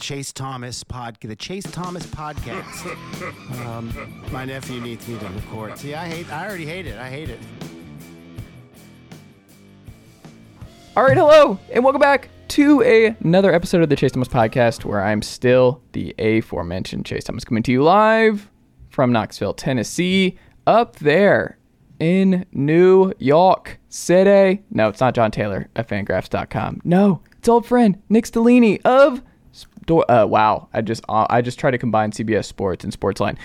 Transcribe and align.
Chase 0.00 0.32
Thomas 0.32 0.84
podcast, 0.84 1.28
the 1.28 1.34
Chase 1.34 1.64
Thomas 1.64 2.06
podcast. 2.06 2.86
um, 3.66 4.22
my 4.30 4.44
nephew 4.44 4.80
needs 4.80 5.08
me 5.08 5.18
to 5.18 5.26
record. 5.26 5.76
See, 5.76 5.92
I 5.92 6.06
hate. 6.06 6.32
I 6.32 6.46
already 6.46 6.66
hate 6.66 6.86
it. 6.86 6.96
I 6.98 7.10
hate 7.10 7.28
it. 7.28 7.40
All 10.96 11.02
right, 11.02 11.16
hello, 11.16 11.58
and 11.72 11.82
welcome 11.82 12.00
back 12.00 12.28
to 12.48 12.80
a, 12.82 13.16
another 13.24 13.52
episode 13.52 13.82
of 13.82 13.88
the 13.88 13.96
Chase 13.96 14.12
Thomas 14.12 14.28
podcast, 14.28 14.84
where 14.84 15.02
I'm 15.02 15.20
still 15.20 15.82
the 15.92 16.14
aforementioned 16.20 17.04
Chase 17.04 17.24
Thomas 17.24 17.44
coming 17.44 17.64
to 17.64 17.72
you 17.72 17.82
live 17.82 18.48
from 18.90 19.10
Knoxville, 19.10 19.54
Tennessee, 19.54 20.38
up 20.68 20.94
there 21.00 21.58
in 21.98 22.46
New 22.52 23.12
York 23.18 23.80
City. 23.88 24.62
No, 24.70 24.88
it's 24.88 25.00
not 25.00 25.16
John 25.16 25.32
Taylor 25.32 25.68
at 25.74 25.88
Fangraphs.com. 25.88 26.82
No, 26.84 27.20
it's 27.36 27.48
old 27.48 27.66
friend 27.66 28.00
Nick 28.08 28.26
Stellini 28.26 28.80
of. 28.84 29.22
Uh, 29.90 30.26
wow, 30.28 30.68
I 30.72 30.82
just 30.82 31.04
uh, 31.08 31.26
I 31.30 31.42
just 31.42 31.58
try 31.58 31.70
to 31.70 31.78
combine 31.78 32.10
CBS 32.12 32.44
Sports 32.44 32.84
and 32.84 32.92
Sportsline, 32.92 33.36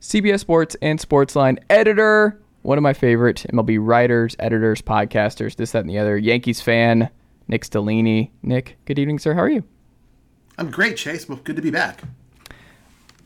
CBS 0.00 0.40
Sports 0.40 0.76
and 0.82 0.98
Sportsline 0.98 1.58
editor 1.70 2.42
one 2.62 2.78
of 2.78 2.82
my 2.82 2.92
favorite 2.92 3.44
MLB 3.52 3.78
writers, 3.80 4.36
editors, 4.38 4.80
podcasters, 4.80 5.56
this, 5.56 5.72
that, 5.72 5.80
and 5.80 5.90
the 5.90 5.98
other. 5.98 6.16
Yankees 6.16 6.60
fan, 6.60 7.10
Nick 7.48 7.64
Stellini. 7.64 8.30
Nick, 8.42 8.78
good 8.84 8.98
evening, 8.98 9.18
sir. 9.18 9.34
How 9.34 9.40
are 9.40 9.50
you? 9.50 9.64
I'm 10.58 10.70
great, 10.70 10.96
Chase. 10.96 11.28
Well, 11.28 11.40
good 11.42 11.56
to 11.56 11.62
be 11.62 11.70
back. 11.70 12.02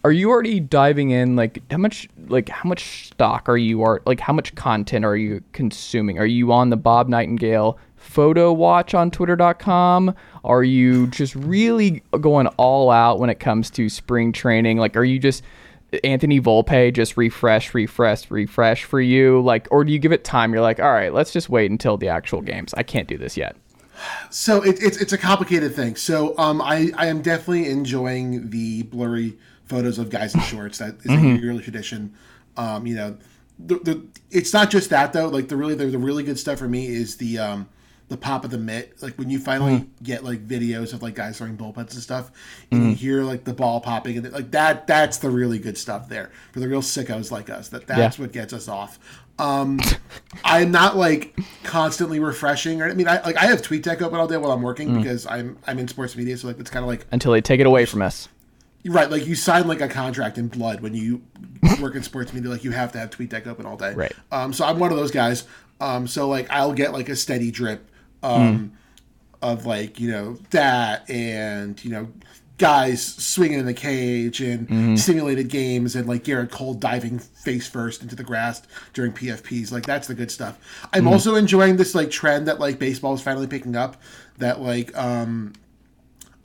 Are 0.04 0.12
you 0.12 0.30
already 0.30 0.60
diving 0.60 1.10
in? 1.10 1.36
Like, 1.36 1.60
how 1.70 1.78
much, 1.78 2.08
like, 2.28 2.48
how 2.48 2.68
much 2.68 3.08
stock 3.08 3.48
are 3.48 3.56
you, 3.56 3.80
or 3.80 4.02
like, 4.06 4.20
how 4.20 4.32
much 4.32 4.54
content 4.54 5.04
are 5.04 5.16
you 5.16 5.42
consuming? 5.52 6.18
Are 6.18 6.26
you 6.26 6.52
on 6.52 6.70
the 6.70 6.76
Bob 6.76 7.08
Nightingale 7.08 7.78
photo 7.96 8.52
watch 8.52 8.94
on 8.94 9.10
Twitter.com? 9.10 10.14
Are 10.46 10.62
you 10.62 11.08
just 11.08 11.34
really 11.34 12.02
going 12.20 12.46
all 12.56 12.90
out 12.90 13.18
when 13.18 13.30
it 13.30 13.40
comes 13.40 13.68
to 13.70 13.88
spring 13.88 14.32
training? 14.32 14.78
Like, 14.78 14.96
are 14.96 15.04
you 15.04 15.18
just 15.18 15.42
Anthony 16.04 16.40
Volpe 16.40 16.94
just 16.94 17.16
refresh, 17.16 17.74
refresh, 17.74 18.30
refresh 18.30 18.84
for 18.84 19.00
you? 19.00 19.40
Like, 19.42 19.66
or 19.70 19.84
do 19.84 19.92
you 19.92 19.98
give 19.98 20.12
it 20.12 20.22
time? 20.22 20.52
You're 20.52 20.62
like, 20.62 20.78
all 20.78 20.92
right, 20.92 21.12
let's 21.12 21.32
just 21.32 21.48
wait 21.48 21.70
until 21.70 21.96
the 21.96 22.08
actual 22.08 22.40
games. 22.40 22.72
I 22.74 22.84
can't 22.84 23.08
do 23.08 23.18
this 23.18 23.36
yet. 23.36 23.56
So 24.30 24.62
it, 24.62 24.82
it's 24.82 24.98
it's 24.98 25.12
a 25.12 25.18
complicated 25.18 25.74
thing. 25.74 25.96
So 25.96 26.36
um, 26.38 26.60
I 26.60 26.90
I 26.96 27.06
am 27.06 27.22
definitely 27.22 27.68
enjoying 27.68 28.50
the 28.50 28.82
blurry 28.84 29.38
photos 29.64 29.98
of 29.98 30.10
guys 30.10 30.34
in 30.34 30.40
shorts. 30.42 30.78
That 30.78 30.96
is 30.96 31.06
mm-hmm. 31.06 31.36
a 31.36 31.38
yearly 31.38 31.62
tradition. 31.62 32.14
Um, 32.56 32.86
you 32.86 32.94
know, 32.94 33.16
the, 33.58 33.76
the 33.76 34.06
it's 34.30 34.52
not 34.52 34.70
just 34.70 34.90
that 34.90 35.12
though. 35.12 35.28
Like 35.28 35.48
the 35.48 35.56
really 35.56 35.74
the, 35.74 35.86
the 35.86 35.98
really 35.98 36.22
good 36.22 36.38
stuff 36.38 36.58
for 36.58 36.68
me 36.68 36.86
is 36.86 37.16
the 37.16 37.38
um 37.38 37.68
the 38.08 38.16
pop 38.16 38.44
of 38.44 38.50
the 38.50 38.58
mitt. 38.58 39.02
Like 39.02 39.16
when 39.18 39.30
you 39.30 39.38
finally 39.38 39.80
mm. 39.80 39.88
get 40.02 40.24
like 40.24 40.46
videos 40.46 40.92
of 40.92 41.02
like 41.02 41.14
guys 41.14 41.38
throwing 41.38 41.56
bullpens 41.56 41.94
and 41.94 42.02
stuff, 42.02 42.30
and 42.70 42.82
mm. 42.82 42.90
you 42.90 42.94
hear 42.94 43.22
like 43.22 43.44
the 43.44 43.52
ball 43.52 43.80
popping 43.80 44.16
and 44.16 44.32
like 44.32 44.50
that. 44.52 44.86
That's 44.86 45.18
the 45.18 45.30
really 45.30 45.58
good 45.58 45.76
stuff 45.76 46.08
there 46.08 46.30
for 46.52 46.60
the 46.60 46.68
real 46.68 46.82
sickos 46.82 47.30
like 47.30 47.50
us. 47.50 47.68
That 47.68 47.86
that's 47.86 48.18
yeah. 48.18 48.24
what 48.24 48.32
gets 48.32 48.52
us 48.52 48.68
off. 48.68 48.98
Um, 49.38 49.80
I'm 50.44 50.70
not 50.70 50.96
like 50.96 51.38
constantly 51.64 52.20
refreshing. 52.20 52.80
Or 52.80 52.88
I 52.88 52.94
mean, 52.94 53.08
I 53.08 53.20
like 53.22 53.36
I 53.36 53.46
have 53.46 53.62
TweetDeck 53.62 54.00
open 54.02 54.18
all 54.18 54.28
day 54.28 54.36
while 54.36 54.52
I'm 54.52 54.62
working 54.62 54.90
mm. 54.90 55.02
because 55.02 55.26
I'm 55.26 55.58
I'm 55.66 55.78
in 55.78 55.88
sports 55.88 56.16
media, 56.16 56.36
so 56.36 56.48
like 56.48 56.60
it's 56.60 56.70
kind 56.70 56.84
of 56.84 56.88
like 56.88 57.06
until 57.10 57.32
they 57.32 57.40
take 57.40 57.60
it 57.60 57.66
away 57.66 57.86
from 57.86 58.02
us. 58.02 58.28
Right, 58.84 59.10
like 59.10 59.26
you 59.26 59.34
sign 59.34 59.66
like 59.66 59.80
a 59.80 59.88
contract 59.88 60.38
in 60.38 60.46
blood 60.46 60.80
when 60.80 60.94
you 60.94 61.20
work 61.80 61.96
in 61.96 62.04
sports 62.04 62.32
media. 62.32 62.50
Like 62.50 62.62
you 62.62 62.70
have 62.70 62.92
to 62.92 62.98
have 62.98 63.10
TweetDeck 63.10 63.48
open 63.48 63.66
all 63.66 63.76
day. 63.76 63.94
Right. 63.94 64.12
Um, 64.30 64.52
so 64.52 64.64
I'm 64.64 64.78
one 64.78 64.92
of 64.92 64.96
those 64.96 65.10
guys. 65.10 65.44
Um, 65.80 66.06
so 66.06 66.28
like 66.28 66.48
I'll 66.50 66.72
get 66.72 66.92
like 66.92 67.08
a 67.08 67.16
steady 67.16 67.50
drip 67.50 67.90
um, 68.22 68.72
mm. 69.42 69.48
of 69.48 69.66
like 69.66 70.00
you 70.00 70.10
know 70.10 70.38
that 70.50 71.08
and 71.10 71.82
you 71.84 71.90
know 71.90 72.08
guys 72.58 73.04
swinging 73.04 73.58
in 73.58 73.66
the 73.66 73.74
cage 73.74 74.40
and 74.40 74.66
mm-hmm. 74.66 74.96
simulated 74.96 75.48
games 75.48 75.94
and 75.94 76.08
like 76.08 76.24
Gerrit 76.24 76.50
Cole 76.50 76.74
diving 76.74 77.18
face 77.18 77.68
first 77.68 78.02
into 78.02 78.16
the 78.16 78.24
grass 78.24 78.62
during 78.94 79.12
PFPs. 79.12 79.70
Like 79.72 79.84
that's 79.84 80.08
the 80.08 80.14
good 80.14 80.30
stuff. 80.30 80.58
I'm 80.92 81.04
mm 81.04 81.16
also 81.16 81.36
enjoying 81.36 81.76
this 81.76 81.94
like 81.94 82.10
trend 82.10 82.48
that 82.48 82.58
like 82.58 82.78
baseball 82.78 83.14
is 83.14 83.22
finally 83.22 83.46
picking 83.46 83.76
up. 83.76 84.02
That 84.38 84.60
like 84.60 84.96
um 84.96 85.54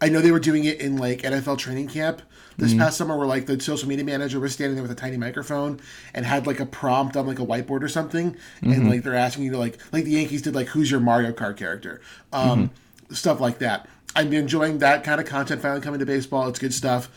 I 0.02 0.10
know 0.10 0.20
they 0.20 0.32
were 0.32 0.40
doing 0.40 0.66
it 0.66 0.82
in 0.82 0.98
like 0.98 1.22
NFL 1.22 1.60
training 1.60 1.88
camp 1.88 2.24
this 2.58 2.72
mm-hmm. 2.72 2.80
past 2.80 2.98
summer 2.98 3.18
where 3.18 3.28
like 3.28 3.46
the 3.46 3.60
social 3.60 3.88
media 3.88 4.04
manager 4.04 4.40
was 4.40 4.54
standing 4.54 4.76
there 4.76 4.82
with 4.82 4.92
a 4.92 4.96
tiny 4.96 5.18
microphone 5.18 5.80
and 6.14 6.26
had 6.26 6.48
like 6.48 6.60
a 6.60 6.66
prompt 6.66 7.16
on 7.16 7.26
like 7.28 7.40
a 7.40 7.46
whiteboard 7.46 7.82
or 7.82 7.88
something 7.88 8.32
mm-hmm. 8.34 8.72
and 8.72 8.90
like 8.90 9.04
they're 9.04 9.16
asking 9.16 9.46
you 9.46 9.52
to 9.52 9.58
like 9.58 9.78
like 9.94 10.04
the 10.04 10.12
yankees 10.12 10.42
did 10.42 10.54
like 10.54 10.68
who's 10.68 10.92
your 10.92 11.00
mario 11.00 11.32
kart 11.32 11.56
character 11.56 12.02
um 12.34 12.70
mm-hmm. 12.70 13.14
stuff 13.14 13.40
like 13.40 13.60
that 13.60 13.88
i'm 14.16 14.32
enjoying 14.34 14.80
that 14.80 15.04
kind 15.04 15.22
of 15.22 15.28
content 15.28 15.62
finally 15.62 15.82
coming 15.82 16.00
to 16.00 16.06
baseball 16.06 16.48
it's 16.50 16.60
good 16.60 16.74
stuff 16.74 17.10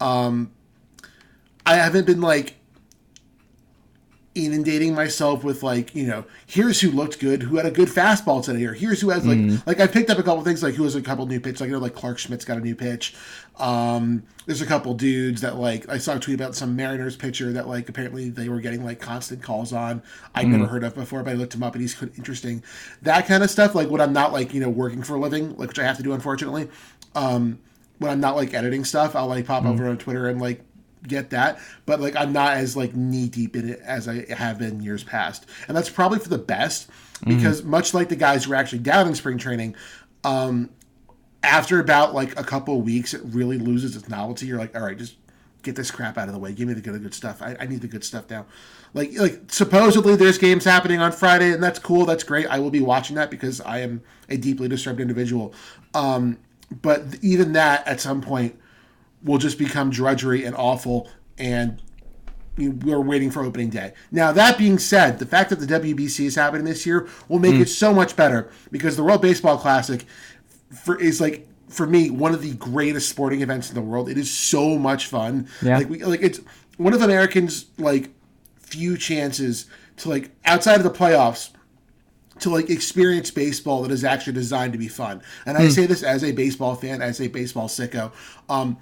um 0.00 0.50
i 1.64 1.76
haven't 1.76 2.06
been 2.06 2.20
like 2.20 2.56
inundating 4.36 4.94
myself 4.94 5.42
with 5.42 5.64
like 5.64 5.92
you 5.92 6.06
know 6.06 6.24
here's 6.46 6.80
who 6.80 6.92
looked 6.92 7.18
good 7.18 7.42
who 7.42 7.56
had 7.56 7.66
a 7.66 7.70
good 7.70 7.88
fastball 7.88 8.44
today 8.44 8.64
or 8.64 8.72
here's 8.72 9.00
who 9.00 9.10
has 9.10 9.26
like 9.26 9.36
mm. 9.36 9.66
like 9.66 9.80
i 9.80 9.88
picked 9.88 10.08
up 10.08 10.18
a 10.18 10.22
couple 10.22 10.40
things 10.44 10.62
like 10.62 10.74
who 10.74 10.84
has 10.84 10.94
a 10.94 11.02
couple 11.02 11.26
new 11.26 11.40
pitch 11.40 11.60
like 11.60 11.66
you 11.66 11.72
know 11.72 11.80
like 11.80 11.96
clarke 11.96 12.16
schmidt's 12.16 12.44
got 12.44 12.56
a 12.56 12.60
new 12.60 12.76
pitch 12.76 13.16
um 13.58 14.22
there's 14.46 14.62
a 14.62 14.66
couple 14.66 14.94
dudes 14.94 15.40
that 15.40 15.56
like 15.56 15.88
i 15.88 15.98
saw 15.98 16.14
a 16.14 16.20
tweet 16.20 16.36
about 16.36 16.54
some 16.54 16.76
mariners 16.76 17.16
pitcher 17.16 17.52
that 17.52 17.66
like 17.66 17.88
apparently 17.88 18.30
they 18.30 18.48
were 18.48 18.60
getting 18.60 18.84
like 18.84 19.00
constant 19.00 19.42
calls 19.42 19.72
on 19.72 20.00
i'd 20.36 20.46
mm. 20.46 20.50
never 20.50 20.66
heard 20.66 20.84
of 20.84 20.94
before 20.94 21.24
but 21.24 21.30
i 21.30 21.34
looked 21.34 21.56
him 21.56 21.64
up 21.64 21.74
and 21.74 21.82
he's 21.82 22.00
interesting 22.16 22.62
that 23.02 23.26
kind 23.26 23.42
of 23.42 23.50
stuff 23.50 23.74
like 23.74 23.90
when 23.90 24.00
i'm 24.00 24.12
not 24.12 24.32
like 24.32 24.54
you 24.54 24.60
know 24.60 24.70
working 24.70 25.02
for 25.02 25.16
a 25.16 25.18
living 25.18 25.56
like 25.56 25.66
which 25.66 25.78
i 25.80 25.82
have 25.82 25.96
to 25.96 26.04
do 26.04 26.12
unfortunately 26.12 26.68
um 27.16 27.58
when 27.98 28.12
i'm 28.12 28.20
not 28.20 28.36
like 28.36 28.54
editing 28.54 28.84
stuff 28.84 29.16
i'll 29.16 29.26
like 29.26 29.44
pop 29.44 29.64
mm. 29.64 29.70
over 29.70 29.88
on 29.88 29.98
twitter 29.98 30.28
and 30.28 30.40
like 30.40 30.62
get 31.06 31.30
that, 31.30 31.60
but 31.86 32.00
like 32.00 32.16
I'm 32.16 32.32
not 32.32 32.56
as 32.56 32.76
like 32.76 32.94
knee 32.94 33.28
deep 33.28 33.56
in 33.56 33.70
it 33.70 33.80
as 33.80 34.08
I 34.08 34.32
have 34.32 34.58
been 34.58 34.80
years 34.82 35.04
past, 35.04 35.46
and 35.68 35.76
that's 35.76 35.90
probably 35.90 36.18
for 36.18 36.28
the 36.28 36.38
best 36.38 36.88
because 37.26 37.60
mm-hmm. 37.60 37.70
much 37.70 37.94
like 37.94 38.08
the 38.08 38.16
guys 38.16 38.44
who 38.44 38.52
are 38.52 38.56
actually 38.56 38.78
down 38.80 39.06
in 39.06 39.14
spring 39.14 39.38
training, 39.38 39.76
um, 40.24 40.70
after 41.42 41.80
about 41.80 42.14
like 42.14 42.38
a 42.38 42.44
couple 42.44 42.80
weeks, 42.80 43.14
it 43.14 43.20
really 43.24 43.58
loses 43.58 43.96
its 43.96 44.08
novelty. 44.08 44.46
You're 44.46 44.58
like, 44.58 44.74
all 44.74 44.82
right, 44.82 44.96
just 44.96 45.16
get 45.62 45.76
this 45.76 45.90
crap 45.90 46.18
out 46.18 46.28
of 46.28 46.34
the 46.34 46.40
way. 46.40 46.52
Give 46.52 46.68
me 46.68 46.74
the 46.74 46.80
good, 46.80 47.00
good 47.02 47.14
stuff. 47.14 47.42
I, 47.42 47.56
I 47.60 47.66
need 47.66 47.80
the 47.80 47.88
good 47.88 48.04
stuff 48.04 48.28
now. 48.30 48.46
Like, 48.94 49.12
like 49.18 49.42
supposedly 49.48 50.16
there's 50.16 50.38
games 50.38 50.64
happening 50.64 51.00
on 51.00 51.12
Friday, 51.12 51.52
and 51.52 51.62
that's 51.62 51.78
cool. 51.78 52.06
That's 52.06 52.24
great. 52.24 52.46
I 52.46 52.58
will 52.58 52.70
be 52.70 52.80
watching 52.80 53.16
that 53.16 53.30
because 53.30 53.60
I 53.60 53.80
am 53.80 54.02
a 54.28 54.36
deeply 54.36 54.68
disturbed 54.68 55.00
individual. 55.00 55.54
Um, 55.94 56.38
but 56.82 57.02
even 57.22 57.52
that, 57.52 57.86
at 57.86 58.00
some 58.00 58.20
point, 58.20 58.58
will 59.22 59.38
just 59.38 59.58
become 59.58 59.90
drudgery 59.90 60.44
and 60.44 60.54
awful 60.56 61.08
and 61.38 61.82
we're 62.56 63.00
waiting 63.00 63.30
for 63.30 63.42
opening 63.42 63.70
day. 63.70 63.92
Now, 64.10 64.32
that 64.32 64.58
being 64.58 64.78
said, 64.78 65.18
the 65.18 65.26
fact 65.26 65.50
that 65.50 65.60
the 65.60 65.66
WBC 65.66 66.26
is 66.26 66.34
happening 66.34 66.64
this 66.64 66.84
year 66.84 67.08
will 67.28 67.38
make 67.38 67.54
mm. 67.54 67.62
it 67.62 67.68
so 67.68 67.94
much 67.94 68.16
better 68.16 68.50
because 68.70 68.96
the 68.96 69.02
World 69.02 69.22
Baseball 69.22 69.56
Classic 69.56 70.04
for, 70.70 71.00
is 71.00 71.20
like 71.20 71.48
for 71.68 71.86
me 71.86 72.10
one 72.10 72.34
of 72.34 72.42
the 72.42 72.54
greatest 72.54 73.08
sporting 73.08 73.42
events 73.42 73.68
in 73.68 73.74
the 73.74 73.80
world. 73.80 74.08
It 74.08 74.18
is 74.18 74.30
so 74.30 74.76
much 74.76 75.06
fun. 75.06 75.48
Yeah. 75.62 75.78
Like 75.78 75.88
we 75.88 76.04
like 76.04 76.22
it's 76.22 76.40
one 76.76 76.92
of 76.92 77.02
Americans 77.02 77.66
like 77.78 78.10
few 78.58 78.96
chances 78.96 79.66
to 79.98 80.08
like 80.08 80.30
outside 80.44 80.76
of 80.76 80.84
the 80.84 80.90
playoffs 80.90 81.50
to 82.40 82.50
like 82.50 82.70
experience 82.70 83.30
baseball 83.30 83.82
that 83.82 83.90
is 83.90 84.04
actually 84.04 84.32
designed 84.32 84.72
to 84.72 84.78
be 84.78 84.88
fun. 84.88 85.22
And 85.46 85.56
mm. 85.56 85.60
I 85.60 85.68
say 85.68 85.86
this 85.86 86.02
as 86.02 86.24
a 86.24 86.32
baseball 86.32 86.74
fan, 86.74 87.02
as 87.02 87.20
a 87.20 87.28
baseball 87.28 87.68
sicko. 87.68 88.12
Um, 88.48 88.78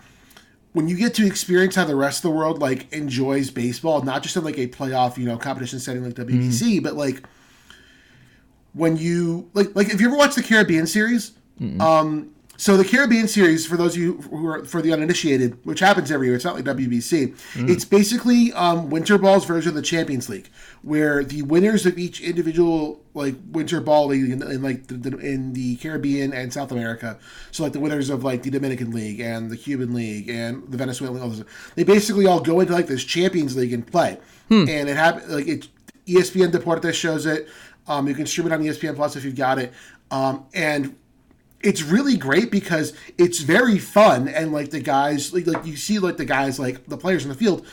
when 0.72 0.88
you 0.88 0.96
get 0.96 1.14
to 1.14 1.26
experience 1.26 1.74
how 1.74 1.84
the 1.84 1.96
rest 1.96 2.18
of 2.18 2.30
the 2.30 2.36
world 2.36 2.60
like 2.60 2.92
enjoys 2.92 3.50
baseball, 3.50 4.02
not 4.02 4.22
just 4.22 4.36
in 4.36 4.44
like 4.44 4.58
a 4.58 4.66
playoff, 4.66 5.16
you 5.16 5.24
know, 5.24 5.36
competition 5.36 5.78
setting 5.80 6.04
like 6.04 6.14
the 6.14 6.24
mm-hmm. 6.24 6.82
but 6.82 6.94
like 6.94 7.22
when 8.74 8.96
you 8.96 9.48
like 9.54 9.74
like 9.74 9.88
if 9.88 10.00
you 10.00 10.08
ever 10.08 10.16
watch 10.16 10.34
the 10.34 10.42
Caribbean 10.42 10.86
series, 10.86 11.32
Mm-mm. 11.60 11.80
um 11.80 12.30
so 12.58 12.76
the 12.76 12.84
Caribbean 12.84 13.28
series 13.28 13.64
for 13.64 13.76
those 13.76 13.94
of 13.94 14.02
you 14.02 14.14
who 14.14 14.46
are 14.48 14.64
for 14.64 14.82
the 14.82 14.92
uninitiated, 14.92 15.64
which 15.64 15.78
happens 15.78 16.10
every 16.10 16.26
year, 16.26 16.34
it's 16.34 16.44
not 16.44 16.56
like 16.56 16.64
WBC. 16.64 17.34
It's 17.70 17.84
basically 17.84 18.52
um, 18.52 18.90
Winter 18.90 19.16
Ball's 19.16 19.46
version 19.46 19.68
of 19.68 19.74
the 19.76 19.82
Champions 19.82 20.28
League, 20.28 20.48
where 20.82 21.22
the 21.22 21.42
winners 21.42 21.86
of 21.86 21.96
each 21.96 22.20
individual 22.20 23.00
like 23.14 23.36
Winter 23.52 23.80
Ball 23.80 24.08
league 24.08 24.28
in, 24.28 24.42
in 24.42 24.60
like 24.60 24.88
the, 24.88 24.94
the, 24.94 25.16
in 25.18 25.52
the 25.52 25.76
Caribbean 25.76 26.32
and 26.32 26.52
South 26.52 26.72
America, 26.72 27.16
so 27.52 27.62
like 27.62 27.72
the 27.72 27.80
winners 27.80 28.10
of 28.10 28.24
like 28.24 28.42
the 28.42 28.50
Dominican 28.50 28.90
League 28.90 29.20
and 29.20 29.50
the 29.50 29.56
Cuban 29.56 29.94
League 29.94 30.28
and 30.28 30.68
the 30.68 30.76
Venezuelan, 30.76 31.22
all 31.22 31.28
those, 31.28 31.44
they 31.76 31.84
basically 31.84 32.26
all 32.26 32.40
go 32.40 32.58
into 32.58 32.72
like 32.72 32.88
this 32.88 33.04
Champions 33.04 33.56
League 33.56 33.72
and 33.72 33.86
play, 33.86 34.18
and 34.68 34.88
it 34.88 34.96
happened 34.96 35.30
like 35.32 35.46
it. 35.46 35.68
ESPN 36.06 36.50
Deportes 36.50 36.94
shows 36.94 37.26
it. 37.26 37.48
Um, 37.86 38.08
you 38.08 38.14
can 38.14 38.26
stream 38.26 38.46
it 38.46 38.52
on 38.52 38.62
ESPN 38.62 38.96
Plus 38.96 39.14
if 39.14 39.24
you've 39.24 39.36
got 39.36 39.58
it. 39.58 39.72
Um, 40.10 40.46
and 40.54 40.96
it's 41.60 41.82
really 41.82 42.16
great 42.16 42.50
because 42.50 42.92
it's 43.16 43.40
very 43.40 43.78
fun 43.78 44.28
and 44.28 44.52
like 44.52 44.70
the 44.70 44.80
guys 44.80 45.32
like, 45.32 45.46
like 45.46 45.64
you 45.66 45.76
see 45.76 45.98
like 45.98 46.16
the 46.16 46.24
guys 46.24 46.58
like 46.58 46.86
the 46.86 46.96
players 46.96 47.24
in 47.24 47.28
the 47.28 47.34
field 47.34 47.66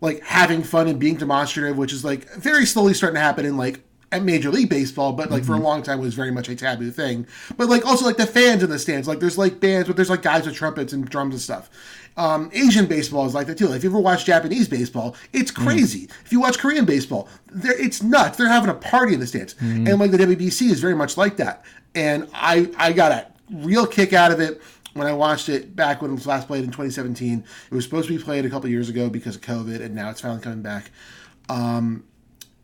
like 0.00 0.22
having 0.22 0.62
fun 0.62 0.88
and 0.88 0.98
being 0.98 1.16
demonstrative 1.16 1.76
which 1.76 1.92
is 1.92 2.04
like 2.04 2.28
very 2.34 2.64
slowly 2.64 2.94
starting 2.94 3.16
to 3.16 3.20
happen 3.20 3.44
in 3.44 3.56
like 3.56 3.80
at 4.12 4.22
major 4.22 4.50
league 4.50 4.68
baseball 4.68 5.12
but 5.12 5.30
like 5.30 5.42
for 5.42 5.52
a 5.52 5.56
mm-hmm. 5.56 5.64
long 5.64 5.82
time 5.82 5.98
was 5.98 6.14
very 6.14 6.30
much 6.30 6.48
a 6.48 6.54
taboo 6.54 6.90
thing 6.90 7.26
but 7.56 7.68
like 7.68 7.84
also 7.86 8.04
like 8.04 8.18
the 8.18 8.26
fans 8.26 8.62
in 8.62 8.70
the 8.70 8.78
stands 8.78 9.08
like 9.08 9.20
there's 9.20 9.38
like 9.38 9.58
bands 9.58 9.88
but 9.88 9.96
there's 9.96 10.10
like 10.10 10.22
guys 10.22 10.46
with 10.46 10.54
trumpets 10.54 10.92
and 10.92 11.08
drums 11.08 11.34
and 11.34 11.40
stuff 11.40 11.70
um, 12.16 12.50
Asian 12.52 12.86
baseball 12.86 13.26
is 13.26 13.34
like 13.34 13.46
that 13.46 13.56
too. 13.56 13.68
Like 13.68 13.76
if 13.76 13.84
you 13.84 13.90
ever 13.90 14.00
watch 14.00 14.24
Japanese 14.24 14.68
baseball, 14.68 15.16
it's 15.32 15.50
mm. 15.50 15.64
crazy. 15.64 16.08
If 16.24 16.32
you 16.32 16.40
watch 16.40 16.58
Korean 16.58 16.84
baseball, 16.84 17.28
they're, 17.50 17.80
it's 17.80 18.02
nuts. 18.02 18.36
They're 18.36 18.48
having 18.48 18.70
a 18.70 18.74
party 18.74 19.14
in 19.14 19.20
the 19.20 19.26
stands, 19.26 19.54
mm-hmm. 19.54 19.86
and 19.86 19.98
like 19.98 20.10
the 20.10 20.18
WBC 20.18 20.70
is 20.70 20.80
very 20.80 20.94
much 20.94 21.16
like 21.16 21.36
that. 21.36 21.64
And 21.94 22.28
I 22.34 22.70
I 22.76 22.92
got 22.92 23.12
a 23.12 23.31
real 23.52 23.86
kick 23.86 24.12
out 24.12 24.32
of 24.32 24.40
it 24.40 24.60
when 24.94 25.06
I 25.06 25.12
watched 25.12 25.48
it 25.48 25.74
back 25.74 26.02
when 26.02 26.10
it 26.10 26.14
was 26.14 26.26
last 26.26 26.46
played 26.46 26.64
in 26.64 26.70
2017. 26.70 27.44
It 27.70 27.74
was 27.74 27.84
supposed 27.84 28.08
to 28.08 28.16
be 28.16 28.22
played 28.22 28.44
a 28.44 28.50
couple 28.50 28.68
years 28.68 28.88
ago 28.88 29.08
because 29.08 29.36
of 29.36 29.42
COVID, 29.42 29.80
and 29.80 29.94
now 29.94 30.10
it's 30.10 30.20
finally 30.20 30.40
coming 30.40 30.62
back. 30.62 30.90
Um, 31.48 32.04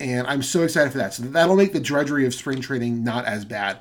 and 0.00 0.26
I'm 0.26 0.42
so 0.42 0.62
excited 0.62 0.92
for 0.92 0.98
that. 0.98 1.14
So 1.14 1.24
that'll 1.24 1.56
make 1.56 1.72
the 1.72 1.80
drudgery 1.80 2.26
of 2.26 2.34
spring 2.34 2.60
training 2.60 3.02
not 3.02 3.24
as 3.24 3.44
bad. 3.44 3.78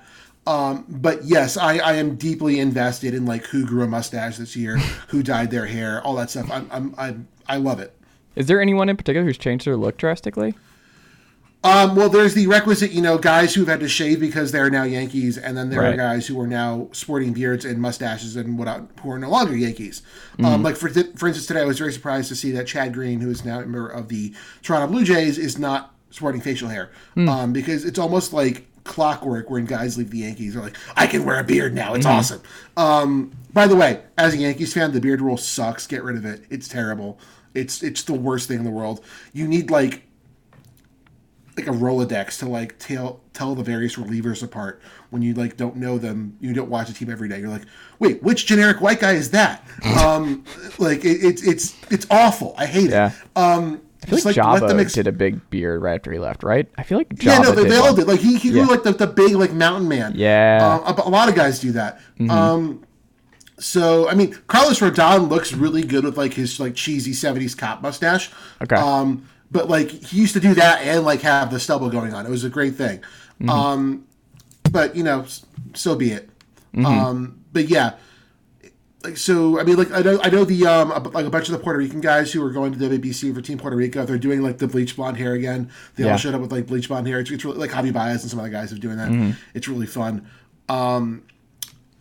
Um, 0.48 0.86
but 0.88 1.24
yes, 1.25 1.57
I, 1.57 1.77
I 1.80 1.94
am 1.94 2.15
deeply 2.15 2.59
invested 2.59 3.13
in 3.13 3.25
like 3.25 3.45
who 3.45 3.65
grew 3.65 3.83
a 3.83 3.88
mustache 3.88 4.38
this 4.38 4.56
year, 4.56 4.77
who 5.10 5.21
dyed 5.21 5.51
their 5.51 5.65
hair, 5.65 6.01
all 6.03 6.15
that 6.15 6.30
stuff. 6.30 6.50
I'm, 6.50 6.68
I'm, 6.71 6.95
I'm 6.98 7.27
I 7.50 7.57
love 7.57 7.80
it. 7.80 7.94
Is 8.36 8.48
there 8.48 8.62
anyone 8.62 8.88
in 8.88 8.95
particular 8.95 9.25
who's 9.25 9.38
changed 9.38 9.65
their 9.65 9.75
look 9.75 9.98
drastically? 9.98 10.56
Um, 11.63 11.95
well, 11.95 12.07
there's 12.07 12.33
the 12.33 12.48
requisite, 12.48 12.92
you 12.92 13.01
know, 13.01 13.18
guys 13.18 13.54
who've 13.54 13.68
had 13.68 13.80
to 13.81 13.89
shave 13.89 14.19
because 14.19 14.51
they're 14.51 14.69
now 14.69 14.83
Yankees, 14.83 15.38
and 15.38 15.57
then 15.57 15.69
there 15.69 15.81
are 15.83 15.98
guys 15.98 16.27
who 16.27 16.39
are 16.39 16.48
now 16.48 16.88
sporting 16.92 17.33
beards 17.33 17.65
and 17.65 17.81
mustaches 17.81 18.36
and 18.36 18.57
what 18.57 18.68
who 19.01 19.12
are 19.12 19.19
no 19.19 19.30
longer 19.30 19.56
Yankees. 19.56 20.01
Um, 20.44 20.63
like 20.63 20.75
for 20.77 20.88
for 20.89 21.27
instance, 21.27 21.45
today 21.45 21.62
I 21.62 21.65
was 21.65 21.80
very 21.80 21.92
surprised 21.92 22.30
to 22.30 22.36
see 22.36 22.51
that 22.51 22.68
Chad 22.68 22.94
Green, 22.94 23.19
who 23.19 23.30
is 23.30 23.44
now 23.44 23.57
a 23.57 23.62
member 23.62 23.88
of 23.88 24.07
the 24.07 24.33
Toronto 24.62 24.88
Blue 24.88 25.04
Jays, 25.04 25.38
is 25.38 25.57
not 25.57 25.94
sporting 26.09 26.42
facial 26.42 26.69
hair 26.69 26.92
um, 27.18 27.51
because 27.54 27.83
it's 27.83 28.00
almost 28.00 28.31
like 28.33 28.65
clockwork 28.86 29.50
when 29.50 29.65
guys 29.65 29.98
leave 29.98 30.10
the 30.12 30.19
Yankees. 30.19 30.53
They're 30.53 30.63
like, 30.63 30.77
I 30.95 31.07
can 31.07 31.25
wear 31.25 31.39
a 31.39 31.44
beard 31.44 31.74
now. 31.74 31.94
It's 31.95 32.06
awesome. 32.06 32.42
Um, 32.77 33.31
by 33.51 33.68
the 33.68 33.75
way, 33.75 34.01
as 34.18 34.33
a 34.33 34.38
Yankees 34.38 34.74
fan, 34.74 34.94
the 34.94 35.01
beard 35.01 35.19
rule 35.21 35.38
sucks. 35.38 35.86
Get 35.88 36.03
rid 36.03 36.15
of 36.15 36.25
it. 36.25 36.45
It's 36.50 36.68
terrible. 36.68 37.19
It's 37.53 37.81
it's 37.83 38.03
the 38.03 38.13
worst 38.13 38.48
thing 38.48 38.60
in 38.60 38.63
the 38.63 38.71
world. 38.71 39.03
You 39.33 39.48
need 39.48 39.69
like 39.71 40.03
like 41.57 41.68
a 41.68 41.71
Rolodex 41.71 42.39
to 42.39 42.48
like 42.48 42.77
tell 42.80 43.21
tell 43.33 43.56
the 43.56 43.63
various 43.63 43.95
relievers 43.95 44.44
apart 44.44 44.81
when 45.09 45.21
you 45.21 45.33
like 45.33 45.57
don't 45.57 45.75
know 45.75 45.98
them. 45.98 46.38
You 46.39 46.54
don't 46.54 46.69
watch 46.69 46.88
the 46.88 46.94
team 46.94 47.09
every 47.09 47.27
day. 47.27 47.39
You're 47.39 47.50
like, 47.50 47.63
wait, 48.00 48.21
which 48.24 48.45
generic 48.45 48.80
white 48.81 49.00
guy 49.00 49.13
is 49.13 49.31
that? 49.31 49.68
um, 50.04 50.44
like 50.77 51.04
it, 51.04 51.24
it's 51.24 51.44
it's 51.45 51.75
it's 51.89 52.06
awful. 52.12 52.54
I 52.57 52.65
hate 52.65 52.89
Yeah. 52.92 53.12
it. 53.12 53.38
Um, 53.38 53.81
I 54.04 54.09
feel 54.09 54.19
like, 54.25 54.36
Joba 54.36 54.94
did 54.94 55.07
a 55.07 55.12
big 55.12 55.50
beard 55.50 55.81
right 55.81 55.95
after 55.95 56.12
he 56.12 56.19
left, 56.19 56.44
right? 56.44 56.69
I 56.77 56.83
feel 56.83 57.00
like 57.00 57.09
Joba 57.09 57.24
yeah, 57.24 57.38
no, 57.39 57.51
they, 57.51 57.63
did 57.63 57.71
they 57.71 57.77
all 57.77 57.95
did. 57.95 58.07
Like 58.07 58.19
he, 58.19 58.38
he 58.38 58.51
grew 58.51 58.65
like 58.65 58.83
the, 58.83 58.94
the 58.94 59.07
big 59.07 59.33
like 59.33 59.51
mountain 59.51 59.88
man. 59.89 60.13
Yeah. 60.15 60.81
um, 60.86 60.95
a, 60.98 61.01
a 61.01 61.10
lot 61.10 61.27
of 61.27 61.36
guys 61.36 61.60
do 61.60 61.71
that. 61.74 62.00
Um, 62.30 62.86
so 63.60 64.07
I 64.07 64.13
mean, 64.13 64.38
Carlos 64.48 64.80
Rodon 64.80 65.30
looks 65.30 65.51
really 65.53 65.83
good 65.83 66.03
with 66.03 66.15
like 66.18 66.33
his 66.36 66.60
like 66.60 66.75
cheesy 66.75 67.12
'70s 67.12 67.57
cop 67.57 67.81
mustache. 67.81 68.31
Okay. 68.62 68.75
Um, 68.75 69.27
but 69.51 69.69
like 69.69 69.89
he 69.89 70.17
used 70.19 70.33
to 70.33 70.39
do 70.39 70.53
that 70.55 70.81
and 70.81 71.03
like 71.05 71.21
have 71.21 71.51
the 71.51 71.59
stubble 71.59 71.89
going 71.89 72.13
on. 72.13 72.25
It 72.25 72.29
was 72.29 72.44
a 72.44 72.49
great 72.49 72.75
thing. 72.75 72.99
Mm-hmm. 73.39 73.49
Um, 73.49 74.07
but 74.71 74.95
you 74.95 75.03
know, 75.03 75.25
so 75.73 75.95
be 75.95 76.11
it. 76.11 76.29
Mm-hmm. 76.73 76.85
Um, 76.85 77.44
but 77.53 77.69
yeah, 77.69 77.94
like 79.03 79.17
so. 79.17 79.59
I 79.59 79.63
mean, 79.63 79.77
like 79.77 79.91
I 79.91 80.01
know 80.01 80.19
I 80.21 80.29
know 80.29 80.44
the 80.44 80.65
um 80.65 80.89
like 81.13 81.25
a 81.25 81.29
bunch 81.29 81.47
of 81.47 81.53
the 81.53 81.59
Puerto 81.59 81.79
Rican 81.79 82.01
guys 82.01 82.31
who 82.31 82.44
are 82.45 82.51
going 82.51 82.73
to 82.73 82.77
WBC 82.77 83.33
for 83.33 83.41
Team 83.41 83.57
Puerto 83.57 83.77
Rico. 83.77 84.05
They're 84.05 84.17
doing 84.17 84.41
like 84.41 84.57
the 84.57 84.67
bleach 84.67 84.95
blonde 84.95 85.17
hair 85.17 85.33
again. 85.33 85.71
They 85.95 86.03
Yeah. 86.03 86.11
all 86.11 86.17
showed 86.17 86.35
up 86.35 86.41
with 86.41 86.51
like 86.51 86.67
bleach 86.67 86.88
blonde 86.89 87.07
hair. 87.07 87.19
It's, 87.19 87.31
it's 87.31 87.45
really 87.45 87.57
like 87.57 87.71
Javi 87.71 87.93
Baez 87.93 88.23
and 88.23 88.29
some 88.29 88.39
other 88.39 88.50
guys 88.50 88.73
are 88.73 88.77
doing 88.77 88.97
that. 88.97 89.09
Mm-hmm. 89.09 89.31
It's 89.53 89.67
really 89.67 89.88
fun. 89.88 90.27
Um, 90.69 91.23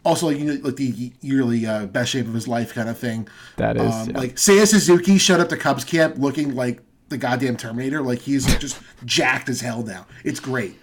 also, 0.04 0.26
like, 0.26 0.38
you 0.38 0.44
know, 0.44 0.60
like 0.62 0.76
the 0.76 1.12
yearly 1.20 1.66
uh, 1.66 1.87
best 1.87 2.10
shape 2.10 2.26
of 2.26 2.34
his 2.34 2.46
life 2.46 2.72
kind 2.72 2.88
of 2.88 2.96
thing. 2.96 3.28
That 3.56 3.76
is, 3.76 3.92
um, 3.92 4.10
yeah. 4.10 4.19
like 4.19 4.37
Seiya 4.37 4.66
Suzuki 4.66 5.19
showed 5.19 5.40
up 5.40 5.49
to 5.49 5.56
Cubs 5.56 5.84
camp 5.84 6.16
looking 6.19 6.54
like 6.54 6.81
the 7.08 7.19
goddamn 7.19 7.56
Terminator. 7.56 8.03
Like 8.03 8.20
he's 8.20 8.47
just 8.58 8.81
jacked 9.05 9.49
as 9.49 9.61
hell 9.61 9.82
now. 9.82 10.06
It's 10.25 10.41
great. 10.41 10.76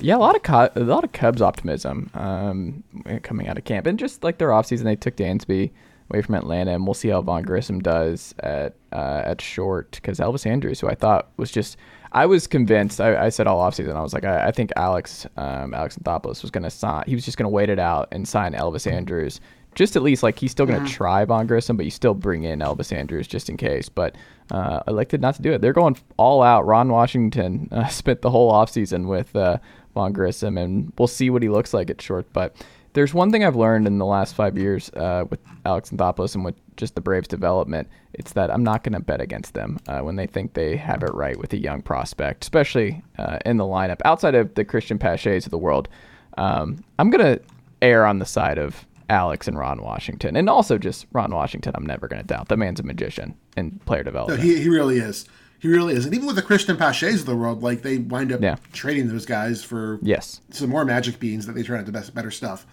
Yeah, 0.00 0.16
a 0.16 0.18
lot 0.18 0.36
of 0.36 0.42
Cu- 0.42 0.80
a 0.80 0.84
lot 0.84 1.04
of 1.04 1.12
Cubs 1.12 1.40
optimism 1.40 2.10
um, 2.14 2.84
coming 3.22 3.48
out 3.48 3.56
of 3.56 3.64
camp, 3.64 3.86
and 3.86 3.98
just 3.98 4.22
like 4.22 4.38
their 4.38 4.50
offseason, 4.50 4.84
they 4.84 4.96
took 4.96 5.16
Dansby 5.16 5.70
away 6.10 6.22
from 6.22 6.34
Atlanta, 6.34 6.72
and 6.72 6.86
we'll 6.86 6.94
see 6.94 7.08
how 7.08 7.22
Vaughn 7.22 7.42
Grissom 7.42 7.80
does 7.80 8.34
at 8.40 8.74
uh, 8.92 9.22
at 9.24 9.40
short 9.40 9.92
because 9.92 10.18
Elvis 10.18 10.46
Andrus, 10.46 10.80
who 10.80 10.88
I 10.88 10.94
thought 10.94 11.30
was 11.38 11.50
just, 11.50 11.78
I 12.12 12.26
was 12.26 12.46
convinced. 12.46 13.00
I, 13.00 13.26
I 13.26 13.28
said 13.30 13.46
all 13.46 13.58
offseason, 13.58 13.96
I 13.96 14.02
was 14.02 14.12
like, 14.12 14.24
I, 14.24 14.48
I 14.48 14.50
think 14.52 14.70
Alex 14.76 15.26
um, 15.38 15.72
Alex 15.72 15.96
Anthopoulos 15.96 16.42
was 16.42 16.50
going 16.50 16.64
to 16.64 16.70
sign. 16.70 17.04
He 17.06 17.14
was 17.14 17.24
just 17.24 17.38
going 17.38 17.46
to 17.46 17.50
wait 17.54 17.70
it 17.70 17.78
out 17.78 18.08
and 18.12 18.28
sign 18.28 18.52
Elvis 18.52 18.90
Andrus. 18.90 19.40
Just 19.76 19.94
at 19.94 20.02
least 20.02 20.22
like 20.22 20.38
he's 20.38 20.50
still 20.50 20.66
going 20.66 20.84
to 20.84 20.90
try 20.90 21.24
Vaughn 21.24 21.46
Grissom, 21.46 21.76
but 21.76 21.84
you 21.84 21.90
still 21.90 22.14
bring 22.14 22.42
in 22.42 22.60
Elvis 22.60 22.92
Andrus 22.92 23.26
just 23.26 23.48
in 23.48 23.56
case. 23.56 23.88
But 23.88 24.16
uh, 24.50 24.80
I 24.86 24.90
elected 24.90 25.20
not 25.20 25.36
to 25.36 25.42
do 25.42 25.52
it. 25.52 25.60
They're 25.60 25.72
going 25.72 25.96
all 26.16 26.42
out. 26.42 26.66
Ron 26.66 26.88
Washington 26.90 27.68
uh, 27.72 27.86
spent 27.88 28.22
the 28.22 28.30
whole 28.30 28.50
offseason 28.50 29.06
with 29.06 29.36
uh, 29.36 29.58
Vaughn 29.94 30.12
Grissom, 30.12 30.58
and 30.58 30.92
we'll 30.98 31.06
see 31.06 31.30
what 31.30 31.42
he 31.42 31.48
looks 31.48 31.72
like 31.74 31.90
at 31.90 32.00
short. 32.00 32.26
But 32.32 32.56
there's 32.94 33.12
one 33.12 33.30
thing 33.30 33.44
I've 33.44 33.56
learned 33.56 33.86
in 33.86 33.98
the 33.98 34.06
last 34.06 34.34
five 34.34 34.56
years 34.56 34.88
uh, 34.94 35.26
with 35.28 35.40
Alex 35.66 35.90
Anthopoulos 35.90 36.34
and 36.34 36.42
with 36.42 36.54
just 36.78 36.94
the 36.94 37.02
Braves' 37.02 37.28
development. 37.28 37.88
It's 38.14 38.32
that 38.32 38.50
I'm 38.50 38.64
not 38.64 38.82
going 38.82 38.94
to 38.94 39.00
bet 39.00 39.20
against 39.20 39.52
them 39.52 39.78
uh, 39.86 40.00
when 40.00 40.16
they 40.16 40.26
think 40.26 40.54
they 40.54 40.76
have 40.76 41.02
it 41.02 41.12
right 41.12 41.38
with 41.38 41.52
a 41.52 41.58
young 41.58 41.82
prospect, 41.82 42.44
especially 42.44 43.02
uh, 43.18 43.38
in 43.44 43.58
the 43.58 43.64
lineup. 43.64 44.00
Outside 44.06 44.34
of 44.34 44.54
the 44.54 44.64
Cristian 44.64 44.98
Paches 44.98 45.44
of 45.44 45.50
the 45.50 45.58
world, 45.58 45.90
um, 46.38 46.82
I'm 46.98 47.10
going 47.10 47.36
to 47.36 47.42
err 47.82 48.06
on 48.06 48.18
the 48.18 48.24
side 48.24 48.56
of 48.56 48.86
Alex 49.08 49.46
and 49.48 49.58
Ron 49.58 49.82
Washington, 49.82 50.36
and 50.36 50.48
also 50.50 50.78
just 50.78 51.06
Ron 51.12 51.32
Washington. 51.32 51.72
I'm 51.76 51.86
never 51.86 52.08
going 52.08 52.20
to 52.22 52.26
doubt 52.26 52.48
the 52.48 52.56
man's 52.56 52.80
a 52.80 52.82
magician 52.82 53.36
in 53.56 53.72
player 53.86 54.02
development. 54.02 54.40
No, 54.40 54.44
he, 54.46 54.60
he 54.62 54.68
really 54.68 54.98
is. 54.98 55.26
He 55.58 55.68
really 55.68 55.94
is. 55.94 56.04
And 56.04 56.14
even 56.14 56.26
with 56.26 56.36
the 56.36 56.42
Cristian 56.42 56.76
Paches 56.78 57.20
of 57.20 57.26
the 57.26 57.36
world, 57.36 57.62
like 57.62 57.82
they 57.82 57.98
wind 57.98 58.32
up 58.32 58.42
Yeah. 58.42 58.56
trading 58.72 59.08
those 59.08 59.24
guys 59.26 59.62
for 59.64 59.98
yes, 60.02 60.40
some 60.50 60.68
more 60.70 60.84
magic 60.84 61.18
beans 61.18 61.46
that 61.46 61.54
they 61.54 61.62
turn 61.62 61.76
out 61.76 61.80
into 61.80 61.92
best, 61.92 62.14
better 62.14 62.30
stuff. 62.30 62.66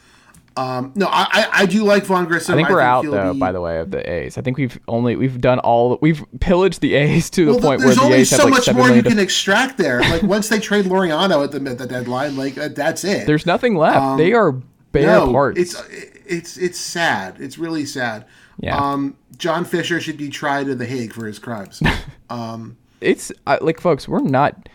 Um, 0.55 0.91
no, 0.95 1.07
I, 1.07 1.25
I 1.31 1.49
I 1.61 1.65
do 1.65 1.83
like 1.83 2.03
Vaughn 2.05 2.25
Grissom. 2.25 2.53
I 2.53 2.57
think 2.57 2.69
we're 2.69 2.79
out 2.79 3.03
he'll 3.03 3.11
though. 3.13 3.33
be- 3.33 3.39
By 3.39 3.51
the 3.51 3.59
way, 3.61 3.79
of 3.79 3.89
the 3.89 4.07
A's, 4.07 4.37
I 4.37 4.41
think 4.41 4.57
we've 4.57 4.77
only 4.87 5.15
we've 5.15 5.41
done 5.41 5.57
all 5.59 5.97
we've 6.01 6.23
pillaged 6.41 6.81
the 6.81 6.93
A's 6.93 7.31
to 7.31 7.45
the 7.45 7.51
Well, 7.53 7.59
point 7.61 7.79
where 7.79 7.87
there's 7.87 7.97
the 7.97 8.03
only 8.03 8.17
A's 8.17 8.29
have 8.29 8.41
so 8.41 8.45
like 8.45 8.53
much 8.67 8.73
more 8.75 8.89
you 8.91 9.01
can 9.01 9.15
to- 9.15 9.21
extract 9.23 9.77
there. 9.79 10.01
Like 10.11 10.21
once 10.21 10.49
they 10.49 10.59
trade 10.59 10.85
Laureano 10.85 11.43
at 11.43 11.51
the 11.51 11.71
at 11.71 11.79
the 11.79 11.87
deadline, 11.87 12.35
like 12.37 12.55
uh, 12.59 12.67
that's 12.67 13.03
it. 13.03 13.25
There's 13.25 13.47
nothing 13.47 13.75
left. 13.77 14.17
they 14.19 14.33
are 14.33 14.51
bare 14.91 15.17
Um, 15.21 15.27
no, 15.27 15.31
parts. 15.31 15.59
It's 15.59 15.75
it's 16.25 16.57
it's 16.57 16.79
sad. 16.79 17.39
It's 17.39 17.57
really 17.57 17.85
sad. 17.85 18.25
Yeah. 18.59 18.77
Um, 18.77 19.17
John 19.37 19.65
Fisher 19.65 19.99
should 19.99 20.17
be 20.17 20.29
tried 20.29 20.67
in 20.67 20.77
the 20.77 20.85
Hague 20.85 21.13
for 21.13 21.25
his 21.25 21.39
crimes. 21.39 21.81
um, 22.29 22.77
it's 23.01 23.31
uh, 23.47 23.57
like 23.61 23.79
folks 23.79 24.07
we're 24.07 24.19
not 24.19 24.69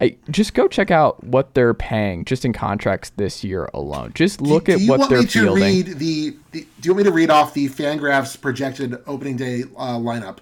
I, 0.00 0.16
just 0.30 0.54
go 0.54 0.66
check 0.66 0.90
out 0.90 1.22
what 1.22 1.54
they're 1.54 1.74
paying 1.74 2.24
just 2.24 2.44
in 2.44 2.52
contracts 2.52 3.10
this 3.16 3.44
year 3.44 3.68
alone 3.72 4.12
just 4.14 4.40
look 4.40 4.64
do, 4.64 4.72
at 4.72 4.78
do 4.78 4.84
you 4.84 4.90
what 4.90 5.00
want 5.00 5.10
they're 5.10 5.20
me 5.20 5.26
to 5.26 5.40
fielding 5.40 5.62
read 5.62 5.86
the, 5.98 6.36
the? 6.52 6.60
Do 6.60 6.66
you 6.82 6.92
want 6.92 6.98
me 6.98 7.04
to 7.04 7.12
read 7.12 7.30
off 7.30 7.54
the 7.54 7.68
Fangraphs 7.68 8.40
projected 8.40 8.96
opening 9.06 9.36
day 9.36 9.62
uh, 9.76 9.98
lineup? 9.98 10.38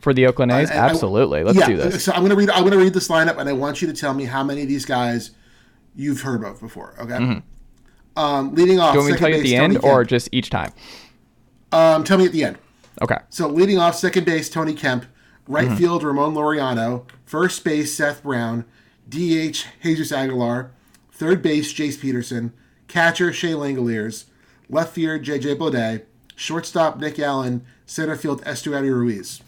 for 0.00 0.14
the 0.14 0.26
oakland 0.26 0.52
a's 0.52 0.70
I- 0.70 0.74
I- 0.74 0.76
absolutely 0.78 1.42
let's 1.42 1.58
yeah, 1.58 1.66
do 1.66 1.76
this 1.76 2.04
So 2.04 2.12
I'm 2.12 2.22
gonna 2.22 2.36
read. 2.36 2.50
I'm 2.50 2.62
gonna 2.64 2.76
read 2.76 2.94
this 2.94 3.08
lineup, 3.08 3.38
and 3.38 3.48
I 3.48 3.52
want 3.52 3.80
you 3.80 3.88
to 3.88 3.94
tell 3.94 4.14
me 4.14 4.24
how 4.24 4.44
many 4.44 4.62
of 4.62 4.68
these 4.68 4.84
guys 4.84 5.30
you've 5.96 6.20
heard 6.20 6.44
of 6.44 6.60
before. 6.60 6.94
Okay. 7.00 7.42
Um, 8.16 8.54
leading 8.54 8.80
off. 8.80 8.92
Do 8.94 9.00
you 9.00 9.04
want 9.04 9.12
me 9.12 9.12
to 9.12 9.18
second 9.18 9.18
tell 9.18 9.28
you 9.30 9.34
at 9.36 9.42
base, 9.42 9.50
the 9.50 9.56
Tony 9.56 9.74
end 9.76 9.84
or 9.84 9.98
Kemp. 10.00 10.08
just 10.08 10.28
each 10.32 10.50
time 10.50 10.72
Um, 11.72 12.02
tell 12.04 12.16
me 12.18 12.24
at 12.24 12.32
the 12.32 12.44
end. 12.44 12.58
okay 13.02 13.18
So 13.28 13.48
leading 13.48 13.78
off 13.78 13.94
second 13.94 14.24
base, 14.24 14.48
Tony 14.48 14.72
Kemp. 14.74 15.04
Right 15.48 15.68
Mm-hmm. 15.68 15.76
field, 15.76 16.02
Ramon 16.02 16.34
Laureano. 16.34 17.04
First 17.24 17.62
base, 17.62 17.94
Seth 17.94 18.22
Brown. 18.24 18.64
DH, 19.08 19.64
Jesus 19.82 20.10
Aguilar. 20.10 20.70
third 21.12 21.40
base 21.40 21.72
Jace 21.72 22.00
Peterson, 22.00 22.52
catcher 22.88 23.32
Shea 23.32 23.52
Langeliers, 23.52 24.24
left 24.68 24.92
field 24.94 25.22
JJ 25.22 25.56
Bleday, 25.56 26.02
shortstop 26.34 26.98
Nick 26.98 27.18
Allen, 27.20 27.64
center 27.86 28.16
field 28.16 28.42
Esteury 28.44 28.90
Ruiz. 28.90 29.40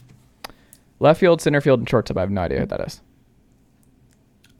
Left 1.00 1.18
field, 1.20 1.40
center 1.42 1.60
field, 1.60 1.80
and 1.80 1.88
shortstop. 1.88 2.16
I 2.16 2.20
have 2.20 2.30
no 2.30 2.42
idea 2.42 2.60
what 2.60 2.68
that 2.68 2.86
is. 2.86 3.00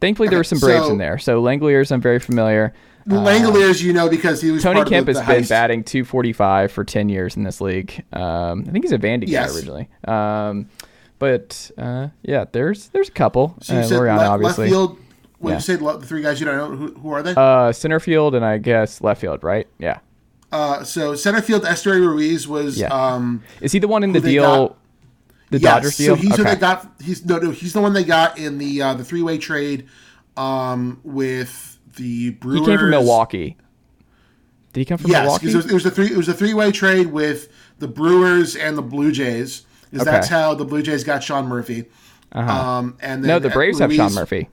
Thankfully, 0.01 0.29
there 0.29 0.39
were 0.39 0.45
some 0.45 0.59
Braves 0.59 0.87
so- 0.87 0.93
in 0.93 0.99
there. 0.99 1.19
So 1.19 1.43
Langeliers, 1.43 1.91
I'm 1.93 2.01
very 2.01 2.19
familiar. 2.19 2.73
Langeliers, 3.09 3.83
you 3.83 3.93
know, 3.93 4.09
because 4.09 4.41
he 4.41 4.51
was 4.51 4.63
Tony 4.63 4.77
part 4.77 4.89
of 4.89 4.93
Kemp 4.93 5.07
the, 5.07 5.13
has 5.15 5.27
the 5.27 5.33
been 5.35 5.43
heist. 5.45 5.49
batting 5.49 5.85
245 5.85 6.73
for 6.73 6.85
10 6.85 7.09
years 7.09 7.37
in 7.37 7.43
this 7.43 7.61
league. 7.61 8.05
Um, 8.13 8.65
I 8.69 8.71
think 8.73 8.85
he's 8.85 8.93
a 8.93 8.99
Vandy 8.99 9.25
Yes. 9.27 9.51
guy 9.51 9.57
originally. 9.57 9.89
Um, 10.07 10.69
but 11.19 11.71
uh, 11.79 12.09
yeah, 12.23 12.45
there's 12.53 12.89
there's 12.89 13.09
a 13.09 13.13
couple. 13.13 13.57
So 13.63 13.75
you 13.75 13.81
uh, 13.81 13.83
said 13.85 13.99
Laureano, 14.01 14.19
left, 14.19 14.31
obviously. 14.31 14.65
left 14.67 14.73
field. 14.73 14.99
When 15.41 15.53
Yeah. 15.53 15.57
you 15.59 15.63
say 15.63 15.77
the 15.77 16.01
three 16.07 16.23
guys 16.23 16.39
you 16.41 16.47
don't 16.47 16.57
know, 16.57 16.77
who, 16.77 16.95
who 17.01 17.11
are 17.11 17.23
they? 17.23 17.35
Uh, 17.37 17.73
center 17.73 17.99
field 18.01 18.35
and 18.35 18.45
I 18.45 18.59
guess 18.59 19.01
left 19.01 19.21
field, 19.21 19.43
right? 19.43 19.67
Yeah. 19.79 19.99
Uh, 20.53 20.83
so 20.85 21.15
center 21.15 21.43
field 21.43 21.63
Esteury 21.65 22.01
Ruiz 22.01 22.47
was 22.49 22.79
Yeah. 22.79 22.89
um, 22.89 23.43
Is 23.61 23.73
he 23.73 23.79
the 23.79 23.89
one 23.89 24.03
in 24.03 24.13
the 24.13 24.21
deal? 24.21 24.43
got- 24.69 24.77
The 25.51 25.59
yes, 25.59 25.73
Dodgers 25.75 25.97
deal. 25.97 26.17
So 26.17 26.23
he's 26.23 26.33
okay. 26.35 26.43
who 26.43 26.49
they 26.55 26.57
got. 26.57 26.93
He's 27.03 27.25
no, 27.25 27.39
no. 27.39 27.51
He's 27.51 27.73
the 27.73 27.81
one 27.81 27.93
they 27.95 28.05
got 28.05 28.39
in 28.39 28.59
the 28.59 28.83
uh, 28.83 28.95
the 28.95 29.05
three 29.05 29.23
way 29.23 29.39
trade 29.39 29.87
um, 30.37 31.01
with 31.05 31.68
the 31.99 32.31
Brewers. 32.31 32.61
he 32.61 32.67
came 32.67 32.79
from 32.79 32.91
Milwaukee. 32.91 33.57
Did 34.73 34.81
he 34.81 34.85
come 34.87 34.99
from 34.99 35.11
Yes, 35.11 35.23
Milwaukee? 35.25 35.47
because 35.47 35.55
it, 35.55 35.57
was- 35.65 35.71
it 35.71 35.75
was 35.75 35.87
a 35.87 35.91
three. 35.91 36.07
It 36.07 36.17
was 36.17 36.29
a 36.29 36.35
three 36.35 36.55
way 36.55 36.73
trade 36.73 37.09
with 37.09 37.49
the 37.79 37.89
Brewers 37.89 38.57
and 38.57 38.77
the 38.79 38.83
Blue 38.83 39.13
Jays. 39.13 39.63
Because 39.91 40.07
Okay. 40.07 40.11
that's 40.17 40.29
how 40.29 40.55
the 40.55 40.65
Blue 40.65 40.83
Jays 40.83 41.05
got 41.05 41.23
Sean 41.23 41.47
Murphy. 41.47 41.85
Uh 42.33 42.41
Um, 42.41 42.97
and 43.01 43.23
then 43.23 43.29
no, 43.29 43.39
the 43.39 43.51
Braves 43.51 43.79
have 43.79 43.93
Sean 43.93 44.13
Murphy. 44.15 44.49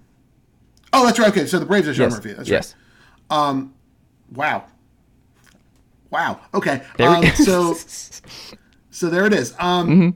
Oh, 0.94 1.06
that's 1.06 1.20
right. 1.20 1.28
Okay, 1.30 1.46
so 1.46 1.60
the 1.60 1.66
Braves 1.66 1.88
have 1.88 1.96
Sean 1.96 2.04
Yes. 2.10 2.14
Murphy. 2.14 2.34
That's 2.34 2.50
yes. 2.50 2.76
right. 3.30 3.66
Wow. 4.34 4.64
Wow. 6.10 6.40
Okay. 6.54 6.82
Um, 7.00 7.26
so 7.36 7.74
so 8.92 9.10
there 9.10 9.26
it 9.26 9.34
is. 9.34 9.54
Um 9.60 9.90
Mm-hmm. 9.90 10.10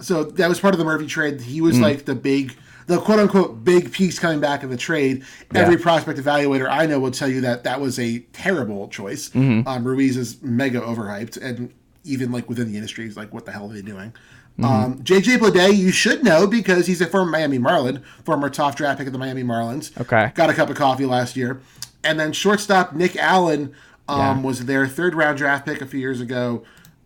so 0.00 0.24
that 0.24 0.48
was 0.48 0.58
part 0.60 0.74
of 0.74 0.78
the 0.78 0.84
Murphy 0.84 1.06
trade. 1.06 1.40
He 1.42 1.60
was 1.60 1.76
Mm. 1.76 1.82
like 1.82 2.04
the 2.06 2.14
big 2.14 2.56
the 2.86 2.98
quote 2.98 3.18
unquote 3.18 3.64
big 3.64 3.92
piece 3.92 4.18
coming 4.18 4.40
back 4.40 4.62
in 4.62 4.70
the 4.70 4.76
trade. 4.76 5.24
Every 5.54 5.76
prospect 5.76 6.18
evaluator 6.18 6.68
I 6.68 6.86
know 6.86 6.98
will 7.00 7.10
tell 7.10 7.28
you 7.28 7.40
that 7.42 7.64
that 7.64 7.80
was 7.80 7.98
a 7.98 8.20
terrible 8.32 8.88
choice. 8.88 9.30
Mm-hmm. 9.30 9.66
Um, 9.66 9.84
Ruiz 9.84 10.16
is 10.16 10.42
mega 10.42 10.80
overhyped, 10.80 11.40
and 11.42 11.72
even 12.04 12.32
like 12.32 12.48
within 12.48 12.68
the 12.70 12.76
industry, 12.76 13.04
he's 13.04 13.16
like, 13.16 13.32
what 13.32 13.46
the 13.46 13.52
hell 13.52 13.70
are 13.70 13.74
they 13.74 13.82
doing? 13.82 14.12
Mm-hmm. 14.58 14.64
Um, 14.64 14.98
JJ 15.02 15.38
Bleday, 15.38 15.76
you 15.76 15.90
should 15.90 16.22
know 16.22 16.46
because 16.46 16.86
he's 16.86 17.00
a 17.00 17.06
former 17.06 17.30
Miami 17.30 17.58
Marlin, 17.58 18.02
former 18.24 18.48
top 18.48 18.76
draft 18.76 18.98
pick 18.98 19.06
of 19.08 19.12
the 19.12 19.18
Miami 19.18 19.42
Marlins. 19.42 19.98
Okay. 20.00 20.30
Got 20.34 20.50
a 20.50 20.54
cup 20.54 20.70
of 20.70 20.76
coffee 20.76 21.06
last 21.06 21.36
year. 21.36 21.60
And 22.04 22.20
then 22.20 22.32
shortstop 22.32 22.92
Nick 22.92 23.16
Allen 23.16 23.74
um, 24.08 24.18
Yeah. 24.20 24.40
was 24.42 24.66
their 24.66 24.86
third 24.86 25.14
round 25.14 25.38
draft 25.38 25.66
pick 25.66 25.80
a 25.80 25.86
few 25.86 25.98
years 25.98 26.20
ago. 26.20 26.62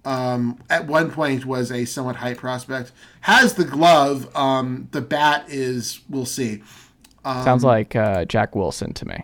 Um, 0.09 0.59
at 0.71 0.87
one 0.87 1.11
point 1.11 1.45
was 1.45 1.71
a 1.71 1.85
somewhat 1.85 2.17
high 2.17 2.33
prospect. 2.33 2.93
Has 3.21 3.53
the 3.55 3.65
glove. 3.65 4.35
Um, 4.35 4.89
the 4.93 5.03
bat 5.03 5.45
is 5.49 6.01
we'll 6.09 6.25
see. 6.25 6.63
Sounds 7.25 7.63
like 7.63 7.95
uh, 7.95 8.25
Jack 8.25 8.57
Wilson 8.57 8.95
to 8.95 9.07
me. 9.07 9.23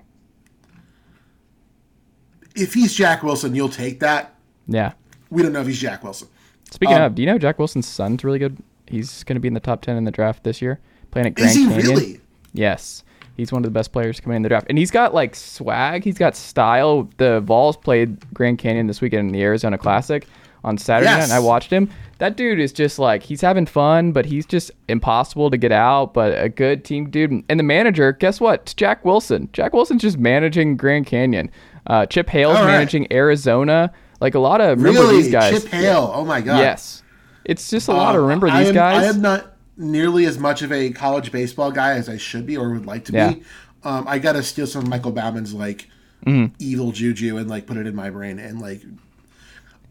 If 2.54 2.74
he's 2.74 2.92
Jack 2.92 3.22
Wilson, 3.22 3.54
you'll 3.54 3.70
take 3.70 4.00
that. 4.00 4.34
Yeah. 4.68 4.92
We 5.30 5.42
don't 5.42 5.54
know 5.54 5.62
if 5.62 5.66
he's 5.66 5.80
Jack 5.80 6.04
Wilson. 6.04 6.28
Speaking 6.70 6.96
Um, 6.96 7.02
of, 7.02 7.14
do 7.14 7.22
you 7.22 7.26
know 7.26 7.38
Jack 7.38 7.58
Wilson's 7.58 7.86
son's 7.88 8.22
really 8.22 8.38
good? 8.38 8.58
He's 8.86 9.24
going 9.24 9.36
to 9.36 9.40
be 9.40 9.48
in 9.48 9.54
the 9.54 9.60
top 9.60 9.80
10 9.80 9.96
in 9.96 10.04
the 10.04 10.10
draft 10.10 10.44
this 10.44 10.60
year, 10.60 10.80
playing 11.10 11.28
at 11.28 11.34
Grand 11.34 11.50
Is 11.50 11.56
he 11.56 11.66
Canyon. 11.66 11.86
really? 11.86 12.20
Yes. 12.52 13.04
He's 13.38 13.50
one 13.52 13.60
of 13.60 13.64
the 13.64 13.70
best 13.70 13.90
players 13.90 14.20
coming 14.20 14.36
in 14.36 14.42
the 14.42 14.48
draft. 14.50 14.66
And 14.68 14.76
he's 14.76 14.90
got 14.90 15.14
like 15.14 15.34
swag. 15.34 16.04
He's 16.04 16.18
got 16.18 16.36
style. 16.36 17.08
The 17.16 17.40
Vols 17.40 17.76
played 17.78 18.18
Grand 18.34 18.58
Canyon 18.58 18.86
this 18.86 19.00
weekend 19.00 19.28
in 19.28 19.32
the 19.32 19.42
Arizona 19.42 19.78
Classic 19.78 20.26
on 20.64 20.78
Saturday 20.78 21.10
night, 21.10 21.22
and 21.24 21.32
I 21.32 21.38
watched 21.38 21.70
him. 21.70 21.90
That 22.18 22.36
dude 22.36 22.58
is 22.58 22.72
just 22.72 22.98
like, 22.98 23.22
he's 23.22 23.40
having 23.40 23.66
fun, 23.66 24.12
but 24.12 24.24
he's 24.26 24.46
just 24.46 24.70
impossible 24.88 25.50
to 25.50 25.56
get 25.56 25.72
out, 25.72 26.14
but 26.14 26.40
a 26.42 26.48
good 26.48 26.84
team 26.84 27.10
dude. 27.10 27.44
And 27.48 27.60
the 27.60 27.64
manager, 27.64 28.12
guess 28.12 28.40
what? 28.40 28.60
It's 28.62 28.74
Jack 28.74 29.04
Wilson. 29.04 29.48
Jack 29.52 29.72
Wilson's 29.72 30.02
just 30.02 30.16
managing 30.18 30.76
Grand 30.76 31.06
Canyon. 31.06 31.50
Uh, 31.86 32.06
Chip 32.06 32.30
Hale's 32.30 32.54
right. 32.54 32.66
managing 32.66 33.12
Arizona. 33.12 33.92
Like 34.20 34.34
a 34.34 34.38
lot 34.38 34.60
of, 34.60 34.78
remember 34.78 35.00
Really, 35.02 35.22
these 35.22 35.32
guys. 35.32 35.62
Chip 35.62 35.70
Hale. 35.72 36.10
Oh 36.14 36.24
my 36.24 36.40
god. 36.40 36.58
Yes. 36.58 37.02
It's 37.44 37.68
just 37.68 37.88
a 37.88 37.92
lot 37.92 38.12
to 38.12 38.18
Um, 38.18 38.24
remember 38.24 38.48
I 38.48 38.60
these 38.60 38.68
am, 38.68 38.74
guys. 38.74 39.02
I 39.04 39.06
am 39.10 39.20
not 39.20 39.56
nearly 39.76 40.24
as 40.24 40.38
much 40.38 40.62
of 40.62 40.72
a 40.72 40.90
college 40.90 41.30
baseball 41.32 41.72
guy 41.72 41.90
as 41.94 42.08
I 42.08 42.16
should 42.16 42.46
be 42.46 42.56
or 42.56 42.70
would 42.70 42.86
like 42.86 43.04
to 43.06 43.12
Yeah. 43.12 43.32
be. 43.34 43.42
Um, 43.82 44.06
I 44.08 44.18
gotta 44.18 44.42
steal 44.42 44.66
some 44.66 44.82
of 44.84 44.88
Michael 44.88 45.12
Baumann's 45.12 45.52
like 45.52 45.88
Mm-hmm. 46.24 46.54
evil 46.58 46.90
juju 46.90 47.36
and 47.36 47.50
like 47.50 47.66
put 47.66 47.76
it 47.76 47.86
in 47.86 47.94
my 47.94 48.08
brain 48.08 48.38
and 48.38 48.60
like. 48.62 48.80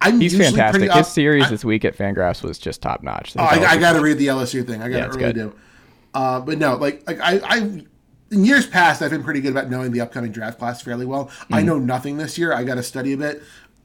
I'm 0.03 0.19
He's 0.19 0.37
fantastic. 0.37 0.81
pretty 0.81 0.97
His 0.97 1.07
series 1.07 1.45
I- 1.45 1.49
this 1.49 1.65
week 1.65 1.85
at 1.85 1.95
Fangraphs 1.97 2.43
was 2.43 2.57
just 2.59 2.81
top 2.81 3.03
notch. 3.03 3.33
Oh, 3.37 3.43
I, 3.43 3.55
I 3.65 3.77
got 3.77 3.93
to 3.93 4.01
read 4.01 4.17
the 4.17 4.27
LSU 4.27 4.65
thing. 4.65 4.81
I 4.81 4.89
got 4.89 5.11
to 5.11 5.17
really 5.17 5.33
good. 5.33 5.35
do. 5.35 5.55
Uh, 6.13 6.39
but 6.41 6.57
no, 6.59 6.75
like 6.75 7.05
like 7.07 7.19
I, 7.19 7.39
I 7.43 7.57
in 8.31 8.45
years 8.45 8.65
past 8.67 9.01
I've 9.01 9.11
been 9.11 9.23
pretty 9.23 9.41
good 9.41 9.51
about 9.51 9.69
knowing 9.69 9.91
the 9.91 10.01
upcoming 10.01 10.31
draft 10.31 10.59
class 10.59 10.81
fairly 10.81 11.05
well. 11.05 11.29
I 11.51 11.61
Mm. 11.61 11.65
know 11.65 11.79
nothing 11.79 12.17
this 12.17 12.37
year. 12.37 12.53
I 12.53 12.63
got 12.63 12.75
to 12.75 12.83
study 12.83 13.13
a 13.13 13.17
bit. 13.17 13.41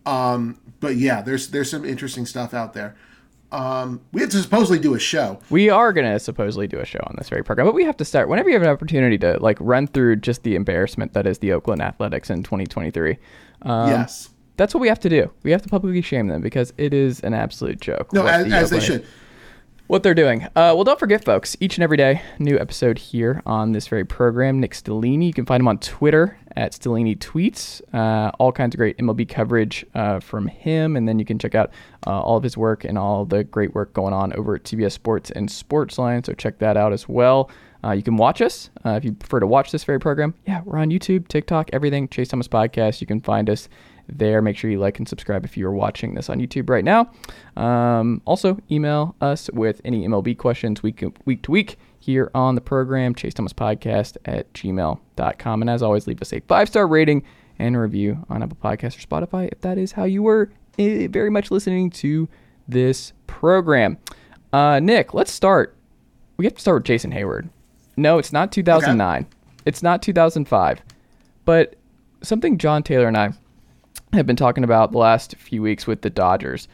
Um, 0.07 0.59
but 0.81 0.97
yeah, 0.97 1.23
there's 1.23 1.49
there's 1.49 1.71
some 1.71 1.85
interesting 1.85 2.25
stuff 2.27 2.55
out 2.55 2.73
there. 2.75 2.97
Um, 3.51 4.03
we 4.13 4.21
have 4.21 4.29
to 4.31 4.43
supposedly 4.43 4.79
do 4.79 4.95
a 4.95 4.99
show. 4.99 5.39
We 5.49 5.71
are 5.71 5.93
gonna 5.95 6.19
supposedly 6.19 6.67
do 6.67 6.81
a 6.81 6.85
show 6.85 7.01
on 7.05 7.15
this 7.17 7.31
very 7.31 7.43
program, 7.43 7.67
but 7.67 7.75
we 7.75 7.85
have 7.85 7.97
to 7.97 8.05
start 8.05 8.29
whenever 8.29 8.51
you 8.51 8.55
have 8.55 8.63
an 8.63 8.69
opportunity 8.69 9.17
to 9.19 9.39
like 9.43 9.57
run 9.61 9.87
through 9.87 10.17
just 10.17 10.43
the 10.43 10.55
embarrassment 10.55 11.15
that 11.15 11.27
is 11.27 11.39
the 11.39 11.53
Oakland 11.53 11.81
Athletics 11.81 12.29
in 12.29 12.43
2023. 12.43 13.17
Um, 13.63 13.89
yes. 13.89 14.29
That's 14.59 14.75
what 14.75 14.81
we 14.81 14.89
have 14.89 15.01
to 15.01 15.09
do. 15.09 15.31
We 15.45 15.53
have 15.53 15.63
to 15.63 15.69
publicly 15.69 16.03
shame 16.03 16.27
them 16.27 16.43
because 16.43 16.75
it 16.77 16.93
is 16.93 17.21
an 17.21 17.33
absolute 17.33 17.81
joke. 17.81 18.13
No, 18.13 18.27
as, 18.27 18.45
the 18.45 18.55
as 18.55 18.71
they 18.71 18.81
should. 18.81 19.07
What 19.87 20.03
they're 20.03 20.15
doing. 20.15 20.43
Uh, 20.45 20.75
well, 20.75 20.85
don't 20.85 20.99
forget, 20.99 21.25
folks, 21.25 21.57
each 21.61 21.79
and 21.79 21.83
every 21.85 21.97
day, 21.97 22.21
new 22.39 22.59
episode 22.59 22.99
here 22.99 23.41
on 23.47 23.73
this 23.73 23.89
very 23.89 24.05
program. 24.05 24.61
Nick 24.61 24.73
Stellini, 24.73 25.29
you 25.29 25.33
can 25.33 25.47
find 25.47 25.63
him 25.63 25.69
on 25.69 25.79
Twitter 25.79 26.37
at 26.57 26.73
Stellini 26.73 27.17
Tweets. 27.17 27.81
Uh, 27.95 28.31
all 28.39 28.53
kinds 28.53 28.75
of 28.75 28.79
great 28.79 28.99
MLB 28.99 29.27
coverage 29.27 29.87
uh, 29.95 30.21
from 30.21 30.49
him. 30.49 30.95
And 30.95 31.09
then 31.09 31.19
you 31.19 31.25
can 31.25 31.39
check 31.39 31.55
out 31.55 31.71
uh, 32.07 32.21
all 32.21 32.37
of 32.37 32.43
his 32.43 32.55
work 32.55 32.85
and 32.85 32.99
all 32.99 33.25
the 33.25 33.45
great 33.45 33.75
work 33.75 33.95
going 33.95 34.13
on 34.13 34.35
over 34.35 34.57
at 34.57 34.65
CBS 34.65 34.93
Sports 34.93 35.31
and 35.31 35.49
Sportsline. 35.49 36.27
So 36.27 36.35
check 36.35 36.59
that 36.59 36.77
out 36.77 36.93
as 36.93 37.09
well. 37.09 37.49
Uh, 37.83 37.93
you 37.93 38.03
can 38.03 38.17
watch 38.17 38.43
us 38.43 38.69
uh, 38.85 38.91
if 38.91 39.05
you 39.05 39.13
prefer 39.13 39.41
to 39.41 39.47
watch 39.47 39.71
this 39.71 39.85
very 39.85 40.01
program. 40.01 40.35
Yeah, 40.47 40.63
we're 40.65 40.79
on 40.79 40.91
YouTube, 40.91 41.29
TikTok, 41.29 41.71
everything. 41.73 42.09
Chase 42.09 42.29
Thomas 42.29 42.49
Podcast. 42.49 43.01
You 43.01 43.07
can 43.07 43.21
find 43.21 43.49
us 43.49 43.69
there. 44.09 44.43
Make 44.43 44.57
sure 44.57 44.71
you 44.71 44.79
like 44.79 44.99
and 44.99 45.09
subscribe 45.09 45.45
if 45.45 45.57
you 45.57 45.67
are 45.67 45.73
watching 45.73 46.15
this 46.15 46.29
on 46.29 46.39
YouTube 46.39 46.69
right 46.69 46.85
now. 46.85 47.11
Um, 47.57 48.23
also, 48.25 48.59
email 48.71 49.15
us 49.21 49.51
with 49.53 49.81
any 49.85 50.07
MLB 50.07 50.37
questions 50.37 50.83
week, 50.83 51.05
week 51.25 51.43
to 51.43 51.51
week 51.51 51.79
here 51.99 52.31
on 52.35 52.55
the 52.55 52.61
program, 52.61 53.15
Chase 53.15 53.35
Thomas 53.35 53.53
Podcast 53.53 54.17
at 54.25 54.53
gmail.com. 54.55 55.63
And 55.63 55.71
as 55.71 55.83
always, 55.83 56.07
leave 56.07 56.23
us 56.23 56.33
a 56.33 56.41
five 56.41 56.69
star 56.69 56.87
rating 56.87 57.23
and 57.59 57.77
a 57.77 57.81
review 57.81 58.25
on 58.29 58.43
Apple 58.43 58.59
Podcasts 58.63 58.97
or 58.99 59.07
Spotify 59.07 59.49
if 59.51 59.61
that 59.63 59.79
is 59.79 59.93
how 59.93 60.05
you 60.05 60.23
were 60.23 60.51
eh, 60.79 61.09
very 61.09 61.31
much 61.31 61.51
listening 61.51 61.91
to 61.91 62.29
this 62.67 63.13
program. 63.27 63.99
Uh, 64.53 64.81
Nick, 64.81 65.15
let's 65.15 65.33
start. 65.33 65.77
We 66.37 66.45
have 66.45 66.55
to 66.55 66.61
start 66.61 66.77
with 66.79 66.85
Jason 66.85 67.13
Heyward. 67.13 67.49
No, 67.97 68.19
it's 68.19 68.33
not 68.33 68.53
2009. 68.53 69.27
It's 69.65 69.83
not 69.83 70.03
2005. 70.03 70.83
But 71.45 71.75
something 72.23 72.59
John 72.59 72.83
Taylor 72.83 73.09
and 73.09 73.17
I 73.17 73.33
have 74.13 74.27
been 74.27 74.37
talking 74.37 74.65
about 74.65 74.93
the 74.93 74.99
last 74.99 75.37
few 75.37 75.63
weeks 75.63 75.87
with 75.87 76.03
the 76.03 76.11
Dodgers. 76.11 76.69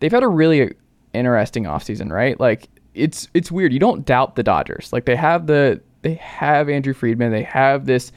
They've 0.00 0.12
had 0.12 0.22
a 0.22 0.28
really 0.28 0.74
interesting 1.12 1.64
offseason, 1.64 2.10
right? 2.10 2.38
Like 2.38 2.68
it's 2.94 3.28
it's 3.34 3.50
weird. 3.50 3.72
You 3.72 3.78
don't 3.78 4.04
doubt 4.04 4.36
the 4.36 4.42
Dodgers. 4.42 4.92
Like 4.92 5.06
they 5.06 5.16
have 5.16 5.46
the 5.46 5.80
they 6.02 6.14
have 6.14 6.68
Andrew 6.68 6.94
Friedman. 6.94 7.32
They 7.32 7.42
have 7.42 7.86
this 7.86 8.12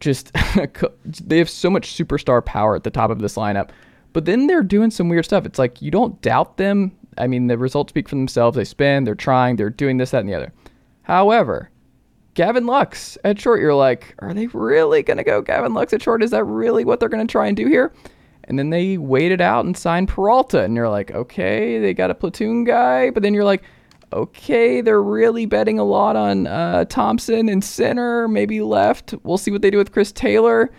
just 0.00 0.32
they 1.04 1.38
have 1.38 1.50
so 1.50 1.70
much 1.70 1.96
superstar 1.96 2.44
power 2.44 2.76
at 2.76 2.84
the 2.84 2.90
top 2.90 3.10
of 3.10 3.18
this 3.18 3.36
lineup. 3.36 3.70
But 4.12 4.26
then 4.26 4.46
they're 4.46 4.62
doing 4.62 4.90
some 4.90 5.08
weird 5.08 5.24
stuff. 5.24 5.44
It's 5.44 5.58
like 5.58 5.82
you 5.82 5.90
don't 5.90 6.20
doubt 6.22 6.56
them. 6.56 6.96
I 7.18 7.26
mean, 7.26 7.48
the 7.48 7.58
results 7.58 7.90
speak 7.90 8.08
for 8.08 8.14
themselves. 8.14 8.56
They 8.56 8.64
spend, 8.64 9.06
they're 9.06 9.14
trying, 9.14 9.56
they're 9.56 9.70
doing 9.70 9.96
this, 9.96 10.12
that, 10.12 10.20
and 10.20 10.28
the 10.28 10.34
other. 10.34 10.52
However, 11.02 11.70
Gavin 12.34 12.66
Lux 12.66 13.16
at 13.24 13.40
short, 13.40 13.60
you're 13.60 13.74
like, 13.74 14.14
are 14.18 14.34
they 14.34 14.48
really 14.48 15.02
going 15.02 15.16
to 15.16 15.24
go 15.24 15.40
Gavin 15.40 15.72
Lux 15.72 15.92
at 15.92 16.02
short? 16.02 16.22
Is 16.22 16.32
that 16.32 16.44
really 16.44 16.84
what 16.84 17.00
they're 17.00 17.08
going 17.08 17.26
to 17.26 17.30
try 17.30 17.46
and 17.46 17.56
do 17.56 17.66
here? 17.66 17.92
And 18.44 18.58
then 18.58 18.70
they 18.70 18.98
waited 18.98 19.40
out 19.40 19.64
and 19.64 19.76
signed 19.76 20.08
Peralta, 20.08 20.62
and 20.62 20.76
you're 20.76 20.88
like, 20.88 21.12
okay, 21.12 21.78
they 21.78 21.94
got 21.94 22.10
a 22.10 22.14
platoon 22.14 22.64
guy, 22.64 23.10
but 23.10 23.22
then 23.22 23.32
you're 23.32 23.44
like, 23.44 23.62
okay, 24.12 24.80
they're 24.80 25.02
really 25.02 25.46
betting 25.46 25.78
a 25.78 25.84
lot 25.84 26.16
on 26.16 26.46
uh, 26.46 26.84
Thompson 26.84 27.48
and 27.48 27.64
center, 27.64 28.28
maybe 28.28 28.60
left. 28.60 29.14
We'll 29.22 29.38
see 29.38 29.50
what 29.50 29.62
they 29.62 29.70
do 29.70 29.78
with 29.78 29.92
Chris 29.92 30.12
Taylor. 30.12 30.70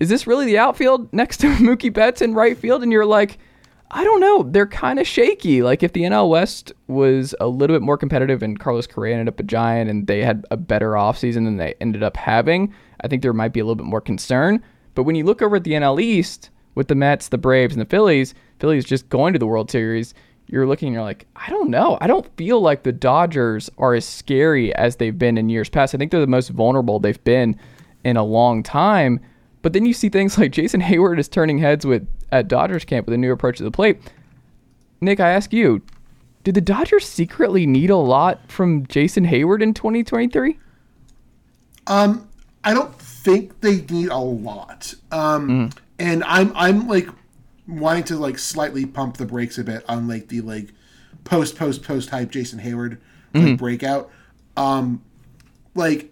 Is 0.00 0.08
this 0.08 0.26
really 0.26 0.46
the 0.46 0.58
outfield 0.58 1.12
next 1.12 1.38
to 1.38 1.46
Mookie 1.56 1.92
Betts 1.92 2.20
in 2.20 2.34
right 2.34 2.58
field? 2.58 2.82
And 2.82 2.90
you're 2.90 3.06
like, 3.06 3.38
I 3.96 4.02
don't 4.02 4.18
know. 4.18 4.42
They're 4.42 4.66
kind 4.66 4.98
of 4.98 5.06
shaky. 5.06 5.62
Like 5.62 5.84
if 5.84 5.92
the 5.92 6.02
NL 6.02 6.28
West 6.28 6.72
was 6.88 7.32
a 7.38 7.46
little 7.46 7.76
bit 7.76 7.82
more 7.82 7.96
competitive 7.96 8.42
and 8.42 8.58
Carlos 8.58 8.88
Correa 8.88 9.14
ended 9.14 9.28
up 9.28 9.38
a 9.38 9.44
giant 9.44 9.88
and 9.88 10.08
they 10.08 10.24
had 10.24 10.44
a 10.50 10.56
better 10.56 10.92
offseason 10.92 11.44
than 11.44 11.58
they 11.58 11.74
ended 11.80 12.02
up 12.02 12.16
having, 12.16 12.74
I 13.02 13.08
think 13.08 13.22
there 13.22 13.32
might 13.32 13.52
be 13.52 13.60
a 13.60 13.64
little 13.64 13.76
bit 13.76 13.86
more 13.86 14.00
concern. 14.00 14.60
But 14.96 15.04
when 15.04 15.14
you 15.14 15.22
look 15.22 15.42
over 15.42 15.56
at 15.56 15.64
the 15.64 15.74
NL 15.74 16.02
East 16.02 16.50
with 16.74 16.88
the 16.88 16.96
Mets, 16.96 17.28
the 17.28 17.38
Braves, 17.38 17.72
and 17.72 17.80
the 17.80 17.88
Phillies, 17.88 18.34
Phillies 18.58 18.84
just 18.84 19.08
going 19.10 19.32
to 19.32 19.38
the 19.38 19.46
World 19.46 19.70
Series, 19.70 20.12
you're 20.48 20.66
looking 20.66 20.88
and 20.88 20.94
you're 20.94 21.04
like, 21.04 21.28
I 21.36 21.48
don't 21.50 21.70
know. 21.70 21.96
I 22.00 22.08
don't 22.08 22.36
feel 22.36 22.60
like 22.60 22.82
the 22.82 22.92
Dodgers 22.92 23.70
are 23.78 23.94
as 23.94 24.04
scary 24.04 24.74
as 24.74 24.96
they've 24.96 25.16
been 25.16 25.38
in 25.38 25.48
years 25.48 25.68
past. 25.68 25.94
I 25.94 25.98
think 25.98 26.10
they're 26.10 26.20
the 26.20 26.26
most 26.26 26.50
vulnerable 26.50 26.98
they've 26.98 27.22
been 27.22 27.56
in 28.02 28.16
a 28.16 28.24
long 28.24 28.64
time. 28.64 29.20
But 29.62 29.72
then 29.72 29.86
you 29.86 29.94
see 29.94 30.08
things 30.08 30.36
like 30.38 30.50
Jason 30.50 30.80
Heyward 30.80 31.20
is 31.20 31.28
turning 31.28 31.58
heads 31.58 31.86
with 31.86 32.08
at 32.34 32.48
Dodgers 32.48 32.84
camp 32.84 33.06
with 33.06 33.14
a 33.14 33.18
new 33.18 33.32
approach 33.32 33.58
to 33.58 33.64
the 33.64 33.70
plate. 33.70 34.00
Nick, 35.00 35.20
I 35.20 35.30
ask 35.30 35.52
you, 35.52 35.82
did 36.42 36.56
the 36.56 36.60
Dodgers 36.60 37.06
secretly 37.06 37.64
need 37.64 37.90
a 37.90 37.96
lot 37.96 38.50
from 38.50 38.86
Jason 38.88 39.24
Heyward 39.24 39.62
in 39.62 39.72
2023? 39.72 40.58
Um, 41.86 42.28
I 42.64 42.74
don't 42.74 42.92
think 42.98 43.60
they 43.60 43.82
need 43.82 44.08
a 44.08 44.18
lot. 44.18 44.94
Um, 45.12 45.48
mm. 45.48 45.78
and 46.00 46.24
I'm 46.24 46.52
I'm 46.56 46.88
like 46.88 47.08
wanting 47.68 48.04
to 48.04 48.16
like 48.16 48.38
slightly 48.38 48.84
pump 48.84 49.16
the 49.16 49.26
brakes 49.26 49.56
a 49.58 49.64
bit 49.64 49.84
on 49.88 50.08
like 50.08 50.28
the 50.28 50.40
like 50.40 50.70
post 51.22 51.56
post 51.56 51.84
post 51.84 52.10
hype 52.10 52.30
Jason 52.30 52.58
Heyward 52.58 52.98
like 53.32 53.44
mm-hmm. 53.44 53.54
breakout. 53.54 54.10
Um, 54.56 55.02
like 55.74 56.10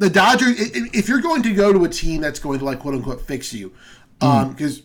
the 0.00 0.08
Dodgers, 0.08 0.58
if 0.58 1.10
you're 1.10 1.20
going 1.20 1.42
to 1.42 1.52
go 1.52 1.74
to 1.74 1.84
a 1.84 1.88
team 1.88 2.22
that's 2.22 2.38
going 2.40 2.58
to 2.58 2.64
like 2.64 2.80
quote 2.80 2.94
unquote 2.94 3.20
fix 3.20 3.52
you, 3.52 3.70
um, 4.22 4.52
because 4.52 4.80
mm. 4.80 4.84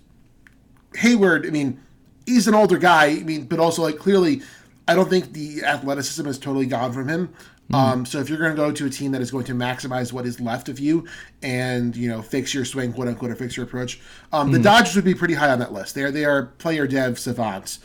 Heyward, 0.98 1.48
I 1.48 1.52
mean, 1.52 1.82
he's 2.26 2.50
an 2.50 2.54
older 2.54 2.78
guy. 2.78 3.06
I 3.06 3.24
mean, 3.24 3.46
but 3.46 3.58
also 3.58 3.82
like 3.82 3.98
clearly, 3.98 4.42
I 4.90 4.94
don't 4.94 5.10
think 5.10 5.32
the 5.32 5.64
athleticism 5.64 6.26
has 6.26 6.38
totally 6.38 6.66
gone 6.66 6.92
from 6.92 7.08
him. 7.08 7.34
Mm. 7.72 7.76
Um, 7.76 8.06
so 8.06 8.20
if 8.20 8.28
you're 8.28 8.38
going 8.38 8.52
to 8.52 8.58
go 8.58 8.74
to 8.74 8.86
a 8.88 8.90
team 8.90 9.14
that 9.14 9.22
is 9.22 9.32
going 9.32 9.46
to 9.46 9.54
maximize 9.54 10.12
what 10.12 10.26
is 10.26 10.42
left 10.42 10.68
of 10.68 10.80
you 10.80 11.08
and 11.42 11.96
you 11.96 12.10
know 12.10 12.22
fix 12.22 12.54
your 12.54 12.66
swing, 12.66 12.92
quote 12.92 13.08
unquote, 13.08 13.32
or 13.32 13.36
fix 13.36 13.56
your 13.56 13.66
approach, 13.66 14.02
um, 14.34 14.50
mm. 14.50 14.52
the 14.52 14.60
Dodgers 14.60 14.98
would 14.98 15.06
be 15.06 15.16
pretty 15.16 15.34
high 15.34 15.50
on 15.50 15.60
that 15.60 15.72
list. 15.72 15.96
They 15.96 16.04
are 16.04 16.12
they 16.12 16.26
are 16.26 16.48
player 16.58 16.88
dev 16.88 17.18
savants. 17.18 17.80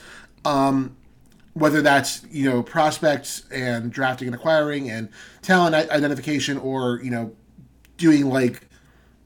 Um, 0.44 0.96
whether 1.54 1.83
that's 1.83 2.25
you 2.30 2.49
know 2.49 2.62
prospects 2.62 3.45
and 3.50 3.92
drafting 3.92 4.28
and 4.28 4.35
acquiring 4.35 4.90
and 4.90 5.09
talent 5.42 5.75
identification 5.75 6.59
or 6.59 7.00
you 7.02 7.11
know 7.11 7.33
doing 7.97 8.28
like 8.28 8.66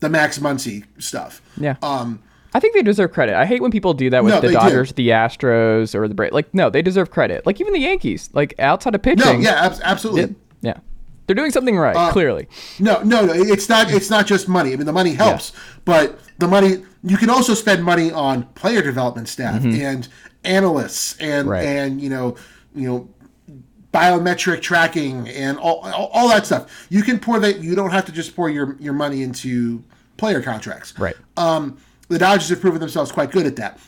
the 0.00 0.08
Max 0.08 0.38
Muncy 0.38 0.84
stuff. 0.98 1.40
Yeah. 1.56 1.76
Um, 1.82 2.22
I 2.52 2.60
think 2.60 2.74
they 2.74 2.82
deserve 2.82 3.12
credit. 3.12 3.34
I 3.34 3.46
hate 3.46 3.60
when 3.60 3.72
people 3.72 3.94
do 3.94 4.10
that 4.10 4.22
with 4.22 4.34
no, 4.34 4.40
the 4.40 4.52
Dodgers, 4.52 4.92
do. 4.92 5.02
the 5.02 5.08
Astros, 5.08 5.94
or 5.94 6.06
the 6.06 6.14
Braves. 6.14 6.32
Like, 6.32 6.54
no, 6.54 6.70
they 6.70 6.82
deserve 6.82 7.10
credit. 7.10 7.44
Like 7.46 7.60
even 7.60 7.72
the 7.72 7.80
Yankees, 7.80 8.30
like 8.32 8.54
outside 8.60 8.94
of 8.94 9.02
pitching. 9.02 9.24
No, 9.24 9.32
yeah, 9.32 9.66
ab- 9.66 9.80
absolutely. 9.82 10.36
Yeah, 10.60 10.74
yeah, 10.74 10.80
they're 11.26 11.34
doing 11.34 11.50
something 11.50 11.76
right. 11.76 11.96
Uh, 11.96 12.12
clearly. 12.12 12.46
No, 12.78 13.02
no, 13.02 13.26
no. 13.26 13.32
It's 13.32 13.68
not. 13.68 13.90
It's 13.90 14.08
not 14.08 14.26
just 14.26 14.48
money. 14.48 14.72
I 14.72 14.76
mean, 14.76 14.86
the 14.86 14.92
money 14.92 15.14
helps, 15.14 15.52
yeah. 15.52 15.60
but 15.84 16.20
the 16.38 16.46
money 16.46 16.84
you 17.02 17.16
can 17.16 17.28
also 17.28 17.54
spend 17.54 17.82
money 17.82 18.12
on 18.12 18.44
player 18.54 18.82
development 18.82 19.28
staff 19.28 19.62
mm-hmm. 19.62 19.80
and 19.80 20.08
analysts 20.44 21.16
and 21.18 21.48
right. 21.48 21.64
and 21.64 22.00
you 22.00 22.08
know 22.08 22.36
you 22.74 22.88
know 22.88 23.08
biometric 23.92 24.60
tracking 24.60 25.28
and 25.28 25.56
all, 25.58 25.80
all, 25.80 26.10
all 26.12 26.28
that 26.28 26.44
stuff. 26.44 26.86
You 26.90 27.02
can 27.02 27.20
pour 27.20 27.38
that. 27.38 27.60
You 27.60 27.76
don't 27.76 27.90
have 27.90 28.04
to 28.06 28.12
just 28.12 28.34
pour 28.34 28.50
your 28.50 28.76
your 28.80 28.92
money 28.92 29.22
into 29.22 29.82
player 30.16 30.42
contracts. 30.42 30.98
Right. 30.98 31.16
Um, 31.36 31.78
the 32.08 32.18
Dodgers 32.18 32.48
have 32.48 32.60
proven 32.60 32.80
themselves 32.80 33.12
quite 33.12 33.30
good 33.30 33.46
at 33.46 33.56
that. 33.56 33.78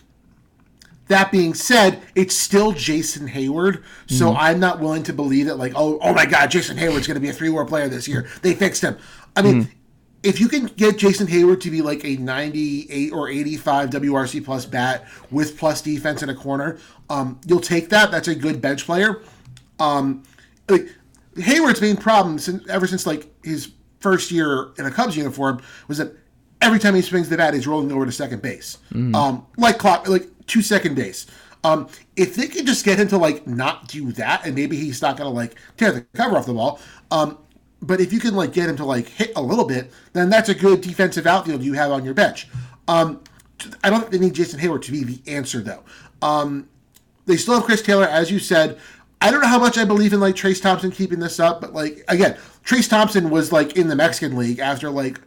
That 1.08 1.30
being 1.30 1.54
said, 1.54 2.02
it's 2.16 2.34
still 2.34 2.72
Jason 2.72 3.28
Heyward, 3.28 3.84
so 4.08 4.30
mm-hmm. 4.30 4.38
I'm 4.38 4.58
not 4.58 4.80
willing 4.80 5.04
to 5.04 5.12
believe 5.12 5.46
that 5.46 5.56
like, 5.56 5.72
oh, 5.76 6.00
oh 6.00 6.12
my 6.12 6.26
God, 6.26 6.50
Jason 6.50 6.76
Heyward's 6.76 7.06
going 7.06 7.14
to 7.14 7.20
be 7.20 7.28
a 7.28 7.32
three-war 7.32 7.64
player 7.64 7.88
this 7.88 8.08
year. 8.08 8.26
They 8.42 8.54
fixed 8.54 8.82
him. 8.82 8.98
I 9.36 9.42
mean, 9.42 9.62
mm-hmm 9.62 9.75
if 10.26 10.40
you 10.40 10.48
can 10.48 10.66
get 10.66 10.98
Jason 10.98 11.28
Heyward 11.28 11.60
to 11.60 11.70
be 11.70 11.82
like 11.82 12.04
a 12.04 12.16
98 12.16 13.12
or 13.12 13.28
85 13.28 13.90
WRC 13.90 14.44
plus 14.44 14.66
bat 14.66 15.06
with 15.30 15.56
plus 15.56 15.80
defense 15.80 16.20
in 16.20 16.28
a 16.30 16.34
corner, 16.34 16.78
um, 17.08 17.40
you'll 17.46 17.60
take 17.60 17.90
that. 17.90 18.10
That's 18.10 18.26
a 18.26 18.34
good 18.34 18.60
bench 18.60 18.84
player. 18.84 19.22
Um, 19.78 20.24
like 20.68 20.88
Heyward's 21.36 21.80
main 21.80 21.96
problem 21.96 22.40
since, 22.40 22.68
ever 22.68 22.88
since 22.88 23.06
like 23.06 23.32
his 23.44 23.70
first 24.00 24.32
year 24.32 24.70
in 24.78 24.86
a 24.86 24.90
Cubs 24.90 25.16
uniform 25.16 25.62
was 25.86 25.98
that 25.98 26.12
every 26.60 26.80
time 26.80 26.96
he 26.96 27.02
swings 27.02 27.28
the 27.28 27.36
bat, 27.36 27.54
he's 27.54 27.68
rolling 27.68 27.92
over 27.92 28.04
to 28.04 28.10
second 28.10 28.42
base, 28.42 28.78
mm. 28.92 29.14
um, 29.14 29.46
like 29.58 29.78
clock, 29.78 30.08
like 30.08 30.26
to 30.48 30.60
second 30.60 30.96
base. 30.96 31.26
Um, 31.62 31.88
if 32.16 32.34
they 32.34 32.48
can 32.48 32.66
just 32.66 32.84
get 32.84 32.98
him 32.98 33.06
to 33.08 33.18
like 33.18 33.46
not 33.46 33.86
do 33.86 34.10
that, 34.12 34.44
and 34.44 34.56
maybe 34.56 34.76
he's 34.76 35.00
not 35.02 35.16
gonna 35.16 35.30
like 35.30 35.54
tear 35.76 35.92
the 35.92 36.00
cover 36.14 36.36
off 36.36 36.46
the 36.46 36.54
ball, 36.54 36.80
um, 37.12 37.38
but 37.82 38.00
if 38.00 38.12
you 38.12 38.20
can 38.20 38.34
like 38.34 38.52
get 38.52 38.68
him 38.68 38.76
to 38.76 38.84
like 38.84 39.08
hit 39.08 39.32
a 39.36 39.42
little 39.42 39.64
bit, 39.64 39.90
then 40.12 40.30
that's 40.30 40.48
a 40.48 40.54
good 40.54 40.80
defensive 40.80 41.26
outfield 41.26 41.62
you 41.62 41.74
have 41.74 41.90
on 41.90 42.04
your 42.04 42.14
bench. 42.14 42.48
Um, 42.88 43.22
I 43.82 43.90
don't 43.90 44.00
think 44.00 44.12
they 44.12 44.18
need 44.18 44.34
Jason 44.34 44.60
Heyward 44.60 44.82
to 44.82 44.92
be 44.92 45.04
the 45.04 45.32
answer 45.32 45.60
though. 45.60 45.82
Um, 46.22 46.68
they 47.26 47.36
still 47.36 47.54
have 47.54 47.64
Chris 47.64 47.82
Taylor, 47.82 48.04
as 48.04 48.30
you 48.30 48.38
said. 48.38 48.78
I 49.20 49.30
don't 49.30 49.40
know 49.40 49.48
how 49.48 49.58
much 49.58 49.78
I 49.78 49.84
believe 49.84 50.12
in 50.12 50.20
like 50.20 50.34
Trayce 50.34 50.60
Thompson 50.60 50.90
keeping 50.90 51.18
this 51.18 51.40
up, 51.40 51.60
but 51.60 51.72
like 51.72 52.04
again, 52.08 52.36
Trayce 52.64 52.88
Thompson 52.88 53.30
was 53.30 53.52
like 53.52 53.76
in 53.76 53.88
the 53.88 53.96
Mexican 53.96 54.36
League 54.36 54.58
after 54.58 54.90
like 54.90 55.20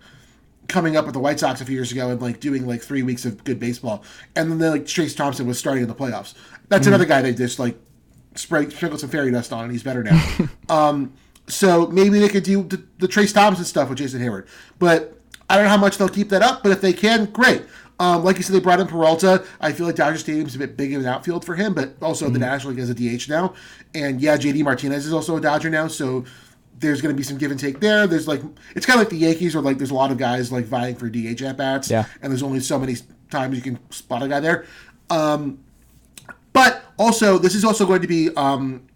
coming 0.67 0.95
up 0.95 1.05
with 1.05 1.13
the 1.13 1.19
White 1.19 1.39
Sox 1.39 1.61
a 1.61 1.65
few 1.65 1.75
years 1.75 1.91
ago 1.91 2.09
and 2.09 2.21
like 2.21 2.39
doing 2.39 2.67
like 2.67 2.81
three 2.81 3.01
weeks 3.01 3.25
of 3.25 3.43
good 3.43 3.59
baseball, 3.59 4.03
and 4.35 4.51
then 4.61 4.71
like 4.71 4.85
Trayce 4.85 5.15
Thompson 5.15 5.47
was 5.47 5.59
starting 5.59 5.83
in 5.83 5.89
the 5.89 5.95
playoffs. 5.95 6.33
That's 6.69 6.85
mm 6.85 6.89
another 6.89 7.05
guy 7.05 7.21
they 7.21 7.33
just 7.33 7.59
like 7.59 7.77
spray, 8.35 8.69
sprinkle 8.69 8.99
some 8.99 9.09
fairy 9.09 9.31
dust 9.31 9.51
on, 9.51 9.63
and 9.63 9.71
he's 9.71 9.83
better 9.83 10.03
now. 10.03 10.21
um, 10.69 11.13
so 11.49 11.87
maybe 11.87 12.19
they 12.19 12.29
could 12.29 12.43
do 12.43 12.63
the, 12.63 12.83
the 12.99 13.07
Trayce 13.07 13.33
Thompson 13.33 13.65
stuff 13.65 13.89
with 13.89 13.97
Jason 13.97 14.21
Heyward. 14.21 14.47
But 14.77 15.19
I 15.49 15.55
don't 15.55 15.65
know 15.65 15.69
how 15.69 15.77
much 15.77 15.97
they'll 15.97 16.09
keep 16.09 16.29
that 16.29 16.41
up, 16.41 16.63
but 16.63 16.71
if 16.71 16.81
they 16.81 16.93
can, 16.93 17.25
great. 17.25 17.63
Um, 17.99 18.23
like 18.23 18.37
you 18.37 18.43
said, 18.43 18.55
they 18.55 18.59
brought 18.59 18.79
in 18.79 18.87
Peralta. 18.87 19.43
I 19.59 19.73
feel 19.73 19.85
like 19.85 19.95
Dodger 19.95 20.17
Stadium's 20.17 20.55
a 20.55 20.59
bit 20.59 20.77
big 20.77 20.93
of 20.93 21.01
an 21.01 21.07
outfield 21.07 21.43
for 21.43 21.55
him, 21.55 21.73
but 21.73 21.95
also 22.01 22.25
mm-hmm. 22.25 22.33
the 22.33 22.39
National 22.39 22.73
League 22.73 22.79
has 22.79 22.89
a 22.89 22.93
DH 22.93 23.29
now. 23.29 23.53
And 23.93 24.21
yeah, 24.21 24.37
JD 24.37 24.63
Martinez 24.63 25.05
is 25.05 25.11
also 25.11 25.35
a 25.35 25.41
Dodger 25.41 25.69
now, 25.69 25.87
so 25.87 26.23
there's 26.79 27.01
going 27.01 27.13
to 27.13 27.17
be 27.17 27.23
some 27.23 27.37
give 27.37 27.51
and 27.51 27.59
take 27.59 27.81
there. 27.81 28.07
There's 28.07 28.27
like, 28.27 28.41
it's 28.73 28.85
kind 28.85 28.97
of 28.97 29.01
like 29.01 29.09
the 29.09 29.17
Yankees, 29.17 29.53
where 29.53 29.61
like 29.61 29.77
there's 29.77 29.91
a 29.91 29.95
lot 29.95 30.11
of 30.11 30.17
guys 30.17 30.49
like 30.49 30.65
vying 30.65 30.95
for 30.95 31.09
DH 31.09 31.41
at 31.41 31.57
bats. 31.57 31.89
Yeah. 31.89 32.05
And 32.21 32.31
there's 32.31 32.43
only 32.43 32.61
so 32.61 32.79
many 32.79 32.95
times 33.29 33.57
you 33.57 33.61
can 33.61 33.79
spot 33.91 34.23
a 34.23 34.29
guy 34.29 34.39
there. 34.39 34.65
Um, 35.09 35.59
but 36.53 36.83
also, 36.97 37.37
this 37.37 37.53
is 37.53 37.65
also 37.65 37.85
going 37.85 38.01
to 38.01 38.07
be 38.07 38.29
um, 38.35 38.87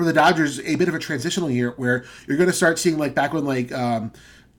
for 0.00 0.04
the 0.06 0.12
Dodgers 0.12 0.60
a 0.60 0.76
bit 0.76 0.88
of 0.88 0.94
a 0.94 0.98
transitional 0.98 1.50
year 1.50 1.74
where 1.76 2.04
you're 2.26 2.36
going 2.36 2.48
to 2.48 2.56
start 2.56 2.78
seeing 2.78 2.98
like 2.98 3.14
back 3.14 3.32
when 3.32 3.44
like 3.44 3.70
um, 3.72 4.12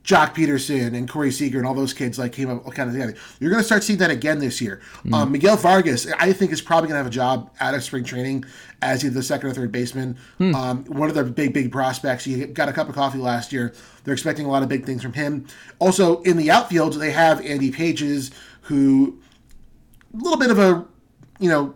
Joc 0.04 0.34
Pederson 0.34 0.96
and 0.96 1.08
Corey 1.08 1.30
Seager 1.30 1.58
and 1.58 1.66
all 1.66 1.74
those 1.74 1.92
kids 1.92 2.18
like 2.18 2.32
came 2.32 2.48
up 2.50 2.64
kind 2.74 2.88
of 2.88 2.94
together. 2.94 3.14
You're 3.40 3.50
going 3.50 3.60
to 3.60 3.66
start 3.66 3.82
seeing 3.82 3.98
that 3.98 4.10
again 4.10 4.38
this 4.38 4.60
year. 4.60 4.80
Mm. 5.04 5.14
Um, 5.14 5.32
Miguel 5.32 5.56
Vargas, 5.56 6.06
I 6.18 6.32
think, 6.32 6.52
is 6.52 6.60
probably 6.60 6.88
going 6.88 6.94
to 6.94 7.04
have 7.04 7.06
a 7.06 7.10
job 7.10 7.50
out 7.60 7.74
of 7.74 7.82
spring 7.82 8.04
training 8.04 8.44
as 8.82 9.04
either 9.04 9.14
the 9.14 9.22
second 9.22 9.50
or 9.50 9.54
third 9.54 9.72
baseman. 9.72 10.16
Mm. 10.40 10.54
Um, 10.54 10.84
one 10.84 11.08
of 11.08 11.14
the 11.14 11.24
big, 11.24 11.52
big 11.52 11.70
prospects. 11.70 12.24
He 12.24 12.46
got 12.46 12.68
a 12.68 12.72
cup 12.72 12.88
of 12.88 12.94
coffee 12.94 13.18
last 13.18 13.52
year. 13.52 13.74
They're 14.04 14.14
expecting 14.14 14.46
a 14.46 14.50
lot 14.50 14.62
of 14.62 14.68
big 14.68 14.84
things 14.84 15.02
from 15.02 15.12
him. 15.12 15.46
Also, 15.78 16.22
in 16.22 16.36
the 16.36 16.50
outfield, 16.50 16.94
they 16.94 17.12
have 17.12 17.44
Andy 17.44 17.70
Pages, 17.70 18.30
who 18.62 19.20
a 20.14 20.16
little 20.16 20.38
bit 20.38 20.50
of 20.50 20.58
a, 20.58 20.86
you 21.38 21.48
know, 21.48 21.74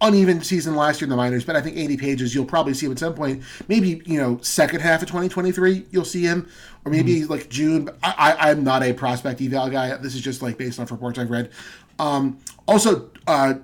uneven 0.00 0.42
season 0.42 0.76
last 0.76 1.00
year 1.00 1.06
in 1.06 1.10
the 1.10 1.16
minors, 1.16 1.44
but 1.44 1.56
I 1.56 1.62
think 1.62 1.76
Andy 1.76 1.96
Pages 1.96 2.34
you'll 2.34 2.44
probably 2.44 2.74
see 2.74 2.86
him 2.86 2.92
at 2.92 2.98
some 2.98 3.14
point. 3.14 3.42
Maybe 3.68 4.02
you 4.04 4.20
know 4.20 4.38
second 4.42 4.80
half 4.80 5.02
of 5.02 5.08
2023 5.08 5.86
you'll 5.90 6.04
see 6.04 6.22
him, 6.22 6.48
or 6.84 6.92
maybe 6.92 7.20
mm-hmm. 7.20 7.32
like 7.32 7.48
June. 7.48 7.90
I, 8.02 8.36
I 8.38 8.50
am 8.50 8.64
not 8.64 8.82
a 8.82 8.92
prospect 8.92 9.40
eval 9.40 9.70
guy. 9.70 9.96
This 9.96 10.14
is 10.14 10.20
just 10.20 10.42
like 10.42 10.58
based 10.58 10.78
off 10.78 10.90
reports 10.90 11.18
I've 11.18 11.30
read. 11.30 11.50
Um, 11.98 12.38
also, 12.68 13.10
uh, 13.26 13.54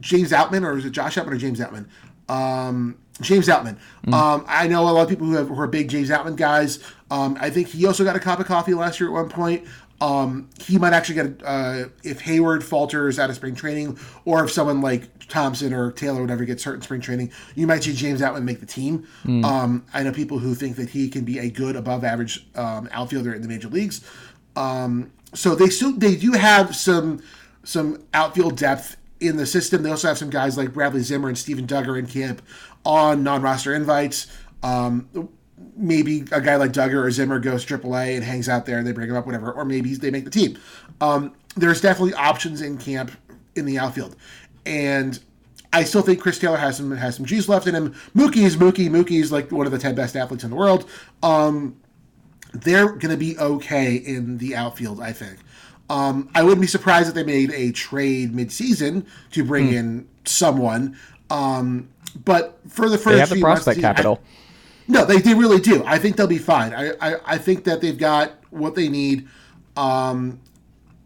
James 0.00 0.30
Outman 0.30 0.64
or 0.64 0.76
is 0.76 0.84
it 0.84 0.90
Josh 0.90 1.16
Outman 1.16 1.32
or 1.32 1.36
James 1.36 1.60
Outman? 1.60 1.86
Um, 2.28 2.98
James 3.20 3.48
Outman. 3.48 3.78
Mm-hmm. 4.04 4.14
Um, 4.14 4.44
I 4.46 4.66
know 4.68 4.82
a 4.82 4.90
lot 4.90 5.02
of 5.02 5.08
people 5.08 5.26
who, 5.26 5.34
have, 5.34 5.48
who 5.48 5.58
are 5.58 5.66
big 5.66 5.88
James 5.88 6.10
Outman 6.10 6.36
guys. 6.36 6.80
Um, 7.10 7.38
I 7.40 7.50
think 7.50 7.68
he 7.68 7.86
also 7.86 8.04
got 8.04 8.16
a 8.16 8.20
cup 8.20 8.40
of 8.40 8.46
coffee 8.46 8.74
last 8.74 9.00
year 9.00 9.08
at 9.08 9.14
one 9.14 9.28
point. 9.28 9.64
Um, 10.00 10.50
he 10.60 10.78
might 10.78 10.92
actually 10.92 11.14
get 11.14 11.42
uh, 11.44 11.84
if 12.02 12.22
Heyward 12.22 12.62
falters 12.62 13.18
out 13.18 13.30
of 13.30 13.36
spring 13.36 13.54
training, 13.54 13.98
or 14.24 14.44
if 14.44 14.50
someone 14.50 14.80
like 14.82 15.26
Thompson 15.28 15.72
or 15.72 15.90
Taylor 15.92 16.18
or 16.18 16.22
whatever 16.22 16.44
gets 16.44 16.64
hurt 16.64 16.74
in 16.74 16.82
spring 16.82 17.00
training, 17.00 17.32
you 17.54 17.66
might 17.66 17.82
see 17.82 17.94
James 17.94 18.20
Outman 18.20 18.44
make 18.44 18.60
the 18.60 18.66
team. 18.66 19.06
Mm. 19.24 19.44
Um, 19.44 19.86
I 19.94 20.02
know 20.02 20.12
people 20.12 20.38
who 20.38 20.54
think 20.54 20.76
that 20.76 20.90
he 20.90 21.08
can 21.08 21.24
be 21.24 21.38
a 21.38 21.50
good 21.50 21.76
above 21.76 22.04
average 22.04 22.46
um, 22.54 22.88
outfielder 22.92 23.32
in 23.32 23.42
the 23.42 23.48
major 23.48 23.68
leagues. 23.68 24.06
Um, 24.54 25.12
so 25.34 25.54
they 25.54 25.68
still 25.68 25.92
they 25.92 26.16
do 26.16 26.32
have 26.32 26.76
some 26.76 27.22
some 27.64 28.04
outfield 28.14 28.56
depth 28.56 28.96
in 29.20 29.36
the 29.36 29.46
system. 29.46 29.82
They 29.82 29.90
also 29.90 30.08
have 30.08 30.18
some 30.18 30.30
guys 30.30 30.56
like 30.56 30.72
Bradley 30.72 31.00
Zimmer 31.00 31.28
and 31.28 31.38
Steven 31.38 31.66
Duggar 31.66 31.98
in 31.98 32.06
camp 32.06 32.42
on 32.84 33.22
non 33.22 33.42
roster 33.42 33.74
invites. 33.74 34.26
Um, 34.62 35.30
maybe 35.76 36.20
a 36.32 36.40
guy 36.40 36.56
like 36.56 36.72
Duggar 36.72 37.02
or 37.04 37.10
Zimmer 37.10 37.38
goes 37.38 37.64
AAA 37.64 38.16
and 38.16 38.24
hangs 38.24 38.48
out 38.48 38.66
there 38.66 38.78
and 38.78 38.86
they 38.86 38.92
bring 38.92 39.08
him 39.08 39.16
up, 39.16 39.26
whatever, 39.26 39.52
or 39.52 39.64
maybe 39.64 39.94
they 39.94 40.10
make 40.10 40.24
the 40.24 40.30
team. 40.30 40.58
Um, 41.00 41.32
there's 41.56 41.80
definitely 41.80 42.14
options 42.14 42.60
in 42.60 42.76
camp 42.78 43.10
in 43.54 43.64
the 43.64 43.78
outfield, 43.78 44.16
and 44.66 45.18
I 45.72 45.84
still 45.84 46.02
think 46.02 46.20
Chris 46.20 46.38
Taylor 46.38 46.56
has 46.58 46.76
some 46.76 46.90
has 46.96 47.16
some 47.16 47.24
juice 47.24 47.48
left 47.48 47.66
in 47.66 47.74
him. 47.74 47.94
Mookie 48.14 48.44
is 48.44 48.56
Mookie. 48.56 48.88
Mookie 48.90 49.20
is 49.20 49.32
like 49.32 49.50
one 49.50 49.66
of 49.66 49.72
the 49.72 49.78
ten 49.78 49.94
best 49.94 50.16
athletes 50.16 50.44
in 50.44 50.50
the 50.50 50.56
world. 50.56 50.88
Um, 51.22 51.76
they're 52.52 52.88
going 52.88 53.10
to 53.10 53.16
be 53.16 53.38
okay 53.38 53.96
in 53.96 54.38
the 54.38 54.56
outfield, 54.56 55.00
I 55.00 55.12
think. 55.12 55.38
Um, 55.88 56.28
I 56.34 56.42
wouldn't 56.42 56.60
be 56.60 56.66
surprised 56.66 57.08
if 57.08 57.14
they 57.14 57.24
made 57.24 57.50
a 57.52 57.70
trade 57.72 58.32
midseason 58.34 59.06
to 59.32 59.44
bring 59.44 59.72
in 59.72 60.08
someone. 60.24 60.96
Um, 61.30 61.88
but 62.24 62.58
for 62.68 62.88
the 62.88 62.96
first, 62.98 63.14
They 63.14 63.18
have 63.20 63.28
the 63.28 63.34
few 63.36 63.44
months 63.44 63.60
of 63.60 63.64
prospect 63.64 63.76
season, 63.76 63.90
I- 63.90 63.92
capital. 63.94 64.20
No, 64.88 65.04
they, 65.04 65.18
they 65.18 65.34
really 65.34 65.60
do. 65.60 65.82
I 65.84 65.98
think 65.98 66.16
they'll 66.16 66.26
be 66.26 66.38
fine. 66.38 66.72
I, 66.72 66.92
I, 67.00 67.16
I 67.24 67.38
think 67.38 67.64
that 67.64 67.80
they've 67.80 67.98
got 67.98 68.32
what 68.50 68.74
they 68.74 68.88
need. 68.88 69.28
Um, 69.76 70.40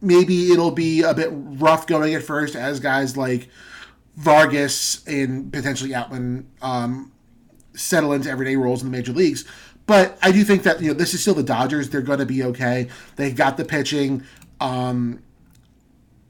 maybe 0.01 0.53
it'll 0.53 0.71
be 0.71 1.03
a 1.03 1.15
bit 1.15 1.31
rough 1.33 1.87
going 1.87 2.15
at 2.15 2.23
first 2.23 2.57
as 2.57 2.81
guys 2.81 3.17
like 3.17 3.49
Vargas 4.17 5.07
and 5.07 5.53
potentially 5.53 5.91
Outman 5.91 6.45
um, 6.63 7.13
settle 7.75 8.13
into 8.13 8.29
everyday 8.31 8.57
roles 8.57 8.83
in 8.83 8.91
the 8.91 8.97
major 8.97 9.13
leagues. 9.13 9.45
But 9.87 10.19
I 10.23 10.31
do 10.31 10.45
think 10.45 10.63
that 10.65 10.81
you 10.81 10.89
know 10.89 10.95
this 10.95 11.15
is 11.15 11.21
still 11.21 11.35
the 11.35 11.43
Dodgers. 11.43 11.91
They're 11.91 12.03
going 12.03 12.21
to 12.21 12.27
be 12.27 12.45
okay. 12.45 12.89
They've 13.17 13.35
got 13.35 13.57
the 13.57 13.65
pitching. 13.65 14.23
Um, 14.61 15.23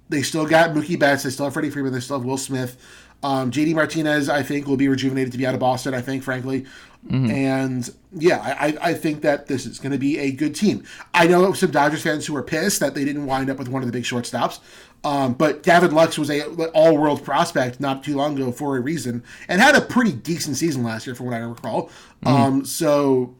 they 0.08 0.22
still 0.22 0.46
got 0.46 0.70
Mookie 0.70 0.98
Betts. 0.98 1.24
They 1.24 1.30
still 1.30 1.46
have 1.46 1.52
Freddie 1.52 1.70
Freeman. 1.70 1.92
They 1.92 2.00
still 2.00 2.18
have 2.18 2.24
Will 2.24 2.38
Smith. 2.38 2.76
Um, 3.22 3.50
JD 3.50 3.74
Martinez, 3.74 4.28
I 4.30 4.42
think, 4.42 4.66
will 4.66 4.78
be 4.78 4.88
rejuvenated 4.88 5.32
to 5.32 5.38
be 5.38 5.46
out 5.46 5.54
of 5.54 5.60
Boston. 5.60 5.92
I 5.92 6.00
think, 6.00 6.22
frankly, 6.22 6.64
and 7.08 7.88
yeah, 8.12 8.38
I, 8.40 8.76
I- 8.90 8.94
think 8.94 9.22
that 9.22 9.46
this 9.46 9.64
is 9.66 9.78
going 9.78 9.92
to 9.92 9.98
be 9.98 10.18
a 10.18 10.30
good 10.32 10.54
team. 10.54 10.84
I 11.14 11.26
know 11.26 11.52
some 11.54 11.70
Dodgers 11.70 12.02
fans 12.02 12.26
who 12.26 12.36
are 12.36 12.42
pissed 12.42 12.80
that 12.80 12.94
they 12.94 13.04
didn't 13.04 13.26
wind 13.26 13.48
up 13.50 13.56
with 13.58 13.68
one 13.68 13.82
of 13.82 13.86
the 13.86 13.92
big 13.92 14.04
shortstops, 14.04 14.60
um, 15.02 15.32
but 15.34 15.62
Gavin 15.62 15.92
Lux 15.94 16.18
was 16.18 16.28
a 16.30 16.46
all-world 16.72 17.24
prospect 17.24 17.80
not 17.80 18.04
too 18.04 18.16
long 18.16 18.36
ago 18.36 18.52
for 18.52 18.76
a 18.76 18.80
reason, 18.80 19.24
and 19.48 19.60
had 19.60 19.74
a 19.74 19.80
pretty 19.80 20.12
decent 20.12 20.56
season 20.58 20.82
last 20.82 21.06
year, 21.06 21.14
from 21.16 21.26
what 21.26 21.34
I 21.34 21.38
recall. 21.38 21.90
Um, 22.26 22.64
so 22.66 23.34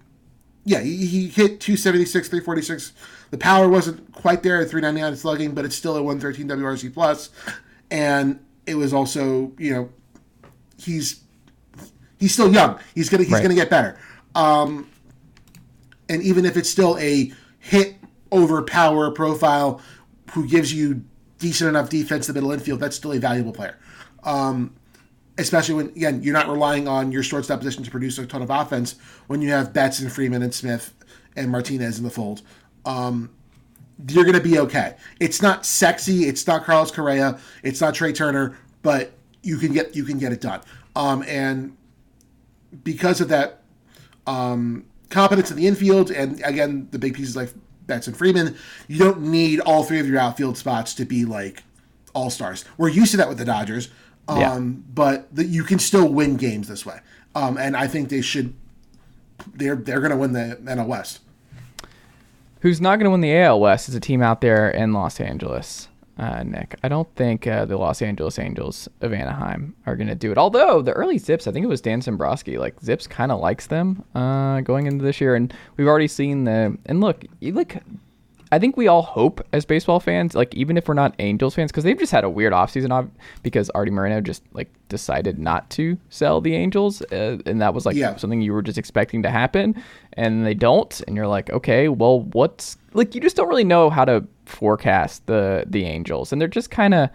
yeah, 0.65 0.81
he, 0.81 1.05
he 1.07 1.29
hit 1.29 1.61
276, 1.61 2.29
346. 2.29 2.93
The 3.31 3.39
power 3.39 3.69
wasn't 3.69 4.11
quite 4.13 4.43
there 4.43 4.61
at 4.61 4.71
399 4.71 5.17
slugging, 5.17 5.53
but 5.55 5.65
it's 5.65 5.77
still 5.77 5.97
a 5.97 6.03
113 6.03 6.49
WRC 6.49 6.93
plus. 6.95 7.31
And 7.91 8.41
it 8.67 8.75
was 8.77 8.93
also, 8.95 9.53
you 9.59 9.73
know, 9.75 9.91
he's 10.79 11.21
he's 12.21 12.33
still 12.33 12.53
young. 12.53 12.79
He's 12.95 13.09
gonna 13.09 13.25
he's 13.25 13.33
Right. 13.33 13.43
gonna 13.43 13.55
get 13.57 13.71
better. 13.71 13.99
Um, 14.37 14.87
and 16.09 16.23
even 16.23 16.45
if 16.45 16.57
it's 16.57 16.71
still 16.71 16.97
a 16.99 17.33
hit 17.59 17.97
over 18.31 18.63
power 18.63 19.11
profile 19.11 19.81
who 20.33 20.47
gives 20.47 20.73
you 20.73 21.03
decent 21.39 21.69
enough 21.69 21.89
defense 21.89 22.29
in 22.29 22.35
the 22.35 22.41
middle 22.41 22.53
infield, 22.53 22.79
that's 22.81 22.97
still 22.97 23.13
a 23.13 23.19
valuable 23.19 23.53
player. 23.53 23.77
Um, 24.23 24.75
especially 25.39 25.75
when 25.75 25.87
again 25.89 26.23
you're 26.23 26.35
not 26.35 26.49
relying 26.49 26.87
on 26.87 27.11
your 27.11 27.23
shortstop 27.23 27.59
position 27.61 27.83
to 27.83 27.91
produce 27.91 28.19
a 28.19 28.27
ton 28.27 28.43
of 28.43 28.51
offense 28.51 28.97
when 29.27 29.41
you 29.41 29.51
have 29.51 29.73
Betts 29.73 29.99
and 30.01 30.13
Freeman 30.13 30.43
and 30.43 30.53
Smith 30.55 30.93
and 31.37 31.51
Martinez 31.51 31.99
in 31.99 32.05
the 32.05 32.11
fold. 32.11 32.43
Um, 32.85 33.31
you're 34.09 34.25
going 34.25 34.37
to 34.37 34.43
be 34.43 34.59
okay. 34.59 34.97
It's 35.21 35.43
not 35.43 35.67
sexy. 35.67 36.25
It's 36.25 36.47
not 36.47 36.65
Carlos 36.65 36.91
Correa. 36.91 37.39
It's 37.63 37.81
not 37.81 37.95
Trea 37.95 38.13
Turner, 38.13 38.57
but 38.83 39.13
you 39.43 39.57
can 39.59 39.73
get 39.73 39.95
you 39.95 40.05
can 40.05 40.19
get 40.19 40.33
it 40.33 40.41
done. 40.41 40.61
Um, 40.97 41.23
and 41.27 41.77
because 42.85 43.21
of 43.21 43.29
that 43.29 43.63
um, 44.27 44.85
competence 45.09 45.51
in 45.51 45.57
the 45.57 45.67
infield, 45.67 46.11
and 46.11 46.41
again 46.45 46.89
the 46.91 46.99
big 46.99 47.15
pieces 47.15 47.37
like 47.37 47.53
Betts 47.87 48.07
and 48.07 48.17
Freeman, 48.17 48.57
you 48.89 48.99
don't 48.99 49.21
need 49.23 49.61
all 49.61 49.83
three 49.85 49.99
of 50.01 50.07
your 50.09 50.19
outfield 50.21 50.57
spots 50.57 50.95
to 50.95 51.05
be 51.05 51.25
like 51.25 51.63
all 52.15 52.31
stars. 52.31 52.65
We're 52.79 52.89
used 52.89 53.11
to 53.13 53.17
that 53.19 53.29
with 53.29 53.39
the 53.39 53.45
Dodgers, 53.45 53.89
um, 54.29 54.39
Yeah. 54.41 54.59
but 54.95 55.35
the, 55.35 55.45
you 55.45 55.65
can 55.65 55.79
still 55.79 56.09
win 56.09 56.37
games 56.37 56.69
this 56.69 56.85
way. 56.87 57.01
Um, 57.35 57.57
and 57.59 57.77
I 57.77 57.87
think 57.87 58.09
they 58.09 58.21
should. 58.21 58.55
They're 59.55 59.77
they're 59.77 60.01
going 60.01 60.11
to 60.11 60.17
win 60.17 60.33
the 60.33 60.59
NL 60.63 60.87
West. 60.87 61.21
Who's 62.61 62.81
not 62.81 62.97
going 62.97 63.05
to 63.05 63.11
win 63.11 63.21
the 63.23 63.35
AL 63.39 63.59
West 63.61 63.89
is 63.89 63.95
a 63.95 64.01
team 64.01 64.23
out 64.23 64.41
there 64.43 64.69
in 64.71 64.93
Los 64.93 65.19
Angeles, 65.21 65.89
uh, 66.21 66.43
Nick. 66.43 66.79
I 66.83 66.89
don't 66.89 67.13
think 67.17 67.47
uh, 67.47 67.65
the 67.65 67.79
Los 67.79 68.03
Angeles 68.03 68.39
Angels 68.39 68.89
of 69.01 69.13
Anaheim 69.13 69.75
are 69.87 69.97
going 69.97 70.09
to 70.09 70.15
do 70.15 70.31
it. 70.31 70.39
Although 70.39 70.83
the 70.83 70.93
early 70.93 71.17
Zips, 71.17 71.47
I 71.47 71.53
think 71.53 71.65
it 71.65 71.69
was 71.69 71.81
Dan 71.81 72.01
Dombrowski, 72.01 72.59
like 72.59 72.79
Zips 72.81 73.07
kind 73.07 73.33
of 73.33 73.41
likes 73.41 73.67
them 73.67 74.05
uh, 74.15 74.61
going 74.61 74.87
into 74.87 75.03
this 75.03 75.21
year, 75.21 75.35
and 75.35 75.53
we've 75.77 75.89
already 75.89 76.09
seen 76.09 76.45
the. 76.45 76.77
And 76.87 77.01
look, 77.01 77.25
you 77.41 77.53
look. 77.53 77.75
I 78.53 78.59
think 78.59 78.77
we 78.77 78.89
all 78.89 79.03
hope 79.03 79.47
as 79.53 79.65
baseball 79.65 80.01
fans, 80.01 80.35
like 80.35 80.53
even 80.55 80.77
if 80.77 80.89
we're 80.89 80.95
not 80.95 81.15
Angels 81.21 81.55
fans, 81.55 81.71
because 81.71 81.85
they've 81.85 81.99
just 81.99 82.11
had 82.11 82.25
a 82.25 82.29
weird 82.31 82.53
offseason 82.53 82.91
off 82.91 83.07
because 83.45 83.71
Artie 83.71 83.93
Moreno 83.93 84.21
just 84.21 84.43
like 84.53 84.69
decided 84.89 85.39
not 85.39 85.71
to 85.71 85.97
sell 86.09 86.41
the 86.41 86.55
Angels, 86.55 87.01
uh, 87.13 87.39
and 87.47 87.61
that 87.61 87.75
was 87.75 87.87
like 87.87 87.95
Yeah. 87.97 88.17
something 88.17 88.41
you 88.43 88.53
were 88.53 88.63
just 88.63 88.77
expecting 88.79 89.23
to 89.23 89.31
happen, 89.31 89.81
and 90.15 90.45
they 90.45 90.55
don't, 90.55 91.01
and 91.07 91.17
you're 91.17 91.29
like, 91.29 91.49
okay, 91.51 91.89
well, 91.89 92.23
what's 92.33 92.77
like 92.93 93.15
you 93.15 93.21
just 93.21 93.37
don't 93.37 93.49
really 93.49 93.63
know 93.65 93.89
how 93.89 94.05
to 94.05 94.25
forecast 94.47 95.27
the 95.27 95.65
the 95.69 95.85
Angels, 95.85 96.33
and 96.33 96.41
they're 96.41 96.49
just 96.49 96.71
kind 96.71 96.93
of 96.95 97.09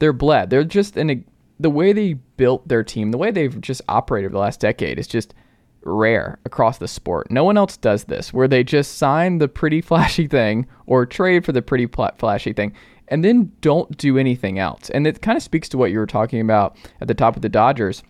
they're 0.00 0.12
bled. 0.12 0.50
They're 0.50 0.64
just 0.64 0.96
in 0.96 1.10
a 1.10 1.22
the 1.60 1.70
way 1.70 1.92
they 1.92 2.14
built 2.36 2.66
their 2.66 2.82
team, 2.82 3.10
the 3.10 3.18
way 3.18 3.30
they've 3.30 3.60
just 3.60 3.82
operated 3.88 4.32
the 4.32 4.38
last 4.38 4.60
decade 4.60 4.98
is 4.98 5.06
just 5.06 5.34
rare 5.82 6.38
across 6.44 6.78
the 6.78 6.88
sport. 6.88 7.30
No 7.30 7.44
one 7.44 7.56
else 7.56 7.76
does 7.76 8.04
this, 8.04 8.32
where 8.32 8.48
they 8.48 8.64
just 8.64 8.98
sign 8.98 9.38
the 9.38 9.48
pretty 9.48 9.80
flashy 9.80 10.26
thing 10.26 10.66
or 10.86 11.06
trade 11.06 11.44
for 11.44 11.52
the 11.52 11.62
pretty 11.62 11.86
pla- 11.86 12.12
flashy 12.18 12.52
thing 12.52 12.72
and 13.10 13.24
then 13.24 13.52
don't 13.60 13.96
do 13.98 14.16
anything 14.16 14.58
else. 14.58 14.88
And 14.90 15.06
it 15.06 15.20
kind 15.20 15.36
of 15.36 15.42
speaks 15.42 15.68
to 15.70 15.78
what 15.78 15.90
you 15.90 15.98
were 15.98 16.06
talking 16.06 16.40
about 16.40 16.76
at 17.00 17.08
the 17.08 17.14
top 17.14 17.36
of 17.36 17.42
the 17.42 17.48
Dodgers, 17.48 18.02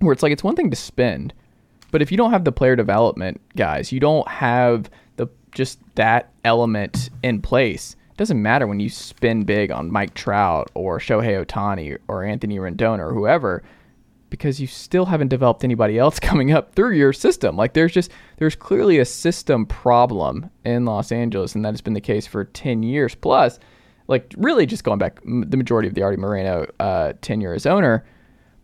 where 0.00 0.12
it's 0.12 0.22
like 0.22 0.32
it's 0.32 0.44
one 0.44 0.56
thing 0.56 0.70
to 0.70 0.76
spend, 0.76 1.32
but 1.92 2.02
if 2.02 2.10
you 2.10 2.16
don't 2.16 2.32
have 2.32 2.44
the 2.44 2.52
player 2.52 2.74
development 2.74 3.40
guys, 3.56 3.92
you 3.92 4.00
don't 4.00 4.26
have 4.26 4.90
the 5.16 5.28
just 5.54 5.78
that 5.94 6.32
element 6.44 7.10
in 7.22 7.40
place. 7.40 7.94
It 8.10 8.16
doesn't 8.16 8.42
matter 8.42 8.66
when 8.66 8.80
you 8.80 8.88
spin 8.88 9.44
big 9.44 9.70
on 9.70 9.92
Mike 9.92 10.14
Trout 10.14 10.70
or 10.74 10.98
Shohei 10.98 11.44
Ohtani 11.44 11.98
or 12.08 12.24
Anthony 12.24 12.58
Rendon 12.58 12.98
or 12.98 13.14
whoever 13.14 13.62
because 14.32 14.58
you 14.58 14.66
still 14.66 15.04
haven't 15.04 15.28
developed 15.28 15.62
anybody 15.62 15.98
else 15.98 16.18
coming 16.20 16.52
up 16.52 16.74
through 16.74 16.94
your 16.94 17.12
system. 17.12 17.54
Like 17.54 17.74
there's 17.74 17.92
just 17.92 18.10
there's 18.38 18.56
clearly 18.56 18.98
a 18.98 19.04
system 19.04 19.66
problem 19.66 20.50
in 20.64 20.86
Los 20.86 21.12
Angeles, 21.12 21.54
and 21.54 21.64
that 21.64 21.72
has 21.72 21.82
been 21.82 21.92
the 21.92 22.00
case 22.00 22.26
for 22.26 22.44
ten 22.44 22.82
years 22.82 23.14
plus. 23.14 23.60
Like 24.08 24.34
really, 24.36 24.66
just 24.66 24.82
going 24.82 24.98
back 24.98 25.20
the 25.22 25.56
majority 25.56 25.86
of 25.86 25.94
the 25.94 26.02
Artie 26.02 26.16
Moreno 26.16 26.66
uh, 26.80 27.12
tenure 27.20 27.52
as 27.52 27.66
owner. 27.66 28.04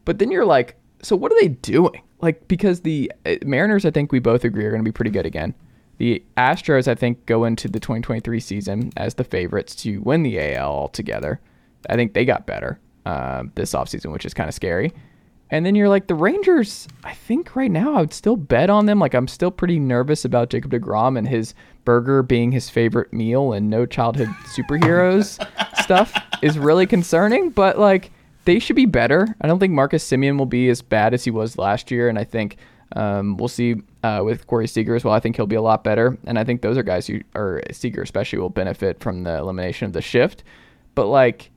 But 0.04 0.18
then 0.18 0.30
you're 0.30 0.46
like, 0.46 0.76
so 1.02 1.14
what 1.14 1.30
are 1.30 1.40
they 1.40 1.48
doing? 1.48 2.02
Like 2.20 2.48
because 2.48 2.80
the 2.80 3.12
uh, 3.26 3.36
Mariners, 3.44 3.84
I 3.84 3.90
think 3.90 4.10
we 4.10 4.18
both 4.18 4.44
agree 4.44 4.64
are 4.64 4.70
going 4.70 4.82
to 4.82 4.88
be 4.88 4.92
pretty 4.92 5.10
good 5.10 5.26
again. 5.26 5.54
The 5.98 6.24
Astros, 6.36 6.88
I 6.88 6.94
think, 6.94 7.26
go 7.26 7.44
into 7.44 7.68
the 7.68 7.80
2023 7.80 8.40
season 8.40 8.92
as 8.96 9.14
the 9.14 9.24
favorites 9.24 9.74
to 9.76 9.98
win 9.98 10.22
the 10.22 10.40
AL 10.54 10.70
altogether. 10.70 11.40
I 11.90 11.96
think 11.96 12.14
they 12.14 12.24
got 12.24 12.46
better 12.46 12.78
uh, 13.04 13.44
this 13.54 13.72
offseason, 13.72 14.12
which 14.12 14.24
is 14.24 14.32
kind 14.32 14.48
of 14.48 14.54
scary. 14.54 14.92
And 15.50 15.64
then 15.64 15.74
you're 15.74 15.88
like 15.88 16.06
the 16.06 16.14
Rangers. 16.14 16.86
I 17.04 17.14
think 17.14 17.56
right 17.56 17.70
now 17.70 17.94
I 17.94 18.00
would 18.00 18.12
still 18.12 18.36
bet 18.36 18.68
on 18.70 18.86
them. 18.86 18.98
Like 18.98 19.14
I'm 19.14 19.28
still 19.28 19.50
pretty 19.50 19.78
nervous 19.78 20.24
about 20.24 20.50
Jacob 20.50 20.72
Degrom 20.72 21.16
and 21.16 21.26
his 21.26 21.54
burger 21.84 22.22
being 22.22 22.52
his 22.52 22.68
favorite 22.68 23.12
meal, 23.12 23.52
and 23.52 23.70
no 23.70 23.86
childhood 23.86 24.28
superheroes 24.56 25.38
stuff 25.82 26.14
is 26.42 26.58
really 26.58 26.86
concerning. 26.86 27.50
But 27.50 27.78
like 27.78 28.10
they 28.44 28.58
should 28.58 28.76
be 28.76 28.86
better. 28.86 29.34
I 29.40 29.46
don't 29.46 29.58
think 29.58 29.72
Marcus 29.72 30.08
Semien 30.08 30.38
will 30.38 30.46
be 30.46 30.68
as 30.68 30.82
bad 30.82 31.14
as 31.14 31.24
he 31.24 31.30
was 31.30 31.58
last 31.58 31.90
year, 31.90 32.08
and 32.08 32.18
I 32.18 32.24
think 32.24 32.56
um, 32.96 33.36
we'll 33.36 33.48
see 33.48 33.76
uh, 34.02 34.22
with 34.24 34.46
Corey 34.46 34.66
Seager 34.66 34.94
as 34.94 35.04
well. 35.04 35.14
I 35.14 35.20
think 35.20 35.36
he'll 35.36 35.46
be 35.46 35.56
a 35.56 35.62
lot 35.62 35.84
better, 35.84 36.16
and 36.26 36.38
I 36.38 36.44
think 36.44 36.62
those 36.62 36.78
are 36.78 36.82
guys 36.82 37.06
who, 37.06 37.20
or 37.34 37.62
Seager 37.72 38.02
especially, 38.02 38.38
will 38.38 38.48
benefit 38.50 39.00
from 39.00 39.24
the 39.24 39.36
elimination 39.36 39.86
of 39.86 39.92
the 39.92 40.02
shift. 40.02 40.44
But 40.94 41.06
like 41.06 41.50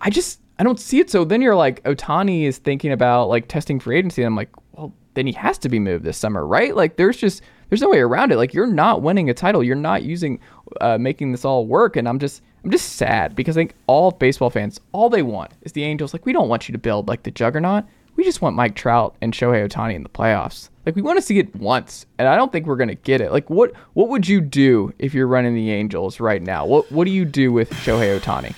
I 0.00 0.10
just 0.10 0.40
I 0.58 0.64
don't 0.64 0.80
see 0.80 0.98
it. 0.98 1.10
So 1.10 1.24
then 1.24 1.40
you're 1.40 1.56
like 1.56 1.82
Ohtani 1.84 2.44
is 2.44 2.58
thinking 2.58 2.92
about 2.92 3.28
like 3.28 3.48
testing 3.48 3.78
free 3.78 3.98
agency. 3.98 4.22
And 4.22 4.28
I'm 4.28 4.36
like, 4.36 4.50
well, 4.72 4.92
then 5.14 5.26
he 5.26 5.32
has 5.32 5.58
to 5.58 5.68
be 5.68 5.78
moved 5.78 6.04
this 6.04 6.18
summer, 6.18 6.46
right? 6.46 6.74
Like 6.74 6.96
there's 6.96 7.16
just 7.16 7.42
there's 7.68 7.80
no 7.80 7.90
way 7.90 8.00
around 8.00 8.32
it. 8.32 8.36
Like 8.36 8.54
you're 8.54 8.66
not 8.66 9.02
winning 9.02 9.30
a 9.30 9.34
title. 9.34 9.62
You're 9.62 9.76
not 9.76 10.02
using 10.02 10.40
uh, 10.80 10.98
making 10.98 11.32
this 11.32 11.44
all 11.44 11.66
work. 11.66 11.96
And 11.96 12.08
I'm 12.08 12.18
just 12.18 12.42
I'm 12.64 12.70
just 12.70 12.94
sad 12.94 13.36
because 13.36 13.56
I 13.56 13.60
think 13.60 13.74
all 13.86 14.10
baseball 14.10 14.50
fans 14.50 14.80
all 14.92 15.08
they 15.08 15.22
want 15.22 15.52
is 15.62 15.72
the 15.72 15.84
Angels. 15.84 16.12
Like 16.12 16.26
we 16.26 16.32
don't 16.32 16.48
want 16.48 16.68
you 16.68 16.72
to 16.72 16.78
build 16.78 17.08
like 17.08 17.22
the 17.22 17.30
juggernaut. 17.30 17.84
We 18.16 18.24
just 18.24 18.42
want 18.42 18.56
Mike 18.56 18.74
Trout 18.74 19.14
and 19.20 19.32
Shohei 19.32 19.68
Ohtani 19.68 19.94
in 19.94 20.02
the 20.02 20.08
playoffs. 20.08 20.70
Like 20.84 20.96
we 20.96 21.02
want 21.02 21.18
to 21.18 21.22
see 21.22 21.38
it 21.38 21.54
once, 21.54 22.04
and 22.18 22.26
I 22.26 22.34
don't 22.34 22.50
think 22.50 22.66
we're 22.66 22.76
gonna 22.76 22.96
get 22.96 23.20
it. 23.20 23.30
Like 23.30 23.48
what 23.48 23.72
what 23.92 24.08
would 24.08 24.26
you 24.26 24.40
do 24.40 24.92
if 24.98 25.14
you're 25.14 25.28
running 25.28 25.54
the 25.54 25.70
Angels 25.70 26.18
right 26.18 26.42
now? 26.42 26.66
What 26.66 26.90
what 26.90 27.04
do 27.04 27.12
you 27.12 27.24
do 27.24 27.52
with 27.52 27.70
Shohei 27.70 28.18
Ohtani? 28.18 28.56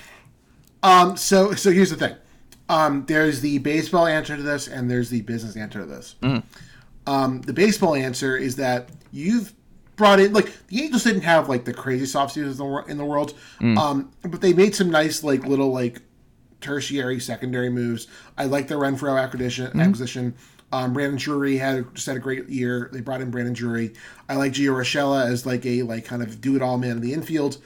Um, 0.83 1.17
so 1.17 1.53
so 1.53 1.71
here's 1.71 1.89
the 1.89 1.95
thing. 1.97 2.15
Um, 2.69 3.05
there's 3.07 3.41
the 3.41 3.57
baseball 3.59 4.07
answer 4.07 4.35
to 4.37 4.41
this, 4.43 4.67
and 4.67 4.89
there's 4.89 5.09
the 5.09 5.21
business 5.21 5.57
answer 5.57 5.79
to 5.81 5.85
this. 5.85 6.15
Um, 7.07 7.41
the 7.41 7.53
baseball 7.53 7.95
answer 7.95 8.37
is 8.37 8.55
that 8.57 8.89
you've 9.11 9.53
brought 9.97 10.19
in 10.19 10.33
like 10.33 10.51
the 10.67 10.81
Angels 10.83 11.03
didn't 11.03 11.21
have 11.21 11.49
like 11.49 11.65
the 11.65 11.73
craziest 11.73 12.15
offseasons 12.15 12.51
in 12.51 12.57
the, 12.57 12.83
in 12.87 12.97
the 12.97 13.05
world, 13.05 13.33
um, 13.77 14.11
but 14.21 14.41
they 14.41 14.53
made 14.53 14.73
some 14.73 14.89
nice 14.89 15.23
like 15.23 15.45
little 15.45 15.71
like 15.71 16.01
tertiary, 16.61 17.19
secondary 17.19 17.69
moves. 17.69 18.07
I 18.37 18.45
like 18.45 18.67
the 18.67 18.75
Renfro 18.75 19.21
acquisition. 19.21 19.77
acquisition. 19.79 20.33
Um, 20.73 20.93
Brandon 20.93 21.17
Drury 21.17 21.57
had 21.57 21.93
just 21.93 22.07
had 22.07 22.15
a 22.15 22.19
great 22.19 22.47
year. 22.47 22.89
They 22.93 23.01
brought 23.01 23.19
in 23.19 23.29
Brandon 23.29 23.53
Drury. 23.53 23.93
I 24.29 24.35
like 24.35 24.53
Gio 24.53 24.71
Urshela 24.73 25.25
as 25.25 25.45
like 25.45 25.65
a 25.65 25.83
like 25.83 26.05
kind 26.05 26.21
of 26.21 26.39
do 26.39 26.55
it 26.55 26.61
all 26.61 26.77
man 26.77 26.91
in 26.91 27.01
the 27.01 27.13
infield. 27.13 27.57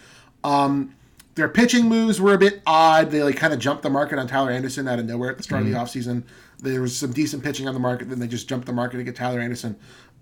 Um, 0.44 0.96
their 1.36 1.50
pitching 1.50 1.88
moves 1.88 2.20
were 2.20 2.34
a 2.34 2.38
bit 2.38 2.62
odd. 2.66 3.12
They 3.12 3.22
like 3.22 3.38
kind 3.38 3.54
of 3.54 3.60
jumped 3.60 3.84
the 3.84 3.90
market 3.90 4.18
on 4.18 4.28
Tyler 4.28 4.52
Anderson 4.52 4.88
out 4.88 5.00
of 5.00 5.06
nowhere 5.06 5.30
at 5.30 5.38
the 5.38 5.44
start 5.44 5.62
of 5.62 5.68
the 5.68 5.76
offseason. 5.76 6.24
There 6.60 6.82
was 6.82 6.96
some 6.98 7.12
decent 7.12 7.44
pitching 7.44 7.68
on 7.68 7.74
the 7.74 7.80
market, 7.80 8.10
then 8.10 8.20
they 8.20 8.28
just 8.28 8.48
jumped 8.48 8.66
the 8.66 8.74
market 8.74 8.98
to 8.98 9.04
get 9.04 9.16
Tyler 9.16 9.40
Anderson. 9.40 9.76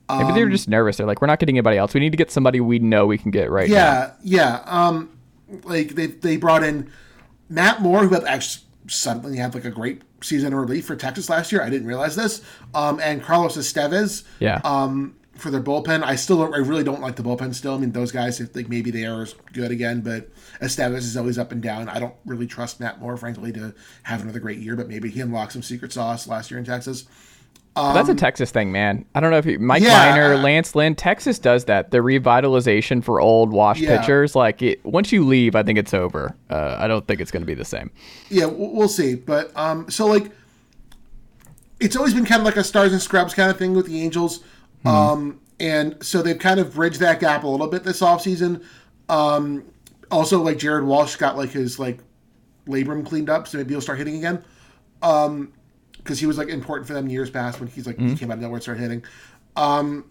Maybe 0.10 0.34
they 0.34 0.44
were 0.44 0.50
just 0.50 0.68
nervous. 0.68 0.98
They're 0.98 1.08
like, 1.08 1.22
we're 1.22 1.28
not 1.28 1.40
getting 1.40 1.56
anybody 1.56 1.78
else. 1.78 1.94
We 1.94 2.00
need 2.00 2.12
to 2.12 2.18
get 2.18 2.30
somebody 2.30 2.60
we 2.60 2.78
know 2.78 3.06
we 3.06 3.18
can 3.18 3.32
get 3.32 3.50
right 3.50 3.70
now. 3.70 3.76
Yeah, 3.76 4.14
yeah. 4.22 4.64
Um, 4.66 5.18
like 5.64 5.96
they 5.96 6.08
they 6.08 6.38
brought 6.38 6.64
in 6.64 6.92
Matt 7.50 7.82
Moore, 7.82 8.06
who 8.06 8.14
had 8.14 8.26
actually 8.26 8.66
suddenly 8.88 9.38
had 9.38 9.56
like 9.56 9.66
a 9.66 9.72
great 9.72 10.02
season 10.22 10.48
in 10.48 10.56
relief 10.56 10.86
for 10.86 10.96
Texas 10.96 11.30
last 11.30 11.52
year. 11.52 11.62
I 11.62 11.70
didn't 11.70 11.88
realize 11.88 12.16
this. 12.16 12.42
Um, 12.74 13.00
and 13.00 13.24
Carlos 13.24 13.56
Estevez. 13.56 14.24
Yeah. 14.40 14.62
Um, 14.64 15.16
for 15.36 15.50
their 15.50 15.62
bullpen, 15.62 16.04
I 16.04 16.16
still 16.16 16.38
don't, 16.38 16.54
I 16.54 16.60
really 16.60 16.84
don't 16.84 17.02
like 17.02 17.16
the 17.16 17.24
bullpen. 17.24 17.54
Still, 17.56 17.74
I 17.76 17.78
mean, 17.78 17.92
those 17.92 18.12
guys, 18.12 18.40
if 18.40 18.56
like 18.56 18.70
maybe 18.70 18.92
they 18.92 19.06
are 19.06 19.28
good 19.52 19.72
again, 19.72 20.02
but 20.02 20.30
Estevez 20.62 20.98
is 21.00 21.18
always 21.18 21.38
up 21.40 21.52
and 21.52 21.62
down. 21.62 21.90
I 21.90 22.00
don't 22.00 22.14
really 22.26 22.46
trust 22.48 22.80
Matt 22.80 23.00
Moore, 23.02 23.18
frankly, 23.18 23.52
to 23.54 23.74
have 24.04 24.22
another 24.22 24.40
great 24.40 24.60
year. 24.60 24.76
But 24.76 24.88
maybe 24.90 25.10
he 25.10 25.22
unlocked 25.22 25.54
some 25.54 25.64
secret 25.64 25.92
sauce 25.92 26.28
last 26.28 26.52
year 26.52 26.60
in 26.60 26.66
Texas. 26.66 27.06
That's 27.76 28.08
a 28.08 28.14
Texas 28.14 28.52
thing, 28.52 28.72
man. 28.72 29.04
I 29.16 29.20
don't 29.20 29.32
know 29.32 29.40
if 29.40 29.48
you, 29.48 29.58
Mike 29.58 29.82
Um, 29.82 29.88
yeah, 29.88 30.12
Minor, 30.12 30.34
uh, 30.36 30.38
Lance 30.38 30.76
Lynn, 30.76 30.94
Texas 30.94 31.40
does 31.40 31.66
that. 31.66 31.90
The 31.90 31.98
revitalization 31.98 33.04
for 33.04 33.20
old 33.20 33.52
washed 33.52 33.82
Yeah. 33.82 33.98
pitchers. 34.00 34.36
Like 34.36 34.62
it, 34.62 34.86
once 34.86 35.12
you 35.12 35.26
leave, 35.26 35.56
I 35.56 35.64
think 35.64 35.80
it's 35.80 35.92
over. 35.96 36.36
Uh, 36.52 36.76
I 36.78 36.88
don't 36.88 37.08
think 37.08 37.20
it's 37.20 37.32
going 37.32 37.42
to 37.42 37.48
be 37.48 37.56
the 37.56 37.66
same. 37.66 37.90
yeah, 38.30 38.46
we'll 38.46 38.88
see. 38.88 39.16
But 39.16 39.52
um, 39.58 39.90
so 39.90 40.06
like, 40.06 40.30
it's 41.80 41.96
always 41.96 42.14
been 42.14 42.26
kind 42.26 42.42
of 42.42 42.46
like 42.46 42.58
a 42.58 42.64
stars 42.64 42.92
and 42.94 43.02
scrubs 43.02 43.34
kind 43.34 43.50
of 43.50 43.58
thing 43.58 43.74
with 43.74 43.88
the 43.88 44.00
Angels. 44.02 44.42
Um, 44.86 45.40
and 45.60 46.04
so 46.04 46.22
they've 46.22 46.38
kind 46.40 46.60
of 46.60 46.74
bridged 46.74 47.00
that 47.00 47.20
gap 47.20 47.44
a 47.44 47.48
little 47.48 47.68
bit 47.68 47.84
this 47.84 48.02
offseason. 48.02 48.64
Um, 49.10 49.64
also, 50.12 50.42
like 50.42 50.58
Jared 50.58 50.84
Walsh 50.86 51.16
got 51.16 51.38
like 51.38 51.52
his 51.52 51.80
like 51.80 52.00
labrum 52.68 53.06
cleaned 53.06 53.30
up, 53.30 53.48
so 53.48 53.58
maybe 53.58 53.74
he'll 53.74 53.82
start 53.82 53.98
hitting 53.98 54.18
again. 54.18 54.44
Um, 55.02 55.54
because 55.98 56.20
he 56.20 56.26
was 56.26 56.38
like 56.38 56.50
important 56.50 56.86
for 56.86 56.94
them 56.94 57.08
years 57.08 57.30
past 57.30 57.60
when 57.62 57.70
he's 57.70 57.88
like 57.88 57.98
he 57.98 58.14
came 58.16 58.30
out 58.30 58.36
of 58.36 58.42
nowhere 58.42 58.56
and 58.56 58.64
started 58.64 58.82
hitting. 58.82 59.04
Um, 59.56 60.06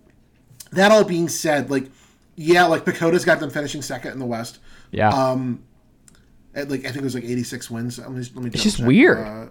that 0.71 0.91
all 0.91 1.05
being 1.05 1.29
said, 1.29 1.69
like 1.71 1.91
yeah, 2.35 2.65
like 2.65 2.85
PECOTA's 2.87 3.27
got 3.27 3.41
them 3.41 3.51
finishing 3.51 3.83
second 3.83 4.13
in 4.13 4.19
the 4.19 4.25
West. 4.25 4.59
Yeah. 4.91 5.11
Um, 5.11 5.63
at 6.55 6.71
like 6.71 6.81
I 6.81 6.85
think 6.85 6.99
it 6.99 7.05
was 7.05 7.15
like 7.15 7.25
86 7.25 7.71
wins. 7.71 7.99
Let 7.99 8.11
me, 8.11 8.25
let 8.35 8.45
me 8.45 8.51
It's 8.55 8.63
just 8.63 8.79
check. 8.79 8.87
weird. 8.87 9.19
Uh, 9.19 9.47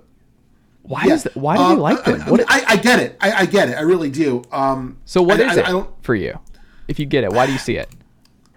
why 0.83 1.03
yeah. 1.03 1.09
does 1.09 1.23
that, 1.23 1.35
why 1.35 1.57
do 1.57 1.63
Um, 1.63 1.75
they 1.75 1.81
like 1.81 2.07
I, 2.07 2.11
them? 2.11 2.21
I, 2.21 2.31
What, 2.31 2.43
I, 2.47 2.63
I 2.69 2.75
get 2.77 2.99
it. 2.99 3.17
I, 3.21 3.31
I 3.31 3.45
get 3.45 3.69
it. 3.69 3.77
I 3.77 3.81
really 3.81 4.09
do. 4.09 4.43
Um, 4.51 4.97
so 5.05 5.21
what 5.21 5.39
I- 5.39 5.51
is 5.51 5.57
I- 5.57 5.61
it 5.61 5.67
I 5.75 5.85
for 6.01 6.15
you? 6.15 6.39
If 6.87 6.99
you 6.99 7.05
get 7.05 7.23
it, 7.23 7.31
why 7.31 7.45
do 7.45 7.51
you 7.53 7.57
see 7.59 7.77
it? 7.77 7.89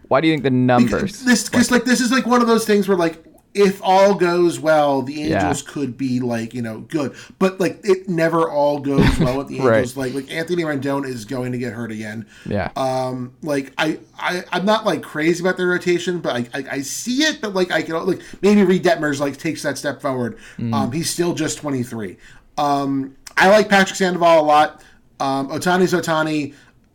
Why 0.08 0.20
do 0.20 0.28
you 0.28 0.34
think 0.34 0.42
the 0.44 0.50
numbers? 0.50 1.20
this 1.24 1.48
because 1.48 1.70
like 1.70 1.84
this 1.84 2.00
is 2.00 2.10
like 2.10 2.26
one 2.26 2.42
of 2.42 2.46
those 2.48 2.66
things 2.66 2.86
where 2.88 2.96
like 2.96 3.23
if 3.54 3.80
all 3.84 4.14
goes 4.14 4.58
well, 4.58 5.02
the 5.02 5.14
Yeah. 5.14 5.36
Angels 5.48 5.62
could 5.62 5.96
be 5.96 6.18
like 6.20 6.52
you 6.54 6.60
know 6.62 6.80
good, 6.80 7.14
but 7.38 7.60
like 7.60 7.78
it 7.84 8.08
never 8.08 8.50
all 8.50 8.80
goes 8.80 9.18
well 9.20 9.38
with 9.38 9.48
the 9.48 9.60
Right. 9.60 9.78
Angels. 9.78 9.96
Like 9.96 10.12
like 10.14 10.30
Anthony 10.30 10.64
Rendon 10.64 11.06
is 11.08 11.24
going 11.24 11.52
to 11.52 11.58
get 11.58 11.72
hurt 11.72 11.92
again. 11.92 12.26
yeah. 12.46 12.70
Um, 12.76 13.34
like 13.42 13.72
I, 13.78 13.98
I, 14.18 14.42
I'm 14.52 14.64
not 14.64 14.84
like 14.84 15.02
crazy 15.02 15.40
about 15.42 15.56
their 15.56 15.68
rotation, 15.68 16.18
but 16.20 16.34
I, 16.36 16.58
I, 16.58 16.64
I 16.72 16.80
see 16.82 17.22
it. 17.22 17.40
But 17.40 17.54
like 17.54 17.70
I 17.70 17.82
can 17.82 17.94
like 18.06 18.20
maybe 18.42 18.62
Reid 18.64 18.82
Detmers 18.84 19.20
like 19.20 19.36
takes 19.36 19.62
that 19.62 19.78
step 19.78 20.02
forward. 20.02 20.36
Um, 20.58 20.90
he's 20.92 21.08
still 21.10 21.34
just 21.34 21.58
23. 21.58 22.16
Um, 22.58 23.16
I 23.36 23.48
like 23.50 23.68
Patrick 23.68 23.96
Sandoval 23.96 24.40
a 24.40 24.42
lot. 24.42 24.82
Um, 25.20 25.48
Ohtani's 25.48 25.92
Ohtani. 25.92 26.54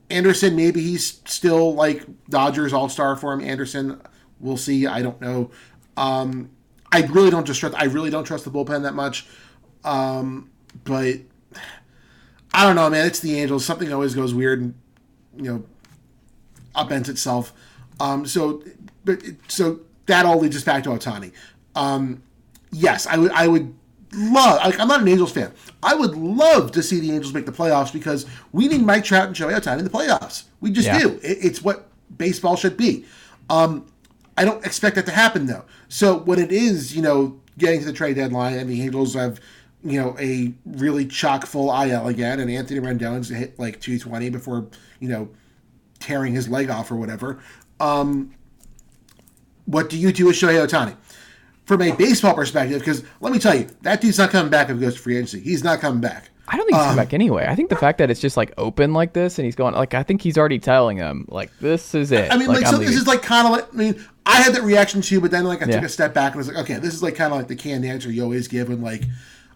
Anderson, 0.09 0.55
maybe 0.55 0.81
he's 0.81 1.21
still 1.25 1.75
like 1.75 2.03
Dodgers 2.29 2.73
All 2.73 2.89
Star 2.89 3.15
for 3.15 3.31
him. 3.31 3.41
Anderson, 3.41 4.01
we'll 4.39 4.57
see. 4.57 4.87
I 4.87 5.01
don't 5.03 5.19
know. 5.21 5.51
Um, 5.99 6.49
I 6.91 7.01
really 7.03 7.29
don't 7.29 7.45
just 7.45 7.59
trust. 7.59 7.75
I 7.77 7.83
really 7.85 8.09
don't 8.09 8.23
trust 8.23 8.45
the 8.45 8.51
bullpen 8.51 8.83
that 8.83 8.95
much. 8.95 9.27
Um, 9.83 10.49
but 10.85 11.17
I 12.53 12.65
don't 12.65 12.75
know, 12.75 12.89
man. 12.89 13.05
It's 13.05 13.19
the 13.19 13.39
Angels. 13.39 13.65
Something 13.65 13.91
always 13.93 14.15
goes 14.15 14.33
weird, 14.33 14.61
and 14.61 14.73
you 15.37 15.43
know, 15.43 15.63
upends 16.75 17.09
itself. 17.09 17.53
Um, 17.99 18.25
so, 18.25 18.63
but 19.05 19.21
so 19.47 19.81
that 20.07 20.25
all 20.25 20.39
leads 20.39 20.55
us 20.55 20.63
back 20.63 20.83
to 20.85 20.89
Ohtani. 20.89 21.31
Um, 21.75 22.23
yes, 22.71 23.05
I 23.05 23.17
would. 23.17 23.31
I 23.31 23.47
would 23.47 23.75
love. 24.13 24.57
Like, 24.65 24.79
I'm 24.79 24.87
not 24.87 25.01
an 25.01 25.07
Angels 25.07 25.31
fan. 25.31 25.51
I 25.83 25.95
would 25.95 26.15
love 26.15 26.71
to 26.71 26.81
see 26.81 26.99
the 26.99 27.11
Angels 27.11 27.33
make 27.33 27.45
the 27.45 27.51
playoffs 27.51 27.93
because 27.93 28.25
we 28.51 28.67
need 28.67 28.81
Mike 28.81 29.03
Trout 29.03 29.27
and 29.27 29.35
Shohei 29.35 29.59
Ohtani 29.59 29.79
in 29.79 29.83
the 29.83 29.89
playoffs. 29.91 30.43
We 30.61 30.71
just 30.71 30.87
Yeah. 30.87 30.99
do. 30.99 31.19
It, 31.21 31.37
it's 31.41 31.61
what 31.61 31.87
baseball 32.17 32.55
should 32.55 32.77
be. 32.77 33.05
Um, 33.49 33.85
I 34.39 34.45
don't 34.45 34.65
expect 34.65 34.95
that 34.95 35.05
to 35.07 35.11
happen 35.11 35.47
though. 35.47 35.65
So 35.89 36.17
when 36.17 36.39
it 36.39 36.49
is, 36.49 36.95
you 36.95 37.01
know, 37.01 37.41
getting 37.57 37.81
to 37.81 37.85
the 37.85 37.91
trade 37.91 38.15
deadline 38.15 38.57
and 38.57 38.69
the 38.69 38.81
Angels 38.81 39.13
have, 39.13 39.41
you 39.83 39.99
know, 40.01 40.15
a 40.17 40.53
really 40.65 41.05
chock 41.05 41.45
full 41.45 41.69
IL 41.69 42.07
again, 42.07 42.39
and 42.39 42.49
Anthony 42.49 42.79
Rendon's 42.79 43.27
hit 43.27 43.59
like 43.59 43.81
220 43.81 44.29
before, 44.29 44.67
you 45.01 45.09
know, 45.09 45.27
tearing 45.99 46.33
his 46.33 46.47
leg 46.47 46.69
off 46.69 46.89
or 46.89 46.95
whatever. 46.95 47.41
Um, 47.81 48.33
what 49.65 49.89
do 49.89 49.97
you 49.97 50.13
do 50.13 50.27
with 50.27 50.37
Shohei 50.37 50.65
Ohtani? 50.65 50.95
From 51.65 51.81
a 51.81 51.91
baseball 51.91 52.33
perspective, 52.33 52.79
because 52.79 53.03
let 53.19 53.33
me 53.33 53.39
tell 53.39 53.55
you, 53.55 53.67
that 53.81 53.99
dude's 53.99 54.17
not 54.17 54.29
coming 54.29 54.49
back 54.49 54.69
if 54.69 54.77
he 54.77 54.81
goes 54.81 54.95
to 54.95 55.01
free 55.01 55.17
agency. 55.17 55.41
He's 55.41 55.65
not 55.65 55.81
coming 55.81 55.99
back. 55.99 56.28
I 56.51 56.57
don't 56.57 56.65
think 56.65 56.77
he's 56.77 56.81
um, 56.81 56.89
coming 56.89 57.05
back 57.05 57.13
anyway. 57.13 57.45
I 57.47 57.55
think 57.55 57.69
the 57.69 57.75
fact 57.75 57.99
that 57.99 58.09
it's 58.09 58.19
just 58.19 58.35
like 58.35 58.53
open 58.57 58.93
like 58.93 59.13
this 59.13 59.37
and 59.37 59.45
he's 59.45 59.55
going 59.55 59.75
like 59.75 59.93
I 59.93 60.03
think 60.03 60.21
he's 60.21 60.37
already 60.37 60.59
telling 60.59 60.97
him 60.97 61.25
like 61.29 61.51
this 61.59 61.93
is 61.93 62.11
it. 62.11 62.31
I 62.31 62.37
mean, 62.37 62.47
like, 62.47 62.65
I'm 62.65 62.73
so 62.73 62.77
this 62.77 62.95
is 62.95 63.07
like 63.07 63.21
kind 63.21 63.45
of 63.47 63.53
like, 63.53 63.73
I 63.73 63.77
mean, 63.77 64.05
I 64.25 64.41
had 64.41 64.53
that 64.55 64.63
reaction 64.63 65.01
too, 65.01 65.21
but 65.21 65.31
then 65.31 65.43
like 65.45 65.61
I 65.61 65.65
took 65.65 65.83
a 65.83 65.89
step 65.89 66.13
back 66.13 66.33
and 66.33 66.37
was 66.37 66.47
like, 66.47 66.57
okay, 66.57 66.75
this 66.79 66.93
is 66.93 67.03
like 67.03 67.15
kind 67.15 67.31
of 67.31 67.37
like 67.37 67.47
the 67.47 67.55
canned 67.55 67.85
answer 67.85 68.11
you 68.11 68.23
always 68.23 68.47
give 68.47 68.69
when 68.69 68.81
like, 68.81 69.03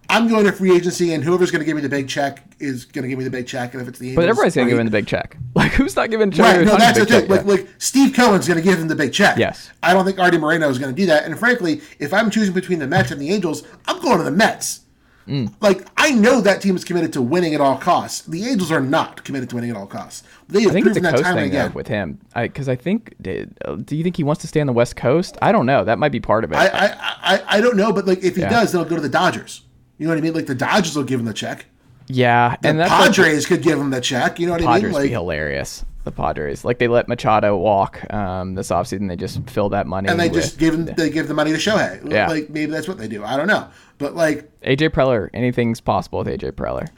I'm 0.09 0.27
going 0.27 0.45
to 0.45 0.51
free 0.51 0.75
agency 0.75 1.13
and 1.13 1.23
whoever's 1.23 1.49
going 1.49 1.61
to 1.61 1.65
give 1.65 1.75
me 1.75 1.81
the 1.81 1.89
big 1.89 2.09
check 2.09 2.43
is 2.59 2.85
going 2.85 3.03
to 3.03 3.09
give 3.09 3.17
me 3.17 3.23
the 3.23 3.31
big 3.31 3.47
check, 3.47 3.73
and 3.73 3.81
if 3.81 3.87
it's 3.87 3.99
the 3.99 4.15
but 4.15 4.25
everybody's 4.25 4.55
gonna 4.55 4.69
give 4.69 4.77
him 4.77 4.85
the 4.85 4.91
big 4.91 5.07
check. 5.07 5.37
Like 5.55 5.71
who's 5.73 5.95
not 5.95 6.09
giving 6.09 6.31
Right, 6.31 6.65
no, 6.65 6.77
that's 6.77 6.97
the 6.97 7.05
the 7.05 7.11
thing. 7.11 7.21
check? 7.21 7.29
Like, 7.29 7.41
Yeah. 7.45 7.51
like 7.51 7.67
Steve 7.77 8.15
Cohen's 8.15 8.47
going 8.47 8.57
to 8.57 8.63
give 8.63 8.79
him 8.79 8.87
the 8.87 8.95
big 8.95 9.13
check. 9.13 9.37
Yes. 9.37 9.71
I 9.83 9.93
don't 9.93 10.03
think 10.03 10.17
Artie 10.19 10.39
Moreno 10.39 10.67
is 10.67 10.79
going 10.79 10.93
to 10.93 10.99
do 10.99 11.05
that. 11.05 11.25
And 11.25 11.37
frankly, 11.37 11.81
if 11.99 12.11
I'm 12.11 12.31
choosing 12.31 12.53
between 12.55 12.79
the 12.79 12.87
Mets 12.87 13.11
and 13.11 13.21
the 13.21 13.29
Angels, 13.29 13.63
I'm 13.85 14.01
going 14.01 14.17
to 14.17 14.23
the 14.23 14.31
Mets. 14.31 14.81
Mm. 15.27 15.53
Like 15.61 15.87
I 15.95 16.11
know 16.11 16.41
that 16.41 16.61
team 16.61 16.75
is 16.75 16.83
committed 16.83 17.13
to 17.13 17.21
winning 17.21 17.55
at 17.55 17.61
all 17.61 17.77
costs. 17.77 18.21
The 18.21 18.45
Angels 18.45 18.71
are 18.71 18.81
not 18.81 19.23
committed 19.23 19.49
to 19.51 19.55
winning 19.55 19.71
at 19.71 19.77
all 19.77 19.87
costs. 19.87 20.23
They 20.49 20.61
have 20.63 20.71
I 20.71 20.73
think 20.73 20.87
it's 20.87 20.97
a 20.97 21.01
that 21.01 21.17
time 21.19 21.35
thing 21.35 21.51
though, 21.51 21.59
again. 21.59 21.73
with 21.73 21.87
him. 21.87 22.19
Because 22.35 22.67
I, 22.67 22.75
think, 22.75 23.15
did, 23.21 23.57
do 23.85 23.95
you 23.95 24.03
think 24.03 24.17
he 24.17 24.23
wants 24.23 24.41
to 24.41 24.47
stay 24.47 24.59
on 24.59 24.67
the 24.67 24.73
West 24.73 24.95
Coast? 24.97 25.37
I 25.41 25.51
don't 25.53 25.65
know. 25.65 25.83
That 25.85 25.97
might 25.99 26.11
be 26.11 26.19
part 26.19 26.43
of 26.43 26.51
it. 26.51 26.55
I, 26.57 26.67
I, 26.67 26.95
I, 27.35 27.43
I 27.57 27.61
don't 27.61 27.77
know, 27.77 27.93
but 27.93 28.05
like 28.05 28.21
if 28.23 28.35
he 28.35 28.41
Yeah. 28.41 28.49
does, 28.49 28.71
then 28.73 28.81
he'll 28.81 28.89
go 28.89 28.95
to 28.97 29.01
the 29.01 29.07
Dodgers. 29.09 29.61
You 29.97 30.07
know 30.07 30.11
what 30.13 30.17
I 30.17 30.21
mean? 30.21 30.33
Like 30.33 30.47
the 30.47 30.55
Dodgers 30.55 30.95
will 30.95 31.03
give 31.05 31.19
him 31.21 31.25
the 31.25 31.33
check. 31.33 31.65
yeah, 32.07 32.57
The 32.61 32.67
and 32.69 32.79
that's 32.79 32.91
like- 32.91 33.05
Padres 33.15 33.45
could 33.45 33.61
give 33.61 33.79
him 33.79 33.91
the 33.91 34.01
check. 34.01 34.39
You 34.39 34.47
know 34.47 34.53
what 34.53 34.61
I 34.61 34.65
mean? 34.65 34.73
Padres 34.73 34.93
Like, 34.93 35.03
be 35.03 35.09
hilarious. 35.11 35.85
The 36.03 36.11
Padres, 36.11 36.65
like 36.65 36.79
they 36.79 36.89
let 36.89 37.07
Machado 37.07 37.55
walk 37.55 38.11
um, 38.13 38.55
this 38.55 38.69
offseason. 38.71 39.07
They 39.07 39.15
just 39.15 39.49
fill 39.49 39.69
that 39.69 39.87
money. 39.87 40.09
and 40.09 40.19
they 40.19 40.27
with 40.27 40.41
just 40.41 40.57
give 40.59 40.73
him 40.73 40.85
they 40.85 41.09
give 41.09 41.29
the 41.29 41.33
money 41.33 41.51
to 41.51 41.57
Shohei. 41.57 42.11
Yeah. 42.11 42.27
Like 42.27 42.49
maybe 42.49 42.71
that's 42.71 42.87
what 42.89 42.97
they 42.97 43.07
do. 43.07 43.23
I 43.23 43.37
don't 43.37 43.47
know, 43.47 43.69
but 43.99 44.13
like 44.13 44.51
AJ 44.61 44.89
Preller. 44.89 45.29
Anything's 45.33 45.79
possible 45.79 46.19
with 46.19 46.27
AJ 46.27 46.51
Preller. 46.53 46.89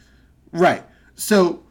right. 0.51 0.83
So 1.13 1.61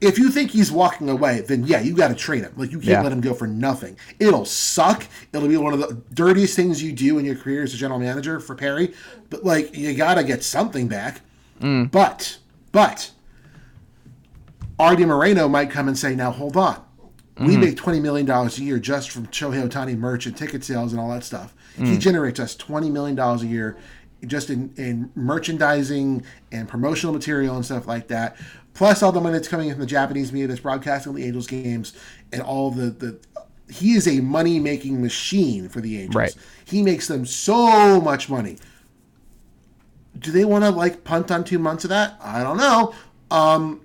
if 0.00 0.18
you 0.18 0.30
think 0.30 0.50
he's 0.52 0.70
walking 0.70 1.08
away, 1.08 1.40
then 1.40 1.64
yeah, 1.66 1.80
you 1.80 1.94
got 1.96 2.08
to 2.08 2.14
trade 2.14 2.42
him. 2.44 2.52
Like 2.56 2.70
you 2.70 2.78
can't 2.78 2.90
Yeah. 2.90 3.02
let 3.02 3.10
him 3.10 3.20
go 3.20 3.34
for 3.34 3.46
nothing. 3.48 3.96
It'll 4.20 4.44
suck. 4.44 5.04
It'll 5.32 5.48
be 5.48 5.56
one 5.56 5.72
of 5.72 5.80
the 5.80 6.00
dirtiest 6.12 6.54
things 6.54 6.80
you 6.82 6.92
do 6.92 7.18
in 7.18 7.24
your 7.24 7.34
career 7.36 7.62
as 7.64 7.74
a 7.74 7.76
general 7.76 7.98
manager 7.98 8.38
for 8.38 8.54
Perry. 8.54 8.94
But 9.30 9.42
like 9.44 9.76
you 9.76 9.94
got 9.94 10.14
to 10.14 10.22
get 10.24 10.44
something 10.44 10.86
back. 10.88 11.22
Mm. 11.60 11.90
But 11.90 12.38
but 12.70 13.10
Artie 14.78 15.04
Moreno 15.04 15.48
might 15.48 15.70
come 15.70 15.88
and 15.88 15.96
say, 15.98 16.14
now 16.14 16.30
hold 16.32 16.56
on. 16.56 16.83
Mm-hmm. 17.36 17.46
We 17.46 17.56
make 17.56 17.76
$20 17.76 18.00
million 18.00 18.30
a 18.30 18.48
year 18.50 18.78
just 18.78 19.10
from 19.10 19.26
Shohei 19.28 19.68
Ohtani 19.68 19.96
merch 19.96 20.26
and 20.26 20.36
ticket 20.36 20.62
sales 20.62 20.92
and 20.92 21.00
all 21.00 21.10
that 21.10 21.24
stuff. 21.24 21.54
Mm. 21.76 21.88
He 21.88 21.98
generates 21.98 22.38
us 22.38 22.54
$20 22.56 22.92
million 22.92 23.18
a 23.18 23.36
year 23.44 23.76
just 24.26 24.50
in, 24.50 24.72
in 24.76 25.10
merchandising 25.16 26.24
and 26.52 26.68
promotional 26.68 27.12
material 27.12 27.56
and 27.56 27.64
stuff 27.64 27.86
like 27.88 28.08
that. 28.08 28.36
Plus 28.72 29.02
all 29.02 29.12
the 29.12 29.20
money 29.20 29.34
that's 29.34 29.48
coming 29.48 29.68
in 29.68 29.74
from 29.74 29.80
the 29.80 29.86
Japanese 29.86 30.32
media 30.32 30.46
that's 30.48 30.60
broadcasting 30.60 31.14
the 31.14 31.24
Angels 31.24 31.46
games 31.46 31.92
and 32.32 32.40
all 32.42 32.70
the, 32.70 32.90
the 32.90 33.18
he 33.68 33.94
is 33.94 34.06
a 34.06 34.20
money 34.20 34.60
making 34.60 35.00
machine 35.00 35.68
for 35.68 35.80
the 35.80 35.98
Angels. 35.98 36.14
Right. 36.14 36.36
He 36.64 36.82
makes 36.82 37.08
them 37.08 37.26
so 37.26 38.00
much 38.00 38.28
money. 38.28 38.58
Do 40.18 40.30
they 40.30 40.44
want 40.44 40.64
to 40.64 40.70
like 40.70 41.02
punt 41.02 41.30
on 41.30 41.44
two 41.44 41.58
months 41.58 41.84
of 41.84 41.90
that? 41.90 42.18
I 42.22 42.42
don't 42.42 42.56
know. 42.56 42.94
Um, 43.30 43.80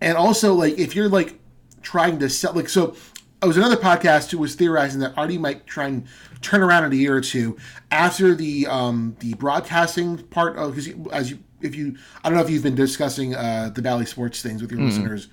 and 0.00 0.16
also 0.16 0.54
like 0.54 0.78
if 0.78 0.94
you're 0.94 1.08
like 1.08 1.38
trying 1.86 2.18
to 2.18 2.28
sell 2.28 2.52
like 2.52 2.68
so 2.68 2.96
it 3.40 3.46
was 3.46 3.56
another 3.56 3.76
podcast 3.76 4.32
who 4.32 4.38
was 4.38 4.56
theorizing 4.56 4.98
that 4.98 5.16
Artie 5.16 5.38
might 5.38 5.68
try 5.68 5.86
and 5.86 6.04
turn 6.40 6.64
around 6.64 6.82
in 6.82 6.92
a 6.92 6.96
year 6.96 7.14
or 7.14 7.20
two 7.20 7.56
after 7.92 8.34
the 8.34 8.66
um 8.66 9.16
the 9.20 9.34
broadcasting 9.34 10.18
part 10.18 10.56
of 10.56 10.74
because 10.74 10.92
as 11.12 11.30
you 11.30 11.38
if 11.60 11.76
you 11.76 11.96
I 12.24 12.28
don't 12.28 12.36
know 12.36 12.42
if 12.42 12.50
you've 12.50 12.64
been 12.64 12.74
discussing 12.74 13.36
uh 13.36 13.70
the 13.72 13.82
Bally 13.82 14.04
Sports 14.04 14.42
things 14.42 14.62
with 14.62 14.72
your 14.72 14.80
listeners. 14.80 15.28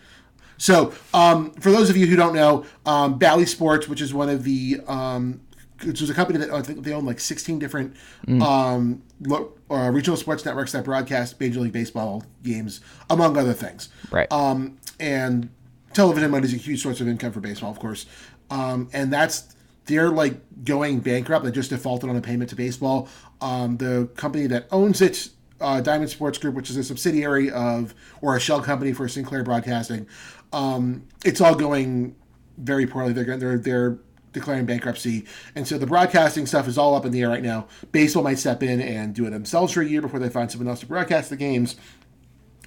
So 0.60 0.94
um 1.12 1.54
for 1.54 1.72
those 1.72 1.90
of 1.90 1.98
you 1.98 2.06
who 2.06 2.16
don't 2.16 2.36
know, 2.36 2.66
um 2.86 3.18
Bally 3.18 3.48
Sports, 3.48 3.88
which 3.90 4.00
is 4.00 4.14
one 4.14 4.30
of 4.30 4.44
the 4.44 4.80
um 4.88 5.42
which 5.84 6.02
was 6.02 6.10
a 6.12 6.14
company 6.14 6.38
that 6.38 6.52
I 6.52 6.62
think 6.62 6.84
they 6.84 6.94
own 6.94 7.04
like 7.04 7.20
16 7.20 7.58
different 7.58 7.96
um, 8.42 9.02
lo- 9.22 9.54
uh, 9.72 9.90
regional 9.92 10.16
sports 10.16 10.46
networks 10.46 10.72
that 10.74 10.86
broadcast 10.86 11.38
Major 11.40 11.60
League 11.60 11.74
Baseball 11.74 12.24
games, 12.44 12.80
among 13.10 13.36
other 13.38 13.52
things. 13.54 13.90
Right. 14.10 14.32
Um, 14.32 14.78
and 15.00 15.50
television 15.94 16.32
money 16.32 16.46
is 16.46 16.54
a 16.54 16.58
huge 16.58 16.82
source 16.82 17.02
of 17.02 17.08
income 17.08 17.32
for 17.32 17.40
baseball, 17.40 17.72
of 17.72 17.80
course. 17.80 18.06
Um, 18.50 18.90
and 18.94 19.12
that's 19.12 19.56
they're 19.86 20.10
like 20.10 20.64
going 20.64 21.00
bankrupt. 21.00 21.46
They 21.46 21.52
just 21.52 21.70
defaulted 21.70 22.10
on 22.10 22.16
a 22.16 22.22
payment 22.22 22.50
to 22.52 22.56
baseball. 22.56 23.08
Um, 23.42 23.78
the 23.78 24.10
company 24.16 24.48
that 24.48 24.68
owns 24.72 25.02
it, 25.02 25.30
uh, 25.60 25.82
Diamond 25.82 26.10
Sports 26.10 26.38
Group, 26.38 26.56
which 26.56 26.70
is 26.70 26.78
a 26.78 26.84
subsidiary 26.84 27.52
of 27.52 27.94
or 28.22 28.36
a 28.36 28.40
shell 28.40 28.62
company 28.62 28.94
for 28.94 29.08
Sinclair 29.08 29.44
Broadcasting, 29.44 30.08
um, 30.52 31.08
it's 31.26 31.42
all 31.42 31.56
going 31.56 32.16
very 32.58 32.86
poorly. 32.86 33.14
They're 33.14 33.38
they're 33.38 33.58
they're 33.58 33.98
declaring 34.32 34.66
bankruptcy, 34.66 35.26
and 35.56 35.68
so 35.68 35.78
the 35.78 35.86
broadcasting 35.86 36.46
stuff 36.46 36.68
is 36.68 36.78
all 36.78 36.96
up 36.96 37.06
in 37.06 37.12
the 37.12 37.22
air 37.22 37.30
right 37.30 37.44
now. 37.44 37.68
Baseball 37.92 38.24
might 38.24 38.40
step 38.40 38.64
in 38.64 38.82
and 38.82 39.14
do 39.14 39.26
it 39.26 39.32
themselves 39.32 39.74
for 39.74 39.82
a 39.82 39.86
year 39.86 40.02
before 40.02 40.20
they 40.20 40.30
find 40.30 40.50
someone 40.52 40.68
else 40.68 40.80
to 40.80 40.86
broadcast 40.86 41.30
the 41.30 41.38
games 41.38 41.76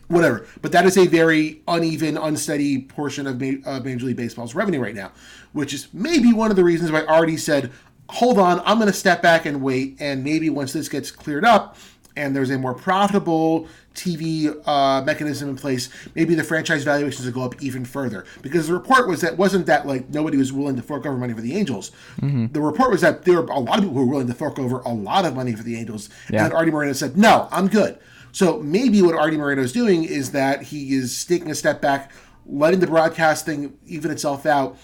whatever. 0.08 0.46
But 0.62 0.72
that 0.72 0.86
is 0.86 0.96
a 0.96 1.06
very 1.06 1.62
uneven, 1.68 2.16
unsteady 2.16 2.82
portion 2.82 3.26
of 3.26 3.40
Ma- 3.40 3.80
Major 3.80 4.06
League 4.06 4.16
Baseball's 4.16 4.54
revenue 4.54 4.80
right 4.80 4.94
now, 4.94 5.12
which 5.52 5.72
is 5.74 5.88
maybe 5.92 6.32
one 6.32 6.50
of 6.50 6.56
the 6.56 6.64
reasons 6.64 6.90
why 6.92 7.04
Artie 7.04 7.36
said, 7.36 7.70
"Hold 8.10 8.38
on, 8.38 8.60
I'm 8.64 8.78
going 8.78 8.90
to 8.90 8.96
step 8.96 9.22
back 9.22 9.46
and 9.46 9.62
wait, 9.62 9.96
and 10.00 10.22
maybe 10.24 10.50
once 10.50 10.72
this 10.72 10.88
gets 10.88 11.10
cleared 11.10 11.44
up." 11.44 11.76
And 12.18 12.34
there's 12.34 12.48
a 12.48 12.56
more 12.56 12.72
profitable 12.72 13.68
TV 13.94 14.54
uh, 14.66 15.02
mechanism 15.04 15.50
in 15.50 15.56
place. 15.56 15.90
Maybe 16.14 16.34
the 16.34 16.44
franchise 16.44 16.82
valuations 16.82 17.26
will 17.26 17.32
go 17.34 17.42
up 17.42 17.60
even 17.62 17.84
further 17.84 18.24
because 18.40 18.68
the 18.68 18.72
report 18.72 19.06
was 19.06 19.20
that 19.20 19.36
wasn't 19.36 19.66
that 19.66 19.86
like 19.86 20.08
nobody 20.08 20.38
was 20.38 20.50
willing 20.50 20.76
to 20.76 20.82
fork 20.82 21.04
over 21.04 21.18
money 21.18 21.34
for 21.34 21.42
the 21.42 21.54
Angels. 21.54 21.90
The 22.22 22.60
report 22.60 22.90
was 22.90 23.02
that 23.02 23.24
there 23.26 23.42
were 23.42 23.48
a 23.48 23.58
lot 23.58 23.76
of 23.78 23.84
people 23.84 23.96
who 23.98 24.06
were 24.06 24.12
willing 24.12 24.28
to 24.28 24.34
fork 24.34 24.58
over 24.58 24.78
a 24.80 24.88
lot 24.94 25.26
of 25.26 25.34
money 25.34 25.52
for 25.54 25.62
the 25.62 25.76
Angels, 25.76 26.08
Yeah. 26.30 26.46
and 26.46 26.54
Artie 26.54 26.70
Moreno 26.70 26.94
said, 26.94 27.18
"No, 27.18 27.48
I'm 27.52 27.68
good." 27.68 27.98
So 28.36 28.58
maybe 28.58 29.00
what 29.00 29.14
Artie 29.14 29.38
Moreno 29.38 29.62
is 29.62 29.72
doing 29.72 30.04
is 30.04 30.32
that 30.32 30.60
he 30.60 30.94
is 30.94 31.24
taking 31.24 31.50
a 31.50 31.54
step 31.54 31.80
back, 31.80 32.12
letting 32.44 32.80
the 32.80 32.86
broadcasting 32.86 33.72
even 33.86 34.10
itself 34.10 34.44
out, 34.44 34.76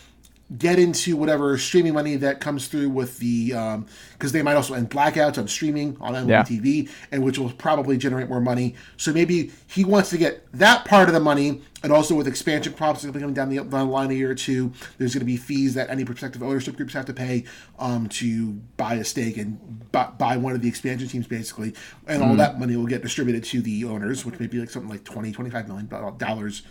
get 0.57 0.79
into 0.79 1.19
whatever 1.19 1.59
streaming 1.59 1.93
money 1.93 2.17
that 2.17 2.41
comes 2.41 2.69
through 2.69 2.88
with 2.88 3.19
the 3.19 3.53
um, 3.53 3.87
because 4.15 4.33
they 4.33 4.41
might 4.41 4.55
also 4.55 4.73
end 4.73 4.88
blackouts 4.88 5.37
on 5.37 5.47
streaming 5.49 5.99
on 6.01 6.15
MLB 6.15 6.29
Yeah. 6.31 6.43
TV, 6.45 6.91
and 7.11 7.23
which 7.23 7.38
will 7.38 7.51
probably 7.51 7.99
generate 7.99 8.31
more 8.31 8.41
money. 8.41 8.75
So 8.97 9.12
maybe 9.12 9.53
he 9.67 9.85
wants 9.85 10.09
to 10.11 10.17
get 10.17 10.51
that 10.55 10.87
part 10.87 11.09
of 11.09 11.15
the 11.15 11.21
money, 11.21 11.61
and 11.83 11.92
also 11.92 12.14
with 12.14 12.29
expansion 12.29 12.73
props 12.73 13.05
coming 13.05 13.35
down 13.35 13.49
the, 13.49 13.57
down 13.57 13.71
the 13.71 13.85
line 13.85 14.11
a 14.11 14.14
year 14.14 14.31
or 14.31 14.35
two, 14.35 14.73
there's 14.99 15.14
going 15.14 15.21
to 15.21 15.27
be 15.27 15.37
fees 15.37 15.75
that 15.75 15.90
any 15.90 16.05
prospective 16.05 16.42
ownership 16.42 16.77
groups 16.77 16.95
have 16.95 17.07
to 17.07 17.14
pay 17.14 17.45
um, 17.79 18.09
to 18.09 18.53
buy 18.77 18.95
a 18.95 19.05
stake 19.05 19.37
and 19.37 19.90
buy, 19.92 20.09
buy 20.18 20.37
one 20.37 20.55
of 20.55 20.62
the 20.62 20.68
expansion 20.68 21.09
teams, 21.09 21.27
basically, 21.27 21.75
and 22.07 22.23
all 22.23 22.35
that 22.37 22.59
money 22.61 22.77
will 22.77 22.87
get 22.87 23.03
distributed 23.03 23.42
to 23.45 23.61
the 23.62 23.85
owners, 23.85 24.25
which 24.25 24.38
may 24.38 24.47
be 24.47 24.59
like 24.59 24.71
something 24.71 24.90
like 24.90 25.05
20, 25.05 25.33
25 25.33 25.68
million 25.68 25.88
dollars 26.18 26.62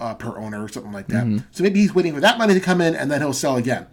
uh, 0.00 0.14
per 0.14 0.36
owner 0.38 0.62
or 0.64 0.68
something 0.68 0.92
like 0.92 1.08
that. 1.08 1.26
So 1.52 1.62
maybe 1.62 1.80
he's 1.80 1.94
waiting 1.94 2.14
for 2.14 2.20
that 2.20 2.38
money 2.38 2.54
to 2.54 2.60
come 2.60 2.80
in 2.80 2.96
and 2.96 3.10
then 3.10 3.20
he'll 3.20 3.32
sell 3.32 3.56
again. 3.56 3.86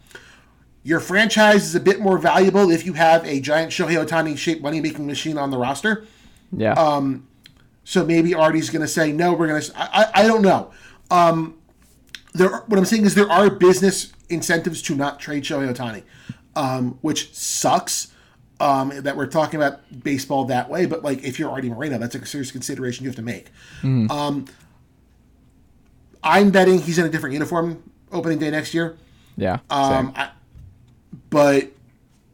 Your 0.84 1.02
franchise 1.02 1.66
is 1.66 1.76
a 1.76 1.82
bit 1.82 2.00
more 2.00 2.18
valuable 2.18 2.72
if 2.72 2.86
you 2.86 2.94
have 2.94 3.26
a 3.26 3.42
giant 3.42 3.72
Shohei 3.74 4.04
Ohtani 4.04 4.38
shaped 4.38 4.62
money 4.62 4.80
making 4.80 5.06
machine 5.06 5.38
on 5.38 5.52
the 5.52 5.58
roster. 5.58 6.06
Yeah. 6.56 6.74
Um, 6.74 7.28
So 7.88 8.04
maybe 8.04 8.36
Artie's 8.36 8.70
going 8.70 8.82
to 8.82 8.88
say 8.88 9.14
no. 9.14 9.32
We're 9.32 9.48
going 9.48 9.62
to. 9.62 9.72
I, 9.78 10.12
I 10.14 10.28
don't 10.28 10.42
know. 10.42 10.72
Um, 11.10 11.56
there. 12.34 12.50
What 12.50 12.78
I'm 12.78 12.84
saying 12.84 13.06
is 13.06 13.16
there 13.16 13.32
are 13.32 13.50
business 13.50 14.12
incentives 14.28 14.82
to 14.84 14.96
not 14.96 15.22
trade 15.22 15.44
Shohei 15.44 15.74
Ohtani, 15.74 16.04
um, 16.58 17.00
which 17.02 17.34
sucks. 17.34 18.12
Um, 18.60 18.90
that 19.04 19.16
we're 19.16 19.28
talking 19.28 19.58
about 19.58 20.04
baseball 20.04 20.44
that 20.46 20.68
way, 20.70 20.86
but 20.86 21.02
like 21.02 21.24
if 21.24 21.40
you're 21.40 21.50
Artie 21.50 21.70
Moreno, 21.70 21.98
that's 21.98 22.16
a 22.16 22.26
serious 22.26 22.52
consideration 22.52 23.06
you 23.06 23.10
have 23.10 23.16
to 23.16 23.22
make. 23.22 23.52
Um, 24.12 24.46
I'm 26.24 26.50
betting 26.50 26.82
he's 26.82 26.98
in 26.98 27.06
a 27.06 27.10
different 27.10 27.34
uniform 27.34 27.90
opening 28.12 28.38
day 28.40 28.50
next 28.50 28.74
year. 28.74 28.98
yeah. 29.38 29.60
Um. 29.70 30.12
I, 30.14 30.32
but 31.30 31.72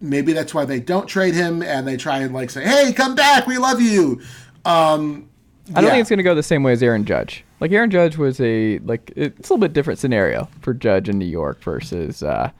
maybe 0.02 0.34
that's 0.34 0.52
why 0.54 0.66
they 0.66 0.80
don't 0.80 1.06
trade 1.06 1.36
him 1.36 1.62
and 1.62 1.88
they 1.88 1.98
try 1.98 2.20
and 2.20 2.34
like 2.34 2.50
say, 2.50 2.64
"Hey, 2.64 2.92
come 2.92 3.14
back, 3.14 3.46
we 3.46 3.60
love 3.60 3.82
you." 3.82 4.20
Um, 4.66 5.30
I 5.70 5.76
don't 5.76 5.86
yeah. 5.86 5.90
think 5.92 6.02
it's 6.02 6.10
going 6.10 6.18
to 6.18 6.24
go 6.24 6.36
the 6.36 6.44
same 6.44 6.62
way 6.64 6.74
as 6.74 6.84
Aaron 6.84 7.06
Judge. 7.06 7.46
Like 7.60 7.72
Aaron 7.72 7.90
Judge 7.90 8.18
was 8.18 8.40
a 8.42 8.80
like 8.80 9.14
it's 9.16 9.50
a 9.50 9.54
little 9.54 9.60
bit 9.60 9.74
different 9.74 10.00
scenario 10.00 10.50
for 10.62 10.74
Judge 10.74 11.08
in 11.08 11.18
New 11.18 11.26
York 11.26 11.62
versus 11.62 12.22
uh, 12.22 12.52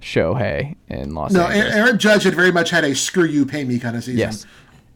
Shohei 0.00 0.76
in 0.88 1.14
Los 1.14 1.32
no. 1.32 1.46
Angeles. 1.46 1.74
No, 1.74 1.80
Aaron 1.80 1.98
Judge 1.98 2.22
had 2.24 2.34
very 2.34 2.52
much 2.52 2.70
had 2.70 2.84
a 2.84 2.94
"screw 2.94 3.24
you, 3.24 3.44
pay 3.46 3.64
me" 3.64 3.78
kind 3.78 3.96
of 3.96 4.04
season. 4.04 4.18
Yes, 4.18 4.46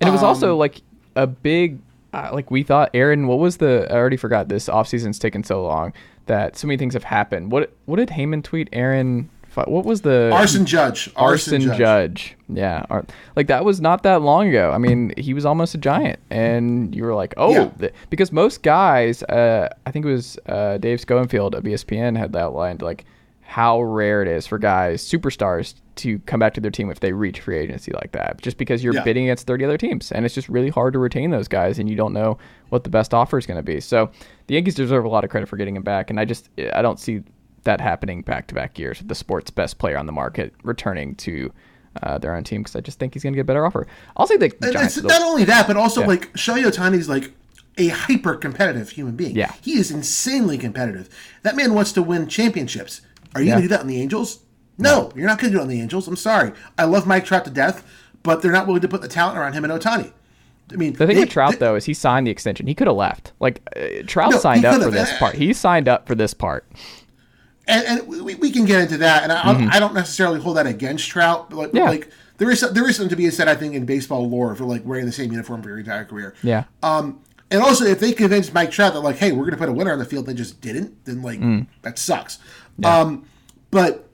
and 0.01 0.09
it 0.09 0.13
was 0.13 0.23
Um, 0.23 0.29
also 0.29 0.57
like 0.57 0.81
a 1.17 1.27
big, 1.27 1.79
uh, 2.13 2.31
like 2.33 2.51
we 2.51 2.63
thought. 2.63 2.91
Aaron, 2.95 3.27
what 3.27 3.39
was 3.39 3.57
the? 3.57 3.87
I 3.91 3.95
already 3.97 4.17
forgot. 4.17 4.49
This 4.49 4.69
off 4.69 4.87
season's 4.89 5.19
taken 5.19 5.43
so 5.43 5.63
long 5.65 5.93
that 6.27 6.57
so 6.57 6.67
many 6.67 6.77
things 6.77 6.95
have 6.95 7.05
happened. 7.05 7.51
What 7.51 7.73
what 7.87 7.97
did 7.97 8.11
Heyman 8.11 8.45
tweet? 8.45 8.69
Aaron, 8.73 9.29
what 9.65 9.85
was 9.85 10.03
the 10.03 10.31
Arson 10.33 10.67
Judge. 10.67 11.11
Arson 11.17 11.61
Judge. 11.63 12.37
Yeah, 12.49 12.85
Ar- 12.91 13.07
like 13.35 13.47
that 13.49 13.65
was 13.65 13.81
not 13.81 14.03
that 14.05 14.23
long 14.23 14.49
ago. 14.49 14.71
I 14.71 14.79
mean, 14.79 15.13
he 15.17 15.35
was 15.35 15.45
almost 15.47 15.75
a 15.75 15.79
giant, 15.79 16.19
and 16.31 16.95
you 16.95 17.03
were 17.05 17.15
like, 17.15 17.35
oh, 17.37 17.53
Yeah. 17.53 17.69
th- 17.79 17.93
because 18.11 18.31
most 18.33 18.63
guys, 18.63 19.23
uh, 19.25 19.69
I 19.87 19.91
think 19.91 20.05
it 20.05 20.11
was 20.13 20.39
uh, 20.47 20.79
Dave 20.79 21.01
Schoenfield 21.01 21.55
of 21.55 21.65
ESPN 21.65 22.17
had 22.17 22.37
outlined 22.37 22.83
like 22.83 23.05
how 23.43 23.81
rare 23.81 24.23
it 24.23 24.29
is 24.29 24.47
for 24.47 24.59
guys, 24.59 25.03
superstars, 25.09 25.75
to 25.95 26.19
come 26.27 26.39
back 26.41 26.53
to 26.53 26.61
their 26.61 26.71
team 26.71 26.91
if 26.91 27.01
they 27.01 27.13
reach 27.13 27.41
free 27.41 27.57
agency 27.57 27.91
like 27.93 28.13
that, 28.13 28.43
just 28.43 28.59
because 28.59 28.85
you're 28.85 28.93
Yeah. 28.95 29.03
bidding 29.05 29.25
against 29.25 29.47
30 29.47 29.65
other 29.65 29.79
teams, 29.79 30.13
and 30.13 30.27
it's 30.27 30.35
just 30.35 30.49
really 30.49 30.69
hard 30.69 30.93
to 30.93 30.99
retain 30.99 31.31
those 31.31 31.49
guys, 31.49 31.79
and 31.79 31.89
you 31.89 31.97
don't 31.97 32.13
know 32.13 32.37
what 32.69 32.85
the 32.85 32.91
best 32.91 33.15
offer 33.15 33.39
is 33.39 33.47
going 33.47 33.57
to 33.57 33.63
be. 33.63 33.81
So 33.81 34.11
the 34.49 34.55
Yankees 34.55 34.75
deserve 34.75 35.05
a 35.05 35.09
lot 35.09 35.25
of 35.25 35.31
credit 35.31 35.49
for 35.49 35.57
getting 35.57 35.75
him 35.77 35.83
back, 35.85 36.11
and 36.11 36.19
I 36.21 36.25
just 36.27 36.51
I 36.75 36.83
don't 36.83 36.99
see 37.01 37.23
that 37.67 37.81
happening 37.81 38.23
back 38.23 38.47
to 38.49 38.55
back 38.55 38.79
years 38.79 38.99
with 38.99 39.09
the 39.09 39.15
sport's 39.15 39.51
best 39.51 39.79
player 39.79 39.97
on 39.99 40.07
the 40.07 40.13
market 40.13 40.55
returning 40.65 41.15
to 41.17 41.53
uh, 42.03 42.19
their 42.19 42.35
own 42.35 42.43
team 42.45 42.63
because 42.63 42.75
I 42.77 42.81
just 42.81 42.99
think 42.99 43.15
he's 43.15 43.23
going 43.23 43.33
to 43.35 43.37
get 43.37 43.43
a 43.43 43.45
better 43.45 43.65
offer. 43.65 43.87
I'll 44.17 44.27
say 44.27 44.37
the 44.37 44.53
And 44.63 44.73
Giants. 44.73 44.97
it's 44.97 45.07
not 45.07 45.23
only 45.23 45.45
that, 45.45 45.67
but 45.67 45.77
also 45.77 46.01
Yeah. 46.03 46.07
like 46.09 46.33
Shohei 46.33 46.65
Ohtani's 46.65 47.09
like 47.09 47.33
a 47.79 47.89
hyper 47.89 48.35
competitive 48.37 48.91
human 48.91 49.17
being. 49.17 49.37
Yeah. 49.37 49.53
he 49.63 49.79
is 49.79 49.91
insanely 49.91 50.59
competitive. 50.59 51.09
That 51.43 51.57
man 51.57 51.75
wants 51.75 51.93
to 51.93 52.03
win 52.03 52.27
championships. 52.27 53.03
Are 53.35 53.41
you 53.41 53.49
Yeah. 53.49 53.53
going 53.55 53.63
to 53.63 53.69
do 53.69 53.75
that 53.75 53.81
on 53.81 53.87
the 53.87 54.01
Angels? 54.01 54.41
No, 54.79 55.11
you're 55.15 55.27
not 55.27 55.39
going 55.39 55.53
to 55.53 55.57
do 55.57 55.61
it 55.61 55.63
on 55.63 55.69
the 55.69 55.81
Angels. 55.81 56.07
I'm 56.09 56.17
sorry. 56.17 56.53
I 56.79 56.85
love 56.85 57.07
Mike 57.07 57.25
Trout 57.25 57.45
to 57.47 57.51
death, 57.51 57.83
but 58.23 58.43
they're 58.43 58.53
not 58.53 58.67
willing 58.67 58.83
to 58.83 58.89
put 58.89 59.01
the 59.03 59.09
talent 59.09 59.39
around 59.39 59.53
him 59.55 59.65
and 59.65 59.73
Ohtani. 59.73 60.13
I 60.73 60.77
mean, 60.77 60.95
the 60.95 61.07
thing 61.07 61.15
they- 61.17 61.21
with 61.21 61.31
Trout 61.31 61.53
they- 61.53 61.59
though 61.59 61.77
is 61.77 61.85
he 61.87 61.95
signed 61.95 62.27
the 62.27 62.31
extension. 62.31 62.67
He 62.67 62.75
could 62.75 62.89
have 62.89 62.97
left. 62.97 63.33
Like 63.41 63.63
uh, 63.77 64.03
Trout 64.07 64.33
No, 64.33 64.39
signed 64.39 64.65
up 64.65 64.83
for 64.83 64.91
this 64.91 65.17
part. 65.19 65.35
He 65.37 65.53
signed 65.55 65.89
up 65.89 66.07
for 66.07 66.15
this 66.15 66.35
part. 66.35 66.67
And, 67.69 67.87
and 67.87 68.09
we, 68.09 68.35
we 68.37 68.51
can 68.51 68.65
get 68.65 68.81
into 68.81 68.97
that. 68.99 69.23
And 69.25 69.33
I, 69.33 69.77
I 69.77 69.81
don't 69.81 69.95
necessarily 69.95 70.41
hold 70.41 70.57
that 70.57 70.67
against 70.67 71.09
Trout, 71.09 71.51
but 71.51 71.57
like, 71.57 71.69
Mm-hmm. 71.69 71.77
Yeah. 71.79 71.85
like 71.91 72.11
there 72.39 72.51
is 72.51 72.61
there 72.61 72.89
is 72.89 72.97
something 72.97 73.11
to 73.11 73.17
be 73.17 73.29
said, 73.31 73.49
I 73.49 73.55
think, 73.55 73.75
in 73.75 73.87
baseball 73.87 74.29
lore 74.29 74.55
for 74.55 74.65
like 74.65 74.85
wearing 74.85 75.07
the 75.07 75.13
same 75.13 75.31
uniform 75.33 75.63
for 75.63 75.71
your 75.71 75.79
entire 75.79 76.05
career. 76.05 76.35
Yeah. 76.43 76.65
Um, 76.83 77.21
and 77.51 77.63
also, 77.63 77.85
if 77.85 77.99
they 78.01 78.13
convinced 78.13 78.53
Mike 78.53 78.71
Trout 78.71 78.93
that 78.93 79.01
like, 79.01 79.17
hey, 79.17 79.33
we're 79.33 79.45
going 79.45 79.53
to 79.53 79.57
put 79.57 79.69
a 79.69 79.73
winner 79.73 79.93
on 79.93 79.99
the 79.99 80.05
field, 80.05 80.27
they 80.27 80.35
just 80.35 80.61
didn't, 80.61 81.05
then 81.07 81.23
like 81.23 81.41
Mm. 81.41 81.67
that 81.83 81.99
sucks. 81.99 82.39
Um, 82.85 83.25
but 83.71 84.09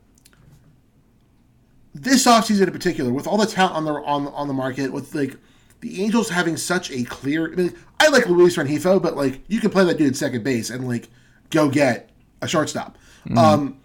this 1.94 2.26
offseason 2.26 2.66
in 2.66 2.72
particular, 2.72 3.12
with 3.12 3.26
all 3.26 3.36
the 3.36 3.46
talent 3.46 3.76
on 3.76 3.84
the 3.84 3.92
on 3.92 4.28
on 4.28 4.48
the 4.48 4.54
market, 4.54 4.92
with 4.92 5.14
like 5.14 5.36
the 5.80 6.02
Angels 6.02 6.28
having 6.30 6.56
such 6.56 6.90
a 6.90 7.02
clear, 7.04 7.52
I 7.52 7.56
mean, 7.56 7.74
I 8.00 8.08
like 8.08 8.26
Luis 8.28 8.56
Rengifo, 8.56 9.02
but 9.02 9.16
like 9.16 9.40
you 9.48 9.60
can 9.60 9.70
play 9.70 9.84
that 9.84 9.98
dude 9.98 10.08
at 10.08 10.16
second 10.16 10.42
base 10.44 10.70
and 10.70 10.86
like 10.88 11.08
go 11.50 11.68
get 11.68 12.10
a 12.40 12.48
shortstop. 12.48 12.96
Um, 13.36 13.78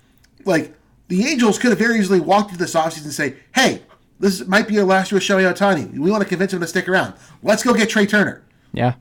like 0.46 0.74
the 1.08 1.26
Angels 1.26 1.58
could 1.60 1.70
have 1.70 1.80
very 1.80 2.00
easily 2.00 2.20
walked 2.20 2.52
into 2.52 2.64
this 2.64 2.74
offseason 2.76 3.04
and 3.06 3.14
say, 3.14 3.36
hey, 3.56 3.82
this 4.20 4.46
might 4.48 4.68
be 4.68 4.74
your 4.74 4.86
last 4.86 5.12
year 5.12 5.18
with 5.18 5.24
Shohei 5.24 5.54
Ohtani. 5.54 5.92
We 5.98 6.10
want 6.10 6.24
to 6.24 6.30
convince 6.30 6.54
him 6.54 6.60
to 6.62 6.68
stick 6.68 6.88
around. 6.90 7.14
Let's 7.44 7.64
go 7.64 7.74
get 7.74 7.90
Trea 7.90 8.08
Turner. 8.08 8.44
Yeah. 8.74 8.96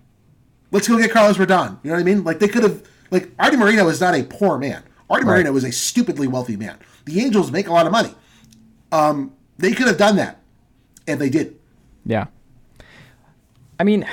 Let's 0.72 0.88
go 0.88 0.98
get 0.98 1.10
Carlos 1.10 1.38
Rodon. 1.38 1.78
You 1.82 1.90
know 1.90 1.96
what 1.96 2.00
I 2.00 2.04
mean? 2.04 2.24
Like 2.24 2.38
they 2.38 2.48
could 2.48 2.62
have 2.64 2.86
like 3.10 3.30
Artie 3.38 3.56
Moreno 3.56 3.88
is 3.88 4.00
not 4.00 4.14
a 4.14 4.22
poor 4.24 4.58
man. 4.58 4.82
Artie 5.08 5.24
Right. 5.24 5.32
Moreno 5.44 5.56
is 5.56 5.64
a 5.64 5.72
stupidly 5.72 6.26
wealthy 6.26 6.56
man. 6.56 6.76
The 7.04 7.20
Angels 7.20 7.50
make 7.52 7.68
a 7.68 7.72
lot 7.72 7.86
of 7.86 7.92
money. 7.92 8.14
Um, 8.92 9.32
they 9.58 9.72
could 9.72 9.86
have 9.86 9.96
done 9.96 10.16
that, 10.16 10.40
and 11.06 11.20
they 11.20 11.30
did. 11.30 11.56
Yeah. 12.04 12.26
I 13.78 13.84
mean, 13.84 14.06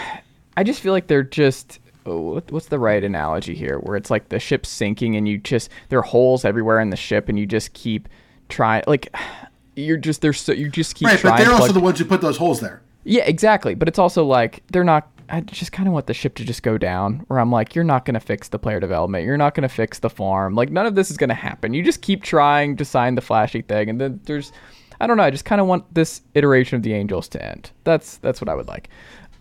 I 0.55 0.63
just 0.63 0.79
feel 0.81 0.93
like 0.93 1.07
they're 1.07 1.23
just 1.23 1.79
oh, 2.05 2.41
what's 2.49 2.67
the 2.67 2.79
right 2.79 3.03
analogy 3.03 3.55
here? 3.55 3.79
Where 3.79 3.95
it's 3.95 4.11
like 4.11 4.29
the 4.29 4.39
ship's 4.39 4.69
sinking 4.69 5.15
and 5.15 5.27
you 5.27 5.37
just 5.37 5.69
there 5.89 5.99
are 5.99 6.03
holes 6.03 6.45
everywhere 6.45 6.79
in 6.79 6.89
the 6.89 6.97
ship 6.97 7.29
and 7.29 7.39
you 7.39 7.45
just 7.45 7.73
keep 7.73 8.09
trying 8.49 8.83
like 8.87 9.13
you're 9.75 9.97
just 9.97 10.21
there's 10.21 10.39
so 10.39 10.51
you 10.51 10.69
just 10.69 10.95
keep 10.95 11.07
trying. 11.07 11.15
Right, 11.15 11.21
trying. 11.21 11.37
but 11.37 11.43
they're 11.43 11.53
also 11.53 11.65
plug- 11.65 11.73
the 11.73 11.79
ones 11.79 11.99
who 11.99 12.05
put 12.05 12.21
those 12.21 12.37
holes 12.37 12.59
there. 12.59 12.81
yeah, 13.03 13.23
exactly. 13.23 13.75
But 13.75 13.87
it's 13.87 13.99
also 13.99 14.25
like 14.25 14.63
they're 14.71 14.83
not. 14.83 15.09
I 15.29 15.39
just 15.39 15.71
kind 15.71 15.87
of 15.87 15.93
want 15.93 16.07
the 16.07 16.13
ship 16.13 16.35
to 16.35 16.43
just 16.43 16.63
go 16.63 16.77
down. 16.77 17.23
Where 17.27 17.39
I'm 17.39 17.51
like, 17.51 17.75
you're 17.75 17.85
not 17.85 18.03
going 18.05 18.13
to 18.13 18.19
fix 18.19 18.49
the 18.49 18.59
player 18.59 18.79
development. 18.79 19.25
You're 19.25 19.37
not 19.37 19.55
going 19.55 19.63
to 19.63 19.73
fix 19.73 19.99
the 19.99 20.09
farm. 20.09 20.53
Like 20.53 20.69
none 20.69 20.85
of 20.85 20.95
this 20.95 21.09
is 21.09 21.17
going 21.17 21.29
to 21.29 21.33
happen. 21.33 21.73
You 21.73 21.81
just 21.81 22.01
keep 22.01 22.23
trying 22.23 22.75
to 22.75 22.85
sign 22.85 23.15
the 23.15 23.21
flashy 23.21 23.61
thing, 23.61 23.89
and 23.89 24.01
then 24.01 24.19
there's, 24.25 24.51
I 24.99 25.07
don't 25.07 25.15
know. 25.15 25.23
I 25.23 25.31
just 25.31 25.45
kind 25.45 25.61
of 25.61 25.65
want 25.65 25.91
this 25.93 26.21
iteration 26.35 26.75
of 26.75 26.83
the 26.83 26.93
Angels 26.93 27.29
to 27.29 27.43
end. 27.43 27.71
That's 27.85 28.17
that's 28.17 28.41
what 28.41 28.49
I 28.49 28.53
would 28.53 28.67
like. 28.67 28.89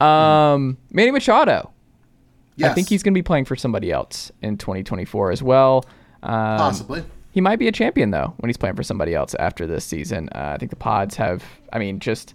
Um, 0.01 0.79
Manny 0.93 1.11
Machado. 1.11 1.72
Yes, 2.63 2.71
I 2.71 2.75
think 2.75 2.89
he's 2.89 3.03
going 3.03 3.13
to 3.15 3.19
be 3.19 3.23
playing 3.23 3.45
for 3.45 3.57
somebody 3.57 3.91
else 3.93 4.33
in 4.43 4.57
2024 4.57 5.31
as 5.31 5.43
well. 5.43 5.85
Um, 6.23 6.59
possibly. 6.59 7.05
he 7.33 7.41
might 7.41 7.57
be 7.59 7.69
a 7.69 7.73
champion 7.73 8.11
though 8.11 8.33
when 8.39 8.49
he's 8.49 8.57
playing 8.57 8.77
for 8.77 8.83
somebody 8.83 9.15
else 9.15 9.35
after 9.39 9.67
this 9.67 9.85
season. 9.85 10.29
Uh, 10.35 10.53
I 10.55 10.57
think 10.59 10.71
the 10.71 10.77
Pods 10.77 11.17
have. 11.17 11.43
I 11.73 11.79
mean, 11.79 11.99
just 12.01 12.35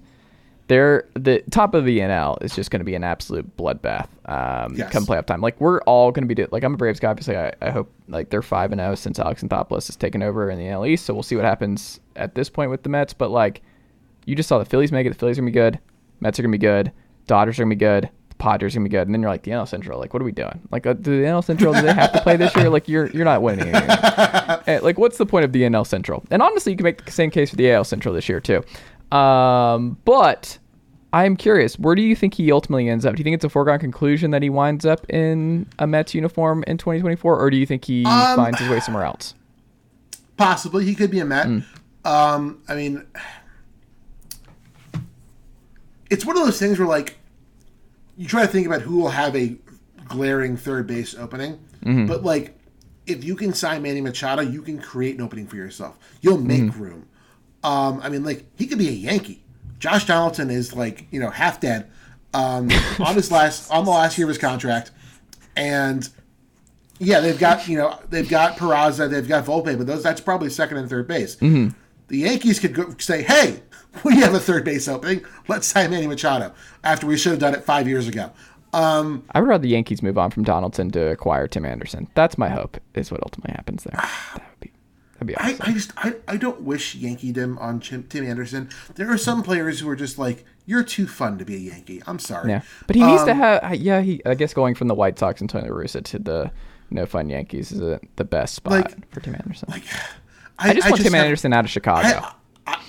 they're 0.67 1.07
the 1.13 1.41
top 1.49 1.73
of 1.73 1.85
the 1.85 1.99
NL 1.99 2.43
is 2.43 2.53
just 2.53 2.69
going 2.71 2.81
to 2.81 2.85
be 2.85 2.93
an 2.95 3.03
absolute 3.05 3.55
bloodbath. 3.55 4.07
Um, 4.25 4.75
Yes. 4.75 4.91
come 4.91 5.05
playoff 5.05 5.25
time, 5.25 5.39
like 5.39 5.59
we're 5.61 5.79
all 5.83 6.11
going 6.11 6.23
to 6.23 6.27
be 6.27 6.35
do- 6.35 6.47
like 6.51 6.63
I'm 6.63 6.73
a 6.73 6.77
Braves 6.77 6.99
guy. 6.99 7.09
Obviously, 7.09 7.37
I, 7.37 7.53
I 7.61 7.69
hope 7.69 7.89
like 8.09 8.29
they're 8.29 8.41
five 8.41 8.73
and 8.73 8.81
zero 8.81 8.95
since 8.95 9.17
Alex 9.19 9.41
Anthopoulos 9.43 9.87
has 9.87 9.95
taken 9.95 10.21
over 10.21 10.49
in 10.49 10.57
the 10.59 10.65
NL 10.65 10.85
East. 10.87 11.05
So 11.05 11.13
we'll 11.13 11.23
see 11.23 11.37
what 11.37 11.45
happens 11.45 12.01
at 12.17 12.35
this 12.35 12.49
point 12.49 12.69
with 12.69 12.83
the 12.83 12.89
Mets. 12.89 13.13
But 13.13 13.31
like, 13.31 13.61
you 14.25 14.35
just 14.35 14.49
saw 14.49 14.57
the 14.59 14.65
Phillies 14.65 14.91
make 14.91 15.05
it. 15.07 15.09
The 15.11 15.15
Phillies 15.15 15.37
are 15.37 15.41
gonna 15.41 15.51
be 15.51 15.53
good. 15.53 15.79
Mets 16.19 16.37
are 16.37 16.41
gonna 16.43 16.51
be 16.51 16.57
good. 16.57 16.91
Dodgers 17.27 17.57
are 17.59 17.63
gonna 17.63 17.69
be 17.75 17.79
good. 17.79 18.09
Padres 18.37 18.73
gonna 18.75 18.83
be 18.83 18.89
good. 18.89 19.07
And 19.07 19.13
then 19.13 19.21
you're 19.21 19.31
like 19.31 19.43
the 19.43 19.51
NL 19.51 19.67
Central. 19.67 19.99
Like, 19.99 20.13
what 20.13 20.21
are 20.21 20.25
we 20.25 20.31
doing? 20.31 20.59
Like, 20.71 20.85
uh, 20.85 20.93
do 20.93 21.19
the 21.21 21.27
NL 21.27 21.43
Central 21.43 21.73
do 21.73 21.81
they 21.81 21.93
have 21.93 22.11
to 22.13 22.21
play 22.21 22.35
this 22.37 22.55
year? 22.55 22.69
Like, 22.69 22.87
you're 22.87 23.09
you're 23.11 23.25
not 23.25 23.41
winning. 23.41 23.73
Eh, 23.73 24.79
like, 24.83 24.97
what's 24.97 25.17
the 25.17 25.25
point 25.25 25.45
of 25.45 25.51
the 25.51 25.63
NL 25.63 25.85
Central? 25.85 26.23
And 26.31 26.41
honestly, 26.41 26.71
you 26.71 26.77
can 26.77 26.83
make 26.83 27.05
the 27.05 27.11
same 27.11 27.31
case 27.31 27.49
for 27.49 27.55
the 27.55 27.71
AL 27.71 27.83
Central 27.85 28.13
this 28.13 28.27
year 28.29 28.39
too. 28.39 28.63
Um, 29.15 29.97
but 30.05 30.57
I'm 31.13 31.35
curious, 31.37 31.79
where 31.79 31.95
do 31.95 32.01
you 32.01 32.15
think 32.15 32.33
he 32.33 32.51
ultimately 32.51 32.89
ends 32.89 33.05
up? 33.05 33.15
Do 33.15 33.19
you 33.21 33.23
think 33.23 33.35
it's 33.35 33.45
a 33.45 33.49
foregone 33.49 33.79
conclusion 33.79 34.31
that 34.31 34.41
he 34.43 34.49
winds 34.49 34.85
up 34.85 35.09
in 35.09 35.65
a 35.79 35.87
Mets 35.87 36.13
uniform 36.13 36.63
in 36.67 36.77
2024, 36.77 37.39
or 37.39 37.49
do 37.49 37.57
you 37.57 37.65
think 37.65 37.85
he 37.85 38.03
Um, 38.05 38.35
finds 38.35 38.59
his 38.59 38.69
way 38.69 38.79
somewhere 38.81 39.05
else? 39.05 39.33
Possibly, 40.35 40.85
he 40.85 40.93
could 40.93 41.09
be 41.09 41.19
a 41.19 41.25
Met. 41.25 41.45
Hmm. 41.47 41.59
Um, 42.05 42.61
I 42.67 42.75
mean, 42.75 43.03
it's 46.09 46.25
one 46.25 46.37
of 46.37 46.45
those 46.45 46.59
things 46.59 46.77
where 46.79 46.87
like 46.87 47.17
you 48.17 48.27
try 48.27 48.41
to 48.41 48.47
think 48.51 48.65
about 48.67 48.81
who 48.81 48.97
will 48.97 49.09
have 49.09 49.35
a 49.35 49.55
glaring 50.07 50.57
third 50.57 50.87
base 50.87 51.15
opening, 51.15 51.59
Mm-hmm. 51.83 52.07
but 52.07 52.23
like 52.23 52.57
if 53.05 53.23
you 53.23 53.35
can 53.35 53.53
sign 53.53 53.81
Manny 53.83 54.01
Machado, 54.01 54.41
you 54.41 54.61
can 54.61 54.79
create 54.79 55.15
an 55.15 55.21
opening 55.21 55.47
for 55.47 55.55
yourself. 55.55 55.97
You'll 56.21 56.39
make 56.39 56.63
Mm-hmm. 56.63 56.81
room. 56.83 57.07
Um, 57.63 57.99
I 58.03 58.09
mean, 58.09 58.23
like 58.23 58.45
he 58.57 58.67
could 58.67 58.77
be 58.79 58.87
a 58.89 58.91
Yankee. 58.91 59.43
Josh 59.79 60.05
Donaldson 60.05 60.49
is 60.49 60.75
like 60.75 61.05
you 61.11 61.19
know 61.19 61.29
half 61.29 61.59
dead 61.61 61.89
um, 62.33 62.69
on 62.99 63.15
his 63.15 63.31
last 63.31 63.69
on 63.71 63.85
the 63.85 63.91
last 63.91 64.17
year 64.17 64.25
of 64.25 64.29
his 64.29 64.37
contract, 64.37 64.91
and 65.55 66.09
yeah, 66.99 67.19
they've 67.19 67.37
got 67.39 67.67
you 67.67 67.77
know 67.77 67.99
they've 68.09 68.27
got 68.29 68.57
Peraza, 68.57 69.09
they've 69.09 69.27
got 69.27 69.45
Volpe, 69.45 69.77
but 69.77 69.85
those 69.87 70.03
that's 70.03 70.21
probably 70.21 70.49
second 70.49 70.77
and 70.77 70.89
third 70.89 71.07
base. 71.07 71.35
Mm-hmm. 71.37 71.69
The 72.09 72.17
Yankees 72.19 72.59
could 72.59 72.73
go, 72.73 72.95
say, 72.99 73.21
"Hey, 73.23 73.61
we 74.03 74.15
have 74.17 74.33
a 74.33 74.39
third 74.39 74.63
base 74.65 74.87
opening. 74.87 75.23
Let's 75.47 75.67
sign 75.67 75.91
Manny 75.91 76.07
Machado." 76.07 76.53
After 76.83 77.07
we 77.07 77.17
should 77.17 77.31
have 77.31 77.39
done 77.39 77.53
it 77.55 77.63
five 77.63 77.87
years 77.87 78.07
ago. 78.07 78.31
Um, 78.73 79.23
I 79.31 79.39
would 79.39 79.47
rather 79.49 79.61
the 79.63 79.69
Yankees 79.69 80.03
move 80.03 80.17
on 80.17 80.29
from 80.29 80.43
Donaldson 80.43 80.91
to 80.91 81.07
acquire 81.09 81.47
Tim 81.47 81.65
Anderson. 81.65 82.07
That's 82.15 82.37
my 82.37 82.49
hope. 82.49 82.77
Is 82.95 83.11
what 83.11 83.21
ultimately 83.23 83.53
happens 83.55 83.83
there. 83.83 83.93
That 83.95 84.43
would 84.49 84.59
be 84.59 84.71
that'd 85.13 85.27
be 85.27 85.37
I, 85.37 85.51
awesome. 85.53 85.57
I 85.61 85.71
just 85.73 85.91
I, 85.97 86.13
I 86.27 86.37
don't 86.37 86.61
wish 86.61 86.93
Yankee 86.95 87.31
Yankeedom 87.33 87.59
on 87.61 87.79
Tim, 87.79 88.03
Tim 88.03 88.25
Anderson. 88.25 88.69
There 88.95 89.09
are 89.11 89.17
some 89.17 89.41
players 89.41 89.79
who 89.79 89.89
are 89.89 89.95
just 89.95 90.17
like, 90.19 90.43
"You're 90.65 90.83
too 90.83 91.07
fun 91.07 91.37
to 91.39 91.45
be 91.45 91.55
a 91.55 91.59
Yankee." 91.59 92.03
I'm 92.05 92.19
sorry. 92.19 92.49
yeah, 92.51 92.61
but 92.87 92.95
he 92.95 93.03
needs 93.03 93.23
to 93.23 93.31
Um, 93.31 93.37
have. 93.37 93.75
Yeah, 93.75 94.01
he. 94.01 94.21
I 94.25 94.35
guess 94.35 94.53
going 94.53 94.75
from 94.75 94.89
the 94.89 94.95
White 94.95 95.17
Sox 95.17 95.39
and 95.41 95.49
Tony 95.49 95.69
La 95.69 95.75
Russa 95.75 96.03
to 96.03 96.19
the 96.19 96.51
no 96.91 97.05
fun 97.05 97.29
Yankees 97.29 97.71
is 97.71 97.81
a, 97.81 97.99
the 98.17 98.23
best 98.25 98.53
spot 98.55 98.71
Like- 98.73 99.11
for 99.13 99.21
Tim 99.21 99.35
Anderson. 99.35 99.69
Like, 99.71 99.83
I 100.59 100.73
just 100.73 100.89
want 100.89 101.01
Tim 101.01 101.13
have- 101.13 101.23
Anderson 101.25 101.53
out 101.53 101.63
of 101.65 101.71
Chicago. 101.71 102.27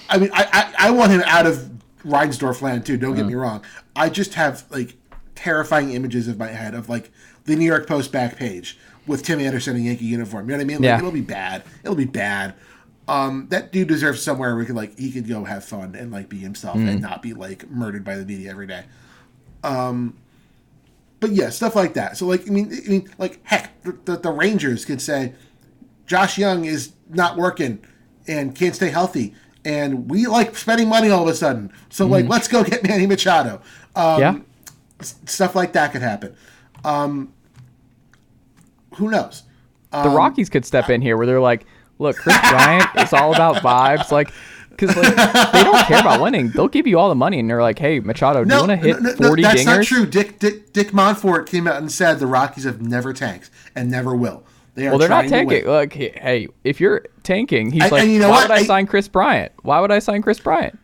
I, 0.09 0.19
mean, 0.19 0.31
I, 0.33 0.73
I, 0.79 0.89
I 0.89 0.91
want 0.91 1.13
him 1.13 1.23
out 1.27 1.47
of 1.47 1.71
Reinsdorf 2.05 2.63
land 2.63 2.87
too. 2.87 2.97
Don't 2.97 3.15
get 3.15 3.25
Mm. 3.25 3.29
me 3.29 3.35
wrong. 3.35 3.63
I 3.97 4.09
just 4.09 4.35
have 4.35 4.65
like 4.71 4.97
terrifying 5.35 5.91
images 5.93 6.29
of 6.29 6.39
my 6.39 6.49
head 6.49 6.75
of 6.75 6.89
like 6.89 7.11
the 7.45 7.57
New 7.57 7.65
York 7.67 7.87
Post 7.87 8.13
back 8.13 8.37
page 8.37 8.79
with 9.07 9.23
Tim 9.23 9.41
Anderson 9.41 9.77
in 9.77 9.85
Yankee 9.85 10.05
uniform. 10.07 10.47
You 10.47 10.53
know 10.53 10.57
what 10.59 10.63
I 10.63 10.67
mean? 10.67 10.77
Like, 10.79 10.85
Yeah. 10.85 10.99
It'll 10.99 11.11
be 11.11 11.21
bad. 11.21 11.63
It'll 11.83 11.97
be 11.97 12.05
bad. 12.05 12.55
Um, 13.09 13.47
that 13.51 13.73
dude 13.73 13.89
deserves 13.89 14.23
somewhere 14.23 14.53
where 14.55 14.61
he 14.63 14.67
could 14.67 14.77
like 14.77 14.99
he 14.99 15.11
could 15.11 15.27
go 15.29 15.45
have 15.45 15.65
fun 15.65 15.95
and 15.95 16.11
like 16.13 16.29
be 16.29 16.39
himself 16.39 16.77
Mm. 16.77 16.89
and 16.89 17.01
not 17.01 17.23
be 17.23 17.33
like 17.35 17.69
murdered 17.71 18.05
by 18.05 18.17
the 18.17 18.25
media 18.25 18.51
every 18.51 18.67
day. 18.67 18.85
Um, 19.65 20.15
but 21.21 21.33
yeah, 21.33 21.51
stuff 21.51 21.75
like 21.75 21.95
that. 21.95 22.17
So 22.17 22.27
like 22.27 22.47
I 22.47 22.51
mean, 22.51 22.71
I 22.73 22.89
mean, 22.89 23.11
like 23.19 23.41
heck, 23.45 23.83
the, 23.83 23.93
the, 24.05 24.17
the 24.19 24.31
Rangers 24.31 24.85
could 24.85 25.01
say 25.03 25.33
Josh 26.07 26.39
Jung 26.39 26.65
is 26.65 26.93
not 27.09 27.37
working 27.37 27.81
and 28.27 28.55
can't 28.55 28.75
stay 28.75 28.91
healthy, 28.91 29.35
and 29.69 30.11
we 30.11 30.27
like 30.27 30.57
spending 30.57 30.89
money 30.89 31.11
all 31.11 31.23
of 31.23 31.29
a 31.29 31.35
sudden. 31.35 31.71
So 31.91 32.07
like, 32.07 32.27
let's 32.27 32.49
go 32.49 32.65
get 32.65 32.83
Manny 32.83 33.07
Machado. 33.07 33.61
Um, 33.95 34.21
yeah, 34.21 34.39
stuff 35.03 35.55
like 35.55 35.75
that 35.75 35.93
could 35.93 36.01
happen. 36.01 36.35
Um, 36.85 37.35
who 38.95 39.11
knows? 39.11 39.43
the 39.91 39.99
um, 39.99 40.15
Rockies 40.15 40.49
could 40.49 40.65
step 40.65 40.89
in 40.89 41.03
here 41.03 41.19
where 41.19 41.27
they're 41.27 41.41
like, 41.41 41.67
"Look, 41.99 42.17
Kris 42.17 42.39
Bryant 42.49 42.89
it's 42.95 43.13
all 43.13 43.35
about 43.35 43.57
vibes." 43.57 44.11
Like, 44.11 44.33
because 44.71 44.97
like 44.97 45.15
they 45.53 45.63
don't 45.65 45.85
care 45.87 46.01
about 46.01 46.23
winning. 46.23 46.49
They'll 46.49 46.69
give 46.69 46.87
you 46.87 46.99
all 46.99 47.11
the 47.11 47.15
money, 47.15 47.39
and 47.39 47.49
they're 47.49 47.63
like, 47.63 47.79
"Hey, 47.79 48.01
Machado, 48.01 48.45
do 48.45 48.55
you 48.55 48.61
want 48.61 48.71
to 48.71 48.77
hit 48.77 49.03
no, 49.03 49.11
no, 49.11 49.29
forty 49.29 49.43
that's 49.43 49.63
dingers?" 49.63 49.67
not 49.67 49.85
true. 49.85 50.07
Dick, 50.07 50.39
Dick 50.39 50.73
Dick 50.73 50.89
Monfort 50.93 51.47
came 51.47 51.67
out 51.67 51.77
and 51.77 51.93
said 51.93 52.21
the 52.21 52.27
Rockies 52.27 52.65
have 52.65 52.81
never 52.81 53.13
tanked 53.13 53.51
and 53.75 53.91
never 53.91 54.15
will. 54.15 54.45
They 54.79 54.87
are 54.87 54.91
Well, 54.91 54.99
they're 55.01 55.09
not 55.09 55.27
tanking. 55.27 55.65
Look, 55.67 55.93
hey, 55.93 56.47
if 56.63 56.81
you're 56.81 57.05
tanking, 57.25 57.73
he's 57.73 57.83
And- 57.83 57.91
like, 57.93 58.03
and 58.05 58.13
you 58.13 58.21
know 58.21 58.29
why 58.29 58.43
what? 58.43 58.51
would 58.51 58.59
I, 58.59 58.61
I- 58.61 58.65
sign 58.65 58.87
Kris 58.87 59.09
Bryant? 59.09 59.51
Why 59.63 59.81
would 59.81 59.91
I 59.91 59.99
sign 59.99 60.23
Kris 60.23 60.39
Bryant? 60.39 60.79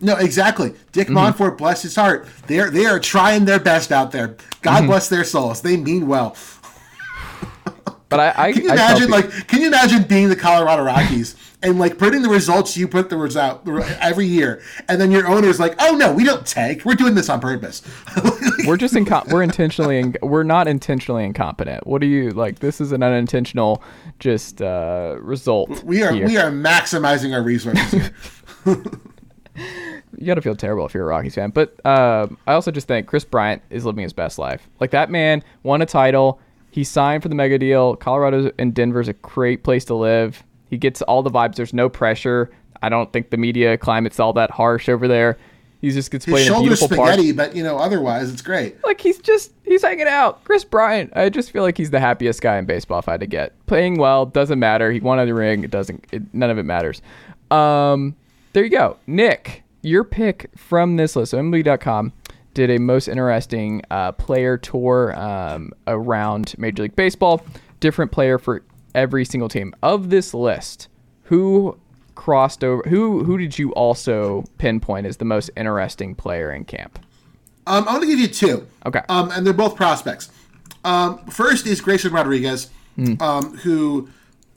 No, 0.00 0.16
exactly. 0.16 0.74
Dick 0.90 1.06
Mm-hmm. 1.06 1.16
Monfort, 1.18 1.56
bless 1.56 1.82
his 1.82 1.94
heart, 1.94 2.26
they 2.48 2.58
are 2.58 2.68
they 2.68 2.84
are 2.86 2.98
trying 2.98 3.44
their 3.44 3.60
best 3.60 3.92
out 3.92 4.10
there. 4.10 4.36
God 4.60 4.78
Mm-hmm. 4.78 4.86
bless 4.88 5.08
their 5.08 5.22
souls. 5.22 5.62
They 5.62 5.76
mean 5.76 6.08
well. 6.08 6.34
But 8.12 8.20
I, 8.20 8.48
I, 8.48 8.52
Can 8.52 8.64
you 8.64 8.70
I 8.70 8.74
imagine, 8.74 9.10
like, 9.10 9.48
can 9.48 9.60
you 9.60 9.68
imagine 9.68 10.02
being 10.04 10.28
the 10.28 10.36
Colorado 10.36 10.82
Rockies 10.82 11.34
and 11.62 11.78
like 11.78 11.96
putting 11.96 12.22
the 12.22 12.28
results 12.28 12.76
you 12.76 12.86
put 12.88 13.08
the 13.08 13.16
result 13.16 13.66
every 14.00 14.26
year, 14.26 14.62
and 14.88 15.00
then 15.00 15.10
your 15.10 15.26
owner's 15.26 15.58
like, 15.58 15.74
"Oh 15.78 15.94
no, 15.94 16.12
we 16.12 16.24
don't 16.24 16.46
tank. 16.46 16.84
We're 16.84 16.94
doing 16.94 17.14
this 17.14 17.28
on 17.28 17.40
purpose." 17.40 17.82
we're 18.66 18.76
just 18.76 18.94
incom- 18.94 19.32
we're 19.32 19.42
intentionally 19.42 19.98
in- 19.98 20.16
we're 20.22 20.42
not 20.42 20.68
intentionally 20.68 21.24
incompetent. 21.24 21.86
What 21.86 22.00
do 22.00 22.06
you 22.06 22.30
like? 22.30 22.58
This 22.58 22.80
is 22.80 22.92
an 22.92 23.02
unintentional 23.02 23.82
just 24.18 24.60
uh, 24.60 25.16
result. 25.20 25.82
we 25.84 26.02
are 26.02 26.12
here. 26.12 26.26
we 26.26 26.36
are 26.36 26.50
maximizing 26.50 27.32
our 27.32 27.42
resources 27.42 28.10
you 30.22 30.26
gotta 30.26 30.40
feel 30.40 30.54
terrible 30.54 30.86
if 30.86 30.94
you're 30.94 31.04
a 31.04 31.06
Rockies 31.06 31.34
fan. 31.34 31.50
But 31.50 31.74
uh, 31.84 32.26
I 32.46 32.54
also 32.54 32.70
just 32.70 32.88
think 32.88 33.06
Kris 33.06 33.24
Bryant 33.24 33.62
is 33.70 33.84
living 33.84 34.02
his 34.02 34.12
best 34.12 34.38
life. 34.38 34.68
Like 34.80 34.90
that 34.92 35.10
man 35.10 35.42
won 35.62 35.82
a 35.82 35.86
title. 35.86 36.40
He 36.72 36.84
signed 36.84 37.22
for 37.22 37.28
the 37.28 37.34
mega 37.34 37.58
deal. 37.58 37.96
Colorado 37.96 38.50
and 38.58 38.74
Denver's 38.74 39.06
a 39.06 39.12
great 39.12 39.62
place 39.62 39.84
to 39.84 39.94
live. 39.94 40.42
He 40.70 40.78
gets 40.78 41.02
all 41.02 41.22
the 41.22 41.30
vibes. 41.30 41.54
There's 41.54 41.74
no 41.74 41.90
pressure. 41.90 42.50
I 42.80 42.88
don't 42.88 43.12
think 43.12 43.28
the 43.28 43.36
media 43.36 43.76
climate's 43.76 44.18
all 44.18 44.32
that 44.32 44.50
harsh 44.50 44.88
over 44.88 45.06
there. 45.06 45.36
He 45.82 45.90
just 45.90 46.10
gets 46.10 46.24
played 46.24 46.46
in 46.46 46.52
a 46.54 46.60
beautiful 46.60 46.88
park. 46.88 47.10
spaghetti, 47.10 47.32
but 47.32 47.54
you 47.54 47.62
know, 47.62 47.76
otherwise 47.76 48.32
it's 48.32 48.40
great. 48.40 48.82
Like 48.84 49.02
he's 49.02 49.18
just 49.18 49.52
he's 49.64 49.82
hanging 49.82 50.06
out. 50.06 50.42
Kris 50.44 50.64
Bryant. 50.64 51.12
I 51.14 51.28
just 51.28 51.50
feel 51.50 51.62
like 51.62 51.76
he's 51.76 51.90
the 51.90 52.00
happiest 52.00 52.40
guy 52.40 52.56
in 52.56 52.64
baseball 52.64 53.00
if 53.00 53.06
I 53.06 53.12
had 53.12 53.20
to 53.20 53.26
get. 53.26 53.52
Playing 53.66 53.98
well 53.98 54.24
doesn't 54.24 54.58
matter. 54.58 54.90
He 54.90 55.00
won 55.00 55.24
the 55.26 55.34
ring. 55.34 55.64
It 55.64 55.70
doesn't. 55.70 56.06
It, 56.10 56.22
none 56.32 56.48
of 56.48 56.56
it 56.56 56.62
matters. 56.62 57.02
Um, 57.50 58.16
there 58.54 58.64
you 58.64 58.70
go, 58.70 58.96
Nick. 59.06 59.62
Your 59.82 60.04
pick 60.04 60.48
from 60.56 60.96
this 60.96 61.16
list. 61.16 61.32
So 61.32 61.38
MLB.com 61.38 62.14
did 62.54 62.70
a 62.70 62.78
most 62.78 63.08
interesting 63.08 63.82
uh, 63.90 64.12
player 64.12 64.56
tour 64.56 65.18
um, 65.18 65.72
around 65.86 66.54
Major 66.58 66.84
League 66.84 66.96
Baseball. 66.96 67.44
Different 67.80 68.12
player 68.12 68.38
for 68.38 68.62
every 68.94 69.24
single 69.24 69.48
team 69.48 69.74
of 69.82 70.10
this 70.10 70.34
list. 70.34 70.88
Who 71.24 71.78
crossed 72.14 72.62
over? 72.62 72.82
Who 72.88 73.24
who 73.24 73.38
did 73.38 73.58
you 73.58 73.72
also 73.72 74.44
pinpoint 74.58 75.06
as 75.06 75.16
the 75.16 75.24
most 75.24 75.50
interesting 75.56 76.14
player 76.14 76.52
in 76.52 76.64
camp? 76.64 76.98
Um, 77.66 77.86
I'm 77.88 77.96
going 77.96 78.02
to 78.02 78.06
give 78.08 78.18
you 78.18 78.28
two. 78.28 78.66
Okay. 78.86 79.02
Um, 79.08 79.30
and 79.30 79.46
they're 79.46 79.52
both 79.52 79.76
prospects. 79.76 80.30
Um, 80.84 81.18
first 81.26 81.66
is 81.66 81.80
Grayson 81.80 82.12
Rodriguez, 82.12 82.70
Hmm. 82.96 83.14
um, 83.20 83.56
who 83.58 84.08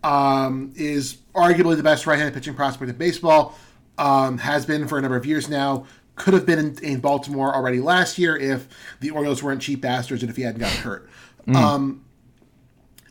um, 0.04 0.74
is 0.76 1.18
arguably 1.34 1.78
the 1.78 1.84
best 1.84 2.06
right-handed 2.06 2.34
pitching 2.34 2.56
prospect 2.56 2.90
in 2.90 2.98
baseball. 2.98 3.58
Um, 3.98 4.40
has 4.40 4.66
been 4.66 4.88
for 4.88 4.98
a 4.98 5.02
number 5.02 5.16
of 5.16 5.26
years 5.26 5.48
now. 5.48 5.86
Could 6.16 6.34
have 6.34 6.46
been 6.46 6.60
in, 6.60 6.78
in 6.84 7.00
Baltimore 7.00 7.54
already 7.54 7.80
last 7.80 8.18
year 8.18 8.36
if 8.38 8.68
the 9.02 9.10
Orioles 9.10 9.44
weren't 9.44 9.62
cheap 9.62 9.82
bastards 9.82 10.24
and 10.24 10.30
if 10.30 10.36
he 10.36 10.44
hadn't 10.44 10.60
gotten 10.62 10.78
hurt. 10.82 11.10
Um, 11.54 12.04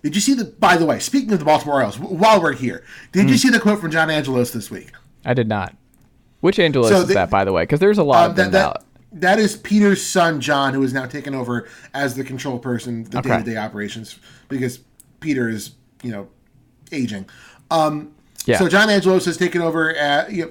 did 0.02 0.14
you 0.14 0.20
see 0.20 0.34
the? 0.34 0.44
By 0.44 0.76
the 0.76 0.84
way, 0.86 0.98
speaking 0.98 1.32
of 1.32 1.38
the 1.38 1.44
Baltimore 1.44 1.76
Orioles, 1.76 1.98
while 1.98 2.40
we're 2.42 2.52
here, 2.52 2.84
did 3.12 3.30
you 3.30 3.36
see 3.38 3.48
the 3.50 3.61
quote 3.61 3.80
from 3.80 3.90
John 3.90 4.11
Angelos 4.11 4.50
this 4.50 4.70
week? 4.70 4.92
I 5.24 5.34
did 5.34 5.48
not. 5.48 5.74
Which 6.40 6.59
Angelos 6.59 6.90
So 6.90 7.00
is 7.02 7.09
that, 7.09 7.30
by 7.30 7.44
the 7.44 7.52
way? 7.52 7.62
Because 7.62 7.80
there's 7.80 7.96
a 7.96 8.02
lot 8.02 8.24
Um, 8.24 8.30
of 8.32 8.36
them 8.36 8.50
that, 8.50 8.64
out. 8.66 8.84
that, 9.12 9.20
that 9.20 9.38
is 9.38 9.57
Peter's 9.57 10.05
son, 10.05 10.40
John, 10.42 10.74
who 10.74 10.82
is 10.82 10.92
now 10.92 11.07
taken 11.07 11.34
over 11.34 11.68
as 11.94 12.14
the 12.16 12.22
control 12.24 12.59
person, 12.59 13.05
the 13.05 13.18
Okay. 13.20 13.30
day-to-day 13.30 13.57
operations, 13.57 14.18
because 14.50 14.80
Peter 15.20 15.48
is, 15.48 15.70
you 16.02 16.11
know, 16.11 16.28
aging. 16.92 17.24
Um, 17.70 18.12
Yeah. 18.44 18.59
So 18.59 18.68
John 18.68 18.90
Angelos 18.90 19.24
has 19.24 19.38
taken 19.38 19.62
over, 19.62 19.94
at, 19.94 20.30
you 20.32 20.44
know, 20.44 20.50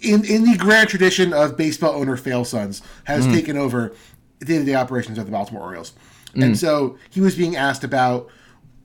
in 0.00 0.24
in 0.24 0.44
the 0.44 0.56
grand 0.56 0.88
tradition 0.88 1.32
of 1.32 1.56
baseball 1.56 1.94
owner 1.94 2.16
fail 2.16 2.44
sons, 2.44 2.82
has 3.04 3.26
Mm. 3.26 3.32
taken 3.34 3.56
over 3.56 3.92
day-to-day 4.40 4.74
operations 4.74 5.18
of 5.18 5.26
the 5.26 5.32
Baltimore 5.32 5.62
Orioles, 5.62 5.92
Mm. 6.34 6.44
and 6.44 6.58
so 6.58 6.96
he 7.10 7.20
was 7.20 7.34
being 7.34 7.56
asked 7.56 7.84
about. 7.84 8.28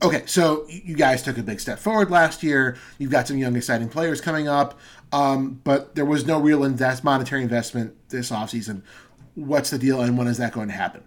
Okay, 0.02 0.24
so 0.26 0.66
you 0.68 0.94
guys 0.94 1.22
took 1.22 1.38
a 1.38 1.42
big 1.42 1.58
step 1.58 1.78
forward 1.78 2.10
last 2.10 2.42
year. 2.42 2.76
You've 2.98 3.10
got 3.10 3.26
some 3.26 3.38
young, 3.38 3.56
exciting 3.56 3.88
players 3.88 4.20
coming 4.20 4.46
up, 4.46 4.78
um, 5.10 5.58
but 5.64 5.94
there 5.94 6.04
was 6.04 6.26
no 6.26 6.38
real 6.38 6.64
invest 6.64 7.02
monetary 7.02 7.42
investment 7.42 7.94
this 8.10 8.30
offseason. 8.30 8.82
What's 9.36 9.70
the 9.70 9.78
deal, 9.78 10.02
and 10.02 10.18
when 10.18 10.26
is 10.26 10.36
that 10.36 10.52
going 10.52 10.68
to 10.68 10.74
happen? 10.74 11.00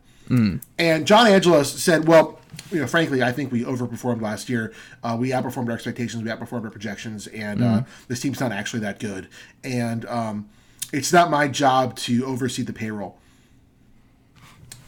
And 0.80 1.05
John 1.05 1.28
Angelos 1.28 1.72
said, 1.80 2.07
"Well, 2.07 2.39
you 2.72 2.80
know, 2.80 2.88
frankly, 2.88 3.24
I 3.24 3.32
think 3.32 3.52
we 3.52 3.64
overperformed 3.64 4.22
last 4.22 4.50
year. 4.50 4.74
Uh, 5.04 5.16
we 5.20 5.30
outperformed 5.30 5.68
our 5.68 5.74
expectations. 5.74 6.24
We 6.24 6.30
outperformed 6.30 6.64
our 6.64 6.72
projections, 6.72 7.28
and 7.28 7.64
uh, 7.64 7.84
this 8.08 8.20
team's 8.20 8.39
not 8.39 8.52
actually 8.52 8.82
that 8.82 9.00
good. 9.00 9.28
And 9.64 10.06
um, 10.06 10.50
it's 10.91 11.14
not 11.14 11.30
my 11.30 11.47
job 11.47 11.95
to 11.97 12.26
oversee 12.26 12.64
the 12.64 12.74
payroll." 12.74 13.18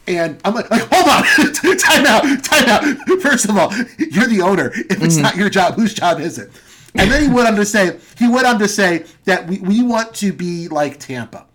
And 0.08 0.40
I'm 0.44 0.54
like, 0.54 0.68
like 0.70 0.82
hold 0.90 1.08
on, 1.08 1.76
time 1.78 2.06
out, 2.06 2.44
time 2.44 2.68
out. 2.68 3.20
First 3.20 3.48
of 3.48 3.56
all, 3.56 3.72
you're 3.98 4.26
the 4.26 4.40
owner. 4.42 4.72
If 4.74 5.02
it's 5.02 5.16
not 5.16 5.36
your 5.36 5.48
job, 5.48 5.74
whose 5.74 5.94
job 5.94 6.18
is 6.18 6.38
it? 6.38 6.50
And 6.94 7.10
then 7.10 7.22
he 7.22 7.28
went 7.28 7.48
on 7.48 7.54
to 7.56 7.64
say, 7.64 7.98
he 8.18 8.28
went 8.28 8.46
on 8.46 8.58
to 8.58 8.68
say 8.68 9.06
that 9.24 9.46
we, 9.46 9.58
we 9.60 9.82
want 9.82 10.14
to 10.16 10.32
be 10.32 10.68
like 10.68 10.98
Tampa. 10.98 11.46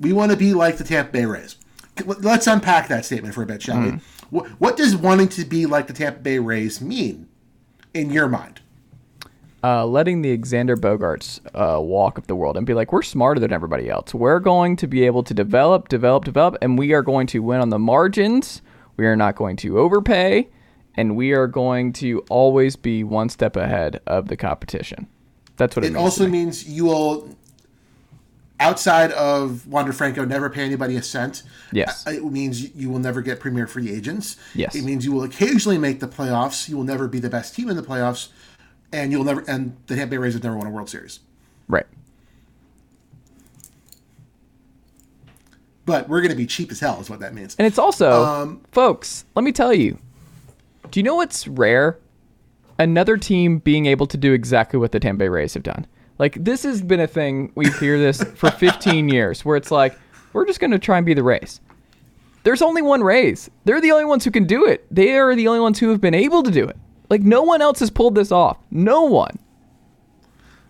We 0.00 0.12
want 0.12 0.30
to 0.32 0.36
be 0.36 0.54
like 0.54 0.78
the 0.78 0.84
Tampa 0.84 1.12
Bay 1.12 1.26
Rays. 1.26 1.56
Let's 2.04 2.46
unpack 2.46 2.88
that 2.88 3.04
statement 3.04 3.34
for 3.34 3.42
a 3.42 3.46
bit, 3.46 3.60
shall 3.62 3.80
we? 3.80 3.98
What, 4.30 4.46
what 4.60 4.76
does 4.76 4.96
wanting 4.96 5.28
to 5.30 5.44
be 5.44 5.66
like 5.66 5.86
the 5.86 5.92
Tampa 5.92 6.20
Bay 6.20 6.38
Rays 6.38 6.80
mean 6.80 7.28
in 7.94 8.10
your 8.10 8.28
mind? 8.28 8.60
uh, 9.62 9.84
letting 9.84 10.22
the 10.22 10.36
Xander 10.38 10.76
Bogaerts 10.76 11.40
uh, 11.54 11.80
walk 11.80 12.18
of 12.18 12.26
the 12.26 12.36
world 12.36 12.56
and 12.56 12.66
be 12.66 12.74
like, 12.74 12.92
we're 12.92 13.02
smarter 13.02 13.40
than 13.40 13.52
everybody 13.52 13.90
else. 13.90 14.14
We're 14.14 14.40
going 14.40 14.76
to 14.76 14.86
be 14.86 15.04
able 15.04 15.22
to 15.24 15.34
develop, 15.34 15.88
develop, 15.88 16.24
develop, 16.24 16.56
and 16.62 16.78
we 16.78 16.92
are 16.92 17.02
going 17.02 17.26
to 17.28 17.40
win 17.40 17.60
on 17.60 17.70
the 17.70 17.78
margins. 17.78 18.62
We 18.96 19.06
are 19.06 19.16
not 19.16 19.36
going 19.36 19.56
to 19.58 19.78
overpay, 19.78 20.48
and 20.94 21.16
we 21.16 21.32
are 21.32 21.46
going 21.46 21.92
to 21.94 22.20
always 22.30 22.76
be 22.76 23.04
one 23.04 23.28
step 23.28 23.56
ahead 23.56 24.00
of 24.06 24.28
the 24.28 24.36
competition. 24.36 25.08
That's 25.56 25.74
what 25.74 25.84
it, 25.84 25.88
means. 25.88 25.96
It 25.96 26.04
also 26.04 26.24
me. 26.24 26.30
means 26.30 26.68
you 26.68 26.84
will, 26.86 27.36
outside 28.60 29.12
of 29.12 29.66
Wander 29.66 29.92
Franco, 29.92 30.24
never 30.24 30.50
pay 30.50 30.64
anybody 30.64 30.96
a 30.96 31.02
cent. 31.02 31.42
Yes. 31.72 32.06
Uh, 32.06 32.10
It 32.12 32.24
means 32.24 32.74
you 32.74 32.90
will 32.90 32.98
never 32.98 33.22
get 33.22 33.40
premier 33.40 33.66
free 33.66 33.90
agents. 33.92 34.36
Yes. 34.54 34.74
It 34.74 34.84
means 34.84 35.04
you 35.04 35.12
will 35.12 35.22
occasionally 35.24 35.78
make 35.78 36.00
the 36.00 36.08
playoffs. 36.08 36.68
You 36.68 36.76
will 36.76 36.84
never 36.84 37.06
be 37.08 37.20
the 37.20 37.30
best 37.30 37.54
team 37.54 37.68
in 37.68 37.76
the 37.76 37.82
playoffs, 37.82 38.28
and 38.92 39.12
you'll 39.12 39.24
never. 39.24 39.44
And 39.48 39.76
the 39.86 39.94
Tampa 39.96 40.10
Bay 40.12 40.18
Rays 40.18 40.34
have 40.34 40.42
never 40.42 40.56
won 40.56 40.66
a 40.66 40.70
World 40.70 40.88
Series. 40.90 41.20
right. 41.68 41.86
But 45.84 46.06
we're 46.06 46.20
going 46.20 46.30
to 46.30 46.36
be 46.36 46.44
cheap 46.46 46.70
as 46.70 46.80
hell, 46.80 47.00
is 47.00 47.08
what 47.08 47.20
that 47.20 47.32
means. 47.34 47.56
And 47.58 47.66
it's 47.66 47.78
also, 47.78 48.22
Um, 48.22 48.60
folks, 48.72 49.24
let 49.34 49.42
me 49.42 49.52
tell 49.52 49.72
you. 49.72 49.98
Do 50.90 51.00
you 51.00 51.04
know 51.04 51.14
what's 51.14 51.48
rare? 51.48 51.98
Another 52.78 53.16
team 53.16 53.58
being 53.58 53.86
able 53.86 54.06
to 54.08 54.18
do 54.18 54.34
exactly 54.34 54.78
what 54.78 54.92
the 54.92 55.00
Tampa 55.00 55.20
Bay 55.20 55.28
Rays 55.28 55.54
have 55.54 55.62
done. 55.62 55.86
Like 56.18 56.42
this 56.42 56.62
has 56.64 56.82
been 56.82 57.00
a 57.00 57.06
thing. 57.06 57.52
We 57.54 57.70
hear 57.72 57.98
this 57.98 58.22
for 58.34 58.50
15 58.50 59.08
years, 59.10 59.44
where 59.44 59.56
it's 59.56 59.70
like 59.70 59.98
we're 60.32 60.46
just 60.46 60.60
going 60.60 60.72
to 60.72 60.78
try 60.78 60.96
and 60.98 61.06
be 61.06 61.14
the 61.14 61.22
race. 61.22 61.60
There's 62.44 62.62
only 62.62 62.82
one 62.82 63.02
race. 63.02 63.50
They're 63.64 63.80
the 63.80 63.92
only 63.92 64.04
ones 64.04 64.24
who 64.24 64.30
can 64.30 64.44
do 64.46 64.64
it. 64.66 64.86
They 64.94 65.16
are 65.16 65.34
the 65.34 65.48
only 65.48 65.60
ones 65.60 65.78
who 65.78 65.90
have 65.90 66.00
been 66.00 66.14
able 66.14 66.42
to 66.42 66.50
do 66.50 66.64
it. 66.66 66.76
Like 67.10 67.22
no 67.22 67.42
one 67.42 67.60
else 67.62 67.80
has 67.80 67.90
pulled 67.90 68.14
this 68.14 68.32
off. 68.32 68.58
No 68.70 69.02
one. 69.02 69.38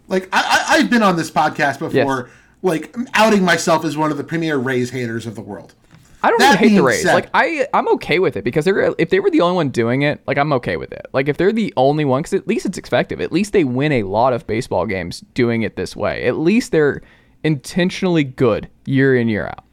like 0.08 0.28
I, 0.32 0.40
I, 0.68 0.76
I've 0.76 0.90
been 0.90 1.02
on 1.02 1.16
this 1.16 1.30
podcast 1.30 1.78
before, 1.78 2.30
like 2.62 2.94
outing 3.14 3.44
myself 3.44 3.84
as 3.84 3.96
one 3.96 4.10
of 4.10 4.16
the 4.16 4.24
premier 4.24 4.56
Rays 4.56 4.90
haters 4.90 5.26
of 5.26 5.34
the 5.34 5.40
world. 5.42 5.74
I 6.22 6.30
don't 6.30 6.42
even 6.42 6.56
hate 6.56 6.74
the 6.76 6.82
Rays. 6.82 7.02
said- 7.02 7.14
like 7.14 7.28
I, 7.32 7.68
I'm 7.72 7.86
okay 7.94 8.18
with 8.18 8.36
it 8.36 8.42
because 8.44 8.64
they're 8.64 8.92
if 8.98 9.10
they 9.10 9.20
were 9.20 9.30
the 9.30 9.40
only 9.40 9.54
one 9.54 9.68
doing 9.70 10.02
it, 10.02 10.20
like 10.26 10.36
I'm 10.38 10.52
okay 10.54 10.76
with 10.76 10.92
it. 10.92 11.06
Like 11.12 11.28
if 11.28 11.36
they're 11.36 11.52
the 11.52 11.72
only 11.76 12.04
one, 12.04 12.22
because 12.22 12.34
at 12.34 12.48
least 12.48 12.66
it's 12.66 12.76
effective. 12.78 13.20
At 13.20 13.30
least 13.32 13.52
they 13.52 13.62
win 13.64 13.92
a 13.92 14.02
lot 14.02 14.32
of 14.32 14.46
baseball 14.46 14.84
games 14.86 15.20
doing 15.34 15.62
it 15.62 15.76
this 15.76 15.94
way. 15.94 16.24
At 16.24 16.36
least 16.38 16.72
they're 16.72 17.02
intentionally 17.44 18.24
good 18.24 18.68
year 18.84 19.14
in 19.16 19.28
year 19.28 19.46
out. 19.46 19.64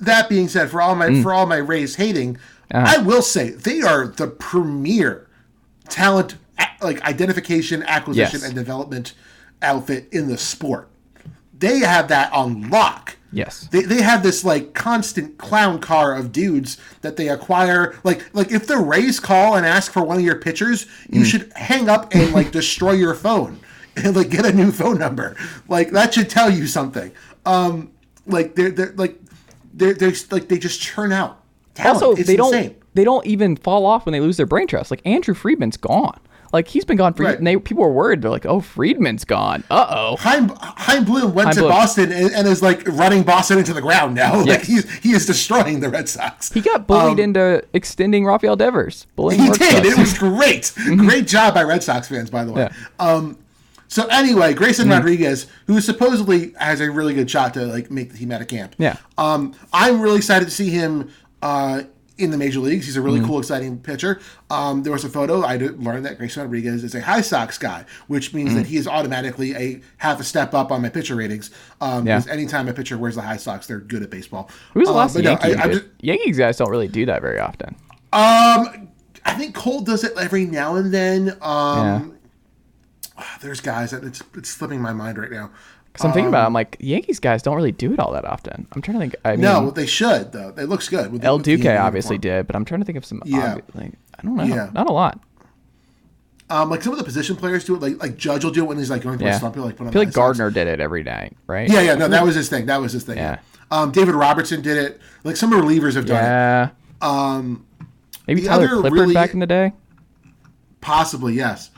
That 0.00 0.28
being 0.28 0.48
said, 0.48 0.70
for 0.70 0.80
all 0.82 0.94
Mm. 0.94 1.16
my 1.16 1.22
for 1.22 1.32
all 1.32 1.46
my 1.46 1.56
Rays 1.58 1.96
hating, 1.96 2.38
Uh-huh. 2.70 2.94
I 2.98 3.02
will 3.02 3.22
say 3.22 3.50
they 3.50 3.80
are 3.82 4.06
the 4.08 4.26
premier 4.26 5.28
talent 5.88 6.36
like 6.82 7.02
identification, 7.02 7.82
acquisition, 7.84 8.40
Yes. 8.40 8.44
and 8.48 8.54
development 8.54 9.12
outfit 9.62 10.08
in 10.12 10.28
the 10.28 10.36
sport. 10.38 10.88
They 11.58 11.78
have 11.80 12.08
that 12.08 12.32
on 12.32 12.68
lock. 12.70 13.13
Yes. 13.34 13.68
They, 13.70 13.82
they 13.82 14.00
have 14.02 14.22
this 14.22 14.44
like 14.44 14.74
constant 14.74 15.38
clown 15.38 15.80
car 15.80 16.14
of 16.14 16.32
dudes 16.32 16.78
that 17.02 17.16
they 17.16 17.28
acquire. 17.28 17.94
Like 18.04 18.24
like 18.34 18.50
if 18.52 18.66
the 18.66 18.78
Rays 18.78 19.20
call 19.20 19.56
and 19.56 19.66
ask 19.66 19.92
for 19.92 20.02
one 20.04 20.16
of 20.18 20.22
your 20.24 20.36
pitchers, 20.36 20.86
you 21.10 21.22
Mm. 21.22 21.26
should 21.26 21.52
hang 21.56 21.88
up 21.88 22.14
and 22.14 22.32
like 22.32 22.50
destroy 22.52 22.92
your 22.92 23.14
phone 23.14 23.58
and 23.96 24.14
like 24.16 24.30
get 24.30 24.44
a 24.46 24.52
new 24.52 24.70
phone 24.72 24.98
number. 24.98 25.36
Like 25.68 25.90
that 25.90 26.14
should 26.14 26.30
tell 26.30 26.50
you 26.50 26.66
something. 26.66 27.12
Um, 27.46 27.90
like 28.26 28.54
they're 28.54 28.70
they're 28.70 28.92
like 28.96 29.18
they're 29.74 29.94
they're 29.94 30.12
like 30.30 30.48
they 30.48 30.58
just 30.58 30.80
churn 30.80 31.12
out. 31.12 31.40
Talent. 31.74 32.02
Also, 32.02 32.14
It's 32.20 32.26
they 32.28 32.36
don't 32.36 32.76
they 32.94 33.04
don't 33.04 33.26
even 33.26 33.56
fall 33.56 33.84
off 33.86 34.06
when 34.06 34.12
they 34.12 34.20
lose 34.20 34.36
their 34.36 34.46
brain 34.46 34.66
trust. 34.68 34.90
Like 34.90 35.02
Andrew 35.04 35.34
Friedman's 35.34 35.76
gone. 35.76 36.20
Like 36.54 36.68
he's 36.68 36.84
been 36.86 36.96
gone 36.96 37.12
for 37.14 37.24
Right. 37.24 37.36
and 37.36 37.46
they 37.46 37.56
people 37.58 37.82
were 37.82 37.92
worried. 37.92 38.22
They're 38.22 38.30
like, 38.30 38.46
oh, 38.46 38.60
Friedman's 38.60 39.24
gone. 39.24 39.64
Uh 39.70 39.86
oh. 39.90 40.16
Chaim, 40.16 40.50
Chaim 40.58 41.04
Bloom 41.04 41.34
went 41.34 41.48
Chaim 41.48 41.54
to 41.56 41.60
Bloom. 41.62 41.72
Boston 41.72 42.12
and, 42.12 42.32
and 42.32 42.48
is 42.48 42.62
like 42.62 42.86
running 42.88 43.24
Boston 43.24 43.58
into 43.58 43.74
the 43.74 43.82
ground 43.82 44.14
now. 44.14 44.42
Like 44.46 44.62
he's 44.62 44.90
he 45.00 45.10
is 45.12 45.26
destroying 45.26 45.80
the 45.80 45.88
Red 45.90 46.08
Sox. 46.08 46.52
He 46.52 46.60
got 46.62 46.86
bullied 46.86 47.18
into 47.18 47.62
extending 47.74 48.24
Rafael 48.24 48.56
Devers. 48.56 49.06
Bullying 49.16 49.40
Um, 49.40 49.46
He 49.48 49.52
did. 49.58 49.84
It 49.84 49.98
was 49.98 50.16
great. 50.16 50.72
Great 50.96 51.26
job 51.26 51.54
by 51.54 51.62
Red 51.64 51.82
Sox 51.82 52.08
fans, 52.08 52.30
by 52.30 52.44
the 52.44 52.52
way. 52.52 52.62
Yeah. 52.70 52.72
Um, 52.98 53.36
so 53.88 54.06
anyway, 54.06 54.54
Grayson 54.54 54.88
Rodriguez, 54.88 55.46
who 55.66 55.80
supposedly 55.80 56.52
has 56.58 56.80
a 56.80 56.90
really 56.90 57.14
good 57.14 57.30
shot 57.30 57.54
to 57.54 57.66
like 57.66 57.90
make 57.90 58.10
the 58.12 58.18
team 58.18 58.30
out 58.32 58.40
of 58.40 58.48
camp. 58.48 58.74
Yeah. 58.78 58.96
Um, 59.18 59.54
I'm 59.72 60.00
really 60.00 60.16
excited 60.18 60.44
to 60.46 60.50
see 60.50 60.70
him 60.70 61.10
uh, 61.42 61.82
in 62.16 62.30
the 62.30 62.38
major 62.38 62.60
leagues. 62.60 62.86
He's 62.86 62.96
a 62.96 63.00
Mm-hmm. 63.00 63.06
really 63.06 63.20
cool, 63.26 63.38
exciting 63.40 63.78
pitcher. 63.78 64.20
Um, 64.50 64.82
there 64.84 64.92
was 64.92 65.04
a 65.04 65.08
photo. 65.08 65.42
I 65.42 65.56
learned 65.56 66.06
that 66.06 66.16
Grayson 66.16 66.42
Rodriguez 66.42 66.84
is 66.84 66.94
a 66.94 67.00
high 67.00 67.22
Sox 67.22 67.58
guy, 67.58 67.84
which 68.06 68.32
means 68.32 68.50
Mm. 68.52 68.54
that 68.54 68.66
he 68.66 68.76
is 68.76 68.86
automatically 68.86 69.54
a 69.54 69.80
half 69.96 70.20
a 70.20 70.24
step 70.24 70.54
up 70.54 70.70
on 70.70 70.80
my 70.82 70.88
pitcher 70.90 71.16
ratings. 71.16 71.50
Um, 71.80 72.06
Yeah. 72.06 72.18
Because 72.18 72.30
anytime 72.30 72.68
a 72.68 72.72
pitcher 72.72 72.96
wears 72.98 73.16
the 73.16 73.22
high 73.22 73.36
Sox, 73.36 73.66
they're 73.66 73.80
good 73.80 74.02
at 74.04 74.10
baseball. 74.10 74.48
Who 74.74 74.80
was 74.80 74.88
the 74.88 74.92
Uh, 74.94 74.96
last 74.96 75.14
but 75.14 75.24
no, 75.24 75.30
Yankee? 75.30 75.54
I- 75.56 75.66
just- 75.72 75.84
Yankees 76.02 76.38
guys 76.38 76.56
don't 76.56 76.70
really 76.70 76.88
do 76.88 77.04
that 77.06 77.20
very 77.20 77.40
often. 77.40 77.74
um, 78.12 78.88
I 79.26 79.32
think 79.36 79.54
Cole 79.54 79.80
does 79.80 80.04
it 80.04 80.12
every 80.18 80.44
now 80.44 80.76
and 80.76 80.92
then. 80.94 81.36
Um, 81.42 82.12
there's 83.40 83.60
guys 83.60 83.90
that 83.92 84.04
it's 84.04 84.22
it's 84.36 84.48
slipping 84.50 84.80
my 84.80 84.92
mind 84.92 85.18
right 85.18 85.30
now. 85.30 85.50
Because 85.94 86.06
I'm 86.06 86.12
thinking 86.12 86.28
about, 86.28 86.42
it, 86.42 86.46
I'm 86.46 86.52
like 86.52 86.76
Yankees 86.80 87.20
guys 87.20 87.40
don't 87.40 87.54
really 87.54 87.70
do 87.72 87.92
it 87.92 88.00
all 88.00 88.12
that 88.12 88.24
often. 88.24 88.66
I'm 88.72 88.82
trying 88.82 88.94
to 88.96 89.00
think. 89.00 89.14
I 89.24 89.32
mean, 89.32 89.42
No, 89.42 89.70
they 89.70 89.86
should 89.86 90.32
though. 90.32 90.52
It 90.58 90.68
looks 90.68 90.88
good. 90.88 91.12
With 91.12 91.20
the- 91.20 91.28
El 91.28 91.38
Duque 91.38 91.66
obviously 91.66 92.18
did, 92.18 92.48
but 92.48 92.56
I'm 92.56 92.64
trying 92.64 92.80
to 92.80 92.84
think 92.84 92.98
of 92.98 93.04
some. 93.04 93.22
Yeah. 93.24 93.54
obvi- 93.54 93.74
like, 93.76 93.92
I 94.18 94.22
don't 94.22 94.34
know. 94.36 94.42
Yeah. 94.42 94.70
Not 94.74 94.90
a 94.90 94.92
lot. 94.92 95.20
Um, 96.50 96.68
like 96.68 96.82
some 96.82 96.92
of 96.92 96.98
the 96.98 97.04
position 97.04 97.36
players 97.36 97.64
do 97.64 97.76
it. 97.76 97.80
Like 97.80 98.02
like 98.02 98.16
Judge 98.16 98.42
will 98.44 98.50
do 98.50 98.64
it 98.64 98.66
when 98.66 98.76
he's 98.76 98.90
like 98.90 99.02
going 99.02 99.18
for 99.18 99.24
Yeah. 99.24 99.36
a 99.36 99.38
slump. 99.38 99.56
Like 99.56 99.76
put 99.76 99.82
on 99.84 99.88
I 99.88 99.92
feel 99.92 100.02
like. 100.02 100.12
Gardner 100.12 100.50
did 100.50 100.66
it 100.66 100.80
every 100.80 101.02
night, 101.04 101.36
right? 101.46 101.70
Yeah, 101.70 101.80
yeah. 101.80 101.94
No, 101.94 102.08
that 102.08 102.24
was 102.24 102.34
his 102.34 102.48
thing. 102.48 102.66
That 102.66 102.80
was 102.80 102.92
his 102.92 103.04
thing. 103.04 103.16
Yeah. 103.16 103.38
Um, 103.70 103.92
David 103.92 104.14
Robertson 104.16 104.62
did 104.62 104.76
it. 104.76 105.00
Like 105.22 105.36
some 105.36 105.52
relievers 105.52 105.94
have 105.94 106.06
done 106.06 106.18
it. 106.22 106.26
Yeah. 106.26 106.70
Um, 107.02 107.64
Maybe 108.26 108.42
Tyler 108.42 108.64
other 108.66 108.76
Clippard 108.76 108.92
really- 108.92 109.14
back 109.14 109.32
in 109.32 109.38
the 109.38 109.46
day. 109.46 109.72
Possibly, 110.80 111.34
yes. 111.34 111.70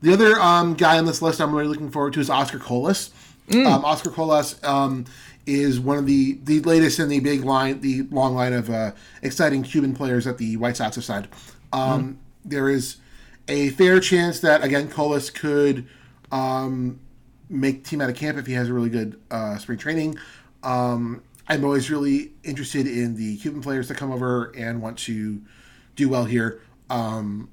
The 0.00 0.12
other 0.12 0.40
um, 0.40 0.74
guy 0.74 0.98
on 0.98 1.06
this 1.06 1.20
list 1.22 1.40
I'm 1.40 1.54
really 1.54 1.68
looking 1.68 1.90
forward 1.90 2.12
to 2.14 2.20
is 2.20 2.30
Oscar 2.30 2.58
Colas. 2.58 3.10
Mm. 3.48 3.66
Um, 3.66 3.84
Oscar 3.84 4.10
Colas 4.10 4.62
um, 4.64 5.04
is 5.46 5.78
one 5.78 5.98
of 5.98 6.06
the 6.06 6.38
the 6.44 6.60
latest 6.60 6.98
in 6.98 7.08
the 7.08 7.20
big 7.20 7.44
line, 7.44 7.80
the 7.80 8.02
long 8.10 8.34
line 8.34 8.52
of 8.52 8.70
uh, 8.70 8.92
exciting 9.22 9.62
Cuban 9.62 9.94
players 9.94 10.24
that 10.24 10.38
the 10.38 10.56
White 10.56 10.76
Sox 10.76 10.96
have 10.96 11.04
signed. 11.04 11.28
Um, 11.72 12.04
Mm. 12.04 12.16
There 12.46 12.68
is 12.68 12.96
a 13.48 13.70
fair 13.70 14.00
chance 14.00 14.40
that 14.40 14.62
again 14.62 14.88
Colas 14.88 15.30
could 15.30 15.86
um, 16.30 17.00
make 17.48 17.84
team 17.84 18.00
out 18.00 18.10
of 18.10 18.16
camp 18.16 18.38
if 18.38 18.46
he 18.46 18.52
has 18.54 18.68
a 18.68 18.72
really 18.72 18.90
good 18.90 19.20
uh, 19.30 19.56
spring 19.58 19.78
training. 19.78 20.18
Um, 20.62 21.22
I'm 21.48 21.64
always 21.64 21.90
really 21.90 22.32
interested 22.42 22.86
in 22.86 23.16
the 23.16 23.36
Cuban 23.36 23.60
players 23.60 23.88
that 23.88 23.96
come 23.96 24.10
over 24.10 24.52
and 24.56 24.80
want 24.80 24.98
to 25.00 25.40
do 25.96 26.08
well 26.08 26.24
here. 26.24 26.60
Um, 26.88 27.50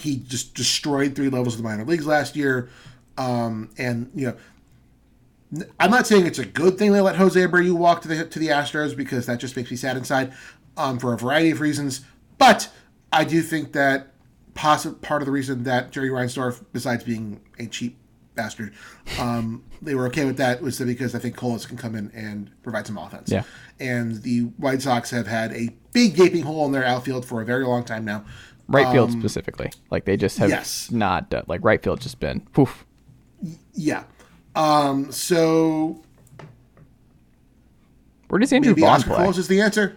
he 0.00 0.16
just 0.16 0.54
destroyed 0.54 1.14
three 1.14 1.28
levels 1.28 1.54
of 1.54 1.62
the 1.62 1.68
minor 1.68 1.84
leagues 1.84 2.06
last 2.06 2.36
year, 2.36 2.70
um, 3.16 3.70
and 3.78 4.10
you 4.14 4.28
know, 4.28 4.36
I'm 5.80 5.90
not 5.90 6.06
saying 6.06 6.26
it's 6.26 6.38
a 6.38 6.44
good 6.44 6.78
thing 6.78 6.92
they 6.92 7.00
let 7.00 7.16
Jose 7.16 7.40
Abreu 7.40 7.72
walk 7.72 8.02
to 8.02 8.08
the 8.08 8.24
to 8.26 8.38
the 8.38 8.48
Astros 8.48 8.96
because 8.96 9.26
that 9.26 9.40
just 9.40 9.56
makes 9.56 9.70
me 9.70 9.76
sad 9.76 9.96
inside, 9.96 10.32
um, 10.76 10.98
for 10.98 11.14
a 11.14 11.18
variety 11.18 11.50
of 11.50 11.60
reasons. 11.60 12.02
But 12.36 12.70
I 13.12 13.24
do 13.24 13.40
think 13.40 13.72
that 13.72 14.12
possi- 14.54 15.00
part 15.00 15.22
of 15.22 15.26
the 15.26 15.32
reason 15.32 15.64
that 15.64 15.90
Jerry 15.90 16.10
Reinsdorf, 16.10 16.64
besides 16.72 17.04
being 17.04 17.40
a 17.58 17.66
cheap 17.66 17.96
bastard, 18.34 18.74
um, 19.18 19.64
they 19.80 19.94
were 19.94 20.06
okay 20.06 20.24
with 20.24 20.36
that 20.36 20.60
was 20.60 20.78
because 20.78 21.14
I 21.14 21.18
think 21.18 21.36
Colas 21.36 21.66
can 21.66 21.76
come 21.76 21.94
in 21.94 22.10
and 22.12 22.50
provide 22.62 22.86
some 22.86 22.98
offense. 22.98 23.30
Yeah. 23.30 23.44
And 23.80 24.22
the 24.22 24.42
White 24.58 24.82
Sox 24.82 25.10
have 25.10 25.26
had 25.26 25.52
a 25.52 25.70
big 25.92 26.14
gaping 26.14 26.42
hole 26.42 26.66
in 26.66 26.72
their 26.72 26.84
outfield 26.84 27.24
for 27.24 27.40
a 27.40 27.44
very 27.44 27.64
long 27.64 27.84
time 27.84 28.04
now. 28.04 28.24
Right 28.68 28.92
field 28.92 29.12
specifically. 29.12 29.72
Like 29.90 30.04
they 30.04 30.18
just 30.18 30.36
have 30.38 30.50
yes. 30.50 30.90
not 30.90 31.30
done, 31.30 31.44
like 31.46 31.64
right 31.64 31.82
field 31.82 32.02
just 32.02 32.20
been 32.20 32.40
poof. 32.52 32.84
Yeah. 33.72 34.04
Um, 34.58 35.12
so 35.12 36.02
Where 38.28 38.38
does 38.40 38.52
Andrew 38.52 38.74
Vaughn 38.74 38.88
Oscar 38.90 39.08
play? 39.10 39.16
Colas 39.18 39.38
is 39.38 39.48
the 39.48 39.60
answer. 39.60 39.96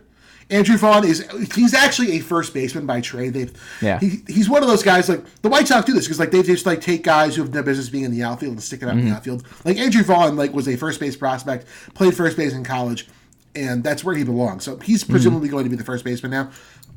Andrew 0.50 0.76
Vaughn 0.78 1.06
is 1.06 1.26
he's 1.56 1.74
actually 1.74 2.18
a 2.18 2.20
first 2.20 2.54
baseman 2.54 2.86
by 2.86 3.00
trade. 3.02 3.34
They've 3.34 3.54
Yeah. 3.82 4.00
he, 4.00 4.22
he's 4.28 4.50
one 4.50 4.62
of 4.62 4.68
those 4.68 4.84
guys 4.84 5.08
like 5.08 5.24
the 5.42 5.50
White 5.50 5.68
Sox 5.68 5.86
do 5.86 5.94
this 5.94 6.06
because 6.06 6.20
like 6.20 6.32
they 6.32 6.44
just 6.44 6.66
like 6.66 6.82
take 6.82 7.04
guys 7.04 7.36
who 7.38 7.42
have 7.44 7.54
no 7.54 7.64
business 7.64 7.88
being 7.90 8.04
in 8.04 8.12
the 8.12 8.22
outfield 8.24 8.54
and 8.54 8.62
stick 8.64 8.82
it 8.82 8.86
out 8.86 8.92
Mm-hmm. 8.92 9.00
in 9.00 9.06
the 9.10 9.16
outfield. 9.16 9.46
Like 9.66 9.78
Andrew 9.78 10.04
Vaughn 10.04 10.36
like 10.36 10.54
was 10.54 10.68
a 10.68 10.76
first 10.76 11.00
base 11.00 11.16
prospect, 11.16 11.66
played 11.94 12.16
first 12.16 12.36
base 12.38 12.54
in 12.54 12.64
college, 12.66 13.08
and 13.56 13.82
that's 13.84 14.04
where 14.04 14.14
he 14.16 14.24
belongs. 14.26 14.64
So 14.66 14.78
he's 14.78 15.04
Mm-hmm. 15.04 15.14
presumably 15.14 15.48
going 15.50 15.64
to 15.64 15.70
be 15.70 15.78
the 15.78 15.86
first 15.86 16.04
baseman 16.04 16.32
now. 16.32 16.52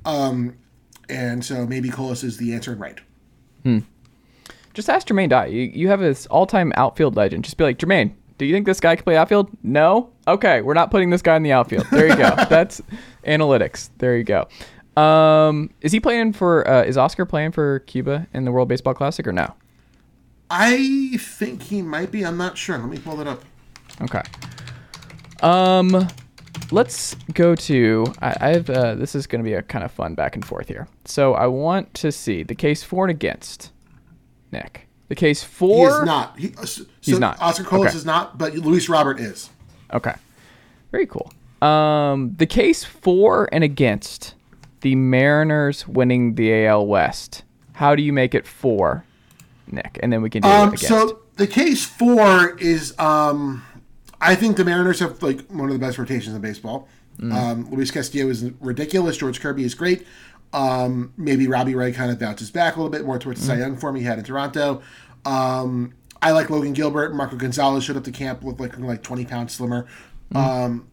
Um, 0.04 0.56
and 1.08 1.44
so 1.44 1.64
maybe 1.66 1.90
Colas 1.90 2.24
is 2.24 2.36
the 2.38 2.54
answer 2.54 2.72
and 2.72 2.80
right. 2.80 2.98
Just 4.74 4.90
ask 4.90 5.06
Jermaine 5.06 5.28
Dye. 5.28 5.46
You, 5.46 5.62
you 5.62 5.88
have 5.88 6.00
this 6.00 6.26
all-time 6.26 6.72
outfield 6.76 7.16
legend. 7.16 7.44
Just 7.44 7.56
be 7.56 7.64
like, 7.64 7.78
Jermaine, 7.78 8.12
do 8.38 8.44
you 8.44 8.52
think 8.52 8.66
this 8.66 8.80
guy 8.80 8.96
can 8.96 9.04
play 9.04 9.16
outfield? 9.16 9.48
No. 9.62 10.10
Okay, 10.26 10.60
we're 10.62 10.74
not 10.74 10.90
putting 10.90 11.10
this 11.10 11.22
guy 11.22 11.36
in 11.36 11.42
the 11.44 11.52
outfield. 11.52 11.86
There 11.90 12.08
you 12.08 12.16
go. 12.16 12.34
That's 12.50 12.82
analytics. 13.24 13.90
There 13.98 14.16
you 14.16 14.24
go. 14.24 14.48
Um, 15.00 15.70
is 15.80 15.92
he 15.92 16.00
playing 16.00 16.32
for? 16.32 16.66
Uh, 16.68 16.82
is 16.82 16.96
Oscar 16.96 17.24
playing 17.24 17.52
for 17.52 17.80
Cuba 17.80 18.26
in 18.34 18.44
the 18.44 18.52
World 18.52 18.68
Baseball 18.68 18.94
Classic 18.94 19.26
or 19.26 19.32
no? 19.32 19.54
I 20.50 21.16
think 21.18 21.62
he 21.62 21.82
might 21.82 22.10
be. 22.10 22.24
I'm 22.24 22.36
not 22.36 22.56
sure. 22.58 22.78
Let 22.78 22.88
me 22.88 22.98
pull 22.98 23.16
that 23.16 23.26
up. 23.26 23.44
Okay. 24.02 24.22
Um, 25.42 26.08
let's 26.70 27.14
go 27.34 27.54
to. 27.54 28.06
I, 28.20 28.36
I 28.40 28.48
have. 28.50 28.70
Uh, 28.70 28.94
this 28.94 29.14
is 29.14 29.26
going 29.26 29.42
to 29.42 29.48
be 29.48 29.54
a 29.54 29.62
kind 29.62 29.84
of 29.84 29.92
fun 29.92 30.14
back 30.14 30.34
and 30.34 30.44
forth 30.44 30.68
here. 30.68 30.88
So 31.04 31.34
I 31.34 31.46
want 31.46 31.92
to 31.94 32.10
see 32.12 32.42
the 32.42 32.54
case 32.54 32.82
for 32.82 33.04
and 33.04 33.10
against. 33.10 33.70
Nick, 34.54 34.88
the 35.08 35.14
case 35.14 35.42
for 35.42 35.76
He 35.76 35.82
is 35.82 36.04
not. 36.06 36.38
He, 36.38 36.54
uh, 36.56 36.64
so 36.64 36.84
He's 37.02 37.18
not. 37.18 37.40
Oscar 37.42 37.64
Colas 37.64 37.88
Okay. 37.90 37.96
is 37.98 38.06
not, 38.06 38.38
but 38.38 38.54
Luis 38.54 38.88
Robert 38.88 39.20
is. 39.20 39.50
Okay. 39.92 40.14
Very 40.90 41.06
cool. 41.06 41.30
Um, 41.60 42.34
the 42.38 42.46
case 42.46 42.84
for 42.84 43.48
and 43.52 43.62
against 43.64 44.34
the 44.82 44.94
Mariners 44.94 45.86
winning 45.88 46.34
the 46.36 46.66
AL 46.66 46.86
West. 46.86 47.42
How 47.72 47.94
do 47.94 48.02
you 48.02 48.12
make 48.12 48.34
it 48.34 48.46
for, 48.46 49.04
Nick? 49.66 49.98
And 50.02 50.12
then 50.12 50.22
we 50.22 50.30
can 50.30 50.42
do 50.42 50.48
Um, 50.48 50.68
against. 50.68 50.86
so 50.86 51.20
the 51.36 51.46
case 51.46 51.84
for 51.84 52.56
is, 52.58 52.94
um, 52.98 53.62
I 54.20 54.34
think 54.36 54.56
the 54.56 54.64
Mariners 54.64 55.00
have 55.00 55.22
like 55.22 55.46
one 55.50 55.68
of 55.68 55.72
the 55.72 55.78
best 55.84 55.98
rotations 55.98 56.34
in 56.34 56.40
baseball. 56.40 56.88
Mm. 57.18 57.32
Um, 57.32 57.70
Luis 57.70 57.90
Castillo 57.90 58.28
is 58.28 58.44
ridiculous. 58.60 59.16
George 59.16 59.40
Kirby 59.40 59.64
is 59.64 59.74
great. 59.74 60.06
Um, 60.54 61.12
maybe 61.16 61.48
Robbie 61.48 61.74
Ray 61.74 61.92
kind 61.92 62.10
of 62.10 62.18
bounces 62.18 62.50
back 62.50 62.76
a 62.76 62.78
little 62.78 62.90
bit 62.90 63.04
more 63.04 63.18
towards 63.18 63.40
the 63.40 63.46
Cy 63.46 63.56
Mm. 63.56 63.58
Young 63.58 63.76
form 63.76 63.96
he 63.96 64.02
had 64.02 64.18
in 64.18 64.24
Toronto. 64.24 64.82
Um, 65.24 65.94
I 66.22 66.30
like 66.30 66.48
Logan 66.48 66.72
Gilbert. 66.72 67.14
Marco 67.14 67.36
Gonzales 67.36 67.84
showed 67.84 67.96
up 67.96 68.04
to 68.04 68.12
camp 68.12 68.42
looked 68.44 68.60
like 68.60 68.78
like 68.78 69.02
twenty 69.02 69.24
pounds 69.26 69.52
slimmer. 69.52 69.86
Mm. 70.32 70.36
Um, 70.36 70.88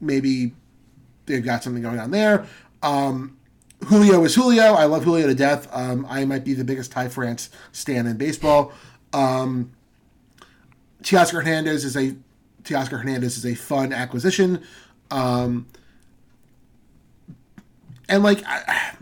maybe 0.00 0.52
they've 1.26 1.44
got 1.44 1.62
something 1.62 1.82
going 1.82 2.00
on 2.00 2.10
there. 2.10 2.44
Um, 2.82 3.38
Julio 3.84 4.24
is 4.24 4.34
Julio. 4.34 4.74
I 4.74 4.84
love 4.86 5.04
Julio 5.04 5.26
to 5.26 5.34
death. 5.34 5.68
Um, 5.72 6.06
I 6.08 6.24
might 6.24 6.44
be 6.44 6.54
the 6.54 6.64
biggest 6.64 6.90
Ty 6.90 7.08
France 7.08 7.50
stan 7.72 8.06
in 8.06 8.16
baseball. 8.16 8.72
Um, 9.12 9.72
Teoscar 11.02 11.34
Hernandez 11.34 11.84
is 11.84 11.96
a 11.96 12.16
Teoscar 12.64 12.98
Hernandez 12.98 13.36
is 13.36 13.46
a 13.46 13.54
fun 13.54 13.92
acquisition. 13.92 14.62
Um, 15.10 15.66
and 18.08 18.22
like 18.22 18.42
I, 18.46 18.96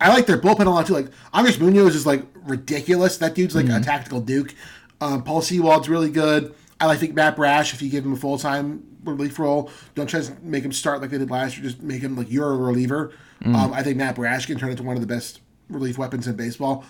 I 0.00 0.08
like 0.08 0.26
their 0.26 0.38
bullpen 0.38 0.66
a 0.66 0.70
lot 0.70 0.86
too. 0.86 0.94
Like 0.94 1.08
Andres 1.32 1.58
Munoz 1.58 1.94
is 1.94 2.06
like 2.06 2.24
ridiculous. 2.44 3.18
That 3.18 3.34
dude's 3.34 3.54
like 3.54 3.68
a 3.68 3.80
tactical 3.80 4.20
duke. 4.20 4.54
Um, 5.00 5.22
Paul 5.22 5.40
Sewald's 5.40 5.88
really 5.88 6.10
good. 6.10 6.54
I 6.80 6.86
like 6.86 6.98
think 6.98 7.14
Matt 7.14 7.36
Brash 7.36 7.72
if 7.72 7.80
you 7.80 7.88
give 7.90 8.04
him 8.04 8.12
a 8.12 8.16
full 8.16 8.38
time 8.38 8.82
relief 9.04 9.38
role. 9.38 9.70
Don't 9.94 10.08
try 10.08 10.20
to 10.20 10.36
make 10.42 10.64
him 10.64 10.72
start 10.72 11.00
like 11.00 11.10
they 11.10 11.18
did 11.18 11.30
last 11.30 11.56
year. 11.56 11.64
Just 11.64 11.82
make 11.82 12.02
him 12.02 12.16
like 12.16 12.30
you're 12.30 12.52
a 12.52 12.56
reliever. 12.56 13.12
Um, 13.44 13.72
I 13.74 13.82
think 13.82 13.98
Matt 13.98 14.14
Brash 14.14 14.46
can 14.46 14.58
turn 14.58 14.70
into 14.70 14.82
one 14.82 14.96
of 14.96 15.02
the 15.02 15.06
best 15.06 15.40
relief 15.68 15.98
weapons 15.98 16.26
in 16.26 16.34
baseball. 16.34 16.84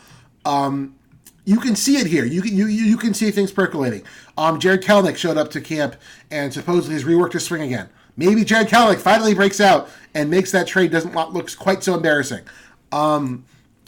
Um, 0.44 0.94
you 1.44 1.58
can 1.58 1.74
see 1.76 1.96
it 1.96 2.06
here. 2.06 2.24
You 2.24 2.42
can 2.42 2.56
you 2.56 2.66
you 2.66 2.96
can 2.96 3.12
see 3.12 3.30
things 3.30 3.52
percolating. 3.52 4.02
Um, 4.38 4.58
Jarred 4.58 4.82
Kelenic 4.82 5.16
showed 5.16 5.36
up 5.36 5.50
to 5.50 5.60
camp 5.60 5.96
and 6.30 6.52
supposedly 6.52 6.94
has 6.94 7.04
reworked 7.04 7.32
his 7.32 7.44
swing 7.44 7.62
again. 7.62 7.88
Maybe 8.16 8.44
Jarred 8.44 8.68
Kelenic 8.68 9.00
finally 9.00 9.34
breaks 9.34 9.60
out 9.60 9.90
and 10.14 10.30
makes 10.30 10.52
that 10.52 10.66
trade 10.66 10.92
doesn't 10.92 11.14
look 11.32 11.54
quite 11.56 11.82
so 11.82 11.94
embarrassing. 11.94 12.44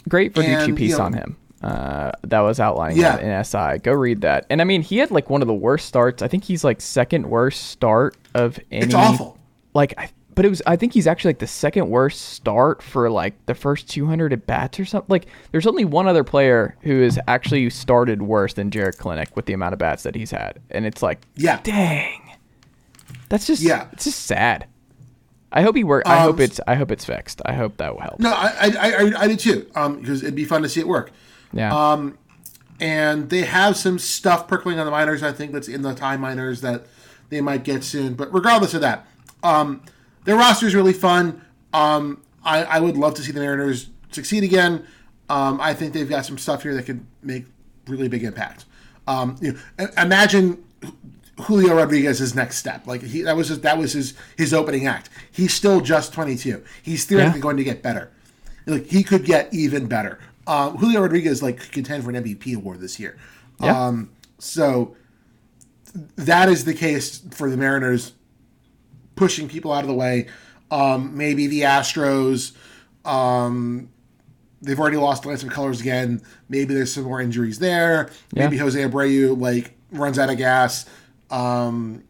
Great 0.09 0.33
Verducci 0.33 0.67
and, 0.69 0.77
piece 0.77 0.91
you 0.91 0.97
know- 0.97 1.03
on 1.05 1.13
him. 1.13 1.37
Uh, 1.61 2.11
that 2.21 2.41
was 2.41 2.59
outlining 2.59 2.97
Yeah. 2.97 3.15
that 3.17 3.23
in 3.23 3.31
SI. 3.43 3.79
Go 3.79 3.91
read 3.91 4.21
that. 4.21 4.45
And 4.51 4.61
I 4.61 4.63
mean, 4.63 4.83
he 4.83 4.99
had 4.99 5.09
like 5.09 5.27
one 5.29 5.41
of 5.41 5.47
the 5.47 5.53
worst 5.55 5.87
starts. 5.87 6.21
I 6.21 6.27
think 6.27 6.43
he's 6.43 6.63
like 6.63 6.79
second 6.81 7.27
worst 7.27 7.63
start 7.71 8.15
of 8.35 8.59
any. 8.71 8.85
It's 8.85 8.93
awful. 8.93 9.39
Like, 9.73 9.95
I, 9.97 10.09
but 10.35 10.45
it 10.45 10.49
was. 10.49 10.61
I 10.67 10.75
think 10.75 10.93
he's 10.93 11.07
actually 11.07 11.29
like 11.29 11.39
the 11.39 11.47
second 11.47 11.89
worst 11.89 12.21
start 12.21 12.83
for 12.83 13.09
like 13.09 13.33
the 13.47 13.55
first 13.55 13.89
200 13.89 14.33
at 14.33 14.45
bats 14.45 14.79
or 14.79 14.85
something. 14.85 15.07
Like, 15.09 15.25
there's 15.51 15.65
only 15.65 15.83
one 15.83 16.07
other 16.07 16.23
player 16.23 16.75
who 16.81 17.01
has 17.01 17.17
actually 17.27 17.67
started 17.71 18.21
worse 18.21 18.53
than 18.53 18.69
Jarred 18.69 18.97
Kelenic 18.97 19.35
with 19.35 19.47
the 19.47 19.53
amount 19.53 19.73
of 19.73 19.79
bats 19.79 20.03
that 20.03 20.13
he's 20.13 20.29
had, 20.29 20.59
and 20.69 20.85
it's 20.85 21.01
like, 21.01 21.21
Yeah. 21.35 21.59
dang, 21.63 22.21
that's 23.29 23.47
just 23.47 23.63
Yeah. 23.63 23.87
it's 23.93 24.03
just 24.03 24.27
sad. 24.27 24.67
I 25.51 25.61
hope 25.61 25.75
he 25.75 25.83
work. 25.83 26.03
I 26.07 26.17
Um, 26.17 26.23
hope 26.23 26.39
it's. 26.39 26.59
I 26.67 26.75
hope 26.75 26.91
it's 26.91 27.05
fixed. 27.05 27.41
I 27.45 27.53
hope 27.53 27.77
that 27.77 27.93
will 27.93 28.01
help. 28.01 28.19
No, 28.19 28.31
I 28.33 28.47
I, 28.59 28.91
I, 28.91 29.21
I 29.23 29.27
did 29.27 29.39
too. 29.39 29.69
Um, 29.75 29.99
because 29.99 30.21
it'd 30.23 30.35
be 30.35 30.45
fun 30.45 30.61
to 30.63 30.69
see 30.69 30.79
it 30.81 30.87
work. 30.87 31.11
Yeah. 31.53 31.73
Um, 31.73 32.17
and 32.79 33.29
they 33.29 33.41
have 33.41 33.75
some 33.77 33.97
stuff 33.97 34.47
percolating 34.47 34.79
on 34.79 34.85
the 34.85 34.91
minors. 34.91 35.23
I 35.23 35.31
think 35.31 35.51
that's 35.53 35.67
in 35.67 35.81
the 35.81 35.95
time 35.95 36.21
miners 36.21 36.61
that 36.61 36.85
they 37.29 37.41
might 37.41 37.63
get 37.63 37.83
soon. 37.83 38.13
But 38.13 38.31
regardless 38.33 38.73
of 38.73 38.81
that, 38.81 39.07
um, 39.41 39.81
their 40.25 40.35
roster 40.35 40.67
is 40.67 40.75
really 40.75 40.93
fun. 40.93 41.41
Um, 41.73 42.21
I, 42.43 42.63
I 42.63 42.79
would 42.79 42.95
love 42.97 43.13
to 43.15 43.21
see 43.21 43.31
the 43.31 43.39
Mariners 43.39 43.89
succeed 44.11 44.43
again. 44.43 44.85
Um, 45.29 45.59
I 45.59 45.73
think 45.73 45.93
they've 45.93 46.07
got 46.09 46.25
some 46.25 46.37
stuff 46.37 46.63
here 46.63 46.73
that 46.75 46.83
could 46.83 47.05
make 47.23 47.45
really 47.87 48.07
big 48.07 48.23
impact. 48.23 48.65
Um, 49.07 49.37
you 49.41 49.53
know, 49.79 49.87
imagine 49.97 50.63
Julio 51.41 51.75
Rodriguez's 51.75 52.33
next 52.35 52.57
step. 52.57 52.87
Like 52.87 53.01
he, 53.03 53.21
that 53.23 53.35
was 53.35 53.49
his, 53.49 53.61
that 53.61 53.77
was 53.77 53.93
his 53.93 54.13
his 54.37 54.53
opening 54.53 54.87
act. 54.87 55.09
He's 55.31 55.53
still 55.53 55.81
just 55.81 56.13
22. 56.13 56.63
He's 56.83 57.05
theoretically 57.05 57.39
Yeah. 57.39 57.41
going 57.43 57.57
to 57.57 57.63
get 57.63 57.81
better. 57.83 58.11
Like 58.65 58.87
he 58.87 59.03
could 59.03 59.23
get 59.25 59.53
even 59.53 59.87
better. 59.87 60.19
Um, 60.47 60.77
Julio 60.77 61.01
Rodriguez 61.01 61.43
like 61.43 61.59
could 61.59 61.71
contend 61.71 62.03
for 62.03 62.09
an 62.09 62.23
MVP 62.23 62.55
award 62.55 62.79
this 62.79 62.99
year. 62.99 63.17
Yeah. 63.61 63.87
Um, 63.87 64.09
so 64.39 64.95
that 66.15 66.49
is 66.49 66.65
the 66.65 66.73
case 66.73 67.21
for 67.31 67.49
the 67.49 67.57
Mariners 67.57 68.13
pushing 69.15 69.47
people 69.47 69.71
out 69.71 69.81
of 69.83 69.87
the 69.87 69.93
way. 69.93 70.27
Um, 70.71 71.15
maybe 71.17 71.47
the 71.47 71.61
Astros. 71.61 72.53
Um, 73.05 73.89
they've 74.61 74.79
already 74.79 74.97
lost 74.97 75.25
Lance 75.25 75.43
McCullers 75.43 75.79
again. 75.79 76.21
Maybe 76.49 76.73
there's 76.73 76.93
some 76.93 77.03
more 77.05 77.21
injuries 77.21 77.59
there. 77.59 78.09
Maybe 78.33 78.57
Jose 78.57 78.79
Abreu 78.79 79.39
like 79.39 79.73
runs 79.91 80.19
out 80.19 80.29
of 80.29 80.37
gas. 80.37 80.85
Um, 81.29 82.03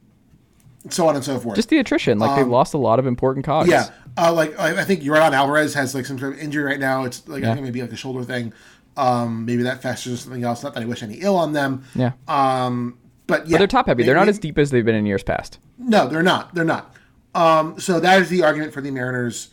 so 0.90 1.08
on 1.08 1.16
and 1.16 1.24
so 1.24 1.40
forth. 1.40 1.56
just 1.56 1.70
the 1.70 1.80
attrition. 1.80 2.20
Like 2.20 2.38
they've 2.38 2.48
lost 2.48 2.74
a 2.74 2.78
lot 2.78 3.00
of 3.00 3.06
important 3.08 3.46
cogs. 3.46 3.68
Um, 3.68 3.72
Yeah, 3.72 3.90
uh, 4.18 4.32
like 4.34 4.58
I 4.60 4.80
I 4.82 4.84
think 4.84 5.02
Yordan 5.02 5.34
Alvarez 5.34 5.74
has 5.74 5.94
like 5.94 6.06
some 6.06 6.18
sort 6.18 6.34
of 6.34 6.40
injury 6.40 6.64
right 6.64 6.80
now. 6.80 7.04
It's 7.04 7.28
like 7.28 7.44
I 7.44 7.54
think 7.54 7.64
maybe 7.66 7.82
like 7.82 7.92
a 7.92 7.98
shoulder 7.98 8.24
thing. 8.24 8.54
Um, 8.96 9.46
maybe 9.46 9.64
that 9.64 9.82
festers 9.82 10.14
or 10.14 10.18
something 10.18 10.44
else. 10.44 10.64
Not 10.64 10.74
that 10.74 10.84
I 10.84 10.86
wish 10.86 11.04
any 11.04 11.16
ill 11.16 11.36
on 11.36 11.54
them. 11.54 11.84
Yeah. 11.94 12.14
Um, 12.28 12.98
but 13.28 13.46
yeah, 13.48 13.54
But 13.54 13.58
they're 13.60 13.68
top 13.68 13.88
heavy. 13.88 14.04
They're 14.04 14.16
not 14.16 14.28
as 14.30 14.40
deep 14.40 14.58
as 14.58 14.72
they've 14.72 14.86
been 14.86 14.96
in 14.96 15.06
years 15.06 15.24
past. 15.24 15.60
No, 15.78 16.08
they're 16.08 16.24
not. 16.24 16.56
They're 16.56 16.64
not. 16.64 16.96
Um, 17.36 17.80
so 17.80 18.00
that 18.00 18.22
is 18.22 18.30
the 18.30 18.44
argument 18.44 18.74
for 18.74 18.82
the 18.82 18.90
Mariners. 18.90 19.50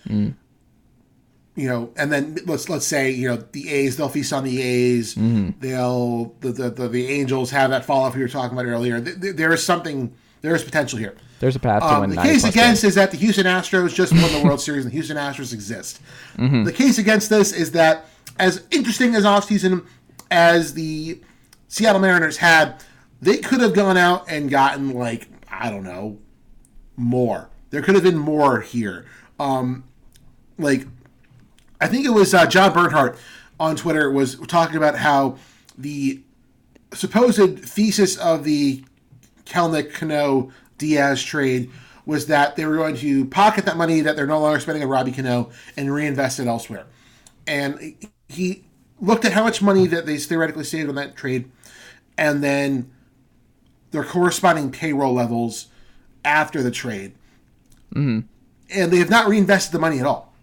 You 1.57 1.69
know, 1.69 1.91
and 1.97 2.11
then 2.13 2.37
let's 2.47 2.69
let's 2.69 2.87
say 2.87 3.11
you 3.11 3.29
know 3.29 3.37
the 3.53 3.69
A's 3.71 3.97
they'll 3.97 4.09
feast 4.09 4.33
on 4.33 4.45
the 4.45 4.61
A's. 4.61 5.15
They'll 5.61 6.35
the, 6.41 6.53
the 6.53 6.71
the 6.71 6.89
the 6.89 7.07
Angels 7.09 7.51
have 7.51 7.71
that 7.71 7.85
fall 7.85 8.03
off 8.05 8.15
we 8.17 8.23
were 8.23 8.29
talking 8.29 8.57
about 8.59 8.67
earlier. 8.69 9.01
Th- 9.01 9.21
th- 9.21 9.37
There 9.37 9.53
is 9.53 9.63
something. 9.63 10.15
There 10.43 10.55
is 10.55 10.63
potential 10.65 10.99
here. 10.99 11.15
There's 11.41 11.57
a 11.57 11.59
path 11.61 11.83
to 11.83 11.89
Um, 11.89 12.01
win. 12.03 12.11
the 12.11 12.17
case 12.17 12.43
against 12.45 12.83
games. 12.83 12.85
is 12.85 12.95
that 12.97 13.11
the 13.11 13.17
Houston 13.17 13.47
Astros 13.47 13.95
just 13.95 14.13
won 14.13 14.31
the 14.33 14.43
World 14.45 14.61
Series 14.69 14.85
and 14.85 14.91
the 14.93 14.95
Houston 14.95 15.17
Astros 15.17 15.53
exist. 15.55 16.01
Mm-hmm. 16.37 16.65
The 16.65 16.73
case 16.73 16.99
against 16.99 17.31
this 17.31 17.53
is 17.53 17.73
that 17.73 18.05
as 18.39 18.63
interesting 18.71 19.15
as 19.15 19.25
offseason 19.25 19.87
as 20.31 20.75
the 20.75 21.21
Seattle 21.69 22.01
Mariners 22.01 22.37
had, 22.39 22.83
they 23.23 23.39
could 23.39 23.61
have 23.63 23.73
gone 23.75 23.97
out 23.97 24.25
and 24.31 24.51
gotten 24.51 24.91
like, 24.93 25.29
I 25.51 25.71
don't 25.71 25.83
know, 25.85 26.19
more. 26.97 27.49
There 27.71 27.81
could 27.83 27.95
have 27.95 28.05
been 28.05 28.19
more 28.19 28.61
here. 28.61 29.07
Um, 29.41 29.85
like 30.59 30.87
I 31.85 31.87
think 31.87 32.07
it 32.07 32.11
was 32.15 32.33
uh, 32.33 32.47
John 32.47 32.73
Bernhardt 32.73 33.19
on 33.61 33.77
Twitter 33.77 34.11
was 34.11 34.37
talking 34.47 34.79
about 34.79 34.97
how 34.97 35.37
the 35.77 36.23
supposed 36.95 37.59
thesis 37.59 38.17
of 38.17 38.43
the 38.43 38.83
Kelenic 39.45 39.93
Cano 39.93 40.51
Diaz 40.79 41.23
trade 41.23 41.71
was 42.07 42.29
that 42.29 42.57
they 42.57 42.65
were 42.65 42.77
going 42.77 42.97
to 42.97 43.27
pocket 43.27 43.67
that 43.67 43.77
money 43.77 44.01
that 44.01 44.17
they're 44.17 44.27
no 44.27 44.41
longer 44.41 44.61
spending 44.61 44.83
on 44.83 44.89
Robbie 44.89 45.13
Cano 45.13 45.51
and 45.77 45.93
reinvest 45.93 46.41
it 46.41 46.47
elsewhere. 46.47 46.87
And 47.47 47.95
he 48.31 48.65
looked 48.99 49.27
at 49.27 49.33
how 49.33 49.45
much 49.45 49.61
money 49.61 49.87
that 49.89 50.07
they 50.07 50.17
theoretically 50.17 50.65
saved 50.65 50.89
on 50.89 50.95
that 50.95 51.15
trade, 51.15 51.51
and 52.17 52.43
then 52.43 52.91
their 53.91 54.05
corresponding 54.05 54.73
payroll 54.73 55.13
levels 55.13 55.67
after 56.25 56.63
the 56.63 56.71
trade. 56.71 57.13
And 58.71 58.91
they 58.91 59.01
have 59.01 59.11
not 59.11 59.29
reinvested 59.29 59.75
the 59.75 59.79
money 59.79 59.99
at 60.01 60.07
all. 60.07 60.34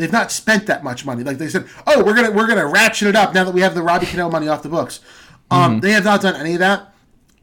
They've 0.00 0.10
not 0.10 0.32
spent 0.32 0.66
that 0.68 0.82
much 0.82 1.04
money. 1.04 1.22
Like 1.22 1.36
they 1.36 1.50
said, 1.50 1.68
oh, 1.86 2.02
we're 2.02 2.14
gonna 2.14 2.30
we're 2.30 2.46
gonna 2.46 2.66
ratchet 2.66 3.08
it 3.08 3.14
up 3.14 3.34
now 3.34 3.44
that 3.44 3.52
we 3.52 3.60
have 3.60 3.74
the 3.74 3.82
Robbie 3.82 4.06
Cano 4.06 4.30
money 4.30 4.48
off 4.48 4.62
the 4.62 4.70
books. 4.70 5.00
Um, 5.50 5.80
They 5.80 5.92
have 5.92 6.04
not 6.04 6.22
done 6.22 6.36
any 6.36 6.54
of 6.54 6.60
that. 6.60 6.94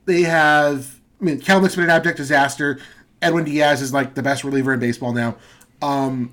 They 0.05 0.23
have. 0.23 0.99
I 1.21 1.23
mean, 1.23 1.39
Kelenic's 1.39 1.75
been 1.75 1.83
an 1.83 1.91
abject 1.91 2.17
disaster. 2.17 2.79
Edwin 3.21 3.43
Diaz 3.43 3.83
is 3.83 3.93
like 3.93 4.15
the 4.15 4.23
best 4.23 4.43
reliever 4.43 4.73
in 4.73 4.79
baseball 4.79 5.13
now. 5.13 5.35
Um, 5.83 6.31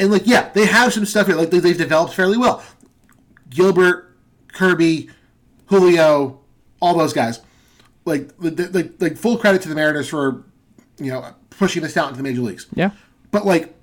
and 0.00 0.10
like, 0.10 0.22
yeah, 0.24 0.48
they 0.48 0.66
have 0.66 0.92
some 0.92 1.06
stuff 1.06 1.28
here. 1.28 1.36
Like 1.36 1.50
they, 1.50 1.60
they've 1.60 1.78
developed 1.78 2.14
fairly 2.14 2.36
well. 2.36 2.60
Gilbert, 3.50 4.16
Kirby, 4.48 5.10
Julio, 5.66 6.40
all 6.80 6.98
those 6.98 7.12
guys. 7.12 7.40
Like, 8.04 8.30
like, 8.38 9.00
like 9.00 9.16
full 9.16 9.36
credit 9.38 9.62
to 9.62 9.68
the 9.68 9.76
Mariners 9.76 10.08
for, 10.08 10.44
you 10.98 11.12
know, 11.12 11.34
pushing 11.50 11.82
this 11.82 11.96
out 11.96 12.08
into 12.08 12.16
the 12.16 12.24
major 12.24 12.40
leagues. 12.40 12.66
Yeah. 12.74 12.90
But 13.30 13.46
like, 13.46 13.76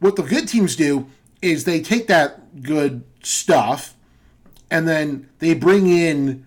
what 0.00 0.16
the 0.16 0.22
good 0.22 0.48
teams 0.48 0.76
do 0.76 1.06
is 1.42 1.64
they 1.64 1.80
take 1.80 2.06
that 2.08 2.62
good 2.62 3.04
stuff, 3.22 3.94
and 4.70 4.86
then 4.88 5.28
they 5.38 5.54
bring 5.54 5.86
in 5.88 6.46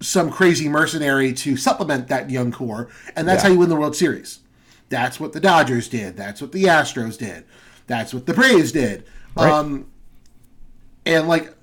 some 0.00 0.30
crazy 0.30 0.68
mercenary 0.68 1.32
to 1.32 1.56
supplement 1.56 2.08
that 2.08 2.30
young 2.30 2.50
core, 2.50 2.88
and 3.14 3.26
that's 3.28 3.42
Yeah. 3.42 3.48
how 3.48 3.52
you 3.54 3.58
win 3.60 3.68
the 3.68 3.76
World 3.76 3.94
Series. 3.96 4.40
That's 4.88 5.18
what 5.20 5.32
the 5.32 5.40
Dodgers 5.40 5.88
did. 5.88 6.16
That's 6.16 6.40
what 6.40 6.52
the 6.52 6.64
Astros 6.64 7.16
did. 7.18 7.44
That's 7.86 8.12
what 8.12 8.26
the 8.26 8.34
Braves 8.34 8.72
did. 8.72 9.04
Right. 9.36 9.50
Um, 9.50 9.86
and 11.06 11.28
like, 11.28 11.54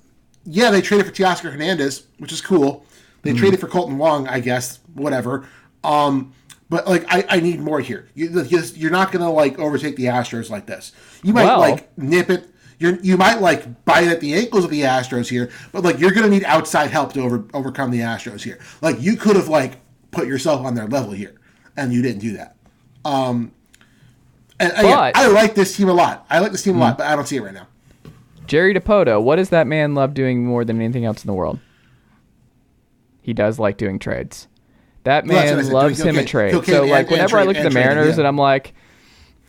yeah, 0.46 0.72
they 0.72 0.82
traded 0.82 1.06
for 1.06 1.12
Teoscar 1.12 1.52
Hernandez, 1.52 2.04
which 2.18 2.32
is 2.32 2.42
cool. 2.42 2.86
They 3.22 3.32
Mm-hmm. 3.32 3.40
traded 3.40 3.60
for 3.60 3.68
Kolten 3.68 3.98
Wong, 3.98 4.28
I 4.28 4.40
guess, 4.40 4.80
whatever. 4.94 5.48
Um, 5.84 6.34
but 6.70 6.88
like, 6.88 7.06
I, 7.08 7.26
I 7.30 7.40
need 7.40 7.60
more 7.60 7.80
here. 7.80 8.08
You, 8.16 8.30
you- 8.44 8.62
you're 8.76 8.92
not 8.92 9.12
gonna 9.12 9.32
like 9.32 9.58
overtake 9.60 9.96
the 9.96 10.06
Astros 10.06 10.50
like 10.50 10.66
this. 10.66 10.92
You 11.24 11.34
might 11.34 11.46
Well- 11.46 11.60
like 11.60 11.98
nip 11.98 12.30
it. 12.30 12.48
You're, 12.82 12.96
you 13.02 13.18
might 13.18 13.42
like 13.42 13.84
bite 13.84 14.08
at 14.08 14.22
the 14.22 14.34
ankles 14.36 14.64
of 14.64 14.70
the 14.72 14.82
Astros 14.84 15.28
here, 15.28 15.50
but 15.74 15.84
like 15.84 16.00
you're 16.00 16.12
gonna 16.12 16.30
need 16.30 16.46
outside 16.46 16.92
help 16.92 17.12
to 17.14 17.22
over, 17.22 17.44
overcome 17.54 17.92
the 17.92 18.00
Astros 18.00 18.42
here. 18.42 18.58
Like 18.82 19.02
you 19.02 19.18
could 19.18 19.36
have 19.36 19.50
like 19.50 19.80
put 20.12 20.28
yourself 20.28 20.66
on 20.66 20.76
their 20.76 20.88
level 20.88 21.12
here, 21.12 21.36
and 21.76 21.92
you 21.92 22.02
didn't 22.02 22.22
do 22.22 22.38
that. 22.38 22.56
Um, 23.04 23.52
and 24.62 24.72
again, 24.72 24.84
But- 24.96 25.18
I 25.18 25.28
like 25.28 25.56
this 25.56 25.76
team 25.76 25.90
a 25.90 25.94
lot. 25.94 26.26
I 26.30 26.40
like 26.40 26.52
this 26.54 26.64
team 26.64 26.78
a 26.78 26.80
lot, 26.80 26.98
but 26.98 27.08
I 27.08 27.16
don't 27.18 27.28
see 27.28 27.36
it 27.36 27.42
right 27.42 27.54
now. 27.54 27.68
Jerry 28.48 28.74
Dipoto, 28.74 29.22
what 29.22 29.36
does 29.36 29.50
that 29.50 29.68
man 29.68 29.94
love 29.94 30.14
doing 30.14 30.46
more 30.46 30.64
than 30.66 30.82
anything 30.82 31.04
else 31.06 31.22
in 31.24 31.28
the 31.28 31.34
world? 31.34 31.60
He 33.22 33.34
does 33.34 33.60
like 33.60 33.78
doing 33.78 34.00
trades. 34.00 34.48
That 35.04 35.26
man 35.26 35.64
said. 35.64 35.74
loves 35.74 36.00
him 36.00 36.18
a 36.18 36.26
trade. 36.26 36.52
he'll 36.52 36.64
so 36.64 36.86
like 36.86 37.08
and 37.08 37.12
whenever 37.12 37.38
I 37.38 37.44
look 37.44 37.56
at 37.56 37.64
the 37.64 37.70
Mariners 37.70 38.18
and 38.18 38.28
I'm 38.28 38.38
like, 38.38 38.74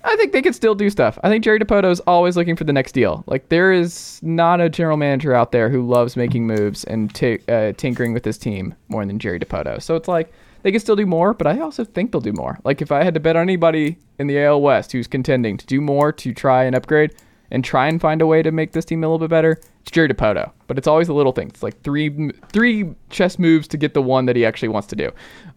I 0.03 0.16
think 0.16 0.32
they 0.32 0.42
could 0.42 0.55
still 0.55 0.74
do 0.74 0.88
stuff. 0.88 1.18
I 1.22 1.28
think 1.28 1.44
Jerry 1.44 1.59
Dipoto 1.59 1.90
is 1.90 2.01
always 2.01 2.36
looking 2.36 2.57
for 2.57 2.64
the 2.64 2.72
next 2.72 2.92
deal. 2.92 3.24
Like 3.26 3.48
there 3.48 3.72
is 3.72 4.20
not 4.22 4.61
a 4.61 4.68
general 4.68 4.96
manager 4.96 5.34
out 5.34 5.53
there 5.53 5.68
who 5.68 5.86
loves 5.86 6.16
making 6.16 6.46
moves 6.46 6.84
and 6.84 7.14
t- 7.14 7.40
uh, 7.48 7.72
tinkering 7.72 8.12
with 8.12 8.24
his 8.24 8.38
team 8.38 8.74
more 8.88 9.05
than 9.05 9.18
Jerry 9.18 9.38
Dipoto. 9.38 9.82
So 9.82 9.96
it's 9.96 10.09
like 10.09 10.32
they 10.62 10.70
can 10.70 10.80
still 10.80 10.96
do 10.96 11.07
more, 11.07 11.34
but 11.34 11.46
I 11.46 11.61
also 11.61 11.84
think 11.84 12.12
they'll 12.12 12.20
do 12.20 12.32
more. 12.32 12.59
Like 12.64 12.80
if 12.80 12.92
I 12.92 13.03
had 13.03 13.14
to 13.14 13.20
bet 13.20 13.36
on 13.36 13.42
anybody 13.42 13.98
in 14.18 14.26
the 14.26 14.42
AL 14.42 14.62
West 14.62 14.92
who's 14.92 15.07
contending 15.07 15.57
to 15.57 15.66
do 15.66 15.80
more 15.80 16.12
to 16.12 16.32
try 16.32 16.64
and 16.64 16.74
upgrade 16.74 17.14
and 17.51 17.64
try 17.64 17.88
and 17.88 18.01
find 18.01 18.22
a 18.22 18.26
way 18.26 18.42
to 18.42 18.51
make 18.53 18.72
this 18.72 18.84
team 18.84 19.03
a 19.03 19.07
little 19.07 19.18
bit 19.18 19.30
better, 19.30 19.59
it's 19.82 19.90
Jerry 19.90 20.09
Dipoto. 20.09 20.51
But 20.66 20.78
it's 20.78 20.86
always 20.86 21.07
the 21.09 21.14
little 21.14 21.32
things. 21.32 21.51
It's 21.55 21.62
like 21.62 21.80
three 21.82 22.30
three 22.53 22.94
chess 23.11 23.38
moves 23.38 23.66
to 23.68 23.76
get 23.76 23.94
the 23.94 24.03
one 24.03 24.26
that 24.26 24.36
he 24.36 24.44
actually 24.46 24.68
wants 24.68 24.88
to 24.88 24.96
do. 24.96 25.11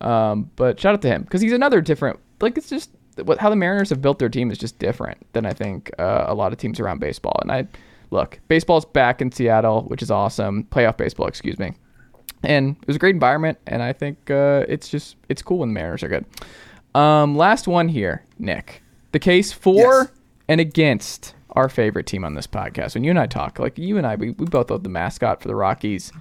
Um, 0.05 0.49
but 0.55 0.79
shout 0.79 0.93
out 0.93 1.01
to 1.03 1.07
him 1.07 1.23
because 1.23 1.41
he's 1.41 1.53
another 1.53 1.81
different. 1.81 2.19
Like 2.41 2.57
it's 2.57 2.69
just 2.69 2.89
what 3.23 3.37
how 3.37 3.49
the 3.49 3.55
Mariners 3.55 3.89
have 3.89 4.01
built 4.01 4.19
their 4.19 4.29
team 4.29 4.49
is 4.51 4.57
just 4.57 4.79
different 4.79 5.17
than 5.33 5.45
I 5.45 5.53
think 5.53 5.91
uh, 5.99 6.25
a 6.27 6.33
lot 6.33 6.51
of 6.51 6.57
teams 6.59 6.79
around 6.79 6.99
baseball. 6.99 7.37
And 7.41 7.51
I 7.51 7.67
look, 8.11 8.39
baseball's 8.47 8.85
back 8.85 9.21
in 9.21 9.31
Seattle, 9.31 9.83
which 9.83 10.01
is 10.01 10.09
awesome. 10.11 10.63
Playoff 10.65 10.97
baseball, 10.97 11.27
excuse 11.27 11.59
me. 11.59 11.73
And 12.43 12.75
it 12.81 12.87
was 12.87 12.95
a 12.97 12.99
great 12.99 13.15
environment, 13.15 13.57
and 13.67 13.81
I 13.81 13.93
think 13.93 14.29
uh, 14.29 14.65
it's 14.67 14.89
just 14.89 15.15
it's 15.29 15.41
cool 15.41 15.59
when 15.59 15.69
the 15.69 15.73
Mariners 15.73 16.03
are 16.03 16.09
good. 16.09 16.25
Um, 16.93 17.37
last 17.37 17.67
one 17.67 17.87
here, 17.87 18.23
Nick. 18.37 18.81
The 19.13 19.19
case 19.19 19.51
for 19.53 19.75
Yes. 19.75 20.07
and 20.49 20.59
against 20.59 21.35
our 21.53 21.69
favorite 21.69 22.05
team 22.05 22.25
on 22.25 22.35
this 22.35 22.47
podcast. 22.47 22.95
When 22.95 23.03
you 23.03 23.09
and 23.09 23.19
I 23.19 23.27
talk, 23.27 23.59
like 23.59 23.77
you 23.77 23.97
and 23.97 24.05
I, 24.05 24.15
we, 24.15 24.31
we 24.31 24.45
both 24.45 24.69
love 24.69 24.83
the 24.83 24.89
mascot 24.89 25.41
for 25.41 25.47
the 25.47 25.55
Rockies. 25.55 26.11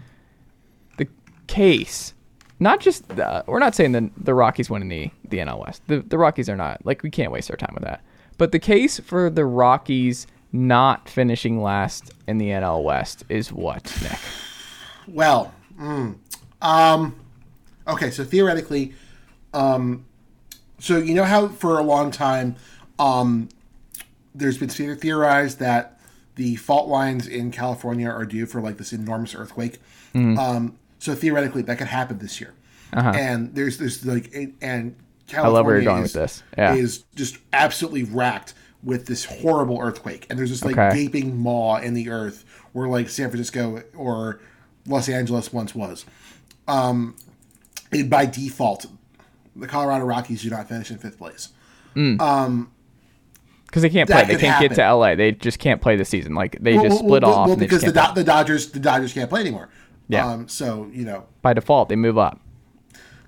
The 0.98 1.08
case, 1.46 2.14
not 2.60 2.80
just 2.80 3.08
the, 3.08 3.44
we're 3.46 3.58
not 3.58 3.74
saying 3.74 3.92
the 3.92 4.10
the 4.16 4.34
Rockies 4.34 4.70
winning 4.70 4.88
the 4.88 5.10
the 5.28 5.38
NL 5.38 5.64
West. 5.64 5.82
The 5.88 6.00
the 6.00 6.18
Rockies 6.18 6.48
are 6.48 6.56
not 6.56 6.84
like 6.84 7.02
we 7.02 7.10
can't 7.10 7.32
waste 7.32 7.50
our 7.50 7.56
time 7.56 7.74
with 7.74 7.84
that. 7.84 8.02
But 8.38 8.52
the 8.52 8.58
case 8.58 9.00
for 9.00 9.30
the 9.30 9.44
Rockies 9.44 10.26
not 10.52 11.08
finishing 11.08 11.62
last 11.62 12.12
in 12.28 12.38
the 12.38 12.48
NL 12.48 12.82
West 12.82 13.24
is 13.28 13.52
what, 13.52 13.96
Nick? 14.02 14.18
Well, 15.08 15.52
mm, 15.80 16.16
um, 16.60 17.16
okay. 17.88 18.10
So 18.10 18.24
theoretically, 18.24 18.92
um, 19.54 20.04
so 20.78 20.98
you 20.98 21.14
know 21.14 21.24
how 21.24 21.48
for 21.48 21.78
a 21.78 21.82
long 21.82 22.10
time, 22.10 22.56
um, 22.98 23.48
there's 24.34 24.58
been 24.58 24.68
theorized 24.68 25.58
that 25.58 26.00
the 26.36 26.56
fault 26.56 26.88
lines 26.88 27.26
in 27.26 27.50
California 27.50 28.08
are 28.08 28.24
due 28.24 28.46
for 28.46 28.60
like 28.60 28.78
this 28.78 28.92
enormous 28.92 29.34
earthquake. 29.34 29.78
Um, 30.14 30.76
so 30.98 31.14
theoretically, 31.14 31.62
that 31.62 31.78
could 31.78 31.88
happen 31.88 32.18
this 32.18 32.40
year. 32.40 32.54
And 32.92 33.54
there's 33.54 33.78
this 33.78 34.04
like 34.04 34.32
and 34.60 34.94
California 35.26 35.50
love 35.54 35.66
where 35.66 35.76
you're 35.76 35.84
going 35.84 36.04
is, 36.04 36.14
with 36.14 36.22
this. 36.22 36.42
Yeah. 36.58 36.74
is 36.74 37.04
just 37.14 37.38
absolutely 37.52 38.04
racked 38.04 38.54
with 38.82 39.06
this 39.06 39.24
horrible 39.24 39.78
earthquake, 39.80 40.26
and 40.28 40.38
there's 40.38 40.50
this 40.50 40.64
like 40.64 40.76
Okay. 40.76 41.04
gaping 41.04 41.38
maw 41.38 41.76
in 41.78 41.94
the 41.94 42.10
earth 42.10 42.44
where 42.72 42.88
like 42.88 43.08
San 43.08 43.28
Francisco 43.30 43.82
or 43.96 44.40
Los 44.86 45.08
Angeles 45.08 45.52
once 45.52 45.74
was. 45.74 46.04
Um, 46.68 47.14
by 48.06 48.26
default, 48.26 48.86
the 49.54 49.66
Colorado 49.66 50.04
Rockies 50.04 50.42
do 50.42 50.50
not 50.50 50.68
finish 50.68 50.90
in 50.90 50.98
fifth 50.98 51.18
place. 51.18 51.50
Because 53.72 53.80
they 53.82 53.88
can't 53.88 54.08
play. 54.08 54.24
They 54.26 54.36
can't 54.36 54.60
get 54.60 54.74
to. 54.76 54.92
LA. 54.94 55.14
They 55.14 55.32
just 55.32 55.58
can't 55.58 55.80
play 55.80 55.96
the 55.96 56.04
season. 56.04 56.34
Like 56.34 56.58
they 56.60 56.74
Well, 56.74 56.84
just 56.84 56.98
split 56.98 57.22
well, 57.22 57.32
off. 57.32 57.46
well, 57.46 57.52
and 57.54 57.62
they 57.62 57.64
because 57.64 57.80
the, 57.80 57.90
Do- 57.92 58.14
the 58.14 58.22
Dodgers 58.22 58.70
the 58.70 58.78
Dodgers 58.80 59.14
can't 59.14 59.30
play 59.30 59.40
anymore. 59.40 59.70
Yeah. 60.08 60.26
Um, 60.30 60.46
so 60.46 60.90
you 60.92 61.06
know, 61.06 61.24
By 61.40 61.54
default, 61.54 61.88
they 61.88 61.96
move 61.96 62.18
up. 62.18 62.38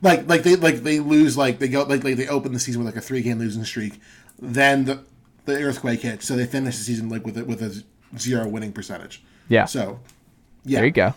like 0.02 0.28
like 0.28 0.42
they 0.42 0.56
like 0.56 0.82
they 0.82 1.00
lose 1.00 1.38
like 1.38 1.60
they 1.60 1.68
go 1.68 1.84
like, 1.84 2.04
like 2.04 2.16
they 2.16 2.28
open 2.28 2.52
the 2.52 2.58
season 2.58 2.84
with 2.84 2.94
like 2.94 3.02
a 3.02 3.06
three 3.06 3.22
game 3.22 3.38
losing 3.38 3.64
streak, 3.64 3.98
then 4.38 4.84
the 4.84 5.02
the 5.46 5.62
earthquake 5.62 6.02
hits, 6.02 6.26
so 6.26 6.36
they 6.36 6.44
finish 6.44 6.76
the 6.76 6.84
season 6.84 7.08
like 7.08 7.24
with 7.24 7.38
a, 7.38 7.44
with 7.46 7.62
a 7.62 7.82
zero 8.18 8.46
winning 8.46 8.72
percentage. 8.72 9.22
Yeah. 9.48 9.64
So 9.64 9.98
yeah, 10.66 10.80
There 10.80 10.86
you 10.86 10.92
go. 10.92 11.14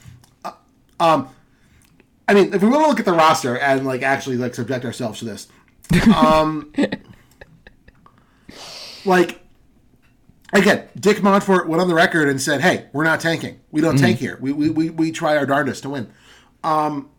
Um 1.01 1.28
i 2.30 2.34
mean, 2.34 2.53
if 2.53 2.61
we 2.61 2.69
want 2.69 2.84
to 2.84 2.88
look 2.89 2.99
at 2.99 3.05
the 3.05 3.13
roster 3.13 3.57
and 3.57 3.86
like 3.86 4.03
actually 4.03 4.38
like 4.38 4.55
subject 4.55 4.86
ourselves 4.86 5.19
to 5.19 5.25
this, 5.25 5.47
um, 6.15 6.71
like 9.06 9.41
again, 10.54 10.88
Dick 11.00 11.18
Monfort 11.18 11.68
went 11.68 11.82
on 11.82 11.88
the 11.88 11.93
record 11.93 12.30
and 12.30 12.41
said, 12.41 12.62
"Hey, 12.62 12.88
we're 12.93 13.04
not 13.04 13.20
tanking. 13.20 13.60
We 13.72 13.82
don't 13.82 13.98
tank 13.98 14.20
here. 14.20 14.38
We, 14.41 14.52
we 14.52 14.70
we 14.70 14.89
we 14.89 15.12
try 15.12 15.36
our 15.38 15.45
darndest 15.45 15.84
to 15.84 15.89
win." 15.89 16.10
Um, 16.64 17.10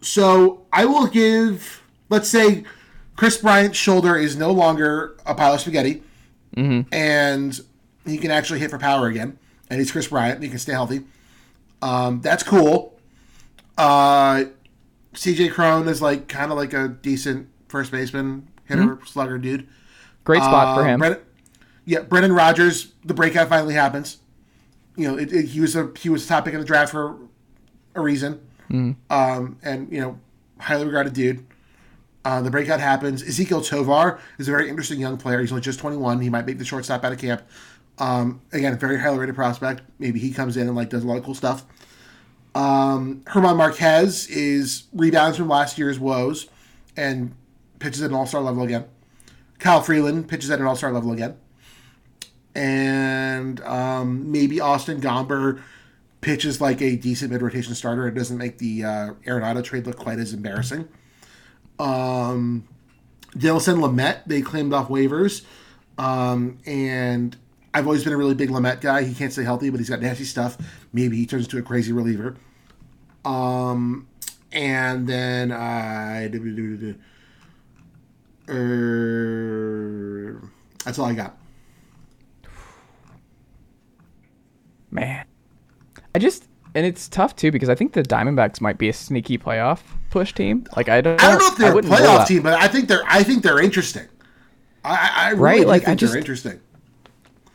so 0.00 0.66
I 0.72 0.84
will 0.84 1.06
give, 1.06 1.82
let's 2.08 2.28
say, 2.28 2.64
Kris 3.16 3.36
Bryant's 3.38 3.76
shoulder 3.76 4.16
is 4.16 4.36
no 4.36 4.52
longer 4.52 5.16
a 5.26 5.34
pile 5.34 5.54
of 5.54 5.60
spaghetti, 5.60 6.02
and 6.92 7.60
he 8.06 8.18
can 8.18 8.30
actually 8.30 8.60
hit 8.60 8.70
for 8.70 8.78
power 8.78 9.06
again, 9.08 9.38
and 9.68 9.80
he's 9.80 9.90
Kris 9.92 10.08
Bryant. 10.08 10.36
And 10.36 10.44
he 10.44 10.50
can 10.50 10.58
stay 10.58 10.72
healthy. 10.72 11.04
Um, 11.82 12.20
that's 12.20 12.42
cool. 12.42 12.98
Uh, 13.76 14.44
CJ 15.14 15.52
Cron 15.52 15.88
is 15.88 16.02
like 16.02 16.28
kind 16.28 16.50
of 16.50 16.56
like 16.58 16.72
a 16.72 16.88
decent 16.88 17.48
first 17.68 17.90
baseman, 17.92 18.48
hitter, 18.64 18.98
slugger 19.06 19.38
dude. 19.38 19.68
Great 20.28 20.42
spot 20.42 20.76
for 20.76 20.82
Uh, 20.82 20.86
him. 20.86 20.98
Brennan, 21.00 21.18
yeah, 21.86 22.00
Brendan 22.00 22.32
Rodgers. 22.34 22.92
The 23.02 23.14
breakout 23.14 23.48
finally 23.48 23.72
happens. 23.72 24.18
You 24.94 25.08
know, 25.08 25.16
it, 25.16 25.32
it, 25.32 25.46
he 25.46 25.60
was 25.60 25.74
a 25.74 25.90
he 25.98 26.10
was 26.10 26.26
a 26.26 26.28
top 26.28 26.44
pick 26.44 26.52
in 26.52 26.60
the 26.60 26.66
draft 26.66 26.92
for 26.92 27.16
a 27.94 28.00
reason. 28.02 28.40
Um, 29.08 29.56
and 29.62 29.90
you 29.90 30.00
know, 30.02 30.20
highly 30.60 30.84
regarded 30.84 31.14
dude. 31.14 31.46
Uh, 32.26 32.42
the 32.42 32.50
breakout 32.50 32.78
happens. 32.80 33.22
Ezequiel 33.22 33.66
Tovar 33.66 34.18
is 34.38 34.48
a 34.48 34.50
very 34.50 34.68
interesting 34.68 35.00
young 35.00 35.16
player. 35.16 35.40
He's 35.40 35.50
only 35.50 35.62
just 35.62 35.78
21. 35.78 36.20
He 36.20 36.28
might 36.28 36.44
make 36.44 36.58
the 36.58 36.64
shortstop 36.66 37.02
out 37.04 37.12
of 37.12 37.18
camp. 37.18 37.40
Um, 37.96 38.42
again, 38.52 38.78
very 38.78 38.98
highly 39.00 39.18
rated 39.18 39.34
prospect. 39.34 39.80
Maybe 39.98 40.18
he 40.20 40.30
comes 40.30 40.58
in 40.58 40.66
and 40.66 40.76
like 40.76 40.90
does 40.90 41.04
a 41.04 41.06
lot 41.06 41.16
of 41.16 41.24
cool 41.24 41.34
stuff. 41.34 41.64
Um, 42.54 43.22
German 43.32 43.56
Marquez 43.56 44.26
is 44.28 44.84
rebounds 44.92 45.38
from 45.38 45.48
last 45.48 45.78
year's 45.78 45.98
woes 45.98 46.48
and 46.98 47.34
pitches 47.78 48.02
at 48.02 48.10
an 48.10 48.16
all 48.16 48.26
star 48.26 48.42
level 48.42 48.62
again. 48.64 48.84
Kyle 49.58 49.80
Freeland 49.80 50.28
pitches 50.28 50.50
at 50.50 50.60
an 50.60 50.66
all 50.66 50.76
star 50.76 50.92
level 50.92 51.12
again. 51.12 51.36
And 52.54 53.60
um, 53.62 54.30
maybe 54.30 54.60
Austin 54.60 55.00
Gomber 55.00 55.62
pitches 56.20 56.60
like 56.60 56.80
a 56.80 56.96
decent 56.96 57.30
mid 57.32 57.42
rotation 57.42 57.74
starter. 57.74 58.08
It 58.08 58.14
doesn't 58.14 58.38
make 58.38 58.58
the 58.58 58.84
uh, 58.84 59.12
Arenado 59.26 59.62
trade 59.62 59.86
look 59.86 59.96
quite 59.96 60.18
as 60.18 60.32
embarrassing. 60.32 60.88
Um, 61.78 62.66
Dilson 63.36 63.78
Lamet, 63.78 64.22
they 64.26 64.42
claimed 64.42 64.72
off 64.72 64.88
waivers. 64.88 65.44
Um, 65.96 66.58
and 66.66 67.36
I've 67.74 67.86
always 67.86 68.04
been 68.04 68.12
a 68.12 68.16
really 68.16 68.34
big 68.34 68.50
Lamet 68.50 68.80
guy. 68.80 69.04
He 69.04 69.14
can't 69.14 69.32
stay 69.32 69.44
healthy, 69.44 69.70
but 69.70 69.78
he's 69.78 69.90
got 69.90 70.00
nasty 70.00 70.24
stuff. 70.24 70.58
Maybe 70.92 71.16
he 71.16 71.26
turns 71.26 71.44
into 71.44 71.58
a 71.58 71.62
crazy 71.62 71.92
reliever. 71.92 72.36
Um, 73.24 74.08
and 74.52 75.06
then 75.08 75.52
I. 75.52 76.26
Uh, 76.26 76.94
Uh, 78.48 80.46
that's 80.84 80.98
all 80.98 81.06
I 81.06 81.14
got. 81.14 81.36
Man. 84.90 85.24
I 86.14 86.18
just 86.18 86.44
and 86.74 86.86
it's 86.86 87.08
tough 87.08 87.36
too 87.36 87.50
because 87.50 87.68
I 87.68 87.74
think 87.74 87.92
the 87.92 88.02
Diamondbacks 88.02 88.60
might 88.60 88.78
be 88.78 88.88
a 88.88 88.92
sneaky 88.92 89.36
playoff 89.38 89.80
push 90.10 90.32
team. 90.32 90.66
Like 90.76 90.88
I 90.88 91.00
don't 91.00 91.22
I 91.22 91.30
don't 91.30 91.38
know 91.40 91.48
if 91.48 91.56
they're 91.56 91.78
a 91.78 91.82
playoff 91.82 92.26
team, 92.26 92.42
but 92.42 92.54
I 92.54 92.68
think 92.68 92.88
they're. 92.88 93.02
I 93.06 93.22
think 93.22 93.42
they're 93.42 93.60
interesting. 93.60 94.06
I, 94.84 94.90
I 94.94 95.26
I 95.26 95.30
really 95.30 95.40
Right, 95.42 95.66
like, 95.66 95.82
I 95.82 95.86
think 95.86 96.00
just- 96.00 96.12
they're 96.12 96.18
interesting. 96.20 96.60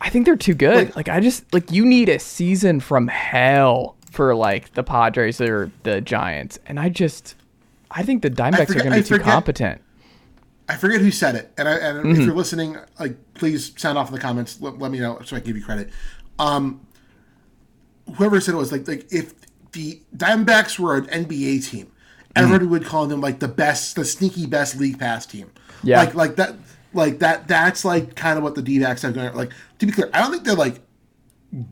I 0.01 0.09
think 0.09 0.25
they're 0.25 0.35
too 0.35 0.53
good. 0.53 0.75
Like- 0.87 0.95
Like, 0.97 1.09
I 1.09 1.21
just 1.21 1.51
like 1.53 1.71
you 1.71 1.85
need 1.85 2.09
a 2.09 2.19
season 2.19 2.81
from 2.81 3.07
hell 3.07 3.95
for 4.11 4.35
like 4.35 4.73
the 4.73 4.83
Padres 4.83 5.39
or 5.41 5.71
the 5.83 6.01
Giants, 6.01 6.59
and 6.67 6.77
I 6.79 6.89
just 6.89 7.35
I 7.89 8.03
think 8.03 8.21
the 8.21 8.29
Diamondbacks 8.29 8.67
forget- 8.67 8.85
are 8.85 8.89
going 8.89 9.03
to 9.03 9.09
be 9.09 9.17
too 9.17 9.23
competent. 9.23 9.81
I 10.69 10.77
forget 10.77 11.01
who 11.01 11.11
said 11.11 11.35
it, 11.35 11.51
and, 11.57 11.67
I, 11.67 11.73
and 11.75 11.97
Mm-hmm. 11.99 12.11
if 12.21 12.25
you're 12.25 12.35
listening, 12.35 12.77
like 12.99 13.15
please 13.33 13.73
sound 13.77 13.97
off 13.97 14.07
in 14.09 14.15
the 14.15 14.21
comments. 14.21 14.59
Let, 14.61 14.79
let 14.79 14.91
me 14.91 14.99
know 14.99 15.19
so 15.25 15.35
I 15.35 15.39
can 15.39 15.47
give 15.47 15.57
you 15.57 15.63
credit. 15.63 15.89
Um, 16.39 16.85
whoever 18.15 18.39
said 18.41 18.53
it 18.55 18.57
was 18.57 18.71
like 18.71 18.87
like 18.87 19.11
if 19.11 19.33
the 19.73 20.01
Diamondbacks 20.15 20.77
were 20.79 20.95
an 20.97 21.05
NBA 21.05 21.69
team, 21.69 21.87
Mm-hmm. 22.35 22.45
everybody 22.45 22.65
would 22.65 22.85
call 22.85 23.05
them 23.05 23.21
like 23.21 23.37
the 23.39 23.47
best, 23.47 23.95
the 23.95 24.03
sneaky 24.03 24.47
best 24.47 24.77
league 24.79 24.97
pass 24.97 25.25
team. 25.27 25.51
Yeah. 25.83 25.99
like 25.99 26.15
like 26.15 26.35
that, 26.37 26.55
like 26.93 27.19
that. 27.19 27.47
That's 27.47 27.85
like 27.85 28.15
kind 28.15 28.37
of 28.39 28.43
what 28.43 28.55
the 28.55 28.61
D-backs 28.63 29.03
have 29.03 29.13
going. 29.13 29.33
Like 29.35 29.51
to 29.79 29.85
be 29.85 29.91
clear, 29.91 30.09
I 30.13 30.21
don't 30.21 30.31
think 30.31 30.43
they're 30.43 30.55
like 30.55 30.79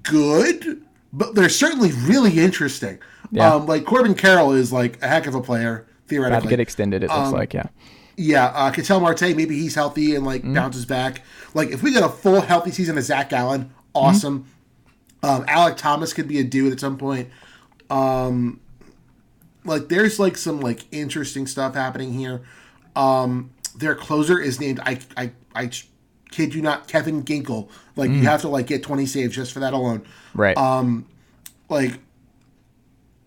good, 0.04 0.84
but 1.14 1.34
they're 1.36 1.50
certainly 1.50 1.92
really 2.06 2.40
interesting. 2.40 3.00
Yeah. 3.32 3.54
Um, 3.56 3.66
like 3.66 3.86
Corbin 3.86 4.14
Carroll 4.14 4.52
is 4.52 4.72
like 4.72 5.02
a 5.02 5.08
heck 5.08 5.26
of 5.28 5.36
a 5.36 5.42
player 5.42 5.88
theoretically. 6.08 6.38
About 6.38 6.44
to 6.44 6.50
get 6.50 6.60
extended, 6.60 7.04
it 7.04 7.08
looks 7.10 7.30
Um, 7.30 7.34
like 7.34 7.54
yeah. 7.54 7.68
Yeah, 8.24 8.46
uh, 8.48 8.72
Ketel 8.72 9.00
Marte, 9.00 9.22
maybe 9.36 9.58
he's 9.60 9.76
healthy 9.76 10.16
and 10.16 10.26
Mm-hmm. 10.26 10.46
like 10.48 10.54
bounces 10.54 10.86
back. 10.86 11.24
Like 11.54 11.70
if 11.70 11.82
we 11.84 11.92
get 11.92 12.04
a 12.04 12.10
full 12.10 12.42
healthy 12.42 12.72
season 12.72 12.98
of 12.98 13.04
Zac 13.04 13.30
Gallen, 13.30 13.72
awesome. 13.96 14.46
Mm-hmm. 15.24 15.42
Um, 15.42 15.46
Alek 15.48 15.78
Thomas 15.78 16.14
could 16.14 16.28
be 16.28 16.40
a 16.40 16.44
dude 16.44 16.72
at 16.74 16.80
some 16.80 16.98
point. 16.98 17.30
Um, 17.90 18.60
like 19.66 19.90
there's 19.90 20.20
like 20.20 20.38
some 20.38 20.60
like 20.62 20.82
interesting 20.92 21.46
stuff 21.48 21.74
happening 21.76 22.14
here. 22.14 22.42
Um, 22.96 23.52
their 23.76 23.96
closer 23.96 24.40
is 24.40 24.60
named 24.60 24.80
I 24.86 25.00
I 25.18 25.32
I 25.56 25.72
kid 26.32 26.54
you 26.56 26.62
not 26.62 26.88
Kevin 26.88 27.24
Ginkel. 27.24 27.70
Like 27.96 28.10
Mm. 28.10 28.16
you 28.18 28.22
have 28.24 28.42
to 28.42 28.48
like 28.50 28.68
get 28.68 28.84
20 28.84 29.06
saves 29.06 29.36
just 29.36 29.52
for 29.52 29.60
that 29.60 29.74
alone 29.74 30.04
Right. 30.34 30.58
um, 30.58 31.06
like 31.70 32.00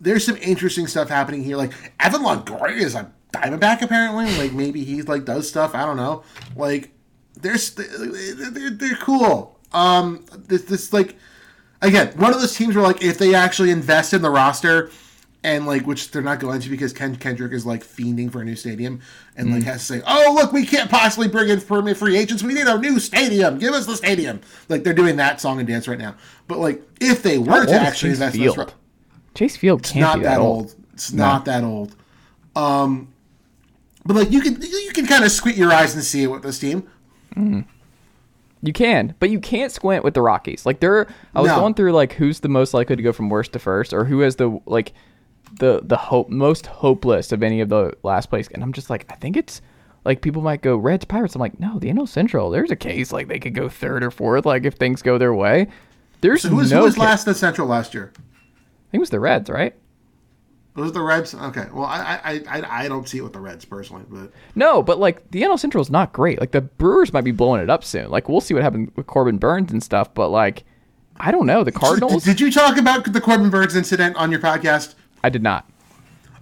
there's 0.01 0.25
some 0.25 0.37
interesting 0.39 0.87
stuff 0.87 1.09
happening 1.09 1.43
here. 1.45 1.57
Like 1.57 1.73
Evan 2.01 2.23
Longoria 2.23 2.77
is 2.79 2.95
a 2.95 3.11
Diamondback 3.35 3.83
apparently. 3.83 4.37
Like 4.39 4.53
maybe 4.53 4.85
he 4.85 5.03
like 5.03 5.25
does 5.25 5.49
stuff. 5.49 5.75
I 5.75 5.85
don't 5.85 5.97
know. 5.97 6.23
Like 6.57 6.91
there's 7.35 7.71
they're, 7.75 8.71
they're 8.71 8.97
cool. 8.97 9.59
Um, 9.73 10.25
this 10.37 10.63
this 10.63 10.93
like 10.93 11.17
again 11.83 12.13
one 12.17 12.33
of 12.33 12.41
those 12.41 12.57
teams 12.57 12.75
where 12.75 12.85
like 12.85 13.03
if 13.03 13.19
they 13.19 13.35
actually 13.35 13.71
invest 13.71 14.13
in 14.13 14.23
the 14.23 14.31
roster. 14.31 14.91
And 15.47 15.67
like, 15.67 15.87
which 15.87 16.11
they're 16.11 16.23
not 16.23 16.41
going 16.41 16.63
to 16.63 16.71
because 16.71 16.95
Ken 16.95 17.17
Kendrick 17.17 17.53
is 17.53 17.67
like 17.67 17.85
fiending 17.85 18.33
for 18.33 18.41
a 18.41 18.45
new 18.47 18.57
stadium, 18.57 19.03
and 19.37 19.53
like 19.53 19.63
has 19.65 19.87
to 19.87 19.99
say, 19.99 20.03
"Oh, 20.07 20.33
look, 20.35 20.55
we 20.55 20.65
can't 20.65 20.91
possibly 20.91 21.29
bring 21.29 21.51
in 21.51 21.61
permanent 21.61 21.99
free 21.99 22.17
agents. 22.17 22.43
We 22.43 22.55
need 22.55 22.67
a 22.67 22.79
new 22.79 22.99
stadium. 22.99 23.59
Give 23.59 23.75
us 23.75 23.85
the 23.85 23.95
stadium." 23.95 24.41
Like 24.71 24.85
they're 24.85 24.95
doing 24.95 25.17
that 25.17 25.43
song 25.43 25.59
and 25.59 25.69
dance 25.69 25.87
right 25.87 25.99
now. 25.99 26.15
But 26.49 26.61
like, 26.61 26.81
if 26.99 27.23
they 27.23 27.37
were 27.37 27.59
old 27.59 27.69
to 27.69 27.75
actually 27.75 28.13
Chase 28.13 28.21
invest 28.21 28.37
in 28.37 28.43
this, 28.43 28.55
Field? 28.55 28.75
Chase 29.35 29.57
Field 29.59 29.83
can't 29.83 30.01
not 30.01 30.17
be 30.17 30.23
that 30.23 30.39
that 30.39 30.41
old. 30.41 30.75
It's 30.95 31.13
not 31.13 31.45
that 31.45 31.63
old. 31.63 31.95
Um, 32.57 33.13
but 34.05 34.17
like 34.17 34.31
you 34.31 34.41
can 34.41 34.61
you 34.61 34.91
can 34.93 35.07
kind 35.07 35.25
of 35.25 35.31
squint 35.31 35.57
your 35.57 35.73
eyes 35.73 35.95
and 35.95 36.03
see 36.05 36.23
it 36.23 36.29
with 36.29 36.43
this 36.43 36.59
team. 36.59 36.89
You 38.63 38.73
can, 38.73 39.15
but 39.21 39.29
you 39.29 39.41
can't 39.41 39.71
squint 39.71 40.05
with 40.05 40.15
the 40.15 40.23
Rockies. 40.23 40.65
Like 40.65 40.81
they're 40.81 41.07
I 41.35 41.41
was 41.43 41.49
No. 41.51 41.57
going 41.57 41.75
through 41.75 41.93
like 41.93 42.15
who's 42.15 42.41
the 42.41 42.49
most 42.49 42.73
likely 42.73 42.97
to 42.97 43.03
go 43.03 43.13
from 43.13 43.29
worst 43.29 43.53
to 43.53 43.59
first 43.59 43.93
or 43.93 44.05
who 44.07 44.21
has 44.21 44.37
the 44.37 44.59
like 44.65 44.95
the 45.59 45.81
the 45.85 45.97
hope 45.97 46.31
most 46.31 46.67
hopeless 46.67 47.31
of 47.31 47.43
any 47.43 47.61
of 47.61 47.69
the 47.69 47.93
last 48.03 48.31
place 48.31 48.49
and 48.53 48.63
I'm 48.63 48.73
just 48.73 48.89
like 48.89 49.05
I 49.11 49.17
think 49.17 49.37
it's 49.37 49.61
like 50.05 50.23
people 50.23 50.41
might 50.43 50.63
go 50.63 50.77
Reds 50.77 51.05
Pirates. 51.05 51.35
I'm 51.35 51.41
like, 51.41 51.59
no, 51.61 51.79
the 51.79 51.89
NL 51.91 52.09
Central. 52.09 52.51
There's 52.51 52.71
a 52.71 52.77
case 52.77 53.13
like 53.13 53.29
they 53.29 53.39
could 53.39 53.55
go 53.55 53.69
third 53.69 54.03
or 54.03 54.11
fourth, 54.11 54.45
like 54.47 54.65
if 54.65 54.75
things 54.75 55.03
go 55.03 55.19
their 55.19 55.35
way. 55.35 55.67
There's 56.23 56.43
So 56.43 56.49
who 56.49 56.57
was, 56.57 56.71
no 56.71 56.79
who 56.81 56.85
was 56.85 56.97
last 56.99 57.27
in 57.27 57.33
the 57.33 57.39
Central 57.39 57.69
last 57.69 57.93
year? 57.95 58.13
I 58.15 58.19
think 58.91 58.95
it 58.95 58.99
was 59.01 59.11
the 59.11 59.21
Reds, 59.21 59.51
right? 59.51 59.75
Was 60.77 60.91
it 60.91 60.95
the 60.95 61.03
Reds? 61.03 61.35
Okay. 61.35 61.67
Well, 61.73 61.85
I 61.85 62.21
I, 62.25 62.43
I 62.59 62.85
I 62.85 62.89
don't 62.89 63.09
see 63.09 63.19
it 63.19 63.23
with 63.23 63.33
the 63.33 63.41
Reds 63.41 63.65
personally, 63.65 64.03
but 64.09 64.33
No, 64.57 64.83
but 64.83 64.99
like 64.99 65.31
the 65.31 65.43
NL 65.43 65.59
Central 65.59 65.81
is 65.81 65.91
not 65.91 66.13
great. 66.13 66.41
Like 66.41 66.51
the 66.51 66.63
Brewers 66.63 67.13
might 67.13 67.23
be 67.25 67.31
blowing 67.31 67.61
it 67.63 67.71
up 67.71 67.85
soon. 67.85 68.11
Like 68.11 68.29
we'll 68.29 68.41
see 68.41 68.55
what 68.55 68.63
happens 68.65 68.91
with 68.97 69.07
Corbin 69.07 69.39
Burnes 69.39 69.71
and 69.71 69.83
stuff. 69.83 70.13
But 70.15 70.31
like, 70.31 70.65
I 71.17 71.31
don't 71.31 71.47
know. 71.47 71.63
The 71.63 71.71
Cardinals. 71.73 72.25
Did 72.25 72.41
you 72.41 72.51
talk 72.51 72.77
about 72.77 73.13
the 73.13 73.21
Corbin 73.21 73.51
Burnes 73.51 73.77
incident 73.77 74.17
on 74.17 74.33
your 74.33 74.41
podcast? 74.41 74.95
I 75.23 75.29
did 75.31 75.43
not. 75.45 75.71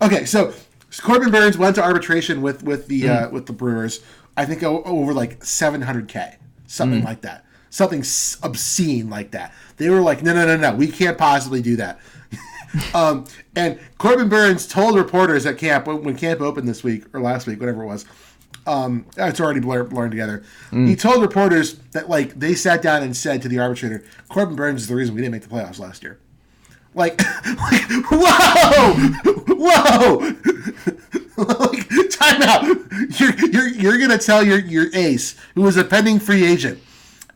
Okay, 0.00 0.24
so 0.24 0.54
Corbin 1.02 1.30
Burnes 1.30 1.58
went 1.58 1.74
to 1.76 1.82
arbitration 1.82 2.40
with 2.40 2.62
with 2.62 2.86
the 2.88 3.08
uh, 3.08 3.26
Mm. 3.28 3.32
with 3.32 3.46
the 3.46 3.52
Brewers. 3.52 4.00
I 4.36 4.46
think 4.46 4.62
over 4.62 5.12
like 5.12 5.40
700k, 5.40 6.36
something 6.66 7.02
Mm. 7.02 7.04
like 7.04 7.20
that, 7.20 7.44
something 7.68 8.00
obscene 8.42 9.10
like 9.10 9.30
that. 9.32 9.52
They 9.76 9.90
were 9.90 10.00
like, 10.00 10.22
no, 10.22 10.32
no, 10.32 10.46
no, 10.46 10.56
no, 10.56 10.74
we 10.74 10.86
can't 10.88 11.18
possibly 11.18 11.60
do 11.60 11.76
that. 11.76 12.00
Um, 12.94 13.26
and 13.56 13.78
Corbin 13.98 14.28
Burnes 14.28 14.66
told 14.66 14.96
reporters 14.96 15.44
at 15.46 15.58
camp 15.58 15.86
when 15.86 16.02
when 16.02 16.16
camp 16.16 16.40
opened 16.40 16.68
this 16.68 16.82
week 16.82 17.04
or 17.14 17.20
last 17.20 17.46
week, 17.46 17.60
whatever 17.60 17.82
it 17.82 17.86
was. 17.86 18.04
Um, 18.66 19.06
it's 19.16 19.40
already 19.40 19.58
blur- 19.60 19.84
blurred 19.84 20.12
together. 20.12 20.44
He 20.70 20.94
told 20.94 21.20
reporters 21.20 21.74
that 21.92 22.08
like 22.08 22.38
they 22.38 22.54
sat 22.54 22.80
down 22.80 23.02
and 23.02 23.16
said 23.16 23.42
to 23.42 23.48
the 23.48 23.58
arbitrator, 23.58 24.04
Corbin 24.28 24.54
Burnes 24.56 24.82
is 24.82 24.88
the 24.88 24.94
reason 24.94 25.14
we 25.14 25.20
didn't 25.20 25.32
make 25.32 25.42
the 25.42 25.48
playoffs 25.48 25.78
last 25.80 26.02
year. 26.02 26.18
Like, 26.94 27.20
like 27.46 27.82
whoa, 28.10 28.92
whoa, 29.48 30.18
like, 31.36 31.88
time 32.10 32.42
out. 32.42 32.64
You're, 33.18 33.34
you're, 33.50 33.68
you're 33.68 33.98
going 33.98 34.10
to 34.10 34.18
tell 34.18 34.44
your, 34.44 34.58
your 34.58 34.94
ace, 34.94 35.34
who 35.54 35.66
is 35.66 35.76
a 35.76 35.84
pending 35.84 36.18
free 36.20 36.44
agent. 36.44 36.78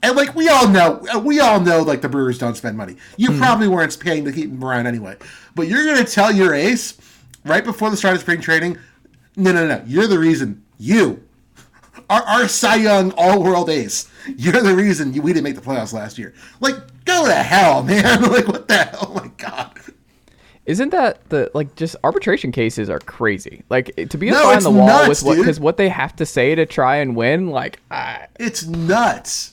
And 0.02 0.16
like, 0.16 0.34
we 0.34 0.48
all 0.48 0.68
know, 0.68 1.04
uh, 1.14 1.18
we 1.18 1.40
all 1.40 1.60
know, 1.60 1.82
like, 1.82 2.00
the 2.00 2.08
Brewers 2.08 2.38
don't 2.38 2.56
spend 2.56 2.76
money. 2.76 2.96
You 3.16 3.32
hmm. 3.32 3.38
probably 3.38 3.68
weren't 3.68 3.98
paying 3.98 4.24
to 4.24 4.32
keep 4.32 4.50
him 4.50 4.62
around 4.62 4.86
anyway. 4.86 5.16
But 5.54 5.68
you're 5.68 5.84
going 5.84 6.04
to 6.04 6.10
tell 6.10 6.32
your 6.32 6.54
ace 6.54 6.98
right 7.44 7.64
before 7.64 7.90
the 7.90 7.96
start 7.96 8.14
of 8.14 8.20
spring 8.20 8.40
training, 8.40 8.78
no, 9.36 9.52
no, 9.52 9.66
no, 9.66 9.82
you're 9.86 10.06
the 10.06 10.18
reason. 10.18 10.62
You, 10.78 11.22
our, 12.10 12.22
our 12.22 12.48
Cy 12.48 12.76
Young 12.76 13.12
all 13.12 13.42
world 13.42 13.70
ace. 13.70 14.10
You're 14.36 14.62
the 14.62 14.74
reason 14.74 15.12
we 15.22 15.32
didn't 15.32 15.44
make 15.44 15.54
the 15.54 15.60
playoffs 15.60 15.92
last 15.92 16.18
year. 16.18 16.34
Like, 16.60 16.76
go 17.04 17.26
to 17.26 17.34
hell, 17.34 17.82
man. 17.84 18.22
like, 18.22 18.48
what 18.48 18.68
the 18.68 18.84
hell? 18.84 19.08
Oh 19.08 19.14
my 19.14 19.30
God. 19.36 19.72
Isn't 20.66 20.90
that 20.90 21.28
the 21.28 21.48
like 21.54 21.76
just 21.76 21.94
arbitration 22.02 22.50
cases 22.50 22.90
are 22.90 22.98
crazy? 22.98 23.62
Like 23.68 23.94
to 23.94 24.18
be 24.18 24.28
a 24.28 24.32
No, 24.32 24.42
fly 24.42 24.56
on 24.56 24.62
the 24.64 24.70
wall 24.72 24.86
nuts, 24.88 25.08
with 25.08 25.22
what 25.22 25.36
because 25.36 25.60
what 25.60 25.76
they 25.76 25.88
have 25.88 26.16
to 26.16 26.26
say 26.26 26.56
to 26.56 26.66
try 26.66 26.96
and 26.96 27.14
win, 27.14 27.50
like 27.50 27.78
I, 27.88 28.26
It's 28.40 28.66
nuts. 28.66 29.52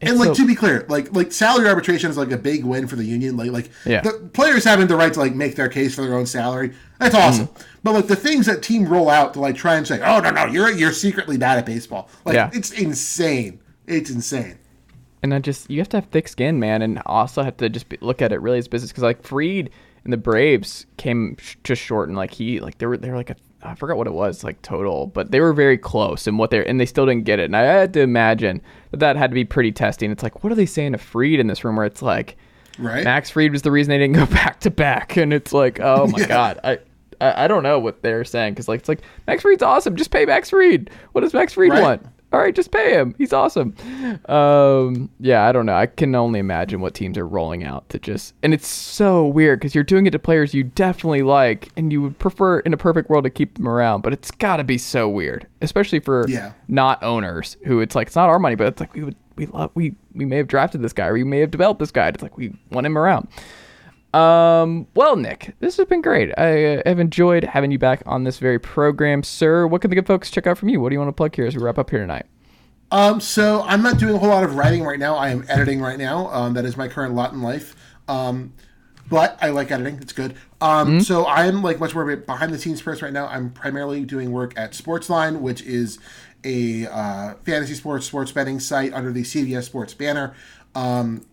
And 0.00 0.18
like 0.18 0.28
so- 0.28 0.34
to 0.34 0.46
be 0.46 0.54
clear, 0.54 0.84
like 0.88 1.14
like 1.14 1.32
salary 1.32 1.66
arbitration 1.68 2.10
is 2.10 2.16
like 2.18 2.30
a 2.30 2.36
big 2.36 2.64
win 2.64 2.86
for 2.86 2.96
the 2.96 3.04
union. 3.04 3.36
Like 3.36 3.50
like 3.50 3.70
Yeah. 3.86 4.02
the 4.02 4.12
players 4.34 4.64
having 4.64 4.86
the 4.88 4.96
right 4.96 5.12
to 5.12 5.18
like 5.18 5.34
make 5.34 5.56
their 5.56 5.68
case 5.68 5.94
for 5.94 6.02
their 6.02 6.14
own 6.14 6.26
salary. 6.26 6.72
That's 6.98 7.14
awesome. 7.14 7.46
Mm-hmm. 7.48 7.62
But 7.82 7.94
like 7.94 8.06
the 8.06 8.16
things 8.16 8.44
that 8.46 8.62
team 8.62 8.86
roll 8.86 9.08
out 9.08 9.32
to 9.34 9.40
like 9.40 9.56
try 9.56 9.76
and 9.76 9.86
say, 9.86 10.00
oh 10.02 10.20
no 10.20 10.30
no, 10.30 10.44
you're 10.46 10.70
you're 10.70 10.92
secretly 10.92 11.38
bad 11.38 11.58
at 11.58 11.64
baseball. 11.66 12.10
Like 12.26 12.34
Yeah. 12.34 12.50
it's 12.52 12.72
insane. 12.72 13.60
It's 13.86 14.10
insane. 14.10 14.58
And 15.22 15.32
I 15.32 15.38
just 15.38 15.70
you 15.70 15.78
have 15.80 15.88
to 15.90 15.96
have 15.96 16.06
thick 16.06 16.28
skin, 16.28 16.60
man, 16.60 16.82
and 16.82 17.00
also 17.06 17.42
have 17.42 17.56
to 17.56 17.68
just 17.70 17.88
be, 17.88 17.96
look 18.00 18.20
at 18.20 18.32
it 18.32 18.40
really 18.42 18.58
as 18.58 18.68
business 18.68 18.90
because 18.92 19.02
like 19.02 19.22
Fried 19.22 19.70
and 20.04 20.12
the 20.12 20.16
Braves 20.18 20.86
came 20.98 21.36
sh- 21.40 21.56
just 21.64 21.80
short, 21.82 22.08
and 22.08 22.16
like 22.18 22.32
he 22.32 22.60
like 22.60 22.78
they 22.78 22.86
were 22.86 22.96
they 22.98 23.10
were 23.10 23.16
like 23.16 23.30
a 23.30 23.36
I 23.62 23.74
forgot 23.74 23.96
what 23.96 24.06
it 24.06 24.12
was 24.12 24.44
like 24.44 24.60
total, 24.62 25.06
but 25.08 25.32
they 25.32 25.40
were 25.40 25.52
very 25.54 25.78
close 25.78 26.26
and 26.28 26.38
what 26.38 26.50
they're 26.50 26.68
and 26.68 26.78
they 26.78 26.86
still 26.86 27.06
didn't 27.06 27.24
get 27.24 27.40
it. 27.40 27.46
And 27.46 27.56
I 27.56 27.62
had 27.62 27.92
to 27.94 28.00
imagine 28.02 28.60
that 28.96 29.16
had 29.16 29.30
to 29.30 29.34
be 29.34 29.44
pretty 29.44 29.72
testing. 29.72 30.10
It's 30.10 30.22
like 30.22 30.42
what 30.42 30.52
are 30.52 30.56
they 30.56 30.66
saying 30.66 30.92
to 30.92 30.98
Fried 30.98 31.38
in 31.40 31.46
this 31.46 31.64
room 31.64 31.76
where 31.76 31.86
it's 31.86 32.02
like 32.02 32.36
Right? 32.78 33.04
Max 33.04 33.30
Fried 33.30 33.52
was 33.52 33.62
the 33.62 33.70
reason 33.70 33.88
they 33.90 33.98
didn't 33.98 34.16
go 34.16 34.26
back 34.34 34.60
to 34.60 34.70
back, 34.70 35.16
and 35.16 35.32
it's 35.32 35.52
like 35.52 35.80
oh 35.80 36.06
my 36.08 36.24
god, 36.26 36.60
I. 36.64 36.72
I 37.18 37.44
I 37.44 37.48
don't 37.48 37.62
know 37.62 37.78
what 37.78 38.02
they're 38.02 38.24
saying 38.26 38.52
because 38.52 38.68
like 38.68 38.80
it's 38.80 38.90
like 38.90 39.00
Max 39.26 39.40
Fried's 39.40 39.62
awesome. 39.62 39.96
Just 39.96 40.10
pay 40.10 40.26
Max 40.26 40.50
Fried. 40.50 40.90
What 41.12 41.22
does 41.22 41.32
Max 41.32 41.54
Fried 41.54 41.70
Right. 41.70 41.80
want? 41.82 42.06
All 42.32 42.40
right, 42.40 42.54
just 42.54 42.70
pay 42.70 42.92
him. 42.92 43.14
He's 43.18 43.32
awesome. 43.32 43.74
Um, 44.26 45.10
yeah, 45.20 45.46
I 45.46 45.52
don't 45.52 45.66
know. 45.66 45.74
I 45.74 45.86
can 45.86 46.14
only 46.14 46.40
imagine 46.40 46.80
what 46.80 46.94
teams 46.94 47.16
are 47.18 47.26
rolling 47.26 47.64
out 47.64 47.88
to 47.90 47.98
just, 47.98 48.34
and 48.42 48.52
it's 48.52 48.66
so 48.66 49.26
weird 49.26 49.60
because 49.60 49.74
you're 49.74 49.84
doing 49.84 50.06
it 50.06 50.10
to 50.10 50.18
players 50.18 50.52
you 50.54 50.64
definitely 50.64 51.22
like, 51.22 51.68
and 51.76 51.92
you 51.92 52.02
would 52.02 52.18
prefer 52.18 52.60
in 52.60 52.72
a 52.72 52.76
perfect 52.76 53.08
world 53.08 53.24
to 53.24 53.30
keep 53.30 53.56
them 53.56 53.68
around, 53.68 54.02
but 54.02 54.12
it's 54.12 54.30
got 54.30 54.56
to 54.58 54.64
be 54.64 54.78
so 54.78 55.08
weird, 55.08 55.46
especially 55.62 56.00
for 56.00 56.26
Yeah. 56.28 56.52
not 56.68 57.02
owners 57.02 57.56
who 57.64 57.80
it's 57.80 57.94
like 57.94 58.08
it's 58.08 58.16
not 58.16 58.28
our 58.28 58.38
money, 58.38 58.54
but 58.54 58.66
it's 58.68 58.80
like 58.80 58.94
we 58.94 59.04
would 59.04 59.16
we 59.36 59.46
love 59.46 59.70
we 59.74 59.94
we 60.14 60.24
may 60.24 60.36
have 60.38 60.48
drafted 60.48 60.80
this 60.82 60.92
guy 60.94 61.06
or 61.08 61.12
we 61.12 61.22
may 61.24 61.40
have 61.40 61.50
developed 61.50 61.78
this 61.78 61.90
guy. 61.90 62.08
It's 62.08 62.22
like 62.22 62.36
we 62.38 62.54
want 62.70 62.86
him 62.86 62.96
around. 62.96 63.28
Um, 64.16 64.86
well, 64.94 65.14
Nick, 65.16 65.54
this 65.60 65.76
has 65.76 65.86
been 65.86 66.00
great. 66.00 66.32
I 66.38 66.76
uh, 66.76 66.82
have 66.86 66.98
enjoyed 66.98 67.44
having 67.44 67.70
you 67.70 67.78
back 67.78 68.02
on 68.06 68.24
this 68.24 68.38
very 68.38 68.58
program, 68.58 69.22
sir. 69.22 69.66
What 69.66 69.82
can 69.82 69.90
the 69.90 69.94
good 69.94 70.06
folks 70.06 70.30
check 70.30 70.46
out 70.46 70.56
from 70.56 70.70
you? 70.70 70.80
What 70.80 70.88
do 70.88 70.94
you 70.94 70.98
want 70.98 71.10
to 71.10 71.12
plug 71.12 71.36
here 71.36 71.46
as 71.46 71.54
we 71.54 71.62
wrap 71.62 71.78
up 71.78 71.90
here 71.90 72.00
tonight? 72.00 72.24
Um, 72.90 73.20
so 73.20 73.62
I'm 73.66 73.82
not 73.82 73.98
doing 73.98 74.14
a 74.14 74.18
whole 74.18 74.30
lot 74.30 74.42
of 74.42 74.54
writing 74.54 74.84
right 74.84 74.98
now. 74.98 75.16
I 75.16 75.28
am 75.30 75.44
editing 75.48 75.80
right 75.80 75.98
now. 75.98 76.28
Um, 76.28 76.54
that 76.54 76.64
is 76.64 76.78
my 76.78 76.88
current 76.88 77.14
lot 77.14 77.34
in 77.34 77.42
life. 77.42 77.76
Um, 78.08 78.54
but 79.10 79.36
I 79.42 79.50
like 79.50 79.70
editing. 79.70 79.98
It's 80.00 80.14
good. 80.14 80.34
Um, 80.62 81.02
so 81.02 81.26
I'm 81.26 81.62
like 81.62 81.78
much 81.78 81.94
more 81.94 82.08
of 82.10 82.18
a 82.18 82.20
behind 82.22 82.54
the 82.54 82.58
scenes 82.58 82.80
person 82.80 83.04
right 83.04 83.12
now. 83.12 83.26
I'm 83.26 83.50
primarily 83.50 84.04
doing 84.06 84.32
work 84.32 84.56
at 84.56 84.72
Sportsline, 84.72 85.40
which 85.40 85.60
is 85.62 85.98
a 86.42 86.86
uh, 86.86 87.34
fantasy 87.44 87.74
sports 87.74 88.06
sports 88.06 88.32
betting 88.32 88.60
site 88.60 88.94
under 88.94 89.12
the 89.12 89.22
CBS 89.22 89.64
Sports 89.64 89.92
banner. 89.92 90.34
Um, 90.74 91.26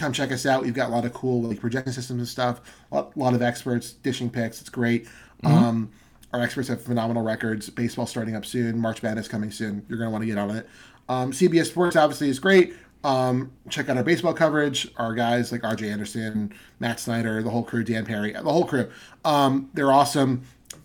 come 0.00 0.12
check 0.12 0.32
us 0.32 0.46
out. 0.46 0.62
We've 0.62 0.74
got 0.74 0.88
a 0.88 0.92
lot 0.92 1.04
of 1.04 1.12
cool 1.12 1.42
like 1.42 1.60
projection 1.60 1.92
systems 1.92 2.18
and 2.18 2.28
stuff. 2.28 2.60
A 2.90 3.04
lot, 3.16 3.34
of 3.34 3.42
experts 3.42 3.92
dishing 3.92 4.30
picks. 4.30 4.60
It's 4.60 4.70
great. 4.70 5.06
Um, 5.44 5.90
our 6.32 6.40
experts 6.40 6.68
have 6.68 6.82
phenomenal 6.82 7.22
records. 7.22 7.68
Baseball 7.70 8.06
starting 8.06 8.34
up 8.34 8.46
soon. 8.46 8.78
March 8.78 9.02
Madness 9.02 9.28
coming 9.28 9.50
soon. 9.50 9.84
You're 9.88 9.98
gonna 9.98 10.10
want 10.10 10.22
to 10.22 10.26
get 10.26 10.38
on 10.38 10.50
it. 10.50 10.68
Um, 11.08 11.32
CBS 11.32 11.66
Sports 11.66 11.96
obviously 11.96 12.28
is 12.28 12.38
great. 12.38 12.74
Um, 13.02 13.52
check 13.68 13.88
out 13.88 13.96
our 13.96 14.02
baseball 14.02 14.34
coverage. 14.34 14.90
Our 14.96 15.14
guys 15.14 15.52
like 15.52 15.62
RJ 15.62 15.90
Anderson, 15.90 16.52
Matt 16.78 17.00
Snyder, 17.00 17.42
the 17.42 17.50
whole 17.50 17.62
crew, 17.62 17.84
Dan 17.84 18.04
Perry, 18.04 18.32
the 18.32 18.42
whole 18.42 18.66
crew. 18.66 18.90
Um, 19.24 19.70
they're 19.74 19.92
awesome. 19.92 20.42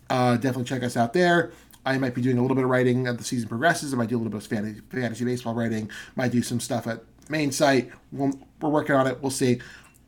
Uh, 0.08 0.34
definitely 0.36 0.64
check 0.64 0.82
us 0.82 0.96
out 0.96 1.12
there. 1.12 1.52
I 1.84 1.98
might 1.98 2.14
be 2.14 2.22
doing 2.22 2.38
a 2.38 2.42
little 2.42 2.56
bit 2.56 2.64
of 2.64 2.70
writing 2.70 3.06
as 3.06 3.16
the 3.16 3.24
season 3.24 3.48
progresses. 3.48 3.94
I 3.94 3.96
might 3.96 4.08
do 4.08 4.16
a 4.16 4.18
little 4.18 4.32
bit 4.32 4.42
of 4.42 4.46
fantasy, 4.46 4.80
fantasy 4.90 5.24
baseball 5.24 5.54
writing. 5.54 5.88
Might 6.16 6.32
do 6.32 6.42
some 6.42 6.58
stuff 6.58 6.86
at 6.86 7.02
main 7.28 7.52
site. 7.52 7.90
We'll, 8.12 8.32
we're 8.60 8.70
working 8.70 8.94
on 8.94 9.06
it. 9.06 9.20
We'll 9.20 9.30
see. 9.30 9.60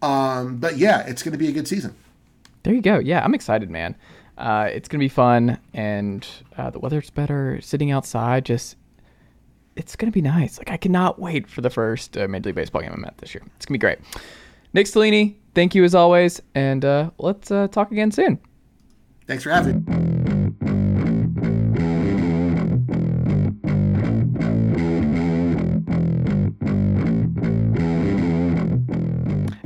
Um, 0.02 0.56
but 0.58 0.76
yeah, 0.76 1.06
it's 1.06 1.22
going 1.22 1.32
to 1.32 1.38
be 1.38 1.48
a 1.48 1.52
good 1.52 1.68
season. 1.68 1.94
There 2.62 2.74
you 2.74 2.82
go. 2.82 2.98
Yeah, 2.98 3.24
I'm 3.24 3.34
excited, 3.34 3.70
man. 3.70 3.96
Uh, 4.38 4.68
it's 4.72 4.88
gonna 4.88 5.00
be 5.00 5.08
fun, 5.08 5.58
and 5.74 6.26
uh, 6.56 6.70
the 6.70 6.78
weather's 6.78 7.10
better. 7.10 7.60
Sitting 7.60 7.90
outside, 7.90 8.44
just 8.44 8.76
it's 9.74 9.96
gonna 9.96 10.12
be 10.12 10.22
nice. 10.22 10.58
Like 10.58 10.70
I 10.70 10.76
cannot 10.76 11.18
wait 11.18 11.48
for 11.48 11.60
the 11.60 11.70
first 11.70 12.16
uh, 12.16 12.28
Major 12.28 12.50
League 12.50 12.54
Baseball 12.54 12.82
game 12.82 12.92
I'm 12.92 13.04
at 13.04 13.18
this 13.18 13.34
year. 13.34 13.42
It's 13.56 13.66
gonna 13.66 13.74
be 13.74 13.80
great. 13.80 13.98
Nick 14.74 14.86
Stellini, 14.86 15.34
thank 15.54 15.74
you 15.74 15.82
as 15.82 15.94
always, 15.94 16.40
and 16.54 16.84
uh, 16.84 17.10
let's 17.18 17.50
uh, 17.50 17.66
talk 17.68 17.90
again 17.90 18.12
soon. 18.12 18.38
Thanks 19.26 19.42
for 19.42 19.50
having 19.50 19.84
me. 19.84 20.27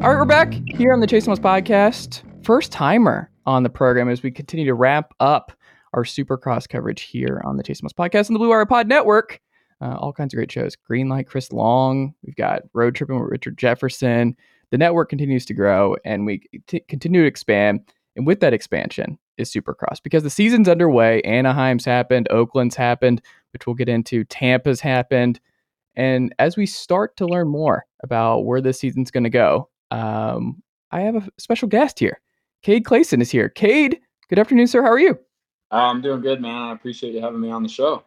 All 0.03 0.09
right, 0.09 0.17
we're 0.17 0.25
back 0.25 0.53
here 0.67 0.93
on 0.93 0.99
the 0.99 1.07
Chase 1.07 1.27
Thomas 1.27 1.39
podcast. 1.39 2.23
First 2.45 2.73
timer 2.73 3.31
on 3.47 3.63
the 3.63 3.71
program 3.71 4.09
as 4.09 4.21
we 4.21 4.33
continue 4.33 4.67
to 4.67 4.75
wrap 4.75 5.15
up 5.21 5.53
our 5.93 6.03
Supercross 6.03 6.69
coverage 6.69 7.03
here 7.03 7.41
on 7.45 7.57
the 7.57 7.63
Chase 7.63 7.79
Thomas 7.79 7.93
podcast 7.93 8.27
and 8.27 8.35
the 8.35 8.41
Blue 8.41 8.49
Wire 8.49 8.67
Pod 8.67 8.89
Network. 8.89 9.41
Uh, 9.81 9.95
all 9.95 10.13
kinds 10.13 10.35
of 10.35 10.39
great 10.39 10.51
shows. 10.51 10.77
Greenlight, 10.91 11.29
Chris 11.29 11.53
Long. 11.53 12.15
We've 12.25 12.35
got 12.35 12.63
Road 12.73 12.97
Tripping 12.97 13.21
with 13.21 13.31
Richard 13.31 13.57
Jefferson. 13.57 14.37
The 14.73 14.77
network 14.79 15.09
continues 15.09 15.47
to 15.47 15.55
grow 15.55 15.95
and 16.05 16.27
we 16.27 16.43
t- 16.67 16.81
continue 16.89 17.21
to 17.21 17.29
expand. 17.29 17.83
And 18.17 18.27
with 18.27 18.41
that 18.41 18.53
expansion 18.53 19.21
is 19.37 19.53
Supercross 19.53 20.03
because 20.03 20.25
the 20.25 20.31
season's 20.31 20.69
underway. 20.69 21.23
Anaheim's 21.23 21.85
happened, 21.85 22.27
Oakland's 22.29 22.75
happened, 22.75 23.23
which 23.53 23.69
we'll 23.69 23.77
get 23.77 23.89
into. 23.89 24.25
Tampa's 24.25 24.81
happened. 24.81 25.39
And 25.95 26.35
as 26.41 26.57
we 26.57 26.67
start 26.67 27.17
to 27.19 27.27
learn 27.27 27.47
more 27.47 27.85
about 28.03 28.47
where 28.47 28.61
this 28.61 28.81
season's 28.81 29.13
going 29.13 29.23
to 29.23 29.31
go, 29.31 29.69
um, 29.93 30.62
I 30.90 31.01
have 31.01 31.16
a 31.16 31.28
special 31.38 31.68
guest 31.68 31.99
here. 31.99 32.20
Cade 32.62 32.84
Clason 32.84 33.20
is 33.20 33.30
here. 33.30 33.49
Cade, 33.49 34.01
good 34.28 34.38
afternoon, 34.38 34.66
sir. 34.66 34.82
How 34.82 34.88
are 34.88 34.99
you? 34.99 35.18
I'm 35.70 36.01
doing 36.01 36.20
good, 36.20 36.40
man. 36.40 36.55
I 36.55 36.72
appreciate 36.72 37.14
you 37.14 37.20
having 37.20 37.40
me 37.40 37.51
on 37.51 37.62
the 37.62 37.68
show. 37.68 38.05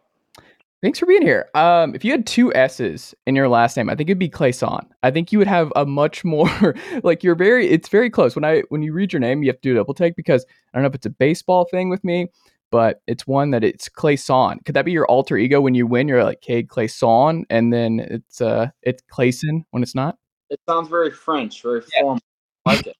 Thanks 0.82 1.00
for 1.00 1.06
being 1.06 1.22
here. 1.22 1.50
Um, 1.56 1.96
if 1.96 2.06
you 2.06 2.12
had 2.12 2.28
two 2.28 2.54
S's 2.54 3.16
in 3.26 3.36
your 3.36 3.50
last 3.50 3.76
name, 3.76 3.90
I 3.90 3.96
think 3.96 4.10
it'd 4.10 4.20
be 4.20 4.30
Clayson. 4.30 4.86
I 5.04 5.10
think 5.10 5.32
you 5.32 5.40
would 5.40 5.48
have 5.48 5.72
a 5.76 5.86
much 5.86 6.24
more 6.24 6.76
like 7.04 7.24
you're 7.24 7.36
very. 7.36 7.68
It's 7.68 7.90
very 7.90 8.10
close. 8.10 8.36
When 8.36 8.46
I 8.46 8.62
when 8.70 8.82
you 8.82 8.94
read 8.94 9.14
your 9.14 9.20
name, 9.20 9.42
you 9.42 9.50
have 9.50 9.62
to 9.62 9.70
do 9.70 9.72
a 9.74 9.78
double 9.78 9.94
take 9.94 10.16
because 10.16 10.46
I 10.74 10.78
don't 10.78 10.84
know 10.84 10.90
if 10.90 10.96
it's 10.96 11.06
a 11.06 11.12
baseball 11.12 11.66
thing 11.66 11.90
with 11.90 12.04
me, 12.04 12.28
but 12.72 13.02
it's 13.08 13.26
one 13.26 13.52
that 13.52 13.64
it's 13.64 13.90
Clayson. 13.90 14.64
Could 14.64 14.76
that 14.76 14.86
be 14.86 14.92
your 14.92 15.08
alter 15.08 15.38
ego 15.38 15.60
when 15.60 15.76
you 15.76 15.88
win? 15.88 16.08
You're 16.08 16.24
like 16.24 16.42
Cade 16.42 16.68
Clayson, 16.68 17.46
and 17.50 17.74
then 17.74 18.00
it's 18.00 18.42
uh 18.42 18.68
it's 18.84 19.02
Clayson 19.12 19.64
when 19.72 19.82
it's 19.82 19.96
not. 19.96 20.18
It 20.50 20.60
sounds 20.68 20.90
very 20.90 21.12
French, 21.12 21.62
very 21.62 21.82
formal. 21.82 22.22
I 22.66 22.76
like 22.76 22.88
it. 22.88 22.96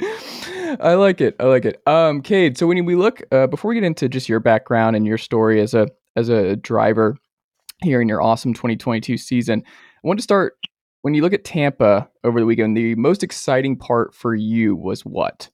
I 0.80 0.94
like 0.94 1.20
it. 1.20 1.36
I 1.38 1.44
like 1.44 1.64
it. 1.64 1.82
Um, 1.86 2.22
Cade. 2.22 2.58
So 2.58 2.66
when 2.66 2.84
we 2.84 2.96
look 2.96 3.22
uh, 3.32 3.46
before 3.46 3.68
we 3.68 3.74
get 3.74 3.84
into 3.84 4.08
just 4.08 4.28
your 4.28 4.40
background 4.40 4.96
and 4.96 5.06
your 5.06 5.18
story 5.18 5.60
as 5.60 5.74
a 5.74 5.88
as 6.16 6.28
a 6.28 6.56
driver 6.56 7.16
here 7.82 8.00
in 8.00 8.08
your 8.08 8.22
awesome 8.22 8.54
2022 8.54 9.16
season, 9.16 9.62
I 9.66 10.06
want 10.06 10.18
to 10.18 10.24
start 10.24 10.56
when 11.02 11.14
you 11.14 11.22
look 11.22 11.32
at 11.32 11.44
Tampa 11.44 12.08
over 12.24 12.40
the 12.40 12.46
weekend. 12.46 12.76
The 12.76 12.94
most 12.96 13.22
exciting 13.22 13.76
part 13.76 14.14
for 14.14 14.34
you 14.34 14.74
was 14.74 15.04
what? 15.04 15.48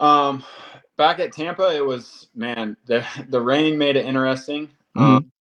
Um, 0.00 0.44
back 0.96 1.20
at 1.20 1.32
Tampa, 1.32 1.74
it 1.74 1.84
was 1.84 2.28
man. 2.34 2.76
The 2.86 3.06
the 3.28 3.40
rain 3.40 3.78
made 3.78 3.96
it 3.96 4.04
interesting. 4.04 4.70
Um, 4.96 5.32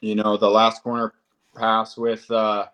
you 0.00 0.14
know, 0.14 0.36
the 0.36 0.50
last 0.50 0.82
corner 0.82 1.14
pass 1.54 1.96
with 1.96 2.30
uh, 2.30 2.66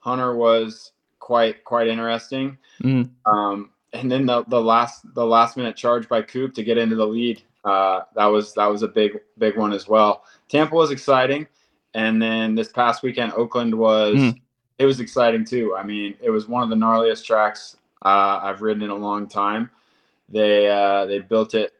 Hunter 0.00 0.36
was 0.36 0.92
quite 1.18 1.64
quite 1.64 1.88
interesting. 1.88 2.58
Mhm. 2.82 3.10
Um, 3.26 3.70
and 3.92 4.10
then 4.10 4.26
the 4.26 4.44
the 4.48 4.60
last 4.60 5.02
the 5.14 5.24
last 5.24 5.56
minute 5.56 5.76
charge 5.76 6.08
by 6.08 6.22
Coop 6.22 6.54
to 6.54 6.64
get 6.64 6.78
into 6.78 6.96
the 6.96 7.06
lead. 7.06 7.42
Uh, 7.64 8.02
that 8.14 8.26
was 8.26 8.52
that 8.54 8.66
was 8.66 8.82
a 8.82 8.88
big 8.88 9.18
big 9.38 9.56
one 9.56 9.72
as 9.72 9.88
well. 9.88 10.24
Tampa 10.48 10.74
was 10.74 10.90
exciting, 10.90 11.46
and 11.94 12.20
then 12.20 12.54
this 12.54 12.70
past 12.70 13.02
weekend 13.02 13.32
Oakland 13.32 13.74
was 13.74 14.16
Mm. 14.16 14.40
it 14.78 14.86
was 14.86 15.00
exciting 15.00 15.44
too. 15.44 15.74
I 15.76 15.82
mean, 15.82 16.14
it 16.20 16.30
was 16.30 16.48
one 16.48 16.62
of 16.62 16.68
the 16.68 16.76
gnarliest 16.76 17.24
tracks 17.24 17.76
uh, 18.04 18.40
I've 18.42 18.60
ridden 18.60 18.82
in 18.82 18.90
a 18.90 18.94
long 18.96 19.26
time. 19.28 19.70
They 20.28 20.68
uh, 20.68 21.06
they 21.06 21.20
built 21.20 21.54
it 21.54 21.72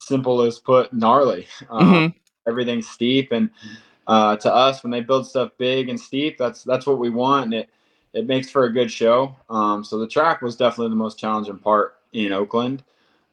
simple 0.00 0.40
as 0.42 0.58
put 0.58 0.92
gnarly. 0.92 1.46
Um, 1.68 1.92
Mhm. 1.92 2.14
Everything's 2.48 2.88
steep, 2.88 3.32
and 3.32 3.50
uh, 4.10 4.36
to 4.36 4.52
us, 4.52 4.82
when 4.82 4.90
they 4.90 5.00
build 5.00 5.24
stuff 5.24 5.52
big 5.56 5.88
and 5.88 5.98
steep, 5.98 6.36
that's 6.36 6.64
that's 6.64 6.84
what 6.84 6.98
we 6.98 7.10
want, 7.10 7.44
and 7.44 7.54
it 7.54 7.70
it 8.12 8.26
makes 8.26 8.50
for 8.50 8.64
a 8.64 8.72
good 8.72 8.90
show. 8.90 9.36
Um, 9.48 9.84
so 9.84 9.98
the 9.98 10.08
track 10.08 10.42
was 10.42 10.56
definitely 10.56 10.90
the 10.90 10.96
most 10.96 11.16
challenging 11.16 11.58
part 11.58 11.94
in 12.12 12.32
Oakland. 12.32 12.82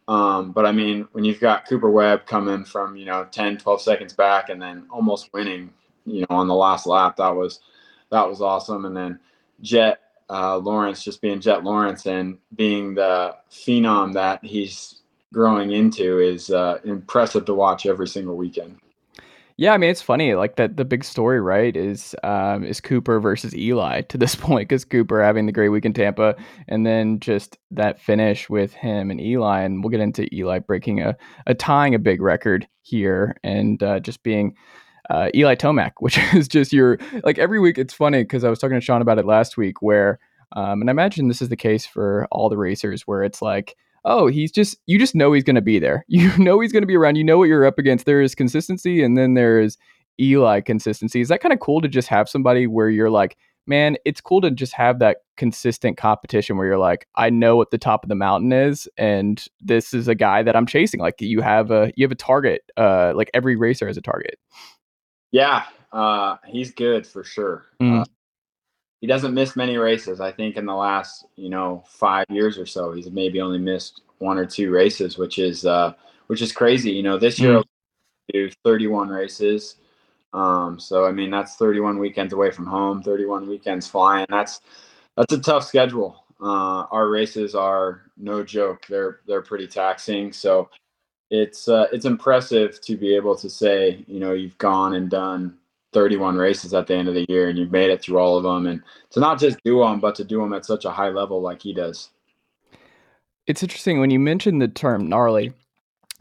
Um, 0.08 0.52
but 0.52 0.68
I 0.68 0.72
mean, 0.72 1.08
when 1.14 1.24
you've 1.24 1.40
got 1.40 1.68
Cooper 1.68 1.90
Webb 1.90 2.28
coming 2.28 2.64
from, 2.64 2.96
you 2.96 3.06
know, 3.06 3.28
10, 3.32 3.58
12 3.58 3.82
seconds 3.82 4.14
back 4.14 4.50
and 4.50 4.62
then 4.62 4.86
almost 4.92 5.34
winning, 5.34 5.74
you 6.06 6.22
know, 6.22 6.28
on 6.36 6.48
the 6.48 6.54
last 6.54 6.86
lap, 6.86 7.18
that 7.18 7.36
was, 7.36 7.60
that 8.12 8.30
was 8.30 8.40
awesome. 8.40 8.86
And 8.86 8.96
then 8.96 9.20
Jett, 9.62 10.00
uh, 10.30 10.58
Lawrence 10.58 11.04
just 11.04 11.24
being 11.24 11.42
Jett 11.42 11.64
Lawrence 11.64 12.06
and 12.06 12.38
being 12.56 12.94
the 12.94 13.36
phenom 13.50 14.14
that 14.14 14.46
he's 14.46 15.02
growing 15.34 15.72
into 15.72 16.20
is, 16.20 16.52
uh, 16.52 16.78
impressive 16.84 17.46
to 17.46 17.56
watch 17.56 17.88
every 17.88 18.08
single 18.08 18.38
weekend. 18.38 18.78
Yeah, 19.60 19.74
I 19.74 19.78
mean 19.80 19.90
it's 19.90 20.04
funny. 20.04 20.36
Like 20.36 20.56
that, 20.58 20.78
the 20.78 20.86
big 20.86 21.04
story, 21.04 21.42
right, 21.42 21.76
is 21.76 22.16
um, 22.24 22.64
is 22.64 22.80
Cooper 22.80 23.20
versus 23.20 23.56
Eli 23.56 24.02
to 24.02 24.18
this 24.18 24.36
point 24.36 24.70
because 24.70 24.86
Cooper 24.86 25.24
having 25.24 25.48
the 25.48 25.52
great 25.52 25.70
week 25.70 25.86
in 25.86 25.94
Tampa, 25.94 26.36
and 26.68 26.86
then 26.86 27.20
just 27.20 27.58
that 27.72 28.00
finish 28.00 28.50
with 28.52 28.74
him 28.74 29.10
and 29.10 29.20
Eli, 29.20 29.62
and 29.62 29.84
we'll 29.84 29.90
get 29.90 30.00
into 30.00 30.34
Eli 30.34 30.60
breaking 30.60 31.02
a, 31.02 31.18
a 31.48 31.56
tying 31.56 31.96
a 31.96 32.00
big 32.00 32.22
record 32.22 32.68
here, 32.84 33.36
and 33.44 33.82
uh, 33.82 34.00
just 34.00 34.22
being 34.22 34.56
uh, 35.10 35.30
Eli 35.34 35.56
Tomac, 35.56 35.94
which 36.00 36.20
is 36.36 36.48
just 36.48 36.72
your 36.72 37.00
like 37.24 37.40
every 37.40 37.60
week. 37.60 37.80
It's 37.80 37.94
funny 37.96 38.22
because 38.24 38.44
I 38.44 38.50
was 38.52 38.60
talking 38.60 38.78
to 38.78 38.82
Sean 38.82 39.02
about 39.02 39.18
it 39.18 39.26
last 39.26 39.58
week, 39.58 39.82
where 39.82 40.20
um, 40.52 40.82
and 40.82 40.90
I 40.90 40.92
imagine 40.92 41.30
this 41.30 41.42
is 41.42 41.50
the 41.50 41.56
case 41.56 41.86
for 41.86 42.28
all 42.32 42.50
the 42.50 42.58
racers, 42.58 43.08
where 43.08 43.24
it's 43.24 43.42
like 43.42 43.76
oh, 44.08 44.28
he's 44.28 44.52
just 44.52 44.78
you 44.88 44.98
just 44.98 45.14
know 45.14 45.34
he's 45.34 45.44
going 45.44 45.56
to 45.56 45.62
be 45.62 45.80
there. 45.80 46.06
You 46.18 46.36
know 46.38 46.60
he's 46.60 46.72
going 46.72 46.84
to 46.84 46.88
be 46.88 46.96
around. 46.96 47.16
You 47.16 47.24
know 47.24 47.38
what 47.38 47.50
you're 47.50 47.66
up 47.66 47.78
against. 47.78 48.06
There 48.06 48.22
is 48.22 48.34
consistency, 48.34 49.04
and 49.04 49.18
then 49.18 49.36
there 49.36 49.60
is 49.60 49.78
Eli 50.20 50.62
consistency. 50.62 51.22
Is 51.22 51.28
that 51.30 51.42
kind 51.42 51.54
of 51.54 51.60
cool 51.60 51.82
to 51.82 51.88
just 51.88 52.08
have 52.08 52.28
somebody 52.28 52.66
where 52.66 52.90
you're 52.90 53.10
like, 53.10 53.38
man, 53.68 53.98
it's 54.06 54.22
cool 54.22 54.42
to 54.42 54.50
just 54.50 54.74
have 54.74 55.00
that 55.00 55.18
consistent 55.36 55.98
competition 55.98 56.58
where 56.58 56.66
you're 56.66 56.78
like, 56.78 57.08
I 57.16 57.30
know 57.30 57.56
what 57.56 57.70
the 57.70 57.78
top 57.78 58.04
of 58.04 58.10
the 58.10 58.16
mountain 58.16 58.52
is, 58.52 58.88
and 58.98 59.44
this 59.62 59.94
is 59.94 60.08
a 60.08 60.16
guy 60.16 60.42
that 60.42 60.56
I'm 60.56 60.66
chasing. 60.66 61.00
Like 61.00 61.22
you 61.22 61.42
have 61.42 61.70
a 61.70 61.92
you 61.96 62.06
have 62.06 62.12
a 62.12 62.16
target. 62.16 62.62
Uh, 62.78 63.14
like 63.16 63.30
every 63.34 63.56
racer 63.56 63.86
has 63.88 63.98
a 63.98 64.02
target. 64.02 64.40
Yeah, 65.32 65.66
uh, 65.92 66.38
he's 66.48 66.72
good 66.72 67.06
for 67.06 67.24
sure. 67.24 67.66
Mm. 67.82 68.02
Uh, 68.02 68.06
he 69.02 69.08
doesn't 69.08 69.34
miss 69.34 69.56
many 69.56 69.78
races. 69.78 70.20
I 70.20 70.32
think 70.32 70.56
in 70.58 70.66
the 70.66 70.76
last, 70.76 71.26
you 71.36 71.50
know, 71.50 71.84
five 71.88 72.26
years 72.30 72.58
or 72.58 72.66
so, 72.66 72.92
he's 72.94 73.12
maybe 73.12 73.42
only 73.42 73.60
missed 73.60 74.02
one 74.20 74.38
or 74.38 74.46
two 74.46 74.72
races, 74.72 75.18
which 75.18 75.38
is 75.40 75.66
uh, 75.66 75.94
which 76.28 76.42
is 76.42 76.52
crazy. 76.52 76.92
You 76.92 77.04
know, 77.04 77.18
this 77.18 77.40
year 77.40 77.60
Mm. 77.60 77.64
do 78.34 78.50
31 78.66 79.10
races. 79.10 79.76
Um, 80.34 80.80
so 80.80 81.06
I 81.06 81.12
mean, 81.12 81.32
that's 81.32 81.56
31 81.56 82.00
weekends 82.00 82.34
away 82.34 82.52
from 82.52 82.66
home, 82.66 83.02
31 83.04 83.48
weekends 83.48 83.88
flying. 83.88 84.26
That's 84.30 84.62
that's 85.16 85.34
a 85.34 85.40
tough 85.40 85.64
schedule. 85.64 86.24
Uh, 86.42 86.86
our 86.92 87.10
races 87.10 87.56
are 87.56 88.04
no 88.18 88.44
joke. 88.44 88.86
They're 88.88 89.22
they're 89.28 89.42
pretty 89.42 89.68
taxing. 89.68 90.34
So 90.34 90.70
it's 91.32 91.68
uh, 91.68 91.88
it's 91.92 92.06
impressive 92.06 92.82
to 92.82 92.98
be 92.98 93.16
able 93.16 93.36
to 93.38 93.50
say, 93.50 94.04
you 94.08 94.20
know, 94.20 94.34
you've 94.34 94.58
gone 94.58 94.96
and 94.96 95.10
done 95.10 95.58
31 95.94 96.36
races 96.36 96.74
at 96.74 96.88
the 96.88 96.96
end 96.96 97.08
of 97.08 97.16
the 97.16 97.26
year 97.30 97.50
and 97.50 97.58
you've 97.58 97.72
made 97.72 97.90
it 97.90 98.02
through 98.02 98.18
all 98.18 98.38
of 98.38 98.44
them, 98.44 98.68
and 98.68 98.82
to 99.12 99.20
not 99.20 99.40
just 99.40 99.58
do 99.64 99.80
them, 99.80 100.00
but 100.00 100.16
to 100.16 100.24
do 100.24 100.40
them 100.40 100.54
at 100.54 100.66
such 100.66 100.86
a 100.86 100.92
high 100.92 101.10
level 101.10 101.42
like 101.42 101.62
he 101.62 101.74
does. 101.74 102.10
It's 103.48 103.64
interesting 103.64 104.00
when 104.00 104.10
you 104.10 104.20
mentioned 104.20 104.62
the 104.62 104.68
term 104.68 105.08
gnarly 105.08 105.54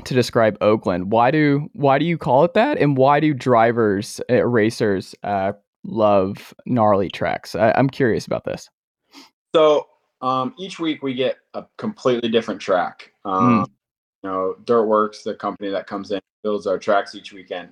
to 0.04 0.14
describe 0.14 0.56
Oakland. 0.60 1.10
Why 1.10 1.30
do 1.30 1.68
why 1.72 1.98
do 1.98 2.04
you 2.04 2.18
call 2.18 2.44
it 2.44 2.54
that, 2.54 2.78
and 2.78 2.96
why 2.96 3.18
do 3.18 3.34
drivers, 3.34 4.20
uh, 4.30 4.44
racers, 4.46 5.14
uh, 5.24 5.52
love 5.84 6.54
gnarly 6.66 7.08
tracks? 7.08 7.56
I, 7.56 7.72
I'm 7.72 7.90
curious 7.90 8.26
about 8.26 8.44
this. 8.44 8.70
So 9.54 9.88
um, 10.20 10.54
each 10.58 10.78
week 10.78 11.02
we 11.02 11.14
get 11.14 11.38
a 11.54 11.64
completely 11.78 12.28
different 12.28 12.60
track. 12.60 13.12
Um, 13.24 13.66
You 14.22 14.30
know, 14.30 14.56
Dirt 14.64 14.86
Wurx, 14.86 15.22
the 15.22 15.34
company 15.34 15.70
that 15.70 15.86
comes 15.86 16.10
in 16.10 16.20
builds 16.42 16.66
our 16.66 16.78
tracks 16.78 17.14
each 17.14 17.32
weekend. 17.32 17.70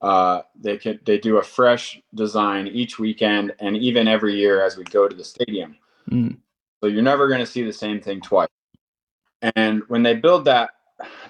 Uh, 0.00 0.42
they 0.60 0.76
can 0.76 1.00
they 1.04 1.18
do 1.18 1.38
a 1.38 1.42
fresh 1.42 2.00
design 2.14 2.66
each 2.66 2.98
weekend 2.98 3.54
and 3.60 3.76
even 3.76 4.06
every 4.06 4.34
year 4.34 4.62
as 4.62 4.76
we 4.76 4.84
go 4.84 5.08
to 5.08 5.16
the 5.16 5.24
stadium. 5.24 5.76
Mm. 6.10 6.36
So 6.80 6.88
you're 6.88 7.02
never 7.02 7.28
going 7.28 7.40
to 7.40 7.46
see 7.46 7.62
the 7.62 7.72
same 7.72 8.00
thing 8.00 8.20
twice. 8.20 8.48
And 9.56 9.82
when 9.88 10.02
they 10.02 10.14
build 10.14 10.44
that, 10.46 10.70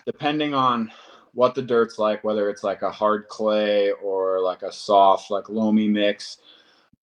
depending 0.07 0.55
on 0.55 0.91
what 1.33 1.55
the 1.55 1.63
dirt's 1.63 1.99
like, 1.99 2.25
whether 2.25 2.49
it's 2.51 2.65
like 2.65 2.83
a 2.83 2.91
hard 2.91 3.29
clay 3.29 3.93
or 4.03 4.41
like 4.41 4.63
a 4.63 4.73
soft, 4.73 5.31
like 5.31 5.49
loamy 5.49 5.89
mix, 5.89 6.39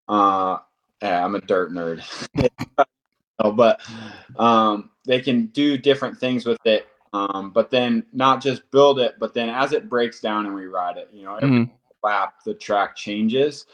uh, 0.07 0.57
yeah, 1.01 1.23
I'm 1.23 1.35
a 1.35 1.41
dirt 1.41 1.71
nerd. 1.71 2.03
No, 3.43 3.51
but 3.51 3.81
um, 4.37 4.91
they 5.05 5.19
can 5.19 5.47
do 5.47 5.77
different 5.77 6.17
things 6.19 6.45
with 6.45 6.59
it. 6.65 6.87
Um, 7.13 7.51
but 7.51 7.69
then 7.71 8.05
not 8.13 8.41
just 8.41 8.69
build 8.71 8.99
it, 8.99 9.15
but 9.19 9.33
then 9.33 9.49
as 9.49 9.73
it 9.73 9.89
breaks 9.89 10.21
down 10.21 10.45
and 10.45 10.55
we 10.55 10.65
ride 10.65 10.97
it, 10.97 11.09
you 11.13 11.23
know, 11.23 11.35
every 11.35 11.49
Mhm. 11.49 11.71
lap 12.03 12.35
the 12.45 12.53
track 12.53 12.95
changes. 12.95 13.65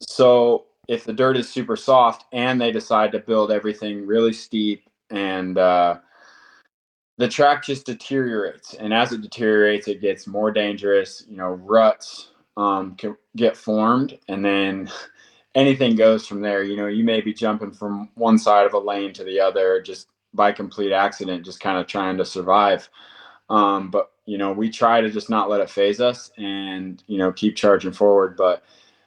So 0.00 0.66
if 0.88 1.04
the 1.04 1.12
dirt 1.12 1.36
is 1.36 1.48
super 1.48 1.76
soft 1.76 2.26
and 2.32 2.60
they 2.60 2.72
decide 2.72 3.12
to 3.12 3.20
build 3.20 3.50
everything 3.52 4.06
really 4.06 4.32
steep 4.32 4.84
and 5.10 5.58
uh, 5.58 5.98
the 7.18 7.28
track 7.28 7.64
just 7.64 7.86
deteriorates, 7.86 8.74
and 8.74 8.92
as 8.92 9.12
it 9.12 9.20
deteriorates, 9.22 9.88
it 9.88 10.00
gets 10.00 10.26
more 10.26 10.50
dangerous. 10.50 11.24
You 11.28 11.36
know, 11.36 11.48
ruts 11.50 12.30
um, 12.56 12.96
can 12.96 13.16
get 13.36 13.56
formed, 13.56 14.18
and 14.28 14.44
then 14.44 14.90
anything 15.54 15.96
goes 15.96 16.26
from 16.26 16.40
there. 16.40 16.64
You 16.64 16.76
know, 16.76 16.86
you 16.88 17.04
may 17.04 17.20
be 17.20 17.34
jumping 17.34 17.72
from 17.72 18.10
one 18.14 18.38
side 18.38 18.66
of 18.66 18.74
a 18.74 18.78
lane 18.78 19.12
to 19.14 19.24
the 19.24 19.40
other 19.40 19.80
just 19.82 20.08
by 20.34 20.52
complete 20.52 20.92
accident, 20.92 21.44
just 21.44 21.60
kind 21.60 21.78
of 21.78 21.86
trying 21.86 22.16
to 22.18 22.24
survive. 22.24 22.88
Um, 23.50 23.90
but 23.90 24.12
you 24.24 24.38
know, 24.38 24.52
we 24.52 24.70
try 24.70 25.00
to 25.00 25.10
just 25.10 25.28
not 25.28 25.50
let 25.50 25.60
it 25.60 25.70
phase 25.70 26.00
us 26.00 26.30
and 26.38 27.02
you 27.06 27.18
know 27.18 27.32
keep 27.32 27.56
charging 27.56 27.92
forward. 27.92 28.36
But 28.36 28.62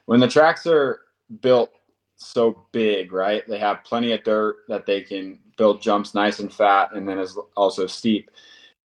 when 0.05 0.19
the 0.19 0.27
tracks 0.27 0.67
are 0.67 1.01
built 1.41 1.71
so 2.17 2.65
big, 2.71 3.11
right? 3.11 3.47
They 3.47 3.59
have 3.59 3.83
plenty 3.83 4.11
of 4.13 4.23
dirt 4.23 4.57
that 4.67 4.85
they 4.85 5.01
can 5.01 5.39
build 5.57 5.81
jumps 5.81 6.13
nice 6.13 6.39
and 6.39 6.53
fat, 6.53 6.89
and 6.93 7.07
then 7.07 7.19
is 7.19 7.37
also 7.55 7.87
steep. 7.87 8.31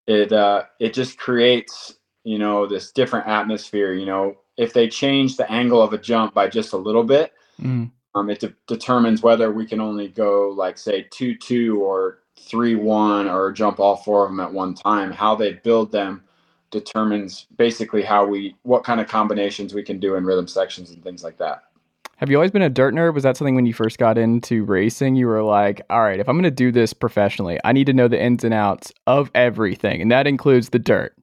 It 0.07 0.33
uh, 0.33 0.65
it 0.79 0.95
just 0.95 1.19
creates 1.19 1.95
you 2.25 2.39
know 2.39 2.67
this 2.67 2.93
different 2.93 3.27
atmosphere. 3.29 3.93
You 3.93 4.07
know, 4.07 4.37
if 4.57 4.73
they 4.73 4.89
change 4.89 5.37
the 5.37 5.51
angle 5.51 5.83
of 5.83 5.93
a 5.93 5.99
jump 5.99 6.35
by 6.35 6.49
just 6.49 6.73
a 6.73 6.77
little 6.79 7.05
bit, 7.05 7.33
Mm. 7.61 7.91
um, 8.15 8.31
it 8.31 8.41
de- 8.41 8.55
determines 8.67 9.23
whether 9.23 9.53
we 9.53 9.67
can 9.67 9.81
only 9.81 10.09
go 10.09 10.49
like 10.49 10.79
say 10.79 11.07
two 11.11 11.37
two 11.37 11.83
or 11.83 12.20
three 12.39 12.75
one 12.75 13.29
or 13.29 13.53
jump 13.53 13.81
all 13.81 13.97
four 13.97 14.25
of 14.25 14.31
them 14.31 14.41
at 14.41 14.53
one 14.53 14.75
time. 14.75 15.11
How 15.11 15.35
they 15.35 15.55
build 15.55 15.93
them 15.93 16.25
determines 16.71 17.47
basically 17.57 18.03
how 18.03 18.25
we 18.25 18.57
what 18.63 18.85
kind 18.85 19.01
of 19.01 19.09
combinations 19.09 19.75
we 19.75 19.83
can 19.83 19.99
do 19.99 20.15
in 20.15 20.25
rhythm 20.25 20.47
sections 20.47 20.91
and 20.91 21.03
things 21.03 21.25
like 21.25 21.39
that. 21.39 21.65
Have 22.17 22.31
you 22.31 22.37
always 22.37 22.51
been 22.51 22.63
a 22.63 22.69
dirt 22.69 22.95
nerd? 22.95 23.15
Was 23.15 23.23
that 23.23 23.37
something 23.37 23.55
when 23.55 23.65
you 23.67 23.73
first 23.73 23.99
got 23.99 24.19
into 24.19 24.63
racing? 24.65 25.17
You 25.17 25.27
were 25.27 25.43
like, 25.43 25.81
all 25.89 26.03
right, 26.03 26.21
if 26.21 26.29
I'm 26.29 26.37
going 26.37 26.45
to 26.45 26.51
do 26.51 26.71
this 26.71 26.93
professionally, 26.93 27.59
I 27.65 27.73
need 27.73 27.87
to 27.87 27.95
know 27.95 28.09
the 28.09 28.21
ins 28.23 28.45
and 28.45 28.53
outs 28.53 28.93
of 29.07 29.31
everything, 29.35 30.03
and 30.03 30.13
that 30.13 30.27
includes 30.27 30.69
the 30.69 30.79
dirt. 30.79 31.15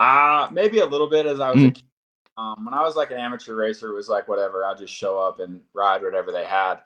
Uh 0.00 0.48
maybe 0.50 0.78
a 0.80 0.86
little 0.86 1.08
bit 1.08 1.26
as 1.26 1.40
I 1.40 1.50
was 1.50 1.62
a 1.64 1.68
Mm. 1.68 1.74
kid. 1.74 1.84
Um, 2.38 2.64
when 2.64 2.72
I 2.74 2.82
was 2.82 2.96
like 2.96 3.10
an 3.10 3.18
amateur 3.18 3.54
racer, 3.54 3.88
it 3.90 3.94
was 3.94 4.08
like 4.08 4.26
whatever. 4.26 4.64
I'll 4.64 4.74
just 4.74 4.92
show 4.94 5.18
up 5.20 5.38
and 5.40 5.60
ride 5.74 6.02
whatever 6.02 6.32
they 6.32 6.44
had. 6.44 6.76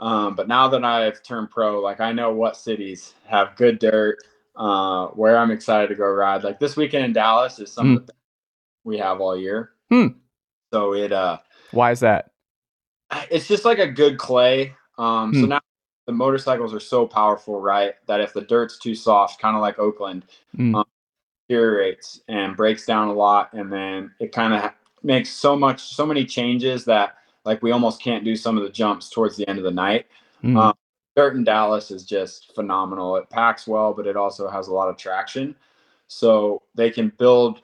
Um, 0.00 0.34
but 0.34 0.48
now 0.48 0.66
that 0.68 0.82
I've 0.84 1.22
turned 1.22 1.50
pro, 1.50 1.80
like 1.80 2.00
I 2.00 2.12
know 2.12 2.32
what 2.32 2.56
cities 2.56 3.14
have 3.26 3.54
good 3.56 3.78
dirt, 3.78 4.18
uh, 4.56 5.08
where 5.08 5.38
I'm 5.38 5.50
excited 5.50 5.88
to 5.88 5.94
go 5.94 6.06
ride. 6.06 6.42
Like 6.42 6.58
this 6.58 6.76
weekend 6.76 7.04
in 7.04 7.12
Dallas 7.12 7.58
is 7.58 7.70
some 7.70 7.96
of 7.98 8.10
we 8.84 8.98
have 8.98 9.20
all 9.20 9.36
year. 9.36 9.72
Hmm. 9.90 10.08
So 10.72 10.94
it 10.94 11.12
uh 11.12 11.38
Why 11.72 11.90
is 11.92 12.00
that? 12.00 12.30
it's 13.30 13.48
just 13.48 13.64
like 13.64 13.78
a 13.78 13.86
good 13.88 14.18
clay. 14.18 14.74
Um, 14.98 15.34
so 15.34 15.40
Hmm. 15.42 15.48
now 15.48 15.60
the 16.06 16.12
motorcycles 16.12 16.72
are 16.74 16.80
so 16.80 17.06
powerful, 17.06 17.60
right? 17.60 17.94
That 18.06 18.20
if 18.20 18.32
the 18.32 18.40
dirt's 18.42 18.78
too 18.78 18.94
soft, 18.94 19.40
kind 19.40 19.56
of 19.56 19.62
like 19.62 19.78
Oakland, 19.78 20.24
Hmm. 20.56 20.76
um, 20.76 20.84
deteriorates 21.48 22.20
and 22.28 22.56
breaks 22.56 22.86
down 22.86 23.08
a 23.08 23.12
lot, 23.12 23.52
and 23.52 23.72
then 23.72 24.12
it 24.20 24.32
kind 24.32 24.54
of 24.54 24.72
makes 25.02 25.30
so 25.30 25.56
much, 25.56 25.80
so 25.80 26.06
many 26.06 26.24
changes 26.24 26.84
that 26.86 27.16
like 27.44 27.62
we 27.62 27.70
almost 27.70 28.02
can't 28.02 28.24
do 28.24 28.36
some 28.36 28.56
of 28.56 28.62
the 28.62 28.70
jumps 28.70 29.08
towards 29.08 29.36
the 29.36 29.48
end 29.48 29.58
of 29.58 29.64
the 29.64 29.70
night. 29.70 30.06
Mm. 30.42 30.56
Um, 30.56 30.74
dirt 31.16 31.36
in 31.36 31.44
Dallas 31.44 31.90
is 31.90 32.04
just 32.04 32.54
phenomenal. 32.54 33.16
It 33.16 33.30
packs 33.30 33.66
well, 33.66 33.92
but 33.92 34.06
it 34.06 34.16
also 34.16 34.48
has 34.48 34.68
a 34.68 34.72
lot 34.72 34.88
of 34.88 34.96
traction. 34.96 35.54
So 36.06 36.62
they 36.74 36.90
can 36.90 37.12
build 37.18 37.62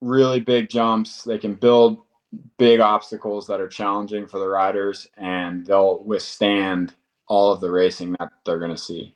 really 0.00 0.40
big 0.40 0.68
jumps. 0.68 1.24
They 1.24 1.38
can 1.38 1.54
build 1.54 2.02
big 2.58 2.80
obstacles 2.80 3.46
that 3.46 3.60
are 3.60 3.68
challenging 3.68 4.26
for 4.26 4.38
the 4.38 4.48
riders, 4.48 5.06
and 5.16 5.66
they'll 5.66 6.02
withstand 6.04 6.94
all 7.28 7.52
of 7.52 7.60
the 7.60 7.70
racing 7.70 8.14
that 8.18 8.30
they're 8.44 8.58
going 8.58 8.70
to 8.70 8.76
see. 8.76 9.14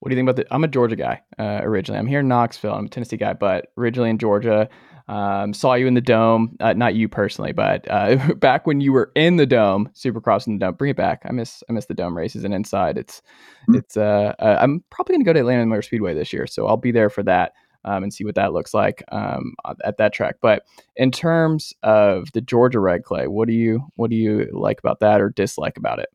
What 0.00 0.08
do 0.08 0.16
you 0.16 0.18
think 0.18 0.28
about 0.28 0.36
the? 0.36 0.52
I'm 0.52 0.64
a 0.64 0.68
Georgia 0.68 0.96
guy 0.96 1.22
uh, 1.38 1.60
originally. 1.62 1.98
I'm 1.98 2.08
here 2.08 2.20
in 2.20 2.28
Knoxville. 2.28 2.74
I'm 2.74 2.86
a 2.86 2.88
Tennessee 2.88 3.16
guy, 3.16 3.34
but 3.34 3.72
originally 3.78 4.10
in 4.10 4.18
Georgia. 4.18 4.68
Um, 5.08 5.52
saw 5.52 5.74
you 5.74 5.86
in 5.86 5.94
the 5.94 6.00
dome, 6.00 6.56
uh, 6.60 6.72
not 6.72 6.94
you 6.94 7.08
personally, 7.08 7.52
but 7.52 7.90
uh, 7.90 8.34
back 8.36 8.66
when 8.66 8.80
you 8.80 8.92
were 8.92 9.10
in 9.14 9.36
the 9.36 9.46
dome, 9.46 9.90
Supercross 9.94 10.46
in 10.46 10.58
the 10.58 10.66
dome. 10.66 10.74
Bring 10.74 10.90
it 10.90 10.96
back. 10.96 11.22
I 11.24 11.32
miss 11.32 11.62
I 11.68 11.72
miss 11.72 11.86
the 11.86 11.94
dome 11.94 12.16
races 12.16 12.44
and 12.44 12.54
inside. 12.54 12.98
It's 12.98 13.22
Mhm. 13.68 13.78
it's. 13.78 13.96
Uh, 13.96 14.34
uh, 14.38 14.58
I'm 14.60 14.82
probably 14.90 15.14
gonna 15.14 15.24
go 15.24 15.32
to 15.32 15.40
Atlanta 15.40 15.66
Motor 15.66 15.82
Speedway 15.82 16.14
this 16.14 16.32
year, 16.32 16.46
so 16.46 16.66
I'll 16.66 16.76
be 16.76 16.92
there 16.92 17.10
for 17.10 17.22
that 17.24 17.52
um, 17.84 18.02
and 18.02 18.12
see 18.12 18.24
what 18.24 18.34
that 18.36 18.52
looks 18.52 18.74
like 18.74 19.02
um, 19.12 19.54
at 19.84 19.98
that 19.98 20.12
track. 20.12 20.36
But 20.40 20.64
in 20.96 21.10
terms 21.10 21.72
of 21.82 22.30
the 22.32 22.40
Georgia 22.40 22.80
red 22.80 23.04
clay, 23.04 23.26
what 23.26 23.48
do 23.48 23.54
you 23.54 23.86
what 23.96 24.10
do 24.10 24.16
you 24.16 24.48
like 24.52 24.78
about 24.78 25.00
that 25.00 25.20
or 25.20 25.30
dislike 25.30 25.76
about 25.76 25.98
it? 25.98 26.08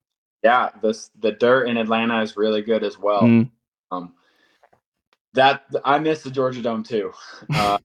Yeah, 0.43 0.69
this 0.81 1.09
the 1.19 1.31
dirt 1.31 1.67
in 1.67 1.77
Atlanta 1.77 2.21
is 2.21 2.37
really 2.37 2.61
good 2.61 2.83
as 2.83 2.97
well. 2.97 3.23
Mm, 3.23 3.49
Um, 3.91 4.13
that 5.33 5.65
I 5.83 5.99
miss 5.99 6.23
the 6.23 6.31
Georgia 6.31 6.61
Dome 6.61 6.83
too. 6.83 7.11
Uh, 7.53 7.77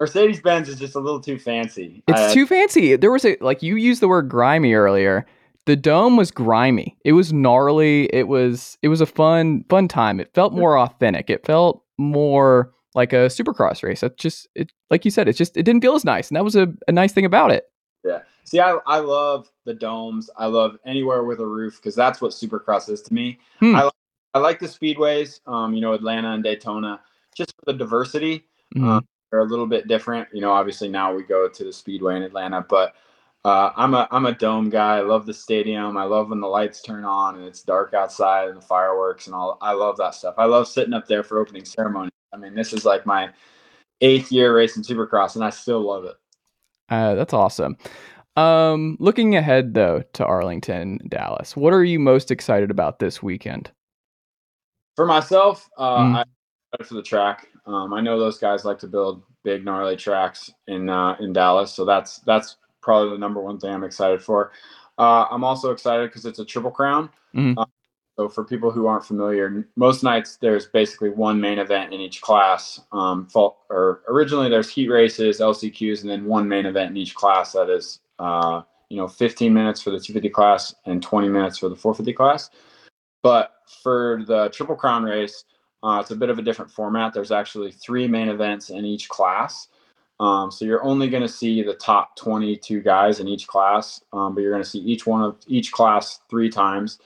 Mercedes 0.00 0.40
Benz 0.40 0.68
is 0.68 0.78
just 0.78 0.94
a 0.94 1.00
little 1.00 1.20
too 1.20 1.38
fancy. 1.38 2.02
It's 2.08 2.20
I- 2.20 2.34
too 2.34 2.46
fancy. 2.46 2.96
There 2.96 3.10
was 3.10 3.24
a 3.24 3.36
like 3.40 3.62
you 3.62 3.76
used 3.76 4.02
the 4.02 4.08
word 4.08 4.28
grimy 4.28 4.74
earlier. 4.74 5.26
The 5.66 5.76
dome 5.76 6.16
was 6.16 6.30
grimy. 6.32 6.96
It 7.04 7.12
was 7.12 7.32
gnarly. 7.32 8.06
It 8.12 8.26
was 8.28 8.78
it 8.82 8.88
was 8.88 9.00
a 9.00 9.06
fun 9.06 9.64
fun 9.68 9.88
time. 9.88 10.18
It 10.20 10.32
felt 10.34 10.52
more 10.52 10.78
authentic. 10.78 11.30
It 11.30 11.46
felt 11.46 11.84
more 11.98 12.72
like 12.94 13.12
a 13.12 13.26
supercross 13.28 13.82
race. 13.82 14.02
It 14.02 14.16
just 14.18 14.48
it 14.54 14.72
like 14.90 15.04
you 15.04 15.10
said, 15.10 15.28
it 15.28 15.34
just 15.34 15.56
it 15.56 15.62
didn't 15.62 15.82
feel 15.82 15.94
as 15.94 16.04
nice. 16.04 16.28
And 16.28 16.36
that 16.36 16.44
was 16.44 16.56
a, 16.56 16.72
a 16.88 16.92
nice 16.92 17.12
thing 17.12 17.24
about 17.24 17.52
it. 17.52 17.64
Yeah. 18.04 18.20
See, 18.44 18.58
I, 18.58 18.76
I 18.86 18.98
love 18.98 19.50
the 19.64 19.72
domes. 19.72 20.28
I 20.36 20.46
love 20.46 20.76
anywhere 20.84 21.22
with 21.22 21.38
a 21.38 21.46
roof 21.46 21.76
because 21.76 21.94
that's 21.94 22.20
what 22.20 22.32
Supercross 22.32 22.90
is 22.90 23.00
to 23.02 23.14
me. 23.14 23.38
Hmm. 23.60 23.76
I, 23.76 23.90
I 24.34 24.40
like 24.40 24.58
the 24.58 24.66
speedways, 24.66 25.40
um, 25.46 25.74
you 25.74 25.80
know, 25.80 25.92
Atlanta 25.92 26.32
and 26.32 26.42
Daytona, 26.42 27.00
just 27.36 27.54
for 27.56 27.72
the 27.72 27.78
diversity. 27.78 28.44
Mhm. 28.74 28.88
Um, 28.88 29.06
they're 29.32 29.40
a 29.40 29.44
little 29.44 29.66
bit 29.66 29.88
different. 29.88 30.28
You 30.32 30.42
know, 30.42 30.52
obviously 30.52 30.88
now 30.88 31.12
we 31.12 31.24
go 31.24 31.48
to 31.48 31.64
the 31.64 31.72
speedway 31.72 32.16
in 32.16 32.22
Atlanta, 32.22 32.64
but 32.68 32.94
uh, 33.44 33.70
I'm 33.74 33.94
a 33.94 34.06
I'm 34.12 34.26
a 34.26 34.32
dome 34.34 34.68
guy. 34.68 34.98
I 34.98 35.00
love 35.00 35.26
the 35.26 35.34
stadium. 35.34 35.96
I 35.96 36.04
love 36.04 36.28
when 36.28 36.40
the 36.40 36.46
lights 36.46 36.82
turn 36.82 37.04
on 37.04 37.36
and 37.36 37.44
it's 37.44 37.62
dark 37.62 37.94
outside 37.94 38.48
and 38.48 38.58
the 38.58 38.62
fireworks 38.64 39.26
and 39.26 39.34
all. 39.34 39.58
I 39.62 39.72
love 39.72 39.96
that 39.96 40.14
stuff. 40.14 40.34
I 40.36 40.44
love 40.44 40.68
sitting 40.68 40.92
up 40.92 41.08
there 41.08 41.24
for 41.24 41.38
opening 41.38 41.64
ceremony. 41.64 42.10
I 42.32 42.36
mean, 42.36 42.54
this 42.54 42.74
is 42.74 42.84
like 42.84 43.06
my 43.06 43.30
eighth 44.02 44.30
year 44.30 44.54
racing 44.54 44.84
Supercross, 44.84 45.34
and 45.34 45.42
I 45.42 45.50
still 45.50 45.80
love 45.80 46.04
it. 46.04 46.14
Uh, 46.90 47.14
that's 47.14 47.32
awesome. 47.32 47.76
Um, 48.36 48.96
looking 49.00 49.34
ahead 49.34 49.72
though 49.72 50.02
to 50.12 50.24
Arlington, 50.26 51.00
Dallas, 51.08 51.56
what 51.56 51.72
are 51.72 51.84
you 51.84 51.98
most 51.98 52.30
excited 52.30 52.70
about 52.70 52.98
this 52.98 53.22
weekend? 53.22 53.70
For 54.94 55.06
myself, 55.06 55.68
uh, 55.78 55.98
Mm. 55.98 56.10
Excited 56.10 56.41
for 56.82 56.94
the 56.94 57.02
track. 57.02 57.48
Um, 57.66 57.92
I 57.92 58.00
know 58.00 58.18
those 58.18 58.38
guys 58.38 58.64
like 58.64 58.78
to 58.80 58.86
build 58.86 59.22
big, 59.44 59.64
gnarly 59.64 59.96
tracks 59.96 60.50
in 60.66 60.88
uh, 60.88 61.16
in 61.20 61.32
Dallas, 61.32 61.72
so 61.72 61.84
that's 61.84 62.18
that's 62.20 62.56
probably 62.80 63.10
the 63.10 63.18
number 63.18 63.40
one 63.40 63.58
thing 63.58 63.72
I'm 63.72 63.84
excited 63.84 64.22
for. 64.22 64.52
Uh, 64.98 65.26
I'm 65.30 65.44
also 65.44 65.70
excited 65.70 66.08
because 66.08 66.26
it's 66.26 66.38
a 66.38 66.44
triple 66.44 66.70
crown. 66.70 67.10
Mhm. 67.34 67.54
Uh, 67.56 67.66
so 68.16 68.28
for 68.28 68.44
people 68.44 68.70
who 68.70 68.86
aren't 68.86 69.04
familiar, 69.04 69.66
most 69.76 70.02
nights 70.02 70.36
there's 70.36 70.66
basically 70.66 71.10
one 71.10 71.40
main 71.40 71.58
event 71.58 71.94
in 71.94 72.00
each 72.00 72.20
class. 72.20 72.80
Um, 72.92 73.26
or 73.34 74.02
originally 74.08 74.50
there's 74.50 74.68
heat 74.68 74.88
races, 74.88 75.40
LCQs, 75.40 76.02
and 76.02 76.10
then 76.10 76.26
one 76.26 76.46
main 76.46 76.66
event 76.66 76.90
in 76.90 76.96
each 76.98 77.14
class. 77.14 77.52
That 77.52 77.70
is, 77.70 78.00
uh, 78.18 78.62
you 78.90 78.98
know, 78.98 79.08
15 79.08 79.52
minutes 79.54 79.80
for 79.80 79.90
the 79.90 79.98
250 79.98 80.28
class 80.28 80.74
and 80.84 81.02
20 81.02 81.28
minutes 81.28 81.56
for 81.56 81.70
the 81.70 81.76
450 81.76 82.12
class. 82.12 82.50
But 83.22 83.54
for 83.82 84.24
the 84.26 84.50
Triple 84.50 84.76
Crown 84.76 85.04
race, 85.04 85.44
uh, 85.82 85.98
it's 86.00 86.10
a 86.10 86.16
bit 86.16 86.30
of 86.30 86.38
a 86.38 86.42
different 86.42 86.70
format. 86.70 87.12
There's 87.14 87.32
actually 87.32 87.72
three 87.72 88.06
main 88.08 88.28
events 88.28 88.70
in 88.70 88.84
each 88.84 89.08
class. 89.08 89.68
Um, 90.20 90.50
so 90.50 90.64
you're 90.64 90.84
only 90.84 91.08
going 91.08 91.22
to 91.22 91.28
see 91.28 91.62
the 91.62 91.74
top 91.74 92.16
22 92.16 92.80
guys 92.82 93.18
in 93.20 93.28
each 93.28 93.46
class, 93.48 94.02
um, 94.12 94.34
but 94.34 94.42
you're 94.42 94.52
going 94.52 94.62
to 94.62 94.68
see 94.68 94.78
each 94.78 95.06
one 95.06 95.22
of 95.22 95.36
each 95.48 95.72
class 95.72 96.20
three 96.30 96.48
times. 96.50 96.98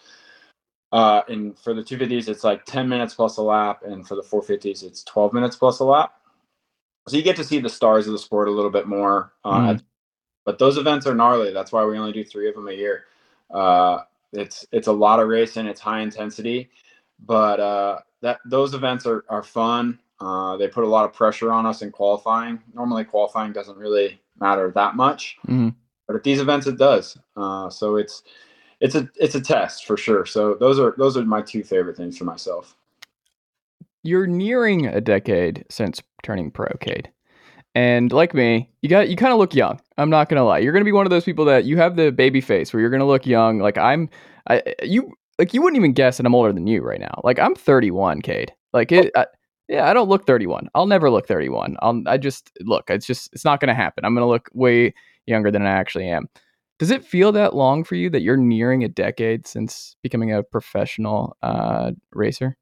Uh, 0.92 1.22
and 1.28 1.58
for 1.58 1.74
the 1.74 1.82
250s, 1.82 2.28
it's 2.28 2.44
like 2.44 2.64
10 2.66 2.88
minutes 2.88 3.14
plus 3.14 3.38
a 3.38 3.42
lap, 3.42 3.82
and 3.86 4.06
for 4.06 4.14
the 4.16 4.22
450s, 4.22 4.82
it's 4.82 5.02
12 5.04 5.32
minutes 5.32 5.56
plus 5.56 5.80
a 5.80 5.84
lap. 5.84 6.14
So 7.08 7.16
you 7.16 7.22
get 7.22 7.36
to 7.36 7.44
see 7.44 7.60
the 7.60 7.68
stars 7.68 8.06
of 8.06 8.12
the 8.12 8.18
sport 8.18 8.48
a 8.48 8.52
little 8.52 8.70
bit 8.70 8.86
more. 8.86 9.32
Uh, 9.44 9.60
Mm. 9.60 9.74
at- 9.76 9.82
but 10.44 10.58
those 10.58 10.78
events 10.78 11.06
are 11.06 11.14
gnarly. 11.14 11.52
That's 11.52 11.72
why 11.72 11.84
we 11.84 11.98
only 11.98 12.12
do 12.12 12.24
three 12.24 12.48
of 12.48 12.54
them 12.54 12.68
a 12.68 12.72
year. 12.72 13.06
Uh, 13.50 14.00
it's 14.32 14.66
it's 14.72 14.88
a 14.88 14.92
lot 14.92 15.20
of 15.20 15.28
racing. 15.28 15.66
It's 15.66 15.80
high 15.80 16.00
intensity, 16.00 16.70
but 17.20 17.60
uh, 17.60 18.00
that 18.22 18.38
those 18.46 18.74
events 18.74 19.06
are 19.06 19.24
are 19.28 19.42
fun. 19.42 19.98
Uh, 20.20 20.56
they 20.56 20.68
put 20.68 20.84
a 20.84 20.88
lot 20.88 21.04
of 21.04 21.12
pressure 21.12 21.52
on 21.52 21.66
us 21.66 21.82
in 21.82 21.90
qualifying. 21.90 22.58
Normally, 22.74 23.04
qualifying 23.04 23.52
doesn't 23.52 23.76
really 23.76 24.20
matter 24.40 24.70
that 24.74 24.96
much, 24.96 25.36
Mhm. 25.46 25.74
but 26.06 26.16
at 26.16 26.22
these 26.22 26.40
events, 26.40 26.66
it 26.66 26.78
does. 26.78 27.18
Uh, 27.36 27.68
so 27.68 27.96
it's 27.96 28.22
it's 28.80 28.94
a 28.94 29.08
it's 29.16 29.34
a 29.34 29.40
test 29.40 29.86
for 29.86 29.96
sure. 29.96 30.24
So 30.26 30.54
those 30.54 30.78
are 30.78 30.94
those 30.98 31.16
are 31.16 31.24
my 31.24 31.42
two 31.42 31.62
favorite 31.62 31.96
things 31.96 32.16
for 32.16 32.24
myself. 32.24 32.76
You're 34.02 34.26
nearing 34.26 34.86
a 34.86 35.00
decade 35.00 35.64
since 35.68 36.00
turning 36.22 36.50
pro, 36.50 36.68
Cade. 36.80 37.10
And 37.74 38.10
like 38.12 38.32
me, 38.32 38.70
you 38.80 38.88
got 38.88 39.08
you 39.10 39.16
kind 39.16 39.32
of 39.32 39.38
look 39.38 39.54
young. 39.54 39.80
I'm 39.98 40.08
not 40.08 40.28
gonna 40.28 40.44
lie. 40.44 40.58
You're 40.58 40.72
gonna 40.72 40.84
be 40.84 40.92
one 40.92 41.04
of 41.06 41.10
those 41.10 41.24
people 41.24 41.44
that 41.46 41.64
you 41.64 41.76
have 41.76 41.96
the 41.96 42.10
baby 42.10 42.40
face 42.40 42.72
where 42.72 42.80
you're 42.80 42.90
gonna 42.90 43.06
look 43.06 43.26
young. 43.26 43.58
Like 43.58 43.76
I'm, 43.76 44.08
I 44.48 44.62
you 44.82 45.12
like 45.38 45.52
you 45.52 45.62
wouldn't 45.62 45.78
even 45.78 45.92
guess 45.92 46.16
that 46.16 46.26
I'm 46.26 46.34
older 46.34 46.52
than 46.52 46.66
you 46.66 46.82
right 46.82 47.00
now. 47.00 47.20
Like 47.24 47.38
I'm 47.38 47.54
31, 47.54 48.22
Cade. 48.22 48.52
Like 48.72 48.92
it, 48.92 49.10
I, 49.16 49.26
yeah, 49.68 49.88
I 49.88 49.94
don't 49.94 50.08
look 50.08 50.26
31. 50.26 50.68
I'll 50.74 50.86
never 50.86 51.10
look 51.10 51.26
31. 51.26 51.76
I'll 51.80 52.02
I 52.06 52.16
just 52.16 52.50
look. 52.60 52.88
It's 52.88 53.06
just 53.06 53.30
it's 53.32 53.44
not 53.44 53.60
gonna 53.60 53.74
happen. 53.74 54.04
I'm 54.04 54.14
gonna 54.14 54.28
look 54.28 54.48
way 54.52 54.94
younger 55.26 55.50
than 55.50 55.62
I 55.62 55.70
actually 55.70 56.08
am. 56.08 56.28
Does 56.78 56.90
it 56.90 57.04
feel 57.04 57.32
that 57.32 57.54
long 57.54 57.84
for 57.84 57.94
you 57.94 58.10
that 58.10 58.20
you're 58.20 58.36
nearing 58.36 58.84
a 58.84 58.88
decade 58.88 59.46
since 59.46 59.96
becoming 60.02 60.32
a 60.32 60.42
professional 60.42 61.36
uh, 61.42 61.92
racer? 62.12 62.56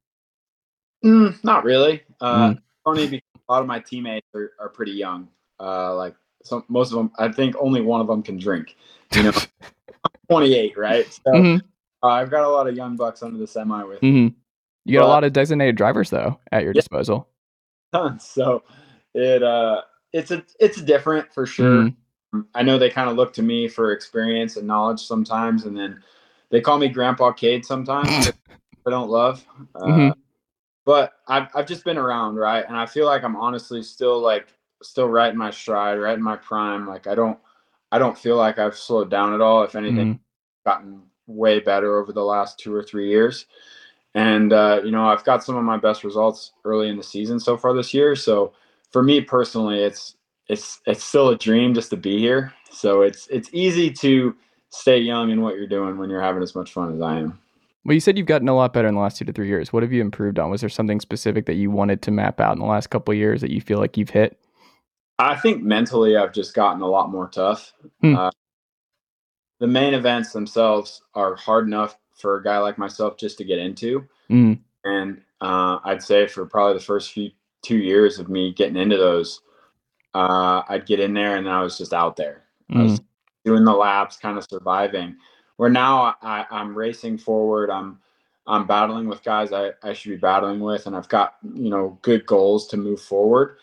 Mm, 1.05 1.43
not 1.45 1.65
really. 1.65 2.03
Uh, 2.21 2.51
Mm. 2.51 2.59
Funny 2.85 3.07
because 3.07 3.25
a 3.49 3.53
lot 3.53 3.63
of 3.63 3.67
my 3.67 3.81
teammates 3.81 4.27
are, 4.35 4.53
are 4.61 4.69
pretty 4.69 4.93
young. 4.93 5.27
Uh, 5.59 5.95
like 5.97 6.15
some 6.45 6.65
most 6.69 6.93
of 6.93 6.99
them, 6.99 7.11
I 7.19 7.33
think 7.33 7.57
only 7.59 7.81
one 7.81 8.03
of 8.03 8.07
them 8.07 8.23
can 8.23 8.37
drink. 8.37 8.77
You 9.15 9.23
know, 9.25 9.33
28, 10.31 10.77
right? 10.77 11.07
So 11.11 11.33
Mhm. 11.33 11.63
Uh, 12.05 12.09
I've 12.09 12.31
got 12.31 12.45
a 12.45 12.49
lot 12.49 12.69
of 12.69 12.77
young 12.77 12.97
bucks 12.97 13.23
under 13.23 13.39
the 13.39 13.47
semi 13.47 13.83
with 13.83 14.01
hmm 14.01 14.29
You 14.85 14.99
got 14.99 15.05
a 15.05 15.09
lot 15.09 15.25
of 15.25 15.33
designated 15.33 15.77
drivers 15.77 16.11
though 16.11 16.39
at 16.53 16.63
your 16.63 16.73
Yeah. 16.75 16.81
disposal. 16.81 17.29
tons. 17.93 18.25
So 18.25 18.63
it 19.15 19.43
uh, 19.43 19.83
it's 20.13 20.31
a 20.31 20.45
it's 20.61 20.81
different 20.83 21.33
for 21.33 21.47
sure. 21.47 21.91
Mhm. 22.35 22.47
I 22.55 22.63
know 22.63 22.79
they 22.79 22.91
kind 22.91 23.09
of 23.09 23.17
look 23.17 23.33
to 23.35 23.43
me 23.43 23.69
for 23.69 23.93
experience 23.93 24.57
and 24.57 24.67
knowledge 24.67 25.01
sometimes, 25.01 25.65
and 25.65 25.77
then 25.77 26.03
they 26.51 26.61
call 26.61 26.79
me 26.79 26.89
Grandpa 26.89 27.33
Cade 27.33 27.65
sometimes. 27.65 28.11
I 28.87 28.91
don't 28.91 29.09
love. 29.11 29.45
Uh, 29.75 29.81
Mhm. 29.89 30.15
But 30.85 31.15
I've 31.29 31.49
I've 31.55 31.67
just 31.67 31.85
been 31.85 31.97
around, 31.99 32.37
right? 32.37 32.65
And 32.67 32.77
I 32.77 32.87
feel 32.87 33.07
like 33.07 33.25
I'm 33.25 33.37
honestly 33.37 33.83
still 33.83 34.21
like 34.21 34.49
still 34.83 35.09
right 35.09 35.33
in 35.33 35.39
my 35.39 35.51
stride, 35.51 35.99
right 35.99 36.17
in 36.19 36.23
my 36.23 36.37
prime. 36.37 36.87
Like 36.87 37.07
I 37.07 37.15
don't 37.15 37.39
I 37.93 37.99
don't 37.99 38.19
feel 38.19 38.37
like 38.37 38.59
I've 38.59 38.77
slowed 38.77 39.11
down 39.11 39.33
at 39.35 39.41
all. 39.41 39.63
If 39.63 39.77
anything, 39.77 40.15
Mhm. 40.17 40.19
gotten 40.67 41.03
way 41.27 41.61
better 41.61 41.99
over 41.99 42.13
the 42.13 42.25
last 42.25 42.59
two 42.59 42.75
or 42.75 42.83
three 42.83 43.09
years. 43.09 43.47
And 44.15 44.53
uh, 44.53 44.81
you 44.85 44.91
know, 44.91 45.07
I've 45.07 45.25
got 45.25 45.43
some 45.43 45.57
of 45.57 45.65
my 45.65 45.77
best 45.77 46.05
results 46.05 46.53
early 46.65 46.89
in 46.89 46.97
the 46.97 47.03
season 47.03 47.41
so 47.41 47.57
far 47.57 47.75
this 47.75 47.93
year. 47.93 48.15
So 48.15 48.53
for 48.91 49.03
me 49.03 49.21
personally, 49.21 49.83
it's 49.83 50.17
it's 50.49 50.81
it's 50.87 51.05
still 51.05 51.31
a 51.31 51.37
dream 51.37 51.75
just 51.75 51.91
to 51.91 51.97
be 51.97 52.19
here. 52.19 52.53
So 52.71 53.03
it's 53.03 53.27
it's 53.29 53.51
easy 53.53 53.91
to 53.91 54.37
stay 54.71 54.99
young 54.99 55.31
in 55.31 55.41
what 55.41 55.57
you're 55.57 55.67
doing 55.67 55.99
when 55.99 56.11
you're 56.11 56.21
having 56.21 56.43
as 56.43 56.55
much 56.55 56.73
fun 56.73 56.95
as 56.95 57.01
I 57.01 57.19
am. 57.19 57.39
Well, 57.85 57.95
you 57.95 58.01
said 58.01 58.17
you've 58.17 58.27
gotten 58.27 58.49
a 58.49 58.55
lot 58.55 58.73
better 58.73 58.89
in 58.89 58.95
the 58.95 59.01
last 59.01 59.19
two 59.19 59.25
to 59.27 59.33
three 59.33 59.49
years. 59.49 59.73
What 59.73 59.83
have 59.83 59.93
you 59.93 60.01
improved 60.01 60.39
on? 60.39 60.51
Was 60.51 60.61
there 60.61 60.71
something 60.71 61.01
specific 61.01 61.47
that 61.47 61.55
you 61.55 61.71
wanted 61.71 62.01
to 62.03 62.11
map 62.11 62.41
out 62.41 62.55
in 62.55 62.59
the 62.61 62.67
last 62.67 62.89
couple 62.89 63.13
of 63.13 63.19
years 63.19 63.41
that 63.43 63.51
you 63.51 63.61
feel 63.61 63.79
like 63.79 63.99
you've 63.99 64.11
hit? 64.11 64.39
I 65.19 65.37
think 65.37 65.63
mentally, 65.63 66.17
I've 66.17 66.33
just 66.33 66.55
gotten 66.55 66.83
a 66.83 66.87
lot 66.87 67.11
more 67.11 67.29
tough. 67.29 67.73
Hmm. 68.01 68.17
Uh, 68.17 68.31
the 69.65 69.69
main 69.73 69.95
events 69.95 70.31
themselves 70.33 71.01
are 71.15 71.37
hard 71.37 71.67
enough 71.67 71.97
for 72.15 72.37
a 72.37 72.45
guy 72.45 72.59
like 72.59 72.77
myself 72.77 73.17
just 73.17 73.39
to 73.39 73.45
get 73.45 73.59
into, 73.59 74.07
Mm. 74.31 74.59
and 74.85 75.23
uh, 75.41 75.79
I'd 75.85 76.03
say 76.03 76.27
for 76.27 76.45
probably 76.45 76.75
the 76.75 76.85
first 76.85 77.13
few 77.13 77.31
two 77.63 77.79
years 77.79 78.19
of 78.19 78.29
me 78.29 78.53
getting 78.53 78.77
into 78.77 78.99
those, 78.99 79.41
uh, 80.15 80.63
I'd 80.69 80.85
get 80.87 81.01
in 81.01 81.15
there 81.15 81.37
and 81.37 81.49
I 81.49 81.63
was 81.63 81.79
just 81.79 81.95
out 81.95 82.17
there. 82.17 82.45
I 82.71 82.83
was 82.83 83.01
Mm. 83.01 83.05
doing 83.47 83.65
the 83.65 83.73
laps, 83.73 84.19
kind 84.19 84.37
of 84.37 84.45
surviving. 84.45 85.17
Where 85.57 85.71
now 85.71 86.15
I, 86.21 86.45
I'm 86.51 86.77
racing 86.77 87.17
forward. 87.19 87.71
I'm 87.71 88.01
I'm 88.47 88.67
battling 88.67 89.09
with 89.09 89.25
guys 89.25 89.53
I, 89.55 89.71
I 89.83 89.95
should 89.95 90.11
be 90.11 90.17
battling 90.19 90.61
with, 90.61 90.87
and 90.87 90.95
I've 90.95 91.09
got 91.09 91.37
you 91.43 91.71
know 91.71 91.99
good 92.03 92.27
goals 92.27 92.69
to 92.69 92.77
move 92.77 93.01
forward. 93.01 93.57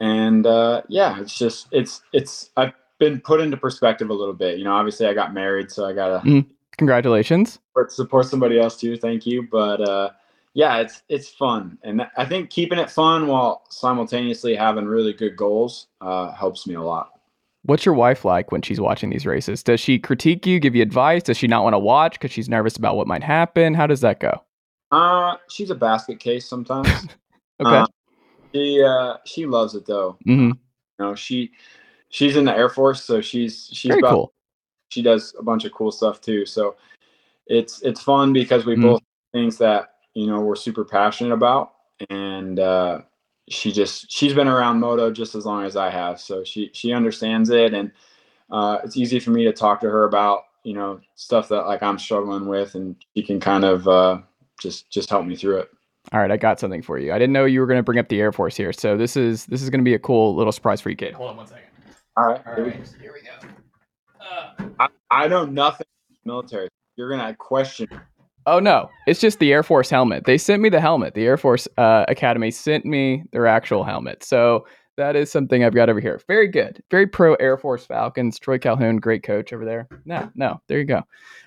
And 0.00 0.46
uh, 0.46 0.82
yeah, 0.88 1.20
it's 1.22 1.38
just 1.38 1.68
it's 1.72 2.02
it's 2.12 2.50
I've 2.58 2.74
been 2.98 3.20
put 3.20 3.40
into 3.40 3.56
perspective 3.56 4.10
a 4.10 4.14
little 4.14 4.34
bit. 4.34 4.58
You 4.58 4.64
know, 4.64 4.74
obviously 4.74 5.06
I 5.06 5.14
got 5.14 5.32
married, 5.34 5.70
so 5.70 5.86
I 5.86 5.92
gotta 5.92 6.26
Mm. 6.26 6.46
Congratulations. 6.76 7.58
support, 7.70 7.92
support 7.92 8.26
somebody 8.26 8.60
else 8.60 8.78
too. 8.78 8.96
Thank 8.96 9.26
you, 9.26 9.48
but 9.50 9.80
uh, 9.80 10.10
yeah, 10.54 10.78
it's 10.78 11.02
it's 11.08 11.28
fun, 11.28 11.76
and 11.82 12.06
I 12.16 12.24
think 12.24 12.50
keeping 12.50 12.78
it 12.78 12.88
fun 12.90 13.26
while 13.26 13.64
simultaneously 13.70 14.54
having 14.54 14.86
really 14.86 15.12
good 15.12 15.36
goals 15.36 15.88
uh, 16.00 16.32
helps 16.32 16.66
me 16.66 16.74
a 16.74 16.82
lot. 16.82 17.10
What's 17.64 17.84
your 17.84 17.94
wife 17.94 18.24
like 18.24 18.52
when 18.52 18.62
she's 18.62 18.80
watching 18.80 19.10
these 19.10 19.26
races? 19.26 19.62
Does 19.62 19.80
she 19.80 19.98
critique 19.98 20.46
you, 20.46 20.60
give 20.60 20.74
you 20.76 20.82
advice? 20.82 21.24
Does 21.24 21.36
she 21.36 21.48
not 21.48 21.64
want 21.64 21.74
to 21.74 21.78
watch 21.78 22.12
because 22.12 22.30
she's 22.30 22.48
nervous 22.48 22.76
about 22.76 22.96
what 22.96 23.06
might 23.08 23.24
happen? 23.24 23.74
How 23.74 23.86
does 23.86 24.00
that 24.00 24.20
go? 24.20 24.42
Uh, 24.92 25.36
she's 25.48 25.70
a 25.70 25.74
basket 25.74 26.20
case 26.20 26.48
sometimes. 26.48 26.88
Okay. 27.60 27.74
Uh, 27.74 27.86
she 28.54 28.80
uh, 28.80 29.16
she 29.26 29.44
loves 29.44 29.74
it 29.74 29.84
though. 29.84 30.16
Mm-hmm. 30.24 30.50
You 30.50 30.56
know, 31.00 31.16
she 31.16 31.50
she's 32.10 32.36
in 32.36 32.44
the 32.44 32.56
Air 32.56 32.68
Force, 32.68 33.04
so 33.04 33.20
she's 33.20 33.68
she's 33.72 33.88
Very 33.90 34.00
about 34.00 34.12
cool. 34.12 34.32
she 34.90 35.02
does 35.02 35.34
a 35.38 35.42
bunch 35.42 35.64
of 35.64 35.72
cool 35.72 35.90
stuff 35.92 36.20
too. 36.20 36.46
So 36.46 36.76
it's 37.46 37.82
it's 37.82 38.00
fun 38.02 38.32
because 38.32 38.64
we 38.66 38.76
Mhm. 38.76 38.82
both 38.82 39.02
things 39.32 39.58
that 39.58 39.94
you 40.14 40.26
know 40.26 40.40
we're 40.40 40.56
super 40.56 40.84
passionate 40.84 41.32
about, 41.32 41.72
and 42.10 42.58
uh, 42.58 43.00
she 43.48 43.72
just 43.72 44.10
she's 44.10 44.34
been 44.34 44.48
around 44.48 44.80
moto 44.80 45.10
just 45.10 45.34
as 45.34 45.46
long 45.46 45.64
as 45.64 45.76
I 45.76 45.90
have, 45.90 46.20
so 46.20 46.44
she 46.44 46.70
she 46.72 46.92
understands 46.92 47.50
it, 47.50 47.74
and 47.74 47.90
uh, 48.50 48.78
it's 48.84 48.96
easy 48.96 49.20
for 49.20 49.30
me 49.30 49.44
to 49.44 49.52
talk 49.52 49.80
to 49.80 49.90
her 49.90 50.04
about 50.04 50.44
you 50.64 50.74
know 50.74 51.00
stuff 51.14 51.48
that 51.48 51.66
like 51.66 51.82
I'm 51.82 51.98
struggling 51.98 52.46
with, 52.48 52.74
and 52.74 52.96
she 53.16 53.22
can 53.22 53.40
kind 53.40 53.64
of 53.64 53.86
uh, 53.88 54.18
just 54.60 54.90
just 54.90 55.10
help 55.10 55.26
me 55.26 55.36
through 55.36 55.58
it. 55.58 55.70
All 56.12 56.20
right, 56.20 56.30
I 56.30 56.38
got 56.38 56.58
something 56.58 56.80
for 56.80 56.98
you. 56.98 57.12
I 57.12 57.18
didn't 57.18 57.34
know 57.34 57.44
you 57.44 57.60
were 57.60 57.66
going 57.66 57.78
to 57.78 57.82
bring 57.82 57.98
up 57.98 58.08
the 58.08 58.18
Air 58.20 58.32
Force 58.32 58.56
here, 58.56 58.72
so 58.72 58.96
this 58.96 59.14
is 59.16 59.44
this 59.46 59.62
is 59.62 59.68
going 59.68 59.80
to 59.80 59.84
be 59.84 59.94
a 59.94 59.98
cool 59.98 60.34
little 60.34 60.52
surprise 60.52 60.80
for 60.80 60.88
you, 60.90 60.96
kid. 60.96 61.12
Hold 61.14 61.30
on 61.30 61.36
one 61.36 61.46
second. 61.46 61.67
All 62.18 62.26
right, 62.26 62.42
All 62.48 62.54
here 62.56 62.64
we 62.64 62.70
right, 62.72 62.94
here 63.00 63.14
we 63.14 63.20
go. 63.22 63.48
Uh, 64.20 64.68
I, 64.80 64.88
I 65.08 65.28
know 65.28 65.44
nothing 65.44 65.86
military. 66.24 66.68
You're 66.96 67.10
gonna 67.10 67.32
question. 67.36 67.86
oh 68.46 68.58
no, 68.58 68.90
it's 69.06 69.20
just 69.20 69.38
the 69.38 69.52
Air 69.52 69.62
Force 69.62 69.88
helmet. 69.88 70.24
They 70.24 70.36
sent 70.36 70.60
me 70.60 70.68
the 70.68 70.80
helmet. 70.80 71.14
The 71.14 71.24
Air 71.24 71.36
Force 71.36 71.68
uh, 71.78 72.06
Academy 72.08 72.50
sent 72.50 72.84
me 72.84 73.22
their 73.30 73.46
actual 73.46 73.84
helmet. 73.84 74.24
So 74.24 74.66
that 74.96 75.14
is 75.14 75.30
something 75.30 75.62
I've 75.62 75.76
got 75.76 75.88
over 75.88 76.00
here. 76.00 76.20
Very 76.26 76.48
good. 76.48 76.82
Very 76.90 77.06
pro 77.06 77.34
Air 77.34 77.56
Force 77.56 77.86
Falcons. 77.86 78.36
Troy 78.36 78.58
Calhoun, 78.58 78.96
great 78.96 79.22
coach 79.22 79.52
over 79.52 79.64
there. 79.64 79.86
No, 80.04 80.28
no, 80.34 80.60
there 80.66 80.78
you 80.80 80.84
go. 80.86 80.96
Are 80.96 81.04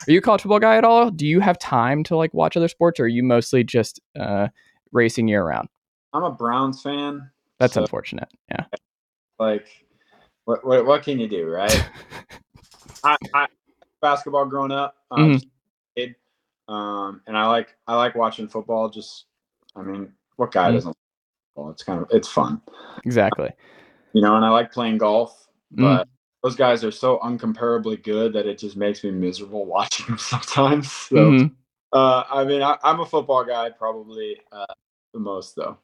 you 0.08 0.20
a 0.20 0.22
college 0.22 0.44
football 0.44 0.60
guy 0.60 0.78
at 0.78 0.86
all? 0.86 1.12
Do 1.12 1.28
you 1.28 1.42
have 1.42 1.60
time 1.60 2.02
to 2.06 2.16
like 2.16 2.34
watch 2.34 2.56
other 2.56 2.70
sports, 2.70 2.98
or 2.98 3.04
are 3.04 3.08
you 3.10 3.24
mostly 3.24 3.66
just 3.66 4.00
uh, 4.18 4.48
racing 4.94 5.28
year 5.28 5.44
round? 5.46 5.68
I'm 6.14 6.24
a 6.24 6.32
Browns 6.32 6.82
fan. 6.82 7.30
That's 7.60 7.74
so, 7.74 7.82
unfortunate. 7.82 8.30
Yeah. 8.50 8.64
like 9.38 9.68
what, 10.46 10.66
what 10.66 10.86
what 10.86 11.04
can 11.04 11.20
you 11.20 11.28
do, 11.28 11.48
right? 11.48 11.84
I, 13.04 13.18
I 13.34 13.48
basketball 14.02 14.46
growing 14.46 14.72
up, 14.72 14.96
um, 15.10 15.32
Mhm. 15.32 15.42
kid, 15.96 16.16
um, 16.68 17.22
and 17.28 17.38
I 17.38 17.48
like 17.48 17.76
I 17.88 17.96
like 17.96 18.16
watching 18.16 18.48
football. 18.48 18.90
Just, 18.90 19.26
I 19.76 19.82
mean, 19.82 20.14
what 20.36 20.52
guy 20.52 20.70
Mhm. 20.70 20.74
doesn't? 20.74 20.88
like 20.90 20.96
football? 21.56 21.72
It's 21.72 21.84
kind 21.84 22.02
of 22.02 22.08
it's 22.12 22.28
fun, 22.28 22.62
Exactly. 23.06 23.50
you 24.14 24.22
know. 24.22 24.36
And 24.36 24.46
I 24.46 24.50
like 24.50 24.72
playing 24.72 24.98
golf, 24.98 25.48
Mm. 25.76 25.82
but 25.82 26.08
those 26.44 26.56
guys 26.56 26.84
are 26.84 26.92
so 26.92 27.20
uncomparably 27.20 28.02
good 28.02 28.34
that 28.34 28.48
it 28.48 28.58
just 28.58 28.76
makes 28.76 29.04
me 29.04 29.12
miserable 29.12 29.66
watching 29.76 30.08
them 30.08 30.18
sometimes. 30.18 30.92
So, 30.92 31.32
Mhm. 31.32 31.52
uh, 31.94 32.24
I 32.30 32.44
mean, 32.44 32.62
I, 32.62 32.78
I'm 32.84 33.00
a 33.00 33.06
football 33.06 33.44
guy, 33.44 33.70
probably 33.70 34.40
uh, 34.52 34.66
the 35.14 35.20
most 35.20 35.56
though. 35.56 35.78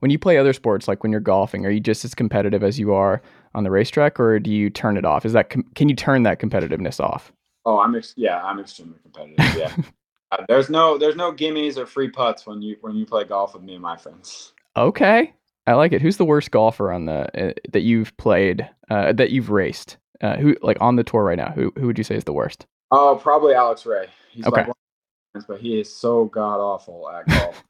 When 0.00 0.10
you 0.10 0.18
play 0.18 0.36
other 0.36 0.52
sports, 0.52 0.86
like 0.88 1.02
when 1.02 1.10
you're 1.10 1.22
golfing, 1.22 1.64
are 1.64 1.70
you 1.70 1.80
just 1.80 2.04
as 2.04 2.14
competitive 2.14 2.62
as 2.62 2.78
you 2.78 2.92
are 2.92 3.22
on 3.56 3.64
the 3.64 3.70
racetrack, 3.70 4.20
or 4.20 4.38
do 4.38 4.52
you 4.52 4.70
turn 4.70 4.96
it 4.96 5.04
off? 5.04 5.24
Is 5.24 5.32
that 5.32 5.50
com- 5.50 5.66
can 5.74 5.88
you 5.88 5.96
turn 5.96 6.22
that 6.22 6.38
competitiveness 6.38 7.00
off? 7.00 7.32
Oh, 7.64 7.80
I'm 7.80 7.96
ex- 7.96 8.14
yeah, 8.16 8.40
I'm 8.44 8.60
extremely 8.60 8.98
competitive. 9.02 9.56
Yeah, 9.56 9.74
Uh, 10.32 10.44
there's 10.48 10.68
no 10.68 10.98
there's 10.98 11.14
no 11.14 11.32
gimmies 11.32 11.76
or 11.76 11.86
free 11.86 12.10
putts 12.10 12.46
when 12.48 12.60
you 12.60 12.76
when 12.80 12.96
you 12.96 13.06
play 13.06 13.22
golf 13.24 13.54
with 13.54 13.62
me 13.62 13.74
and 13.74 13.82
my 13.82 13.96
friends. 13.96 14.52
Okay, 14.76 15.32
I 15.68 15.74
like 15.74 15.92
it. 15.92 16.02
Who's 16.02 16.16
the 16.16 16.24
worst 16.24 16.50
golfer 16.50 16.90
on 16.92 17.06
the 17.06 17.50
uh, 17.50 17.52
that 17.72 17.82
you've 17.82 18.14
played 18.16 18.68
uh, 18.90 19.12
that 19.12 19.30
you've 19.30 19.50
raced? 19.50 19.98
Uh, 20.20 20.36
who 20.36 20.56
like 20.62 20.78
on 20.80 20.96
the 20.96 21.04
tour 21.04 21.22
right 21.22 21.38
now? 21.38 21.52
Who 21.52 21.72
who 21.78 21.86
would 21.86 21.96
you 21.96 22.02
say 22.02 22.16
is 22.16 22.24
the 22.24 22.32
worst? 22.32 22.66
Oh, 22.90 23.18
probably 23.22 23.54
Alex 23.54 23.86
Ray. 23.86 24.08
He's 24.32 24.44
Okay. 24.46 24.56
like 24.62 24.66
one 24.66 24.70
of 24.70 24.76
my 24.76 25.40
friends, 25.40 25.46
but 25.48 25.60
he 25.60 25.78
is 25.78 25.94
so 25.94 26.24
god 26.24 26.58
awful 26.58 27.08
at 27.08 27.26
golf. 27.28 27.64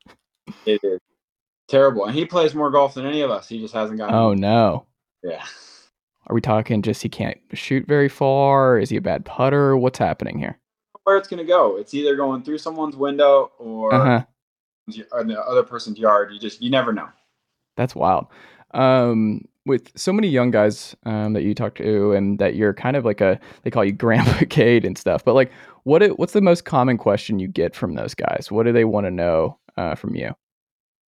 it 0.65 0.81
is 0.83 0.99
terrible, 1.69 2.07
and 2.07 2.15
he 2.15 2.25
plays 2.25 2.55
more 2.55 2.71
golf 2.71 2.95
than 2.95 3.05
any 3.05 3.21
of 3.21 3.31
us. 3.31 3.47
He 3.49 3.61
just 3.61 3.75
hasn't 3.75 3.99
gotten. 3.99 4.15
Oh 4.15 4.33
no, 4.33 4.87
yeah. 5.23 5.45
Are 6.29 6.35
we 6.35 6.41
talking 6.41 6.83
just 6.83 7.03
he 7.03 7.09
can't 7.09 7.39
shoot 7.55 7.87
very 7.87 8.09
far? 8.09 8.79
Is 8.79 8.91
he 8.91 8.97
a 8.97 9.01
bad 9.01 9.25
putter? 9.25 9.77
What's 9.77 9.99
happening 9.99 10.39
here? 10.39 10.59
Where 11.05 11.17
it's 11.17 11.29
gonna 11.29 11.45
go? 11.45 11.77
It's 11.77 11.95
either 11.95 12.17
going 12.17 12.43
through 12.43 12.59
someone's 12.59 12.97
window 12.97 13.53
or 13.59 13.95
Uh 13.95 14.05
huh. 14.05 14.25
or 15.13 15.25
the 15.25 15.41
other 15.41 15.63
person's 15.63 15.99
yard. 15.99 16.33
You 16.33 16.39
just 16.41 16.61
you 16.63 16.71
never 16.71 16.93
know. 16.93 17.09
That's 17.77 17.95
wild. 17.95 18.27
Um, 18.73 19.43
with 19.67 19.91
so 19.97 20.13
many 20.13 20.29
young 20.29 20.51
guys 20.51 20.95
um, 21.05 21.33
that 21.33 21.43
you 21.43 21.55
talk 21.55 21.75
to, 21.77 22.13
and 22.13 22.39
that 22.39 22.55
you're 22.55 22.75
kind 22.75 22.97
of 22.97 23.05
like 23.05 23.21
a 23.21 23.39
they 23.63 23.71
call 23.71 23.85
you 23.85 23.93
Grandpa 23.93 24.45
Cade 24.51 24.85
and 24.85 24.97
stuff. 24.99 25.25
But 25.25 25.35
like, 25.35 25.53
what 25.85 26.03
what's 26.19 26.33
the 26.33 26.41
most 26.41 26.65
common 26.65 26.99
question 26.99 27.39
you 27.39 27.49
get 27.49 27.75
from 27.75 27.95
those 27.95 28.15
guys? 28.15 28.49
What 28.51 28.65
do 28.65 28.73
they 28.73 28.85
want 28.85 29.07
to 29.07 29.11
know 29.11 29.59
uh, 29.77 29.95
from 29.95 30.15
you? 30.15 30.35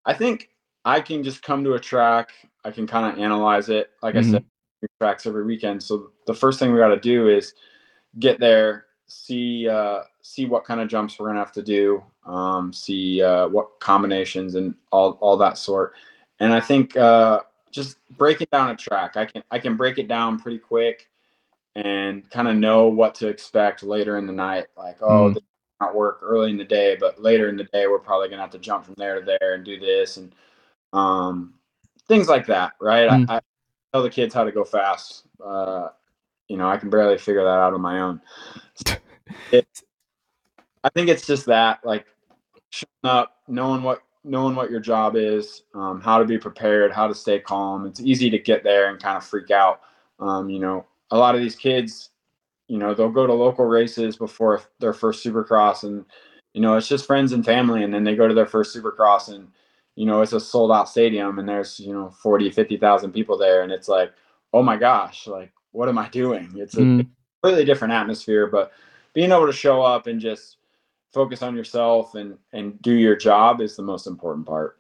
I 0.05 0.13
think 0.15 0.51
I 0.85 1.01
can 1.01 1.23
just 1.23 1.43
come 1.43 1.65
to 1.65 1.73
a 1.75 1.81
track. 1.81 2.31
I 2.65 2.71
can 2.71 2.87
kind 2.87 3.13
of 3.13 3.19
analyze 3.19 3.69
it. 3.69 3.91
Like 4.03 4.15
Mhm. 4.15 4.19
I 4.19 4.23
said, 4.23 4.33
new 4.33 4.45
tracks 5.01 5.27
every 5.27 5.45
weekend. 5.45 5.83
So 5.83 6.11
the 6.27 6.35
first 6.35 6.59
thing 6.59 6.73
we 6.73 6.79
got 6.79 6.89
to 6.89 7.01
do 7.01 7.29
is 7.29 7.55
get 8.19 8.39
there, 8.41 8.87
see 9.07 9.69
uh, 9.69 10.01
see 10.23 10.47
what 10.47 10.65
kind 10.65 10.81
of 10.81 10.89
jumps 10.89 11.19
we're 11.19 11.29
gonna 11.29 11.39
have 11.39 11.53
to 11.53 11.63
do, 11.63 12.03
um, 12.25 12.73
see 12.73 13.23
uh, 13.23 13.49
what 13.49 13.79
combinations 13.81 14.55
and 14.55 14.75
all 14.91 15.13
all 15.21 15.37
that 15.37 15.59
sort. 15.59 15.95
And 16.41 16.53
I 16.53 16.61
think 16.61 16.97
uh, 16.97 17.41
just 17.71 17.97
breaking 18.17 18.49
down 18.53 18.71
a 18.71 18.77
track, 18.77 19.17
I 19.17 19.25
can 19.27 19.43
I 19.51 19.59
can 19.59 19.77
break 19.77 19.99
it 19.99 20.09
down 20.09 20.39
pretty 20.39 20.59
quick 20.59 21.09
and 21.75 22.29
kind 22.31 22.49
of 22.49 22.57
know 22.57 22.89
what 22.89 23.15
to 23.17 23.29
expect 23.29 23.83
later 23.83 24.17
in 24.17 24.27
the 24.27 24.33
night. 24.33 24.67
Like, 24.77 24.97
oh, 25.03 25.29
Mm. 25.29 25.35
this 25.35 25.43
not 25.79 25.95
work 25.95 26.21
early 26.23 26.51
in 26.51 26.57
the 26.57 26.65
day, 26.65 26.97
but 26.99 27.21
later 27.21 27.51
in 27.51 27.57
the 27.57 27.65
day, 27.65 27.87
we're 27.87 27.99
probably 27.99 28.29
gonna 28.31 28.41
have 28.41 28.51
to 28.51 28.59
jump 28.59 28.85
from 28.85 28.95
there 28.97 29.21
to 29.21 29.27
there 29.27 29.55
and 29.55 29.65
do 29.65 29.79
this 29.79 30.17
and 30.17 30.35
um, 30.95 31.53
things 32.09 32.29
like 32.29 32.47
that, 32.47 32.73
right? 32.81 33.11
Mm. 33.11 33.27
I, 33.29 33.37
I 33.37 33.41
tell 33.97 34.03
the 34.03 34.11
kids 34.11 34.35
how 34.35 34.45
to 34.45 34.53
go 34.53 34.65
fast. 34.65 35.25
Uh, 35.43 35.89
you 36.49 36.57
know, 36.57 36.69
I 36.69 36.77
can 36.77 36.91
barely 36.91 37.17
figure 37.19 37.43
that 37.43 37.49
out 37.49 37.75
on 37.75 37.81
my 37.81 38.01
own. 38.01 38.21
It, 39.51 39.67
I 40.85 40.89
think 40.91 41.09
it's 41.09 41.27
just 41.27 41.47
that, 41.47 41.81
like, 41.85 42.07
showing 42.71 42.87
up, 43.03 43.39
knowing 43.49 43.83
what 43.83 44.03
knowing 44.23 44.55
what 44.55 44.71
your 44.71 44.79
job 44.79 45.17
is, 45.17 45.65
um, 45.75 46.01
how 46.01 46.19
to 46.19 46.25
be 46.25 46.39
prepared, 46.39 46.93
how 46.93 47.09
to 47.09 47.15
stay 47.15 47.41
calm. 47.41 47.87
It's 47.87 48.01
easy 48.01 48.31
to 48.31 48.39
get 48.39 48.63
there 48.63 48.89
and 48.89 49.03
kind 49.03 49.17
of 49.17 49.25
freak 49.25 49.51
out. 49.51 49.81
Um, 50.21 50.49
you 50.49 50.61
know, 50.61 50.87
a 51.11 51.19
lot 51.19 51.35
of 51.35 51.41
these 51.41 51.57
kids, 51.57 52.11
you 52.69 52.79
know, 52.79 52.95
they'll 52.95 53.11
go 53.11 53.27
to 53.27 53.33
local 53.33 53.65
races 53.65 54.17
before 54.17 54.63
their 54.79 54.93
first 54.93 55.25
Supercross, 55.25 55.83
and 55.83 56.05
you 56.55 56.61
know, 56.61 56.77
it's 56.77 56.89
just 56.89 57.07
friends 57.07 57.33
and 57.33 57.45
family, 57.45 57.83
and 57.83 57.93
then 57.93 58.05
they 58.05 58.15
go 58.15 58.29
to 58.29 58.35
their 58.35 58.47
first 58.47 58.77
Supercross, 58.77 59.29
and 59.35 59.49
you 59.97 60.07
know, 60.07 60.21
it's 60.23 60.33
a 60.33 60.41
sold 60.41 60.71
out 60.73 60.89
stadium, 60.89 61.39
and 61.41 61.49
there's 61.49 61.81
you 61.81 61.93
know 61.93 62.11
40, 62.11 62.51
50,000 62.51 63.13
people 63.13 63.37
there, 63.39 63.63
and 63.63 63.73
it's 63.73 63.89
like, 63.89 64.13
oh 64.55 64.63
my 64.63 64.77
gosh, 64.77 65.27
like 65.27 65.53
what 65.73 65.89
am 65.89 65.99
I 65.99 66.09
doing? 66.11 66.51
It's 66.57 66.77
a 66.77 66.83
Mm. 66.83 67.07
completely 67.43 67.65
different 67.65 67.95
atmosphere, 67.95 68.47
but 68.47 68.73
being 69.15 69.33
able 69.33 69.47
to 69.47 69.53
show 69.53 69.83
up 69.83 70.07
and 70.07 70.21
just 70.21 70.59
focus 71.13 71.43
on 71.43 71.57
yourself 71.57 72.15
and 72.15 72.39
and 72.53 72.81
do 72.83 72.93
your 72.95 73.17
job 73.17 73.61
is 73.61 73.77
the 73.77 73.83
most 73.83 74.07
important 74.07 74.47
part. 74.47 74.79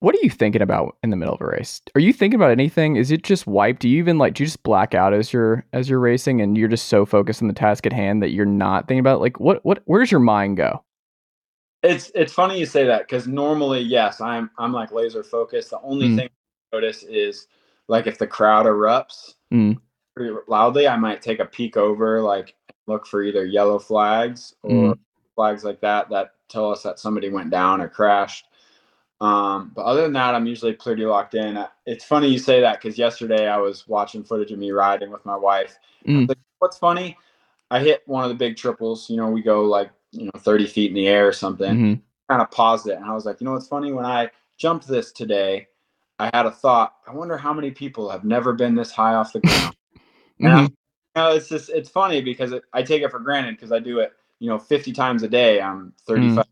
What 0.00 0.14
are 0.14 0.20
you 0.22 0.30
thinking 0.30 0.62
about 0.62 0.96
in 1.02 1.10
the 1.10 1.16
middle 1.16 1.34
of 1.34 1.40
a 1.40 1.46
race? 1.46 1.82
Are 1.96 2.00
you 2.00 2.12
thinking 2.12 2.38
about 2.38 2.52
anything? 2.52 2.96
Is 2.96 3.10
it 3.10 3.24
just 3.24 3.46
wiped? 3.48 3.82
Do 3.82 3.88
you 3.88 3.98
even 3.98 4.16
like 4.18 4.34
do 4.34 4.42
you 4.44 4.46
just 4.46 4.62
black 4.62 4.94
out 4.94 5.12
as 5.12 5.32
you're 5.32 5.64
as 5.72 5.88
you're 5.90 5.98
racing 5.98 6.40
and 6.40 6.56
you're 6.56 6.68
just 6.68 6.86
so 6.88 7.04
focused 7.04 7.42
on 7.42 7.48
the 7.48 7.54
task 7.54 7.84
at 7.86 7.92
hand 7.92 8.22
that 8.22 8.30
you're 8.30 8.46
not 8.46 8.86
thinking 8.86 9.00
about 9.00 9.20
like 9.20 9.40
what 9.40 9.64
what 9.64 9.82
where 9.86 10.00
does 10.00 10.10
your 10.12 10.20
mind 10.20 10.56
go? 10.56 10.84
It's 11.82 12.10
it's 12.14 12.32
funny 12.32 12.58
you 12.58 12.66
say 12.66 12.84
that 12.86 13.02
because 13.02 13.26
normally, 13.28 13.80
yes, 13.80 14.20
I'm 14.20 14.50
I'm 14.58 14.72
like 14.72 14.92
laser 14.92 15.22
focused. 15.22 15.70
The 15.70 15.80
only 15.82 16.08
Mm. 16.08 16.16
thing 16.16 16.28
I 16.72 16.76
notice 16.76 17.02
is 17.04 17.46
like 17.86 18.06
if 18.06 18.18
the 18.18 18.26
crowd 18.26 18.66
erupts 18.66 19.34
Mm. 19.52 19.78
pretty 20.16 20.34
loudly, 20.48 20.88
I 20.88 20.96
might 20.96 21.22
take 21.22 21.38
a 21.38 21.44
peek 21.46 21.76
over, 21.76 22.20
like 22.20 22.54
look 22.86 23.06
for 23.06 23.22
either 23.22 23.44
yellow 23.44 23.78
flags 23.78 24.54
or 24.62 24.94
Mm. 24.94 24.98
flags 25.36 25.64
like 25.64 25.80
that 25.80 26.08
that 26.10 26.34
tell 26.48 26.70
us 26.70 26.82
that 26.82 26.98
somebody 26.98 27.28
went 27.30 27.50
down 27.50 27.80
or 27.80 27.88
crashed. 27.88 28.46
Um, 29.20 29.72
but 29.74 29.82
other 29.84 30.02
than 30.02 30.12
that, 30.14 30.34
I'm 30.34 30.46
usually 30.46 30.72
pretty 30.74 31.04
locked 31.04 31.34
in. 31.34 31.64
It's 31.86 32.04
funny 32.04 32.28
you 32.28 32.38
say 32.38 32.60
that 32.60 32.80
because 32.80 32.98
yesterday 32.98 33.48
I 33.48 33.58
was 33.58 33.86
watching 33.88 34.22
footage 34.24 34.52
of 34.52 34.58
me 34.58 34.70
riding 34.70 35.10
with 35.10 35.24
my 35.26 35.36
wife. 35.36 35.76
Mm. 36.06 36.28
Like, 36.28 36.38
what's 36.60 36.78
funny? 36.78 37.16
I 37.70 37.80
hit 37.80 38.02
one 38.06 38.22
of 38.24 38.30
the 38.30 38.36
big 38.36 38.56
triples. 38.56 39.10
You 39.10 39.16
know, 39.16 39.28
we 39.28 39.42
go 39.42 39.62
like 39.64 39.90
you 40.12 40.24
know 40.26 40.30
30 40.38 40.66
feet 40.66 40.90
in 40.90 40.94
the 40.94 41.08
air 41.08 41.26
or 41.28 41.32
something. 41.32 41.76
Mhm. 41.76 42.00
Kind 42.28 42.42
of 42.42 42.50
paused 42.50 42.86
it, 42.86 42.96
and 42.96 43.04
I 43.04 43.14
was 43.14 43.24
like, 43.24 43.40
you 43.40 43.44
know, 43.46 43.52
what's 43.52 43.68
funny? 43.68 43.92
When 43.92 44.04
I 44.04 44.30
jumped 44.58 44.86
this 44.86 45.12
today, 45.12 45.68
I 46.18 46.30
had 46.34 46.46
a 46.46 46.50
thought. 46.50 46.94
I 47.06 47.12
wonder 47.12 47.36
how 47.36 47.52
many 47.52 47.70
people 47.70 48.10
have 48.10 48.24
never 48.24 48.52
been 48.52 48.74
this 48.74 48.90
high 48.90 49.14
off 49.14 49.32
the 49.32 49.40
ground. 49.40 49.74
Mhm. 50.40 50.68
you 50.68 50.76
know, 51.16 51.32
it's 51.32 51.48
just 51.48 51.68
it's 51.70 51.88
funny 51.88 52.20
because 52.20 52.52
it, 52.52 52.62
I 52.72 52.82
take 52.82 53.02
it 53.02 53.10
for 53.10 53.18
granted 53.18 53.56
because 53.56 53.72
I 53.72 53.78
do 53.80 53.98
it, 54.00 54.12
you 54.38 54.48
know, 54.48 54.58
50 54.58 54.92
times 54.92 55.22
a 55.22 55.28
day. 55.28 55.60
I'm 55.60 55.92
35 56.06 56.44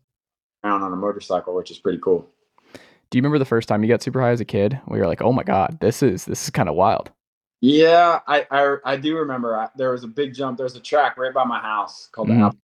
around 0.63 0.83
on 0.83 0.91
a 0.93 0.95
motorcycle, 0.95 1.55
which 1.55 1.71
is 1.71 1.79
pretty 1.79 1.99
cool. 1.99 2.27
Do 3.09 3.17
you 3.17 3.21
remember 3.21 3.39
the 3.39 3.45
first 3.45 3.69
time 3.69 3.83
you 3.83 3.89
got 3.89 4.01
super 4.01 4.19
high 4.19 4.31
as 4.31 4.41
a 4.41 4.45
kid? 4.45 4.79
Where 4.85 4.99
you're 4.99 5.07
like, 5.07 5.21
"Oh 5.21 5.31
my 5.31 5.43
god, 5.43 5.77
this 5.79 6.03
is 6.03 6.25
this 6.25 6.43
is 6.43 6.49
kind 6.49 6.67
of 6.67 6.75
wild." 6.75 7.11
Yeah, 7.61 8.19
I 8.27 8.45
I, 8.51 8.75
I 8.83 8.97
do 8.97 9.15
remember. 9.15 9.57
I, 9.57 9.69
there 9.77 9.91
was 9.91 10.03
a 10.03 10.07
big 10.07 10.33
jump. 10.33 10.57
There's 10.57 10.75
a 10.75 10.81
track 10.81 11.17
right 11.17 11.33
by 11.33 11.45
my 11.45 11.59
house 11.59 12.09
called 12.11 12.27
Mhm. 12.27 12.39
the 12.39 12.45
Apple, 12.47 12.49
Park, 12.49 12.66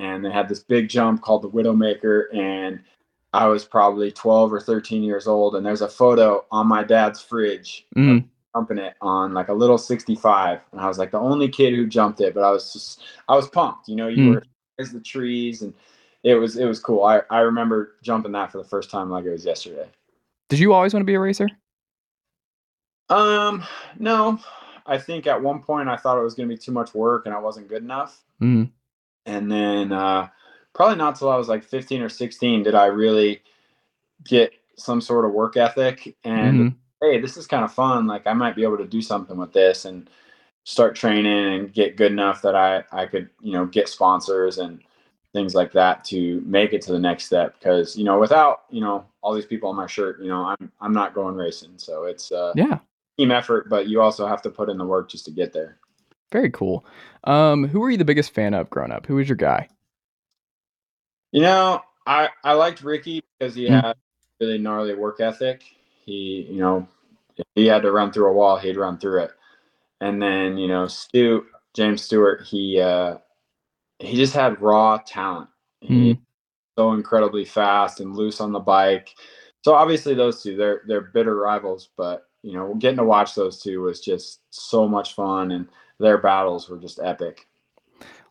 and 0.00 0.24
they 0.24 0.30
had 0.30 0.48
this 0.48 0.60
big 0.62 0.88
jump 0.88 1.22
called 1.22 1.42
the 1.42 1.50
Widowmaker, 1.50 2.34
and 2.34 2.80
I 3.32 3.46
was 3.46 3.64
probably 3.64 4.10
12 4.10 4.52
or 4.52 4.60
13 4.60 5.02
years 5.02 5.26
old, 5.28 5.54
and 5.54 5.64
there's 5.64 5.82
a 5.82 5.88
photo 5.88 6.44
on 6.50 6.66
my 6.66 6.82
dad's 6.82 7.20
fridge 7.20 7.86
Mhm. 7.96 8.24
jumping 8.54 8.78
it 8.78 8.94
on 9.00 9.32
like 9.34 9.48
a 9.48 9.52
little 9.54 9.78
65, 9.78 10.60
and 10.72 10.80
I 10.80 10.88
was 10.88 10.98
like 10.98 11.10
the 11.12 11.20
only 11.20 11.48
kid 11.48 11.74
who 11.74 11.86
jumped 11.86 12.20
it, 12.20 12.34
but 12.34 12.42
I 12.42 12.50
was 12.50 12.72
just 12.72 13.02
I 13.28 13.36
was 13.36 13.48
pumped. 13.48 13.88
You 13.88 13.96
know, 13.96 14.08
you 14.08 14.24
Mm. 14.24 14.34
were 14.34 14.42
as 14.78 14.90
the 14.92 15.00
trees, 15.00 15.62
and 15.62 15.72
it 16.24 16.34
was 16.34 16.56
it 16.56 16.64
was 16.64 16.80
cool. 16.80 17.04
I 17.04 17.22
I 17.30 17.40
remember 17.40 17.96
jumping 18.02 18.32
that 18.32 18.50
for 18.50 18.58
the 18.58 18.64
first 18.64 18.90
time 18.90 19.10
like 19.10 19.24
it 19.24 19.30
was 19.30 19.44
yesterday. 19.44 19.88
Did 20.48 20.58
you 20.58 20.72
always 20.72 20.92
want 20.92 21.02
to 21.02 21.06
be 21.06 21.14
a 21.14 21.20
racer? 21.20 21.48
Um, 23.08 23.62
no. 23.98 24.38
I 24.86 24.98
think 24.98 25.26
at 25.26 25.40
one 25.40 25.62
point 25.62 25.88
I 25.88 25.96
thought 25.96 26.18
it 26.18 26.22
was 26.22 26.34
going 26.34 26.48
to 26.48 26.54
be 26.54 26.58
too 26.58 26.72
much 26.72 26.94
work 26.94 27.26
and 27.26 27.34
I 27.34 27.38
wasn't 27.38 27.68
good 27.68 27.82
enough. 27.82 28.24
Mhm. 28.40 28.70
And 29.26 29.50
then 29.50 29.92
uh, 29.92 30.28
probably 30.74 30.96
not 30.96 31.16
till 31.16 31.28
I 31.28 31.36
was 31.36 31.48
like 31.48 31.62
15 31.64 32.02
or 32.02 32.08
16 32.08 32.62
did 32.62 32.74
I 32.74 32.86
really 32.86 33.42
get 34.24 34.52
some 34.76 35.00
sort 35.00 35.24
of 35.24 35.32
work 35.32 35.56
ethic 35.56 36.16
and 36.24 36.58
Mhm. 36.58 36.74
hey, 37.02 37.20
this 37.20 37.36
is 37.36 37.46
kind 37.46 37.64
of 37.64 37.72
fun. 37.72 38.06
Like 38.06 38.26
I 38.26 38.32
might 38.34 38.56
be 38.56 38.62
able 38.62 38.78
to 38.78 38.86
do 38.86 39.00
something 39.02 39.36
with 39.38 39.52
this 39.52 39.84
and 39.86 40.08
start 40.64 40.94
training 40.94 41.54
and 41.54 41.72
get 41.72 41.96
good 41.96 42.12
enough 42.12 42.42
that 42.42 42.54
I 42.54 42.84
I 42.92 43.06
could 43.06 43.30
you 43.40 43.52
know 43.52 43.66
get 43.66 43.88
sponsors 43.88 44.58
and 44.58 44.82
things 45.32 45.54
like 45.54 45.72
that 45.72 46.04
to 46.04 46.42
make 46.44 46.72
it 46.72 46.82
to 46.82 46.92
the 46.92 46.98
next 46.98 47.24
step. 47.26 47.58
Because 47.58 47.96
you 47.96 48.04
know 48.04 48.18
without 48.18 48.64
you 48.70 48.80
know 48.80 49.06
all 49.22 49.34
these 49.34 49.46
people 49.46 49.68
on 49.70 49.76
my 49.76 49.86
shirt, 49.86 50.20
you 50.20 50.28
know 50.28 50.44
I'm 50.44 50.72
I'm 50.80 50.92
not 50.92 51.14
going 51.14 51.36
racing. 51.36 51.74
So 51.78 52.04
it's 52.04 52.32
uh, 52.32 52.52
Yeah. 52.56 52.78
team 53.18 53.30
effort, 53.30 53.68
but 53.68 53.86
you 53.88 54.00
also 54.02 54.26
have 54.26 54.42
to 54.42 54.50
put 54.50 54.68
in 54.70 54.78
the 54.78 54.84
work 54.86 55.10
just 55.10 55.24
to 55.26 55.30
get 55.30 55.52
there. 55.52 55.78
Very 56.32 56.50
cool. 56.50 56.84
Um, 57.24 57.66
who 57.68 57.80
were 57.80 57.90
you 57.90 57.96
the 57.98 58.04
biggest 58.04 58.32
fan 58.34 58.54
of 58.54 58.70
growing 58.70 58.92
up? 58.92 59.06
Who 59.06 59.16
was 59.16 59.28
your 59.28 59.36
guy? 59.36 59.68
You 61.32 61.42
know, 61.42 61.82
I 62.06 62.28
I 62.44 62.52
liked 62.54 62.82
Ricky 62.82 63.22
because 63.38 63.54
he 63.54 63.64
Mm. 63.66 63.82
had 63.82 63.96
really 64.40 64.58
gnarly 64.58 64.94
work 64.94 65.20
ethic. 65.20 65.62
He, 66.04 66.46
you 66.50 66.58
know, 66.60 66.88
he 67.54 67.66
had 67.66 67.82
to 67.82 67.92
run 67.92 68.12
through 68.12 68.30
a 68.30 68.32
wall, 68.32 68.58
he'd 68.58 68.76
run 68.76 68.98
through 68.98 69.22
it. 69.24 69.32
And 70.00 70.20
then, 70.22 70.58
you 70.58 70.68
know, 70.68 70.86
Stu, 70.88 71.46
James 71.74 72.02
Stewart, 72.02 72.42
he 72.42 72.80
uh 72.80 73.18
he 74.00 74.16
just 74.16 74.34
had 74.34 74.60
raw 74.62 74.98
talent. 75.06 75.50
He 75.80 76.18
so 76.78 76.92
incredibly 76.92 77.44
fast 77.44 78.00
and 78.00 78.16
loose 78.16 78.40
on 78.40 78.52
the 78.52 78.60
bike. 78.60 79.14
So 79.64 79.74
obviously 79.74 80.14
those 80.14 80.42
two, 80.42 80.56
they're 80.56 80.82
they're 80.86 81.00
bitter 81.02 81.36
rivals, 81.36 81.90
but 81.96 82.28
you 82.42 82.54
know, 82.54 82.74
getting 82.74 82.98
to 82.98 83.04
watch 83.04 83.34
those 83.34 83.60
two 83.62 83.82
was 83.82 84.00
just 84.00 84.40
so 84.50 84.88
much 84.88 85.14
fun 85.14 85.52
and 85.52 85.68
their 86.00 86.18
battles 86.18 86.68
were 86.68 86.78
just 86.78 86.98
epic. 87.02 87.46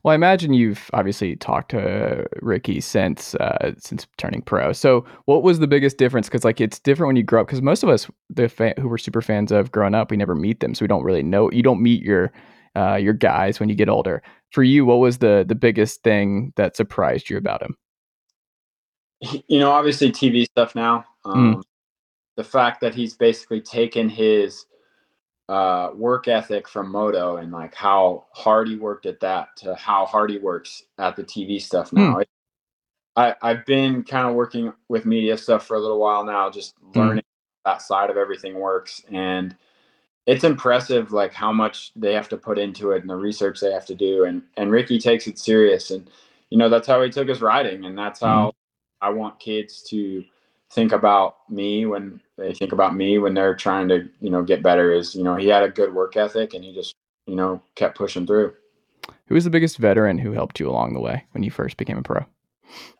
Well, 0.03 0.13
I 0.13 0.15
imagine 0.15 0.53
you've 0.53 0.89
obviously 0.93 1.35
talked 1.35 1.71
to 1.71 2.25
Ricky 2.41 2.79
since 2.79 3.35
uh, 3.35 3.73
since 3.77 4.07
turning 4.17 4.41
pro. 4.41 4.71
So, 4.71 5.05
what 5.25 5.43
was 5.43 5.59
the 5.59 5.67
biggest 5.67 5.97
difference? 5.97 6.27
Because 6.27 6.45
like 6.45 6.61
it's 6.61 6.79
different 6.79 7.07
when 7.07 7.15
you 7.17 7.23
grow 7.23 7.41
up. 7.41 7.47
Because 7.47 7.61
most 7.61 7.83
of 7.83 7.89
us, 7.89 8.09
the 8.29 8.47
fan, 8.47 8.73
who 8.79 8.87
were 8.87 8.97
super 8.97 9.21
fans 9.21 9.51
of 9.51 9.71
growing 9.71 9.95
up, 9.95 10.09
we 10.09 10.17
never 10.17 10.35
meet 10.35 10.61
them, 10.61 10.73
so 10.73 10.83
we 10.83 10.87
don't 10.87 11.03
really 11.03 11.23
know. 11.23 11.51
You 11.51 11.63
don't 11.63 11.81
meet 11.81 12.01
your 12.01 12.31
uh, 12.77 12.95
your 12.95 13.13
guys 13.13 13.59
when 13.59 13.67
you 13.67 13.75
get 13.75 13.89
older. 13.89 14.23
For 14.51 14.63
you, 14.63 14.85
what 14.85 14.99
was 14.99 15.17
the 15.17 15.43
the 15.45 15.55
biggest 15.55 16.01
thing 16.01 16.53
that 16.55 16.77
surprised 16.77 17.29
you 17.29 17.37
about 17.37 17.61
him? 17.61 17.75
you 19.47 19.59
know, 19.59 19.71
obviously 19.71 20.11
TV 20.11 20.45
stuff 20.45 20.75
now. 20.75 21.05
Um, 21.25 21.61
The 22.37 22.43
fact 22.43 22.79
that 22.81 22.95
he's 22.95 23.15
basically 23.15 23.59
taken 23.59 24.07
his 24.07 24.65
uh, 25.49 25.89
work 25.95 26.27
ethic 26.27 26.67
from 26.67 26.91
Moto 26.91 27.37
and 27.37 27.51
like 27.51 27.73
how 27.73 28.27
hard 28.31 28.67
he 28.67 28.75
worked 28.75 29.07
at 29.07 29.19
that 29.21 29.55
to 29.57 29.73
how 29.73 30.05
hard 30.05 30.29
he 30.29 30.37
works 30.37 30.83
at 30.99 31.15
the 31.15 31.23
TV 31.23 31.59
stuff 31.59 31.89
hmm. 31.89 31.97
now. 31.97 32.17
It- 32.19 32.29
I, 33.15 33.35
I've 33.41 33.65
been 33.65 34.03
kind 34.03 34.29
of 34.29 34.35
working 34.35 34.71
with 34.87 35.05
media 35.05 35.37
stuff 35.37 35.65
for 35.65 35.75
a 35.75 35.79
little 35.79 35.99
while 35.99 36.23
now, 36.23 36.49
just 36.49 36.75
hmm. 36.93 36.99
learning 36.99 37.23
that 37.65 37.81
side 37.81 38.11
of 38.11 38.15
everything 38.15 38.53
works. 38.53 39.03
And 39.11 39.55
it's 40.27 40.43
impressive 40.43 41.11
like 41.11 41.33
how 41.33 41.51
much 41.51 41.91
they 41.95 42.13
have 42.13 42.29
to 42.29 42.37
put 42.37 42.59
into 42.59 42.91
it 42.91 43.01
and 43.01 43.09
the 43.09 43.15
research 43.15 43.59
they 43.59 43.71
have 43.71 43.87
to 43.87 43.95
do. 43.95 44.25
And 44.25 44.43
and 44.55 44.71
Ricky 44.71 44.99
takes 44.99 45.27
it 45.27 45.39
serious. 45.39 45.89
And 45.89 46.09
you 46.51 46.57
know, 46.59 46.69
that's 46.69 46.87
how 46.87 47.01
he 47.01 47.09
took 47.09 47.27
his 47.27 47.41
riding. 47.41 47.85
And 47.85 47.97
that's 47.97 48.19
hmm. 48.19 48.27
how 48.27 48.53
I 49.01 49.09
want 49.09 49.39
kids 49.39 49.81
to 49.89 50.23
think 50.71 50.91
about 50.91 51.37
me 51.49 51.85
when 51.85 52.21
they 52.37 52.53
think 52.53 52.71
about 52.71 52.95
me 52.95 53.17
when 53.17 53.33
they're 53.33 53.55
trying 53.55 53.87
to, 53.89 54.07
you 54.21 54.29
know, 54.29 54.43
get 54.43 54.63
better 54.63 54.93
is, 54.93 55.15
you 55.15 55.23
know, 55.23 55.35
he 55.35 55.47
had 55.47 55.63
a 55.63 55.69
good 55.69 55.93
work 55.93 56.15
ethic 56.15 56.53
and 56.53 56.63
he 56.63 56.73
just, 56.73 56.95
you 57.25 57.35
know, 57.35 57.61
kept 57.75 57.97
pushing 57.97 58.25
through. 58.25 58.53
Who 59.27 59.35
was 59.35 59.43
the 59.43 59.49
biggest 59.49 59.77
veteran 59.77 60.17
who 60.17 60.31
helped 60.31 60.59
you 60.59 60.69
along 60.69 60.93
the 60.93 60.99
way 60.99 61.25
when 61.31 61.43
you 61.43 61.51
first 61.51 61.77
became 61.77 61.97
a 61.97 62.03
pro? 62.03 62.25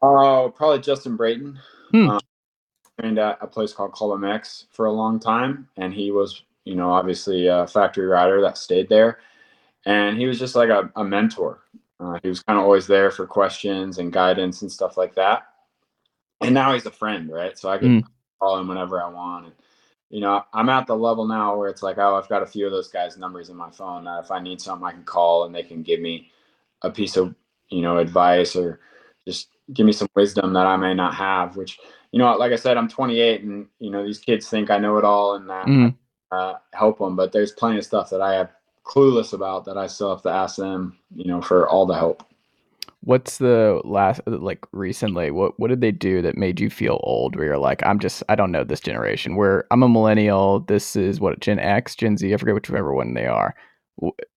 Oh, 0.01 0.53
probably 0.55 0.79
Justin 0.79 1.15
Brayton. 1.15 1.59
Hmm. 1.91 2.09
Um, 2.09 2.19
trained 2.99 3.19
at 3.19 3.37
a 3.41 3.47
place 3.47 3.73
called 3.73 3.93
ClubMX 3.93 4.65
for 4.71 4.85
a 4.85 4.91
long 4.91 5.19
time, 5.19 5.67
and 5.77 5.93
he 5.93 6.11
was, 6.11 6.43
you 6.65 6.75
know, 6.75 6.91
obviously 6.91 7.47
a 7.47 7.65
factory 7.65 8.05
rider 8.05 8.41
that 8.41 8.57
stayed 8.57 8.89
there, 8.89 9.19
and 9.85 10.17
he 10.17 10.27
was 10.27 10.37
just 10.37 10.55
like 10.55 10.69
a, 10.69 10.91
a 10.95 11.03
mentor. 11.03 11.61
Uh, 11.99 12.19
he 12.21 12.29
was 12.29 12.41
kind 12.41 12.57
of 12.57 12.63
always 12.65 12.87
there 12.87 13.11
for 13.11 13.25
questions 13.25 13.97
and 13.97 14.13
guidance 14.13 14.61
and 14.61 14.71
stuff 14.71 14.97
like 14.97 15.15
that. 15.15 15.47
And 16.41 16.53
now 16.53 16.73
he's 16.73 16.85
a 16.85 16.91
friend, 16.91 17.31
right? 17.31 17.57
So 17.57 17.69
I 17.69 17.77
can 17.77 18.01
Mm. 18.01 18.07
call 18.39 18.59
him 18.59 18.67
whenever 18.67 19.01
I 19.01 19.09
want. 19.09 19.45
And 19.47 19.55
you 20.09 20.21
know, 20.21 20.43
I'm 20.53 20.69
at 20.69 20.87
the 20.87 20.95
level 20.95 21.25
now 21.27 21.57
where 21.57 21.69
it's 21.69 21.83
like, 21.83 21.97
oh, 21.99 22.15
I've 22.15 22.29
got 22.29 22.43
a 22.43 22.47
few 22.47 22.65
of 22.65 22.71
those 22.71 22.89
guys' 22.89 23.17
numbers 23.17 23.49
in 23.49 23.57
my 23.57 23.69
phone 23.71 24.05
that 24.05 24.23
if 24.23 24.31
I 24.31 24.39
need 24.39 24.61
something, 24.61 24.87
I 24.87 24.91
can 24.91 25.03
call 25.03 25.45
and 25.45 25.53
they 25.55 25.63
can 25.63 25.83
give 25.83 25.99
me 26.01 26.31
a 26.83 26.91
piece 26.91 27.17
of, 27.17 27.35
you 27.69 27.81
know, 27.81 27.97
advice 27.97 28.55
or 28.55 28.79
just 29.27 29.49
give 29.73 29.85
me 29.85 29.91
some 29.93 30.09
wisdom 30.15 30.53
that 30.53 30.67
I 30.67 30.77
may 30.77 30.93
not 30.95 31.15
have. 31.15 31.57
Which, 31.57 31.79
you 32.11 32.19
know, 32.19 32.35
like 32.37 32.51
I 32.53 32.55
said, 32.57 32.77
I'm 32.77 32.89
28, 32.89 33.43
and 33.43 33.67
you 33.79 33.91
know, 33.91 34.03
these 34.05 34.19
kids 34.19 34.49
think 34.49 34.71
I 34.71 34.79
know 34.79 34.97
it 34.97 35.05
all 35.05 35.35
and 35.35 35.49
that 35.49 35.67
Mhm. 35.67 35.95
uh, 36.31 36.55
help 36.73 36.99
them, 36.99 37.15
but 37.15 37.31
there's 37.31 37.53
plenty 37.53 37.77
of 37.79 37.85
stuff 37.85 38.09
that 38.11 38.21
I 38.21 38.33
have 38.35 38.51
clueless 38.85 39.33
about 39.33 39.65
that 39.65 39.77
I 39.77 39.87
still 39.87 40.11
have 40.11 40.23
to 40.23 40.29
ask 40.31 40.57
them, 40.57 40.97
you 41.15 41.25
know, 41.27 41.41
for 41.41 41.69
all 41.69 41.85
the 41.87 41.95
help. 41.95 42.23
What's 43.01 43.37
the 43.37 43.81
last 43.85 44.21
like 44.25 44.65
recently? 44.73 45.31
What 45.31 45.57
what 45.57 45.69
did 45.69 45.79
they 45.79 45.91
do 45.91 46.21
that 46.21 46.37
made 46.37 46.59
you 46.59 46.69
feel 46.69 46.99
old? 47.03 47.35
Where 47.35 47.45
you're 47.45 47.57
like, 47.57 47.81
I'm 47.85 47.99
just 47.99 48.23
I 48.27 48.35
don't 48.35 48.51
know 48.51 48.63
this 48.65 48.81
generation. 48.81 49.37
Where 49.37 49.65
I'm 49.71 49.83
a 49.83 49.89
millennial. 49.89 50.61
This 50.61 50.95
is 50.95 51.19
what 51.19 51.39
Gen 51.39 51.59
X, 51.59 51.95
Gen 51.95 52.17
Z. 52.17 52.33
I 52.33 52.37
forget 52.37 52.55
whichever 52.55 52.93
one 52.93 53.13
they 53.13 53.25
are. 53.25 53.55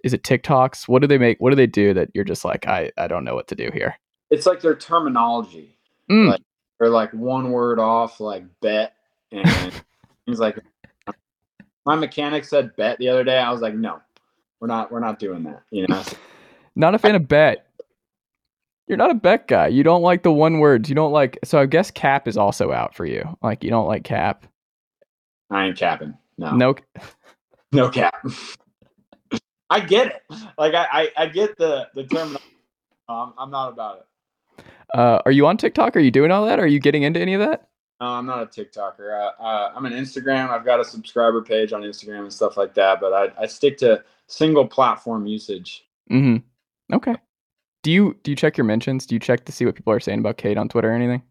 Is 0.05 0.15
it 0.15 0.23
TikToks? 0.23 0.87
What 0.89 1.03
do 1.03 1.09
they 1.09 1.19
make? 1.19 1.39
What 1.41 1.51
do 1.51 1.57
they 1.57 1.67
do 1.67 1.93
that 1.95 2.11
you're 2.15 2.25
just 2.25 2.45
like, 2.45 2.67
I 2.69 2.93
I 2.97 3.09
don't 3.09 3.25
know 3.25 3.35
what 3.35 3.49
to 3.49 3.57
do 3.57 3.71
here. 3.73 3.97
It's 4.31 4.47
like 4.47 4.61
their 4.61 4.77
terminology. 4.77 5.77
Mm. 6.09 6.29
Like 6.29 6.43
they're 6.79 6.89
like 6.89 7.13
one 7.13 7.51
word 7.51 7.81
off, 7.81 8.21
like 8.21 8.45
bet 8.61 8.95
and 9.33 9.73
he's 10.27 10.41
like. 10.41 10.59
My 11.85 11.97
mechanic 11.97 12.45
said 12.45 12.77
bet 12.77 12.99
the 12.99 13.09
other 13.09 13.25
day. 13.25 13.39
I 13.39 13.51
was 13.51 13.61
like, 13.61 13.75
no, 13.75 14.01
we're 14.61 14.69
not. 14.69 14.93
We're 14.93 15.01
not 15.01 15.19
doing 15.19 15.43
that. 15.45 15.65
You 15.71 15.89
know. 15.89 16.05
Not 16.75 16.95
a 16.95 16.99
fan 16.99 17.15
of 17.15 17.29
bet. 17.29 17.67
You're 18.93 18.99
not 18.99 19.11
a 19.11 19.15
bet 19.15 19.49
guy. 19.49 19.69
You 19.69 19.83
don't 19.83 20.03
like 20.03 20.23
the 20.23 20.31
one 20.31 20.59
words. 20.59 20.91
You 20.91 20.95
don't 20.95 21.13
like. 21.13 21.39
So 21.45 21.59
I 21.59 21.65
guess 21.65 21.91
cap 21.91 22.29
is 22.29 22.37
also 22.37 22.73
out 22.73 22.95
for 22.95 23.07
you. 23.07 23.39
Like 23.43 23.65
you 23.65 23.71
don't 23.71 23.87
like 23.87 24.05
cap. 24.05 24.45
I 25.51 25.65
ain't 25.65 25.79
capping. 25.79 26.13
No. 26.37 26.55
No. 26.55 26.75
No 27.75 27.89
cap. 27.89 28.15
I 29.71 29.81
get 29.81 30.09
it. 30.09 30.39
Like 30.59 30.75
I, 30.75 30.87
I, 30.93 31.09
I 31.17 31.27
get 31.29 31.57
the 31.57 31.89
the 31.95 32.05
term. 32.05 32.37
Um, 33.09 33.33
I'm 33.39 33.51
not 33.51 33.73
about 33.73 34.01
it. 34.01 34.65
Uh, 34.95 35.23
are 35.25 35.33
you 35.33 35.47
on 35.47 35.57
TikTok? 35.57 35.97
Are 35.97 36.01
you 36.01 36.11
doing 36.11 36.31
all 36.31 36.45
that? 36.45 36.61
Are 36.61 36.67
you 36.67 36.79
getting 36.79 37.03
into 37.03 37.19
any 37.19 37.33
of 37.33 37.41
that? 37.41 37.69
No, 37.99 38.09
I'm 38.09 38.27
not 38.27 38.43
a 38.43 38.47
TikToker. 38.47 39.11
Uh, 39.11 39.43
uh, 39.43 39.73
I'm 39.75 39.87
an 39.87 39.95
Instagram. 39.95 40.51
I've 40.51 40.67
got 40.67 40.81
a 40.81 40.85
subscriber 40.85 41.41
page 41.41 41.73
on 41.73 41.81
Instagram 41.81 42.25
and 42.25 42.33
stuff 42.33 42.59
like 42.59 42.75
that. 42.75 43.01
But 43.01 43.15
I, 43.15 43.45
I 43.45 43.47
stick 43.47 43.79
to 43.79 44.05
single 44.27 44.67
platform 44.67 45.27
usage. 45.27 45.87
Mm-hmm. 46.11 46.95
Okay. 46.95 47.17
Do 47.83 47.91
you 47.91 48.17
do 48.23 48.31
you 48.31 48.37
check 48.37 48.57
your 48.57 48.65
mentions? 48.65 49.07
Do 49.07 49.15
you 49.15 49.19
check 49.19 49.45
to 49.45 49.53
see 49.53 49.65
what 49.67 49.75
people 49.75 49.93
are 49.93 50.01
saying 50.01 50.21
about 50.21 50.37
Cade 50.37 50.57
on 50.59 50.69
Twitter 50.69 50.91
or 50.91 50.95
anything? 50.95 51.23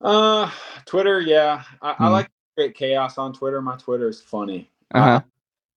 Uh, 0.00 0.50
Twitter, 0.84 1.20
yeah. 1.20 1.62
I, 1.82 1.90
I 1.90 1.94
Hmm. 1.94 2.12
like 2.12 2.26
to 2.26 2.30
create 2.56 2.74
chaos 2.74 3.18
on 3.18 3.32
Twitter. 3.32 3.60
My 3.60 3.76
Twitter 3.76 4.08
is 4.08 4.20
funny. 4.20 4.70
Uh 4.94 5.02
huh. 5.02 5.20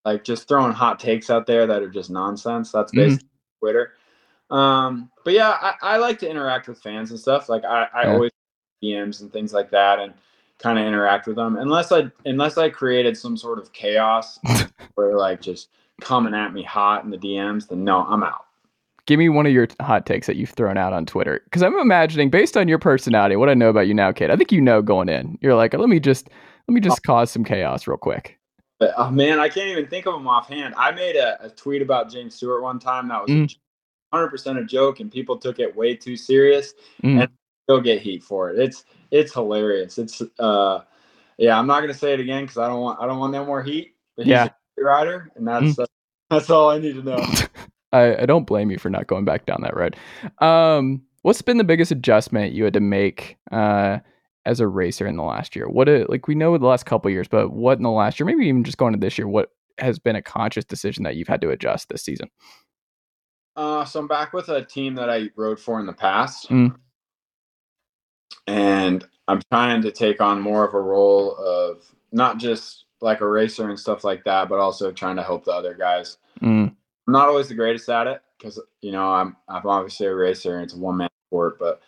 like 0.06 0.24
just 0.24 0.48
throwing 0.48 0.72
hot 0.72 0.98
takes 0.98 1.28
out 1.28 1.46
there 1.46 1.66
that 1.66 1.82
are 1.82 1.90
just 1.90 2.08
nonsense. 2.10 2.72
That's 2.72 2.90
Mhm. 2.92 2.96
basically 2.96 3.28
Twitter. 3.60 3.92
Um, 4.48 5.10
but 5.24 5.34
yeah, 5.34 5.50
I, 5.60 5.74
I 5.82 5.96
like 5.98 6.18
to 6.20 6.28
interact 6.30 6.68
with 6.68 6.80
fans 6.80 7.10
and 7.10 7.20
stuff. 7.20 7.48
Like 7.50 7.64
I, 7.64 7.86
I 7.94 8.04
Yeah. 8.04 8.12
always 8.12 8.30
DMs 8.82 9.20
and 9.20 9.30
things 9.30 9.52
like 9.52 9.70
that, 9.70 9.98
and 9.98 10.14
kind 10.58 10.78
of 10.78 10.86
interact 10.86 11.26
with 11.26 11.36
them. 11.36 11.56
Unless 11.56 11.92
I 11.92 12.10
unless 12.24 12.56
I 12.56 12.70
created 12.70 13.16
some 13.18 13.36
sort 13.36 13.58
of 13.58 13.72
chaos 13.74 14.38
where 14.94 15.14
like 15.16 15.42
just 15.42 15.68
coming 16.00 16.32
at 16.34 16.54
me 16.54 16.62
hot 16.62 17.04
in 17.04 17.10
the 17.10 17.18
DMs, 17.18 17.68
then 17.68 17.84
no, 17.84 18.02
I'm 18.06 18.22
out. 18.22 18.46
Give 19.10 19.18
me 19.18 19.28
one 19.28 19.44
of 19.44 19.50
your 19.50 19.66
hot 19.80 20.06
takes 20.06 20.28
that 20.28 20.36
you've 20.36 20.50
thrown 20.50 20.78
out 20.78 20.92
on 20.92 21.04
Twitter, 21.04 21.40
because 21.42 21.64
I'm 21.64 21.76
imagining, 21.80 22.30
based 22.30 22.56
on 22.56 22.68
your 22.68 22.78
personality, 22.78 23.34
what 23.34 23.48
I 23.48 23.54
know 23.54 23.68
about 23.68 23.88
you 23.88 23.92
now, 23.92 24.12
Cade. 24.12 24.30
I 24.30 24.36
think 24.36 24.52
you 24.52 24.60
know 24.60 24.82
going 24.82 25.08
in. 25.08 25.36
You're 25.40 25.56
like, 25.56 25.74
let 25.74 25.88
me 25.88 25.98
just 25.98 26.28
let 26.68 26.74
me 26.74 26.80
just 26.80 27.02
cause 27.02 27.28
some 27.28 27.42
chaos 27.42 27.88
real 27.88 27.96
quick. 27.96 28.38
But 28.78 28.94
oh 28.96 29.10
man, 29.10 29.40
I 29.40 29.48
can't 29.48 29.66
even 29.66 29.88
think 29.88 30.06
of 30.06 30.14
them 30.14 30.28
offhand. 30.28 30.76
I 30.76 30.92
made 30.92 31.16
a, 31.16 31.44
a 31.44 31.50
tweet 31.50 31.82
about 31.82 32.08
James 32.08 32.36
Stewart 32.36 32.62
one 32.62 32.78
time 32.78 33.08
that 33.08 33.20
was 33.20 33.30
Mm. 33.32 33.56
100% 34.14 34.62
a 34.62 34.64
joke, 34.64 35.00
and 35.00 35.10
people 35.10 35.36
took 35.36 35.58
it 35.58 35.74
way 35.74 35.96
too 35.96 36.16
serious. 36.16 36.74
Mm. 37.02 37.22
And 37.22 37.28
still 37.64 37.80
get 37.80 38.00
heat 38.00 38.22
for 38.22 38.50
it. 38.50 38.60
It's 38.60 38.84
it's 39.10 39.34
hilarious. 39.34 39.98
It's 39.98 40.22
uh, 40.38 40.82
yeah. 41.36 41.58
I'm 41.58 41.66
not 41.66 41.80
gonna 41.80 41.94
say 41.94 42.12
it 42.14 42.20
again 42.20 42.44
because 42.44 42.58
I 42.58 42.68
don't 42.68 42.80
want 42.80 43.00
I 43.00 43.08
don't 43.08 43.18
want 43.18 43.32
no 43.32 43.44
more 43.44 43.60
heat. 43.60 43.96
But 44.16 44.26
he's 44.26 44.30
Yeah. 44.30 44.50
a 44.78 44.84
rider, 44.84 45.32
and 45.34 45.48
that's 45.48 45.80
uh, 45.80 45.86
that's 46.30 46.48
all 46.48 46.70
I 46.70 46.78
need 46.78 46.94
to 46.94 47.02
know. 47.02 47.26
I, 47.92 48.22
I 48.22 48.26
don't 48.26 48.46
blame 48.46 48.70
you 48.70 48.78
for 48.78 48.90
not 48.90 49.06
going 49.06 49.24
back 49.24 49.46
down 49.46 49.62
that 49.62 49.76
road. 49.76 49.96
Um, 50.38 51.02
what's 51.22 51.42
been 51.42 51.58
the 51.58 51.64
biggest 51.64 51.90
adjustment 51.90 52.52
you 52.52 52.64
had 52.64 52.74
to 52.74 52.80
make 52.80 53.36
uh, 53.50 53.98
as 54.46 54.60
a 54.60 54.68
racer 54.68 55.06
in 55.06 55.16
the 55.16 55.22
last 55.22 55.56
year? 55.56 55.68
What 55.68 55.88
a, 55.88 56.04
like 56.08 56.28
we 56.28 56.34
know 56.34 56.56
the 56.56 56.66
last 56.66 56.86
couple 56.86 57.10
years, 57.10 57.28
but 57.28 57.50
what 57.50 57.78
in 57.78 57.82
the 57.82 57.90
last 57.90 58.18
year, 58.20 58.26
maybe 58.26 58.46
even 58.46 58.64
just 58.64 58.78
going 58.78 58.92
to 58.92 58.98
this 58.98 59.18
year, 59.18 59.28
what 59.28 59.50
has 59.78 59.98
been 59.98 60.16
a 60.16 60.22
conscious 60.22 60.64
decision 60.64 61.04
that 61.04 61.16
you've 61.16 61.28
had 61.28 61.40
to 61.40 61.50
adjust 61.50 61.88
this 61.88 62.02
season? 62.02 62.28
Uh, 63.56 63.84
so 63.84 64.00
I'm 64.00 64.06
back 64.08 64.32
with 64.32 64.48
a 64.48 64.64
team 64.64 64.94
that 64.94 65.10
I 65.10 65.30
rode 65.36 65.58
for 65.58 65.80
in 65.80 65.86
the 65.86 65.92
past, 65.92 66.48
Mm. 66.48 66.76
and 68.46 69.04
I'm 69.28 69.40
trying 69.52 69.82
to 69.82 69.90
take 69.90 70.20
on 70.20 70.40
more 70.40 70.66
of 70.66 70.74
a 70.74 70.80
role 70.80 71.36
of 71.36 71.82
not 72.12 72.38
just 72.38 72.84
like 73.00 73.20
a 73.20 73.28
racer 73.28 73.68
and 73.68 73.78
stuff 73.78 74.04
like 74.04 74.24
that, 74.24 74.48
but 74.48 74.58
also 74.58 74.92
trying 74.92 75.16
to 75.16 75.22
help 75.22 75.44
the 75.44 75.52
other 75.52 75.74
guys. 75.74 76.18
Mm. 76.42 76.74
I'm 77.10 77.14
not 77.14 77.28
always 77.28 77.48
the 77.48 77.56
greatest 77.56 77.88
at 77.88 78.06
it 78.06 78.22
because 78.38 78.60
you 78.82 78.92
know 78.92 79.12
I'm 79.12 79.36
I'm 79.48 79.66
obviously 79.66 80.06
a 80.06 80.14
racer 80.14 80.54
and 80.54 80.64
it's 80.64 80.74
a 80.74 80.78
one 80.78 80.98
man 80.98 81.08
sport, 81.26 81.58
but 81.58 81.82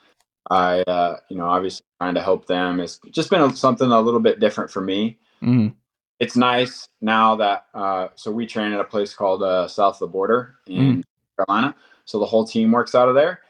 I 0.51 0.81
uh, 0.81 1.19
you 1.29 1.37
know 1.37 1.47
obviously 1.47 1.85
trying 2.01 2.17
to 2.17 2.21
help 2.21 2.49
them. 2.49 2.81
It's 2.81 2.99
just 3.13 3.31
been 3.31 3.55
something 3.55 3.93
a 3.93 4.01
little 4.01 4.19
bit 4.19 4.41
different 4.41 4.69
for 4.69 4.81
me. 4.81 5.21
Mm. 5.41 5.75
It's 6.19 6.35
nice 6.35 6.89
now 7.01 7.37
that 7.37 7.67
uh, 7.73 8.09
so 8.17 8.33
we 8.33 8.47
train 8.47 8.73
at 8.73 8.81
a 8.81 8.85
place 8.85 9.15
called 9.15 9.45
uh, 9.45 9.69
South 9.69 9.95
of 9.95 10.01
the 10.01 10.07
Border 10.09 10.57
in 10.67 11.05
Carolina, 11.37 11.77
so 12.05 12.19
the 12.19 12.27
whole 12.27 12.45
team 12.45 12.73
works 12.73 12.97
out 12.97 13.09
of 13.09 13.15
there, 13.15 13.43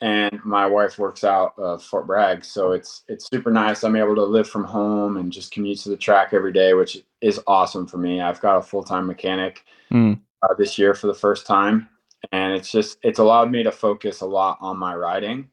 and 0.00 0.40
my 0.44 0.66
wife 0.66 0.98
works 0.98 1.22
out 1.22 1.56
of 1.58 1.80
Fort 1.80 2.08
Bragg, 2.08 2.44
so 2.44 2.72
it's 2.72 3.04
it's 3.06 3.28
super 3.32 3.52
nice. 3.52 3.84
I'm 3.84 3.94
able 3.94 4.16
to 4.16 4.24
live 4.24 4.48
from 4.48 4.64
home 4.64 5.16
and 5.16 5.32
just 5.32 5.52
commute 5.52 5.78
to 5.82 5.90
the 5.90 5.96
track 5.96 6.30
every 6.32 6.52
day, 6.52 6.74
which 6.74 6.98
is 7.20 7.38
awesome 7.46 7.86
for 7.86 7.98
me. 7.98 8.20
I've 8.20 8.40
got 8.40 8.56
a 8.56 8.62
full 8.62 8.82
time 8.82 9.06
mechanic 9.06 9.64
Mm. 9.92 10.20
Uh, 10.42 10.54
this 10.54 10.78
year 10.78 10.94
for 10.94 11.06
the 11.06 11.14
first 11.14 11.46
time, 11.46 11.88
and 12.32 12.54
it's 12.54 12.70
just 12.70 12.98
it's 13.02 13.18
allowed 13.18 13.50
me 13.50 13.62
to 13.62 13.72
focus 13.72 14.20
a 14.20 14.26
lot 14.26 14.58
on 14.60 14.78
my 14.78 14.94
riding, 14.94 15.48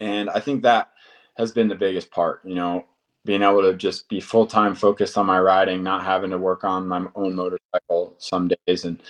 and 0.00 0.30
I 0.30 0.40
think 0.40 0.62
that 0.62 0.90
has 1.36 1.52
been 1.52 1.68
the 1.68 1.74
biggest 1.74 2.10
part. 2.10 2.40
You 2.44 2.54
know, 2.54 2.84
being 3.24 3.42
able 3.42 3.62
to 3.62 3.74
just 3.74 4.08
be 4.08 4.20
full 4.20 4.46
time 4.46 4.74
focused 4.74 5.18
on 5.18 5.26
my 5.26 5.38
riding, 5.38 5.82
not 5.82 6.04
having 6.04 6.30
to 6.30 6.38
work 6.38 6.64
on 6.64 6.88
my 6.88 7.04
own 7.14 7.34
motorcycle 7.34 8.14
some 8.18 8.48
days, 8.66 8.84
and 8.84 9.02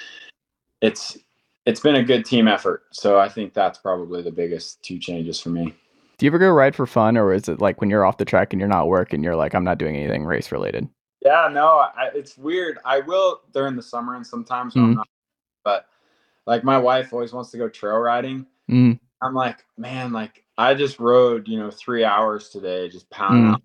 it's 0.80 1.16
it's 1.66 1.80
been 1.80 1.96
a 1.96 2.02
good 2.02 2.24
team 2.24 2.48
effort. 2.48 2.84
So 2.92 3.18
I 3.18 3.28
think 3.28 3.52
that's 3.52 3.78
probably 3.78 4.22
the 4.22 4.30
biggest 4.30 4.82
two 4.82 4.98
changes 4.98 5.40
for 5.40 5.50
me. 5.50 5.74
Do 6.16 6.26
you 6.26 6.30
ever 6.30 6.38
go 6.38 6.50
ride 6.50 6.74
for 6.74 6.86
fun, 6.86 7.16
or 7.16 7.32
is 7.32 7.48
it 7.48 7.60
like 7.60 7.80
when 7.80 7.90
you're 7.90 8.04
off 8.04 8.16
the 8.16 8.24
track 8.24 8.52
and 8.52 8.58
you're 8.58 8.68
not 8.68 8.88
working, 8.88 9.22
you're 9.22 9.36
like, 9.36 9.54
I'm 9.54 9.64
not 9.64 9.78
doing 9.78 9.96
anything 9.96 10.24
race 10.24 10.50
related? 10.50 10.88
Yeah, 11.24 11.48
no, 11.52 11.66
I, 11.66 12.10
it's 12.14 12.38
weird. 12.38 12.78
I 12.84 13.00
will 13.00 13.40
during 13.52 13.76
the 13.76 13.82
summer 13.82 14.14
and 14.14 14.26
sometimes 14.26 14.74
when 14.74 14.84
I'm 14.84 14.90
Mhm. 14.92 14.96
not, 14.96 15.08
but 15.64 15.86
like 16.46 16.64
my 16.64 16.78
wife 16.78 17.12
always 17.12 17.32
wants 17.32 17.50
to 17.50 17.58
go 17.58 17.68
trail 17.68 17.96
riding. 17.98 18.46
Mm. 18.70 18.98
I'm 19.20 19.34
like, 19.34 19.64
man, 19.76 20.12
like 20.12 20.44
I 20.56 20.74
just 20.74 21.00
rode, 21.00 21.48
you 21.48 21.58
know, 21.58 21.70
three 21.70 22.04
hours 22.04 22.50
today, 22.50 22.88
just 22.88 23.10
pounding 23.10 23.44
Mm. 23.46 23.54
out. 23.54 23.62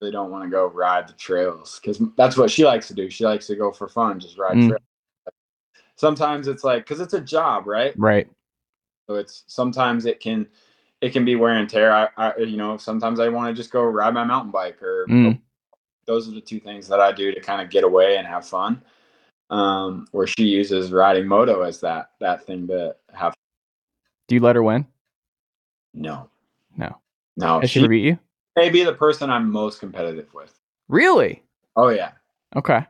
They 0.00 0.10
don't 0.10 0.30
want 0.30 0.44
to 0.44 0.50
go 0.50 0.66
ride 0.66 1.08
the 1.08 1.12
trails 1.14 1.78
because 1.80 2.00
that's 2.16 2.36
what 2.36 2.50
she 2.50 2.64
likes 2.64 2.88
to 2.88 2.94
do. 2.94 3.08
She 3.10 3.24
likes 3.24 3.46
to 3.48 3.56
go 3.56 3.72
for 3.72 3.88
fun, 3.88 4.18
just 4.20 4.38
ride 4.38 4.56
Mm. 4.58 4.68
trails. 4.68 4.82
Sometimes 5.96 6.48
it's 6.48 6.64
like 6.64 6.84
because 6.84 7.00
it's 7.00 7.14
a 7.14 7.20
job, 7.20 7.66
right? 7.66 7.94
Right. 7.98 8.28
So 9.06 9.14
it's 9.16 9.44
sometimes 9.46 10.04
it 10.06 10.20
can 10.20 10.46
it 11.00 11.12
can 11.12 11.24
be 11.24 11.36
wear 11.36 11.52
and 11.52 11.68
tear. 11.68 11.92
I, 11.92 12.08
I 12.16 12.36
you 12.38 12.56
know 12.56 12.76
sometimes 12.76 13.20
I 13.20 13.28
want 13.28 13.54
to 13.54 13.58
just 13.60 13.70
go 13.70 13.82
ride 13.82 14.12
my 14.14 14.24
mountain 14.24 14.50
bike 14.50 14.82
or 14.82 15.06
Mm. 15.08 15.40
Those 16.06 16.28
are 16.28 16.32
the 16.32 16.40
two 16.40 16.60
things 16.60 16.88
that 16.88 17.00
I 17.00 17.12
do 17.12 17.32
to 17.32 17.40
kind 17.40 17.60
of 17.60 17.70
get 17.70 17.84
away 17.84 18.16
and 18.16 18.26
have 18.26 18.46
fun. 18.46 18.82
Um, 19.48 20.08
where 20.10 20.26
she 20.26 20.42
uses 20.44 20.90
riding 20.90 21.26
moto 21.28 21.62
as 21.62 21.80
that 21.80 22.10
that 22.20 22.44
thing 22.44 22.66
to 22.68 22.96
have. 23.14 23.32
Do 24.26 24.34
you 24.34 24.40
let 24.40 24.56
her 24.56 24.62
win? 24.62 24.86
No, 25.94 26.28
No. 26.76 26.96
no. 27.36 27.60
Has 27.60 27.70
she 27.70 27.80
She 27.80 27.88
beat 27.88 28.04
you? 28.04 28.18
may 28.56 28.70
be 28.70 28.82
the 28.82 28.92
person 28.92 29.30
I'm 29.30 29.50
most 29.50 29.78
competitive 29.78 30.32
with. 30.34 30.52
Really? 30.88 31.42
Oh 31.76 31.88
yeah, 31.88 32.12
Okay. 32.56 32.84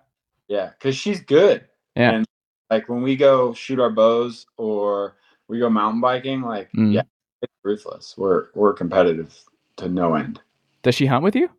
yeah, 0.49 0.71
because 0.71 0.97
she's 0.97 1.21
good. 1.21 1.67
Yeah. 1.95 2.13
And 2.13 2.25
like 2.71 2.89
when 2.89 3.03
we 3.03 3.17
go 3.17 3.53
shoot 3.53 3.79
our 3.79 3.91
bows 3.91 4.47
or 4.57 5.17
we 5.49 5.59
go 5.59 5.69
mountain 5.69 6.01
biking, 6.01 6.41
like 6.41 6.71
Mm. 6.73 6.95
yeah, 6.95 7.03
it's 7.43 7.53
ruthless. 7.65 8.15
We're 8.17 8.47
we're 8.55 8.73
competitive 8.73 9.39
to 9.77 9.89
no 9.91 10.15
end. 10.15 10.41
Does 10.83 10.95
she 10.95 11.05
hunt 11.07 11.23
with 11.23 11.37
you? 11.37 11.51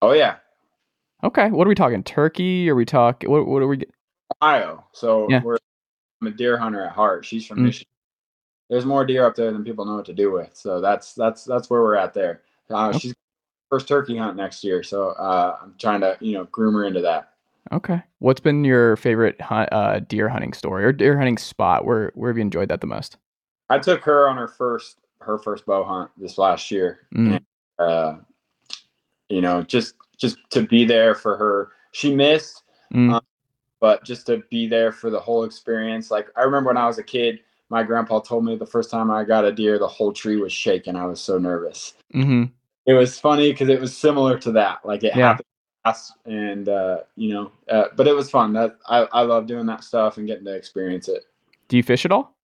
Oh 0.00 0.12
yeah, 0.12 0.36
Okay. 1.24 1.50
What 1.50 1.66
are 1.66 1.68
we 1.68 1.74
talking? 1.74 2.02
Turkey? 2.02 2.68
Are 2.70 2.74
we 2.74 2.84
talking? 2.84 3.30
What, 3.30 3.46
what 3.46 3.62
are 3.62 3.66
we? 3.68 3.82
Ohio. 4.42 4.84
So 4.92 5.26
Yeah. 5.30 5.42
we're 5.42 5.58
I'm 6.20 6.28
a 6.28 6.30
deer 6.32 6.56
hunter 6.58 6.84
at 6.84 6.92
heart. 6.92 7.24
She's 7.24 7.46
from 7.46 7.58
Mm. 7.58 7.64
Michigan. 7.64 7.88
There's 8.68 8.84
more 8.84 9.04
deer 9.06 9.24
up 9.24 9.34
there 9.36 9.52
than 9.52 9.64
people 9.64 9.84
know 9.84 9.96
what 9.96 10.04
to 10.06 10.12
do 10.12 10.30
with. 10.32 10.54
So 10.54 10.80
that's 10.80 11.14
that's 11.14 11.44
that's 11.44 11.70
where 11.70 11.80
we're 11.82 11.94
at 11.96 12.12
there. 12.14 12.42
Uh, 12.70 12.88
Okay. 12.88 12.98
She's 12.98 13.14
first 13.70 13.86
turkey 13.88 14.16
hunt 14.16 14.36
next 14.36 14.62
year, 14.64 14.82
so 14.82 15.10
uh, 15.10 15.56
I'm 15.62 15.74
trying 15.78 16.00
to 16.00 16.16
you 16.20 16.32
know 16.34 16.44
groom 16.44 16.74
her 16.74 16.84
into 16.84 17.00
that. 17.02 17.34
Okay. 17.72 18.02
What's 18.18 18.40
been 18.40 18.64
your 18.64 18.96
favorite 18.96 19.40
hunt, 19.40 19.68
uh, 19.72 20.00
deer 20.00 20.28
hunting 20.28 20.52
story 20.54 20.84
or 20.84 20.92
deer 20.92 21.16
hunting 21.16 21.38
spot? 21.38 21.84
Where 21.84 22.10
where 22.14 22.30
have 22.30 22.36
you 22.36 22.42
enjoyed 22.42 22.68
that 22.70 22.80
the 22.80 22.86
most? 22.86 23.16
I 23.70 23.78
took 23.78 24.02
her 24.04 24.28
on 24.28 24.36
her 24.36 24.48
first 24.48 24.98
her 25.20 25.38
first 25.38 25.66
bow 25.66 25.84
hunt 25.84 26.10
this 26.16 26.36
last 26.38 26.70
year. 26.70 27.00
Mm. 27.14 27.36
And, 27.36 27.46
uh, 27.78 28.16
you 29.28 29.40
know, 29.40 29.62
just 29.62 29.94
just 30.18 30.38
to 30.50 30.62
be 30.62 30.84
there 30.84 31.14
for 31.14 31.36
her. 31.36 31.70
She 31.92 32.14
missed, 32.14 32.64
Mm. 32.94 33.14
Um, 33.14 33.20
but 33.80 34.04
just 34.04 34.26
to 34.26 34.38
be 34.50 34.66
there 34.68 34.92
for 34.92 35.10
the 35.10 35.20
whole 35.20 35.44
experience. 35.44 36.10
Like 36.10 36.28
I 36.36 36.42
remember 36.42 36.68
when 36.68 36.76
I 36.78 36.86
was 36.86 36.98
a 36.98 37.02
kid, 37.02 37.40
my 37.70 37.82
grandpa 37.82 38.20
told 38.20 38.44
me 38.44 38.56
the 38.56 38.66
first 38.66 38.90
time 38.90 39.10
I 39.10 39.24
got 39.24 39.44
a 39.44 39.52
deer, 39.52 39.78
the 39.78 39.88
whole 39.88 40.12
tree 40.12 40.36
was 40.36 40.52
shaking. 40.52 40.96
I 40.96 41.06
was 41.06 41.20
so 41.20 41.38
nervous. 41.38 41.94
hmm 42.12 42.44
It 42.86 42.94
was 42.94 43.20
funny 43.20 43.52
because 43.52 43.68
it 43.68 43.80
was 43.80 43.96
similar 43.96 44.38
to 44.40 44.52
that. 44.52 44.84
Like 44.86 45.04
it 45.04 45.14
Yeah. 45.14 45.28
happened 45.28 45.46
fast, 45.84 46.14
and 46.26 46.68
uh, 46.68 46.98
you 47.16 47.34
know, 47.34 47.52
uh, 47.70 47.88
but 47.96 48.08
it 48.08 48.14
was 48.16 48.30
fun. 48.30 48.52
That 48.54 48.78
I 48.88 49.00
I 49.12 49.22
love 49.22 49.46
doing 49.46 49.66
that 49.66 49.84
stuff 49.84 50.18
and 50.18 50.26
getting 50.26 50.46
to 50.46 50.54
experience 50.54 51.08
it. 51.08 51.24
Do 51.68 51.76
you 51.76 51.82
fish 51.82 52.04
at 52.06 52.12
all? 52.12 52.34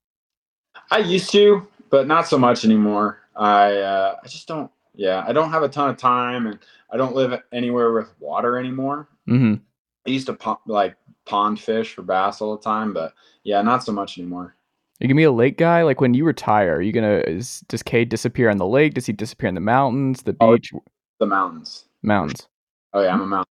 I 0.91 0.99
used 0.99 1.31
to, 1.33 1.67
but 1.91 2.07
not 2.07 2.29
so 2.29 2.39
much 2.39 2.65
anymore. 2.65 3.21
I 3.37 3.75
uh, 3.79 4.17
I 4.23 4.29
just 4.29 4.47
don't. 4.49 4.71
Yeah, 4.95 5.25
I 5.27 5.33
don't 5.33 5.51
have 5.51 5.63
a 5.63 5.69
ton 5.69 5.91
of 5.91 5.97
time, 5.97 6.47
and 6.47 6.59
I 6.91 6.97
don't 6.97 7.15
live 7.15 7.41
anywhere 7.53 7.93
with 7.93 8.15
water 8.21 8.59
anymore. 8.59 9.09
hmm 9.27 9.55
I 10.07 10.11
used 10.11 10.27
to 10.27 10.59
like 10.67 10.97
pond 11.25 11.59
fish 11.59 11.95
for 11.95 12.03
bass 12.03 12.41
all 12.43 12.57
the 12.57 12.63
time, 12.63 12.93
but 12.93 13.15
yeah, 13.43 13.63
not 13.63 13.83
so 13.83 13.93
much 13.93 14.19
anymore. 14.19 14.55
You 15.01 15.09
gonna 15.09 15.17
be 15.17 15.25
a 15.25 15.33
lake 15.33 15.57
guy? 15.59 15.83
Like 15.83 16.01
when 16.01 16.15
you 16.15 16.25
retire, 16.25 16.77
are 16.77 16.83
you 16.83 16.93
gonna 16.93 17.23
is, 17.27 17.61
does 17.69 17.83
Cade 17.83 18.11
disappear 18.11 18.51
on 18.51 18.59
the 18.59 18.67
lake? 18.67 18.95
Does 18.95 19.07
he 19.07 19.13
disappear 19.13 19.49
in 19.49 19.55
the 19.55 19.61
mountains, 19.61 20.23
the 20.23 20.37
Oh, 20.41 20.53
beach, 20.53 20.73
The 21.19 21.27
mountains. 21.27 21.87
mountains? 22.03 22.49
Oh 22.93 23.03
yeah, 23.03 23.13
I'm 23.15 23.23
a 23.23 23.27
mountain. 23.27 23.51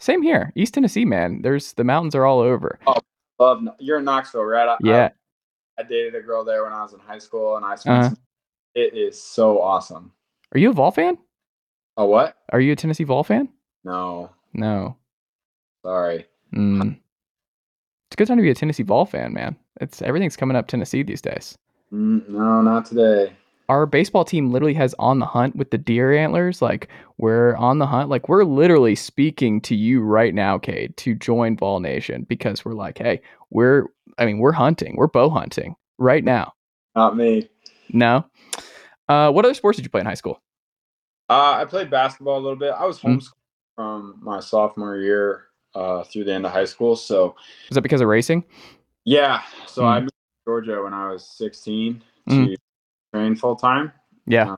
Same 0.00 0.22
here, 0.22 0.52
East 0.54 0.74
Tennessee, 0.74 1.04
man. 1.04 1.42
There's 1.42 1.72
the 1.74 1.84
mountains 1.84 2.14
are 2.14 2.26
all 2.26 2.40
over. 2.40 2.78
Love. 3.38 3.62
You're 3.78 3.98
in 3.98 4.04
Knoxville, 4.04 4.44
right? 4.44 4.68
I, 4.68 4.76
Yeah. 4.82 5.10
I, 5.78 5.82
I 5.82 5.84
dated 5.84 6.16
a 6.16 6.20
girl 6.20 6.44
there 6.44 6.64
when 6.64 6.72
I 6.72 6.82
was 6.82 6.92
in 6.92 6.98
high 7.00 7.18
school, 7.18 7.56
and 7.56 7.64
I 7.64 7.76
spent. 7.76 7.96
Uh-huh. 7.98 8.08
Some, 8.10 8.18
it 8.74 8.94
is 8.94 9.20
so 9.20 9.60
awesome. 9.60 10.12
Are 10.54 10.58
you 10.58 10.70
a 10.70 10.72
Vol 10.72 10.90
fan? 10.90 11.18
Oh 11.96 12.06
what? 12.06 12.36
Are 12.50 12.60
you 12.60 12.72
a 12.72 12.76
Tennessee 12.76 13.04
Vol 13.04 13.24
fan? 13.24 13.48
No, 13.84 14.30
No. 14.54 14.96
sorry. 15.84 16.26
Mm. 16.54 16.92
It's 16.92 18.14
a 18.14 18.16
good 18.16 18.28
time 18.28 18.38
to 18.38 18.42
be 18.42 18.50
a 18.50 18.54
Tennessee 18.54 18.82
Vol 18.82 19.04
fan, 19.06 19.32
man. 19.32 19.56
It's 19.80 20.00
everything's 20.02 20.36
coming 20.36 20.56
up 20.56 20.66
Tennessee 20.66 21.02
these 21.02 21.20
days. 21.22 21.56
Mm, 21.92 22.28
no, 22.28 22.62
not 22.62 22.86
today. 22.86 23.32
Our 23.68 23.84
baseball 23.84 24.24
team 24.24 24.50
literally 24.50 24.74
has 24.74 24.94
on 24.98 25.18
the 25.18 25.26
hunt 25.26 25.54
with 25.54 25.70
the 25.70 25.76
deer 25.78 26.12
antlers. 26.16 26.62
Like 26.62 26.88
we're 27.18 27.54
on 27.56 27.78
the 27.78 27.86
hunt. 27.86 28.08
Like 28.08 28.28
we're 28.28 28.44
literally 28.44 28.94
speaking 28.94 29.60
to 29.62 29.74
you 29.74 30.00
right 30.00 30.34
now, 30.34 30.56
Cade, 30.58 30.96
to 30.98 31.14
join 31.14 31.56
Vol 31.56 31.80
Nation 31.80 32.24
because 32.28 32.64
we're 32.64 32.72
like, 32.72 32.96
hey, 32.98 33.20
we're 33.50 33.86
I 34.16 34.24
mean, 34.24 34.38
we're 34.38 34.52
hunting. 34.52 34.96
We're 34.96 35.06
bow 35.08 35.28
hunting 35.28 35.76
right 35.98 36.24
now. 36.24 36.54
Not 36.96 37.16
me. 37.16 37.48
No. 37.92 38.24
Uh, 39.08 39.30
what 39.32 39.44
other 39.44 39.54
sports 39.54 39.76
did 39.76 39.84
you 39.84 39.90
play 39.90 40.00
in 40.00 40.06
high 40.06 40.14
school? 40.14 40.40
Uh, 41.30 41.52
I 41.58 41.64
played 41.64 41.90
basketball 41.90 42.38
a 42.38 42.40
little 42.42 42.56
bit. 42.58 42.72
I 42.72 42.84
was 42.86 42.98
Mm. 43.00 43.16
homeschooled 43.16 43.32
from 43.76 44.18
my 44.22 44.40
sophomore 44.40 44.96
year 44.96 45.44
uh, 45.74 46.02
through 46.04 46.24
the 46.24 46.32
end 46.32 46.46
of 46.46 46.52
high 46.52 46.64
school. 46.64 46.96
So 46.96 47.36
Was 47.68 47.74
that 47.74 47.82
because 47.82 48.00
of 48.00 48.08
racing? 48.08 48.44
yeah, 49.04 49.42
so 49.66 49.82
Mm. 49.82 49.86
I 49.86 50.00
moved 50.00 50.10
to 50.12 50.50
Georgia 50.50 50.82
when 50.82 50.94
I 50.94 51.10
was 51.12 51.24
16 51.28 52.02
Mm. 52.28 52.46
to 52.48 52.56
train 53.14 53.36
full 53.36 53.54
time. 53.56 53.92
Yeah. 54.26 54.52
Uh, 54.52 54.56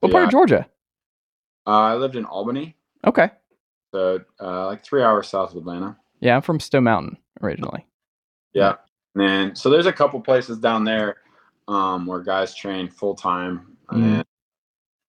what 0.00 0.12
part 0.12 0.24
of 0.24 0.30
Georgia? 0.30 0.66
Uh, 1.66 1.70
I 1.70 1.94
lived 1.96 2.16
in 2.16 2.24
Albany, 2.24 2.76
Okay. 3.06 3.30
so 3.92 4.20
uh, 4.40 4.66
like 4.66 4.84
three 4.84 5.02
hours 5.02 5.28
south 5.28 5.50
of 5.52 5.56
Atlanta. 5.58 5.98
Yeah, 6.20 6.36
I'm 6.36 6.42
from 6.42 6.60
Stone 6.60 6.84
Mountain 6.84 7.18
originally. 7.42 7.86
Yeah, 8.52 8.76
and 9.14 9.22
then 9.24 9.56
so 9.56 9.68
there's 9.70 9.86
a 9.86 9.92
couple 9.92 10.20
places 10.20 10.58
down 10.58 10.84
there 10.84 11.16
um, 11.68 12.06
where 12.06 12.20
guys 12.20 12.54
train 12.54 12.88
full 12.88 13.14
time, 13.14 13.76
Mhm. 13.92 14.02
and 14.02 14.24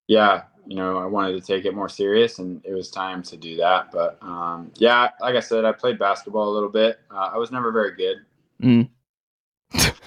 yeah, 0.07 0.43
you 0.67 0.75
know, 0.75 0.97
I 0.97 1.05
wanted 1.05 1.33
to 1.33 1.41
take 1.41 1.65
it 1.65 1.73
more 1.73 1.89
serious, 1.89 2.37
and 2.39 2.61
it 2.63 2.73
was 2.73 2.91
time 2.91 3.23
to 3.23 3.37
do 3.37 3.55
that. 3.57 3.91
But 3.91 4.17
um, 4.21 4.71
yeah, 4.75 5.09
like 5.21 5.35
I 5.35 5.39
said, 5.39 5.65
I 5.65 5.71
played 5.71 5.97
basketball 5.97 6.49
a 6.49 6.53
little 6.53 6.69
bit. 6.69 6.99
Uh, 7.09 7.31
I 7.33 7.37
was 7.37 7.51
never 7.51 7.71
very 7.71 7.95
good. 7.95 8.17
Mm. 8.61 8.89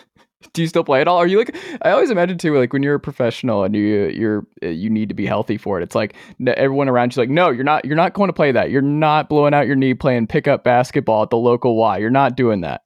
Do 0.55 0.61
you 0.61 0.69
still 0.69 0.85
play 0.85 1.01
at 1.01 1.09
all? 1.09 1.16
Are 1.16 1.27
you 1.27 1.39
like? 1.39 1.57
I 1.83 1.93
always 1.93 2.11
imagine 2.11 2.37
too, 2.37 2.57
like 2.59 2.73
when 2.74 2.83
you're 2.83 2.97
a 2.97 3.01
professional 3.01 3.65
and 3.65 3.74
you 3.74 4.09
you're 4.09 4.47
you 4.61 4.91
need 4.91 5.09
to 5.09 5.15
be 5.15 5.24
healthy 5.24 5.57
for 5.57 5.81
it. 5.81 5.83
It's 5.83 5.95
like 5.95 6.15
everyone 6.47 6.89
around 6.89 7.12
you's 7.12 7.16
like, 7.16 7.31
no, 7.31 7.49
you're 7.51 7.65
not. 7.65 7.85
You're 7.87 7.97
not 7.97 8.12
going 8.12 8.29
to 8.29 8.35
play 8.35 8.53
that. 8.53 8.70
You're 8.70 8.83
not 8.83 9.29
blowing 9.31 9.55
out 9.55 9.66
your 9.66 9.77
knee 9.77 9.95
playing 9.95 10.27
pickup 10.27 10.62
basketball 10.62 11.23
at 11.23 11.31
the 11.31 11.39
local 11.39 11.77
Y. 11.77 11.99
You're 11.99 12.11
not 12.11 12.37
doing 12.37 12.61
that. 12.62 12.83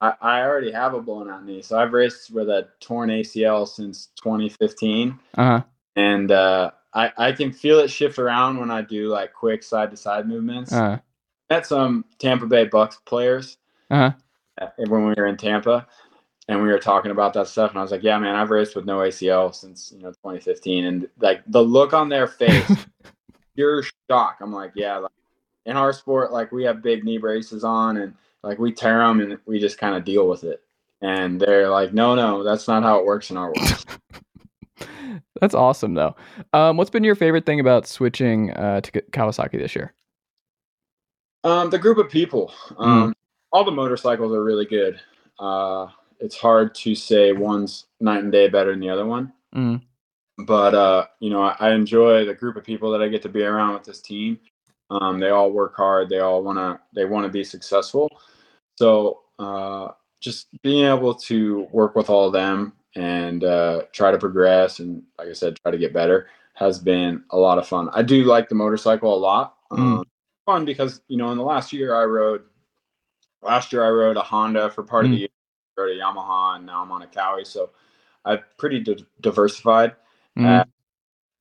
I, 0.00 0.14
I 0.20 0.40
already 0.42 0.70
have 0.72 0.94
a 0.94 1.00
blown 1.00 1.30
out 1.30 1.44
knee, 1.44 1.62
so 1.62 1.78
I've 1.78 1.92
raced 1.92 2.30
with 2.30 2.48
a 2.48 2.68
torn 2.80 3.08
ACL 3.10 3.66
since 3.66 4.08
2015, 4.22 5.18
Uh 5.36 5.42
huh. 5.42 5.62
and 5.96 6.30
uh, 6.30 6.70
I 6.92 7.12
I 7.16 7.32
can 7.32 7.52
feel 7.52 7.78
it 7.80 7.90
shift 7.90 8.18
around 8.18 8.58
when 8.58 8.70
I 8.70 8.82
do 8.82 9.08
like 9.08 9.32
quick 9.32 9.62
side 9.62 9.90
to 9.90 9.96
side 9.96 10.28
movements. 10.28 10.72
Uh 10.72 10.98
Met 11.48 11.64
some 11.64 12.04
Tampa 12.18 12.44
Bay 12.46 12.64
Bucks 12.64 12.98
players 13.06 13.58
huh. 13.88 14.10
uh, 14.60 14.66
when 14.88 15.06
we 15.06 15.14
were 15.16 15.26
in 15.26 15.36
Tampa, 15.36 15.86
and 16.48 16.60
we 16.60 16.68
were 16.68 16.78
talking 16.80 17.12
about 17.12 17.32
that 17.34 17.46
stuff, 17.46 17.70
and 17.70 17.78
I 17.78 17.82
was 17.82 17.92
like, 17.92 18.02
"Yeah, 18.02 18.18
man, 18.18 18.34
I've 18.34 18.50
raced 18.50 18.74
with 18.74 18.84
no 18.84 18.98
ACL 18.98 19.54
since 19.54 19.92
you 19.94 20.02
know 20.02 20.10
2015," 20.10 20.84
and 20.84 21.08
like 21.20 21.42
the 21.46 21.62
look 21.62 21.92
on 21.92 22.08
their 22.08 22.26
face, 22.26 22.68
pure 23.56 23.84
shock. 24.10 24.38
I'm 24.40 24.52
like, 24.52 24.72
"Yeah." 24.74 24.98
Like, 24.98 25.12
in 25.66 25.76
our 25.76 25.92
sport, 25.92 26.32
like 26.32 26.52
we 26.52 26.64
have 26.64 26.82
big 26.82 27.04
knee 27.04 27.18
braces 27.18 27.62
on, 27.64 27.96
and 27.96 28.14
like 28.46 28.58
we 28.58 28.72
tear 28.72 28.98
them, 28.98 29.20
and 29.20 29.38
we 29.46 29.58
just 29.58 29.78
kind 29.78 29.94
of 29.94 30.04
deal 30.04 30.28
with 30.28 30.44
it. 30.44 30.62
And 31.02 31.40
they're 31.40 31.68
like, 31.68 31.92
"No, 31.92 32.14
no, 32.14 32.42
that's 32.42 32.68
not 32.68 32.82
how 32.82 32.98
it 32.98 33.06
works 33.06 33.30
in 33.30 33.36
our 33.36 33.52
world." 33.52 33.84
That's 35.40 35.54
awesome 35.54 35.92
though. 35.92 36.16
Um, 36.54 36.78
what's 36.78 36.88
been 36.88 37.04
your 37.04 37.14
favorite 37.14 37.44
thing 37.44 37.60
about 37.60 37.86
switching 37.86 38.52
uh, 38.52 38.80
to 38.80 38.90
Kawasaki 39.12 39.58
this 39.58 39.74
year? 39.74 39.92
Um, 41.44 41.68
the 41.70 41.78
group 41.78 41.98
of 41.98 42.10
people. 42.10 42.52
Um, 42.78 43.14
All 43.52 43.62
the 43.62 43.70
motorcycles 43.70 44.32
are 44.32 44.42
really 44.42 44.64
good. 44.64 44.98
Uh, 45.38 45.88
it's 46.20 46.36
hard 46.36 46.74
to 46.76 46.94
say 46.94 47.32
one's 47.32 47.86
night 48.00 48.22
and 48.22 48.32
day 48.32 48.48
better 48.48 48.70
than 48.70 48.80
the 48.80 48.88
other 48.88 49.04
one. 49.04 49.32
Mm. 49.54 49.82
But 50.46 50.74
uh, 50.74 51.06
you 51.20 51.30
know, 51.30 51.42
I, 51.42 51.56
I 51.60 51.72
enjoy 51.72 52.24
the 52.24 52.34
group 52.34 52.56
of 52.56 52.64
people 52.64 52.90
that 52.92 53.02
I 53.02 53.08
get 53.08 53.22
to 53.22 53.28
be 53.28 53.42
around 53.42 53.74
with 53.74 53.84
this 53.84 54.00
team. 54.00 54.38
Um, 54.90 55.18
they 55.18 55.30
all 55.30 55.50
work 55.50 55.76
hard. 55.76 56.08
They 56.08 56.20
all 56.20 56.42
wanna 56.42 56.80
they 56.94 57.04
wanna 57.04 57.28
be 57.28 57.44
successful. 57.44 58.08
So 58.76 59.20
uh, 59.38 59.88
just 60.20 60.48
being 60.62 60.86
able 60.86 61.14
to 61.14 61.66
work 61.72 61.96
with 61.96 62.08
all 62.10 62.26
of 62.26 62.32
them 62.32 62.72
and 62.94 63.44
uh, 63.44 63.82
try 63.92 64.10
to 64.10 64.18
progress 64.18 64.78
and 64.78 65.02
like 65.18 65.28
I 65.28 65.32
said, 65.32 65.58
try 65.62 65.70
to 65.72 65.78
get 65.78 65.92
better 65.92 66.28
has 66.54 66.78
been 66.78 67.22
a 67.30 67.36
lot 67.36 67.58
of 67.58 67.68
fun. 67.68 67.90
I 67.92 68.02
do 68.02 68.24
like 68.24 68.48
the 68.48 68.54
motorcycle 68.54 69.14
a 69.14 69.18
lot. 69.18 69.56
Um, 69.70 70.04
fun 70.46 70.64
because 70.64 71.02
you 71.08 71.16
know 71.18 71.30
in 71.32 71.38
the 71.38 71.44
last 71.44 71.72
year 71.72 71.94
I 71.94 72.04
rode 72.04 72.42
last 73.42 73.72
year 73.72 73.84
I 73.84 73.90
rode 73.90 74.16
a 74.16 74.22
Honda 74.22 74.70
for 74.70 74.82
part 74.82 75.04
of 75.04 75.10
the 75.10 75.16
Mm. 75.16 75.20
year, 75.20 75.28
rode 75.76 75.90
a 75.96 76.00
Yamaha, 76.00 76.56
and 76.56 76.66
now 76.66 76.82
I'm 76.82 76.92
on 76.92 77.02
a 77.02 77.06
Kawi. 77.06 77.46
So 77.46 77.70
I'm 78.24 78.40
pretty 78.56 78.80
di- 78.80 79.06
diversified. 79.20 79.96
Mm. 80.38 80.60
Uh, 80.60 80.64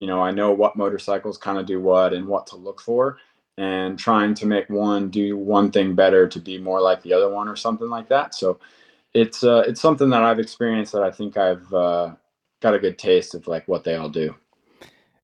you 0.01 0.07
know, 0.07 0.21
I 0.21 0.31
know 0.31 0.51
what 0.51 0.75
motorcycles 0.75 1.37
kind 1.37 1.57
of 1.57 1.65
do 1.65 1.79
what 1.79 2.13
and 2.13 2.27
what 2.27 2.47
to 2.47 2.57
look 2.57 2.81
for, 2.81 3.17
and 3.57 3.97
trying 3.97 4.33
to 4.35 4.45
make 4.45 4.69
one 4.69 5.09
do 5.09 5.37
one 5.37 5.71
thing 5.71 5.95
better 5.95 6.27
to 6.27 6.39
be 6.39 6.57
more 6.57 6.81
like 6.81 7.01
the 7.03 7.13
other 7.13 7.29
one 7.29 7.47
or 7.47 7.55
something 7.55 7.89
like 7.89 8.09
that. 8.09 8.35
So 8.35 8.59
it's 9.13 9.43
uh, 9.43 9.63
it's 9.67 9.81
something 9.81 10.09
that 10.09 10.23
I've 10.23 10.39
experienced 10.39 10.93
that 10.93 11.03
I 11.03 11.11
think 11.11 11.37
I've 11.37 11.73
uh, 11.73 12.15
got 12.61 12.73
a 12.75 12.79
good 12.79 12.97
taste 12.99 13.35
of 13.35 13.47
like 13.47 13.67
what 13.67 13.83
they 13.83 13.95
all 13.95 14.09
do. 14.09 14.35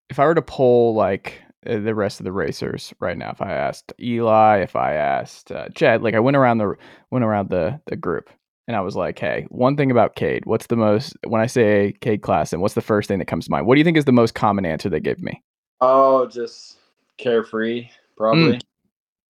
if 0.09 0.19
I 0.19 0.25
were 0.25 0.35
to 0.35 0.41
poll 0.41 0.93
like 0.93 1.41
uh, 1.65 1.79
the 1.79 1.95
rest 1.95 2.19
of 2.19 2.25
the 2.25 2.31
racers 2.31 2.93
right 2.99 3.17
now, 3.17 3.31
if 3.31 3.41
I 3.41 3.51
asked 3.53 3.93
Eli, 3.99 4.59
if 4.59 4.75
I 4.75 4.93
asked 4.93 5.51
uh, 5.51 5.69
Jett, 5.69 6.03
like 6.03 6.15
I 6.15 6.19
went 6.19 6.37
around 6.37 6.59
the 6.59 6.75
went 7.11 7.25
around 7.25 7.49
the 7.49 7.79
the 7.87 7.95
group 7.95 8.29
and 8.67 8.77
I 8.77 8.81
was 8.81 8.95
like, 8.95 9.19
hey, 9.19 9.47
one 9.49 9.75
thing 9.75 9.91
about 9.91 10.15
Cade, 10.15 10.45
what's 10.45 10.67
the 10.67 10.75
most 10.75 11.15
when 11.27 11.41
I 11.41 11.47
say 11.47 11.93
Cade 12.01 12.21
Clason 12.21 12.61
what's 12.61 12.75
the 12.75 12.81
first 12.81 13.07
thing 13.07 13.19
that 13.19 13.27
comes 13.27 13.45
to 13.45 13.51
mind? 13.51 13.65
What 13.65 13.75
do 13.75 13.79
you 13.79 13.85
think 13.85 13.97
is 13.97 14.05
the 14.05 14.11
most 14.11 14.35
common 14.35 14.65
answer 14.65 14.89
they 14.89 14.99
give 14.99 15.21
me? 15.21 15.41
Oh, 15.81 16.27
just 16.27 16.77
carefree, 17.17 17.89
probably 18.21 18.61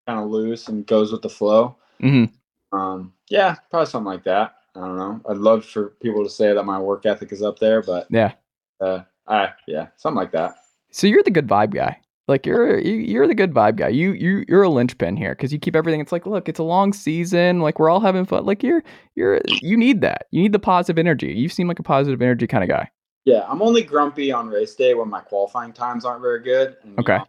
kind 0.07 0.19
of 0.19 0.30
loose 0.30 0.68
and 0.69 0.85
goes 0.88 1.11
with 1.11 1.22
the 1.22 1.30
flow. 1.30 1.76
hmm 1.99 2.26
Um, 2.72 3.14
yeah, 3.30 3.55
probably 3.69 3.88
something 3.88 4.11
like 4.11 4.23
that. 4.23 4.55
I 4.76 4.80
don't 4.81 4.97
know. 4.97 5.22
I'd 5.30 5.38
love 5.38 5.65
for 5.65 5.89
people 6.01 6.23
to 6.23 6.30
say 6.30 6.53
that 6.53 6.64
my 6.64 6.80
work 6.80 7.05
ethic 7.05 7.31
is 7.31 7.41
up 7.41 7.59
there, 7.59 7.81
but 7.81 8.07
Yeah. 8.09 8.34
uh, 8.80 9.01
I 9.27 9.53
yeah, 9.68 9.88
something 9.97 10.18
like 10.18 10.31
that. 10.31 10.55
So 10.91 11.07
you're 11.07 11.23
the 11.23 11.31
good 11.31 11.47
vibe 11.47 11.73
guy. 11.73 11.99
Like 12.27 12.45
you're 12.45 12.77
you, 12.80 12.93
you're 12.95 13.27
the 13.27 13.35
good 13.35 13.53
vibe 13.53 13.77
guy. 13.77 13.89
You 13.89 14.11
you 14.11 14.45
you're 14.47 14.64
a 14.64 14.69
linchpin 14.69 15.18
here 15.18 15.34
because 15.34 15.51
you 15.51 15.59
keep 15.59 15.76
everything. 15.76 16.01
It's 16.01 16.11
like, 16.11 16.26
look, 16.26 16.47
it's 16.47 16.59
a 16.59 16.64
long 16.64 16.93
season. 16.93 17.59
Like 17.59 17.80
we're 17.80 17.89
all 17.89 17.99
having 17.99 18.26
fun. 18.26 18.45
Like 18.45 18.64
you're 18.64 18.84
you're 19.15 19.41
you 19.61 19.76
need 19.77 20.01
that. 20.01 20.27
You 20.31 20.41
need 20.41 20.53
the 20.53 20.59
positive 20.59 20.99
energy. 20.99 21.34
You 21.34 21.49
seem 21.49 21.68
like 21.68 21.80
a 21.80 21.84
positive 21.84 22.22
energy 22.22 22.47
kind 22.47 22.64
of 22.64 22.69
guy. 22.69 22.89
Yeah, 23.26 23.45
I'm 23.49 23.61
only 23.61 23.81
grumpy 23.84 24.31
on 24.31 24.47
race 24.47 24.76
day 24.76 24.93
when 24.93 25.09
my 25.09 25.19
qualifying 25.19 25.73
times 25.73 26.05
aren't 26.05 26.22
very 26.22 26.41
good. 26.41 26.77
And, 26.84 26.93
you 26.93 26.99
Okay. 26.99 27.18
know, 27.18 27.22
I'm 27.22 27.27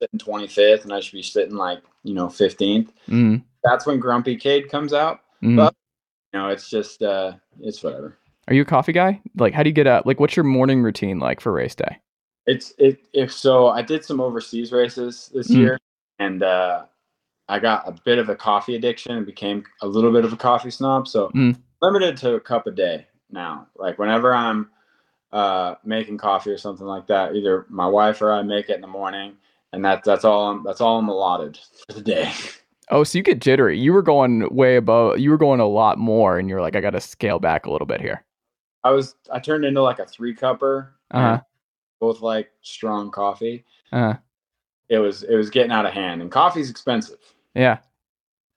sitting 0.00 0.18
25th, 0.18 0.84
and 0.84 0.92
I 0.92 1.00
should 1.00 1.12
be 1.12 1.22
sitting 1.22 1.54
like 1.56 1.80
you 2.02 2.14
know 2.14 2.26
15th. 2.26 2.90
Mm, 3.08 3.42
That's 3.62 3.86
when 3.86 3.98
Grumpy 4.00 4.36
Cade 4.36 4.70
comes 4.70 4.92
out. 4.92 5.20
mm. 5.42 5.56
But- 5.56 5.74
You 6.32 6.38
know, 6.40 6.48
it's 6.48 6.70
just 6.70 7.02
uh, 7.02 7.32
it's 7.60 7.82
whatever. 7.82 8.16
Are 8.48 8.54
you 8.54 8.62
a 8.62 8.64
coffee 8.64 8.92
guy? 8.92 9.20
Like, 9.36 9.52
how 9.52 9.62
do 9.64 9.68
you 9.68 9.74
get 9.74 9.86
up? 9.88 10.06
Like, 10.06 10.20
what's 10.20 10.36
your 10.36 10.44
morning 10.44 10.80
routine 10.82 11.18
like 11.18 11.40
for 11.40 11.52
race 11.52 11.74
day? 11.74 11.98
It's 12.46 12.72
it 12.78 13.06
if 13.12 13.32
so 13.32 13.68
I 13.68 13.82
did 13.82 14.04
some 14.04 14.20
overseas 14.20 14.70
races 14.72 15.30
this 15.34 15.48
Mm. 15.50 15.54
year 15.56 15.78
and 16.18 16.42
uh 16.42 16.84
I 17.48 17.58
got 17.58 17.88
a 17.88 17.92
bit 18.04 18.18
of 18.18 18.28
a 18.28 18.36
coffee 18.36 18.76
addiction 18.76 19.16
and 19.16 19.26
became 19.26 19.64
a 19.82 19.86
little 19.86 20.12
bit 20.12 20.24
of 20.24 20.32
a 20.32 20.36
coffee 20.36 20.70
snob. 20.70 21.08
So 21.08 21.30
limited 21.82 22.16
to 22.18 22.34
a 22.34 22.40
cup 22.40 22.66
a 22.68 22.70
day 22.70 23.06
now. 23.30 23.66
Like 23.76 23.98
whenever 23.98 24.32
I'm 24.32 24.70
uh 25.32 25.74
making 25.84 26.18
coffee 26.18 26.50
or 26.50 26.58
something 26.58 26.86
like 26.86 27.06
that, 27.08 27.34
either 27.34 27.66
my 27.68 27.86
wife 27.88 28.22
or 28.22 28.32
I 28.32 28.42
make 28.42 28.68
it 28.70 28.76
in 28.76 28.80
the 28.80 28.86
morning 28.86 29.34
and 29.72 29.84
that 29.84 30.04
that's 30.04 30.24
all 30.24 30.50
I'm 30.50 30.64
that's 30.64 30.80
all 30.80 30.98
I'm 30.98 31.08
allotted 31.08 31.58
for 31.86 31.92
the 31.94 32.02
day. 32.02 32.32
Oh, 32.92 33.04
so 33.04 33.18
you 33.18 33.22
get 33.22 33.40
jittery. 33.40 33.78
You 33.78 33.92
were 33.92 34.02
going 34.02 34.52
way 34.52 34.74
above. 34.74 35.20
You 35.20 35.30
were 35.30 35.38
going 35.38 35.60
a 35.60 35.66
lot 35.66 35.96
more, 35.96 36.38
and 36.38 36.48
you're 36.48 36.60
like, 36.60 36.74
I 36.74 36.80
got 36.80 36.90
to 36.90 37.00
scale 37.00 37.38
back 37.38 37.66
a 37.66 37.70
little 37.70 37.86
bit 37.86 38.00
here. 38.00 38.24
I 38.82 38.90
was 38.90 39.14
I 39.32 39.38
turned 39.38 39.64
into 39.64 39.80
like 39.80 40.00
a 40.00 40.06
three 40.06 40.34
cupper. 40.34 40.88
Uh-huh. 41.12 41.40
Both 42.00 42.20
like 42.20 42.50
strong 42.62 43.10
coffee. 43.12 43.64
Uh-huh. 43.92 44.16
It 44.88 44.98
was 44.98 45.22
it 45.22 45.36
was 45.36 45.50
getting 45.50 45.70
out 45.70 45.86
of 45.86 45.92
hand 45.92 46.20
and 46.20 46.30
coffee's 46.32 46.68
expensive. 46.70 47.18
yeah. 47.54 47.78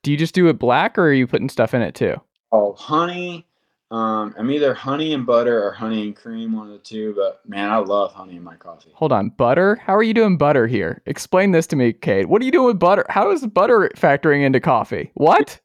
Do 0.01 0.11
you 0.11 0.17
just 0.17 0.33
do 0.35 0.47
it 0.49 0.59
black, 0.59 0.97
or 0.97 1.03
are 1.03 1.13
you 1.13 1.27
putting 1.27 1.47
stuff 1.47 1.73
in 1.73 1.81
it 1.81 1.95
too? 1.95 2.15
Oh, 2.51 2.73
honey. 2.73 3.45
Um, 3.93 4.33
I'm 4.39 4.49
either 4.49 4.73
honey 4.73 5.13
and 5.13 5.23
butter 5.23 5.63
or 5.63 5.71
honey 5.71 6.01
and 6.01 6.15
cream, 6.15 6.53
one 6.53 6.65
of 6.65 6.73
the 6.73 6.79
two. 6.79 7.13
But 7.15 7.47
man, 7.47 7.69
I 7.69 7.77
love 7.77 8.11
honey 8.11 8.37
in 8.37 8.43
my 8.43 8.55
coffee. 8.55 8.89
Hold 8.95 9.11
on, 9.11 9.29
butter. 9.29 9.75
How 9.75 9.95
are 9.95 10.01
you 10.01 10.15
doing 10.15 10.35
butter 10.35 10.65
here? 10.65 11.03
Explain 11.05 11.51
this 11.51 11.67
to 11.67 11.75
me, 11.75 11.93
Cade. 11.93 12.25
What 12.25 12.41
are 12.41 12.45
you 12.45 12.51
doing 12.51 12.65
with 12.65 12.79
butter? 12.79 13.05
How 13.09 13.29
is 13.31 13.45
butter 13.45 13.91
factoring 13.95 14.43
into 14.43 14.59
coffee? 14.59 15.11
What? 15.13 15.59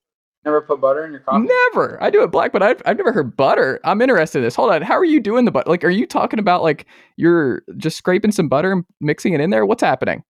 Never 0.45 0.61
put 0.61 0.79
butter 0.79 1.07
in 1.07 1.13
your 1.13 1.21
coffee? 1.21 1.49
Never. 1.73 2.03
I 2.03 2.11
do 2.11 2.23
it 2.23 2.27
black, 2.27 2.53
but 2.53 2.63
I've, 2.63 2.83
I've 2.85 2.99
never 2.99 3.13
heard 3.13 3.35
butter. 3.35 3.81
I'm 3.85 4.03
interested 4.03 4.39
in 4.39 4.45
this. 4.45 4.55
Hold 4.57 4.73
on. 4.73 4.83
How 4.83 4.99
are 4.99 5.07
you 5.07 5.21
doing 5.21 5.47
the 5.47 5.51
butter? 5.51 5.71
Like, 5.71 5.83
are 5.83 5.89
you 5.89 6.07
talking 6.07 6.39
about 6.39 6.63
like 6.63 6.85
you're 7.17 7.63
just 7.79 7.97
scraping 7.97 8.33
some 8.33 8.49
butter 8.49 8.73
and 8.73 8.85
mixing 9.01 9.33
it 9.33 9.41
in 9.41 9.49
there? 9.49 9.65
What's 9.65 9.83
happening? 9.83 10.23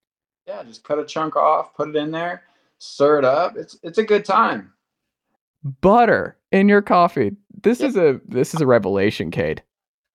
Yeah, 0.47 0.63
just 0.63 0.85
cut 0.85 1.01
a 1.01 1.05
chunk 1.05 1.35
off, 1.35 1.75
put 1.75 1.89
it 1.89 1.97
in 1.97 2.13
there, 2.13 2.45
stir 2.79 3.19
it 3.19 3.25
up. 3.25 3.57
It's 3.57 3.77
it's 3.83 3.99
a 3.99 4.05
good 4.05 4.25
time. 4.25 4.73
Butter 5.81 6.37
in 6.53 6.69
your 6.69 6.81
coffee. 6.81 7.33
This 7.63 7.81
Yep. 7.81 7.89
is 7.91 7.97
a 7.97 8.21
this 8.27 8.55
is 8.55 8.61
a 8.61 8.67
revelation, 8.67 9.31
Cade. 9.31 9.63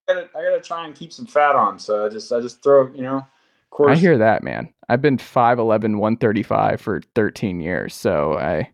I 0.09 0.13
gotta, 0.13 0.29
I 0.35 0.43
gotta 0.43 0.61
try 0.61 0.85
and 0.85 0.95
keep 0.95 1.13
some 1.13 1.25
fat 1.25 1.55
on, 1.55 1.79
so 1.79 2.05
I 2.05 2.09
just 2.09 2.31
I 2.31 2.39
just 2.41 2.61
throw 2.63 2.91
you 2.93 3.01
know, 3.01 3.25
course. 3.73 3.97
I 3.97 3.99
hear 3.99 4.17
that, 4.17 4.43
man. 4.43 4.73
I've 4.89 5.01
been 5.01 5.17
5'11, 5.17 5.97
135 5.97 6.79
for 6.81 7.01
13 7.15 7.59
years. 7.59 7.93
So 7.93 8.37
I 8.37 8.69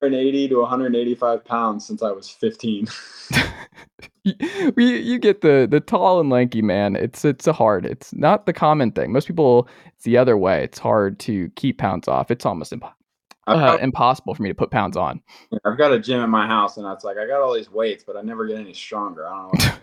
180 0.00 0.48
to 0.48 0.60
185 0.60 1.44
pounds 1.44 1.86
since 1.86 2.02
I 2.02 2.10
was 2.10 2.28
15. 2.28 2.88
you, 4.24 4.34
you 4.76 5.18
get 5.18 5.40
the 5.40 5.66
the 5.70 5.80
tall 5.80 6.20
and 6.20 6.30
lanky 6.30 6.62
man. 6.62 6.96
It's 6.96 7.24
it's 7.24 7.46
a 7.46 7.52
hard. 7.52 7.86
It's 7.86 8.12
not 8.12 8.46
the 8.46 8.52
common 8.52 8.92
thing. 8.92 9.12
Most 9.12 9.26
people 9.26 9.68
it's 9.94 10.04
the 10.04 10.16
other 10.16 10.36
way. 10.36 10.64
It's 10.64 10.78
hard 10.78 11.18
to 11.20 11.48
keep 11.56 11.78
pounds 11.78 12.08
off. 12.08 12.30
It's 12.30 12.44
almost 12.44 12.72
impo- 12.72 12.84
I've, 12.84 13.01
uh, 13.46 13.78
impossible 13.80 14.34
for 14.34 14.42
me 14.42 14.48
to 14.48 14.54
put 14.54 14.70
pounds 14.70 14.96
on. 14.96 15.20
I've 15.64 15.78
got 15.78 15.92
a 15.92 15.98
gym 15.98 16.20
at 16.20 16.28
my 16.28 16.46
house, 16.46 16.76
and 16.76 16.86
it's 16.86 17.04
like 17.04 17.18
I 17.18 17.26
got 17.26 17.40
all 17.40 17.54
these 17.54 17.70
weights, 17.70 18.04
but 18.04 18.16
I 18.16 18.22
never 18.22 18.46
get 18.46 18.58
any 18.58 18.74
stronger. 18.74 19.26
I 19.26 19.48
don't 19.50 19.64
know. 19.64 19.74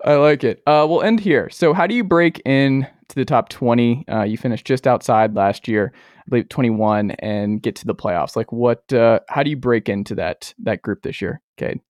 I 0.04 0.14
like 0.14 0.44
it. 0.44 0.62
Uh, 0.66 0.86
we'll 0.88 1.02
end 1.02 1.20
here. 1.20 1.48
So, 1.50 1.72
how 1.72 1.86
do 1.86 1.94
you 1.94 2.04
break 2.04 2.40
in 2.44 2.86
to 3.08 3.14
the 3.14 3.24
top 3.24 3.48
20? 3.48 4.06
Uh, 4.08 4.22
you 4.22 4.36
finished 4.36 4.66
just 4.66 4.86
outside 4.86 5.36
last 5.36 5.68
year, 5.68 5.92
I 5.94 6.22
believe 6.28 6.48
21, 6.48 7.12
and 7.12 7.62
get 7.62 7.76
to 7.76 7.86
the 7.86 7.94
playoffs. 7.94 8.34
Like, 8.34 8.52
what? 8.52 8.92
Uh, 8.92 9.20
how 9.28 9.42
do 9.42 9.50
you 9.50 9.56
break 9.56 9.88
into 9.88 10.14
that 10.16 10.54
that 10.58 10.82
group 10.82 11.02
this 11.02 11.20
year, 11.20 11.40
Cade? 11.56 11.80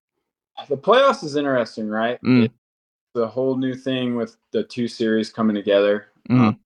the 0.69 0.77
playoffs 0.77 1.23
is 1.23 1.37
interesting, 1.37 1.89
right? 1.89 2.21
Mm. 2.23 2.47
It's 2.47 2.55
a 3.15 3.27
whole 3.27 3.57
new 3.57 3.75
thing 3.75 4.17
with 4.17 4.37
the 4.53 4.65
two 4.65 4.89
series 4.89 5.31
coming 5.31 5.55
together. 5.55 6.09
Mhm. 6.29 6.41
Um, 6.41 6.61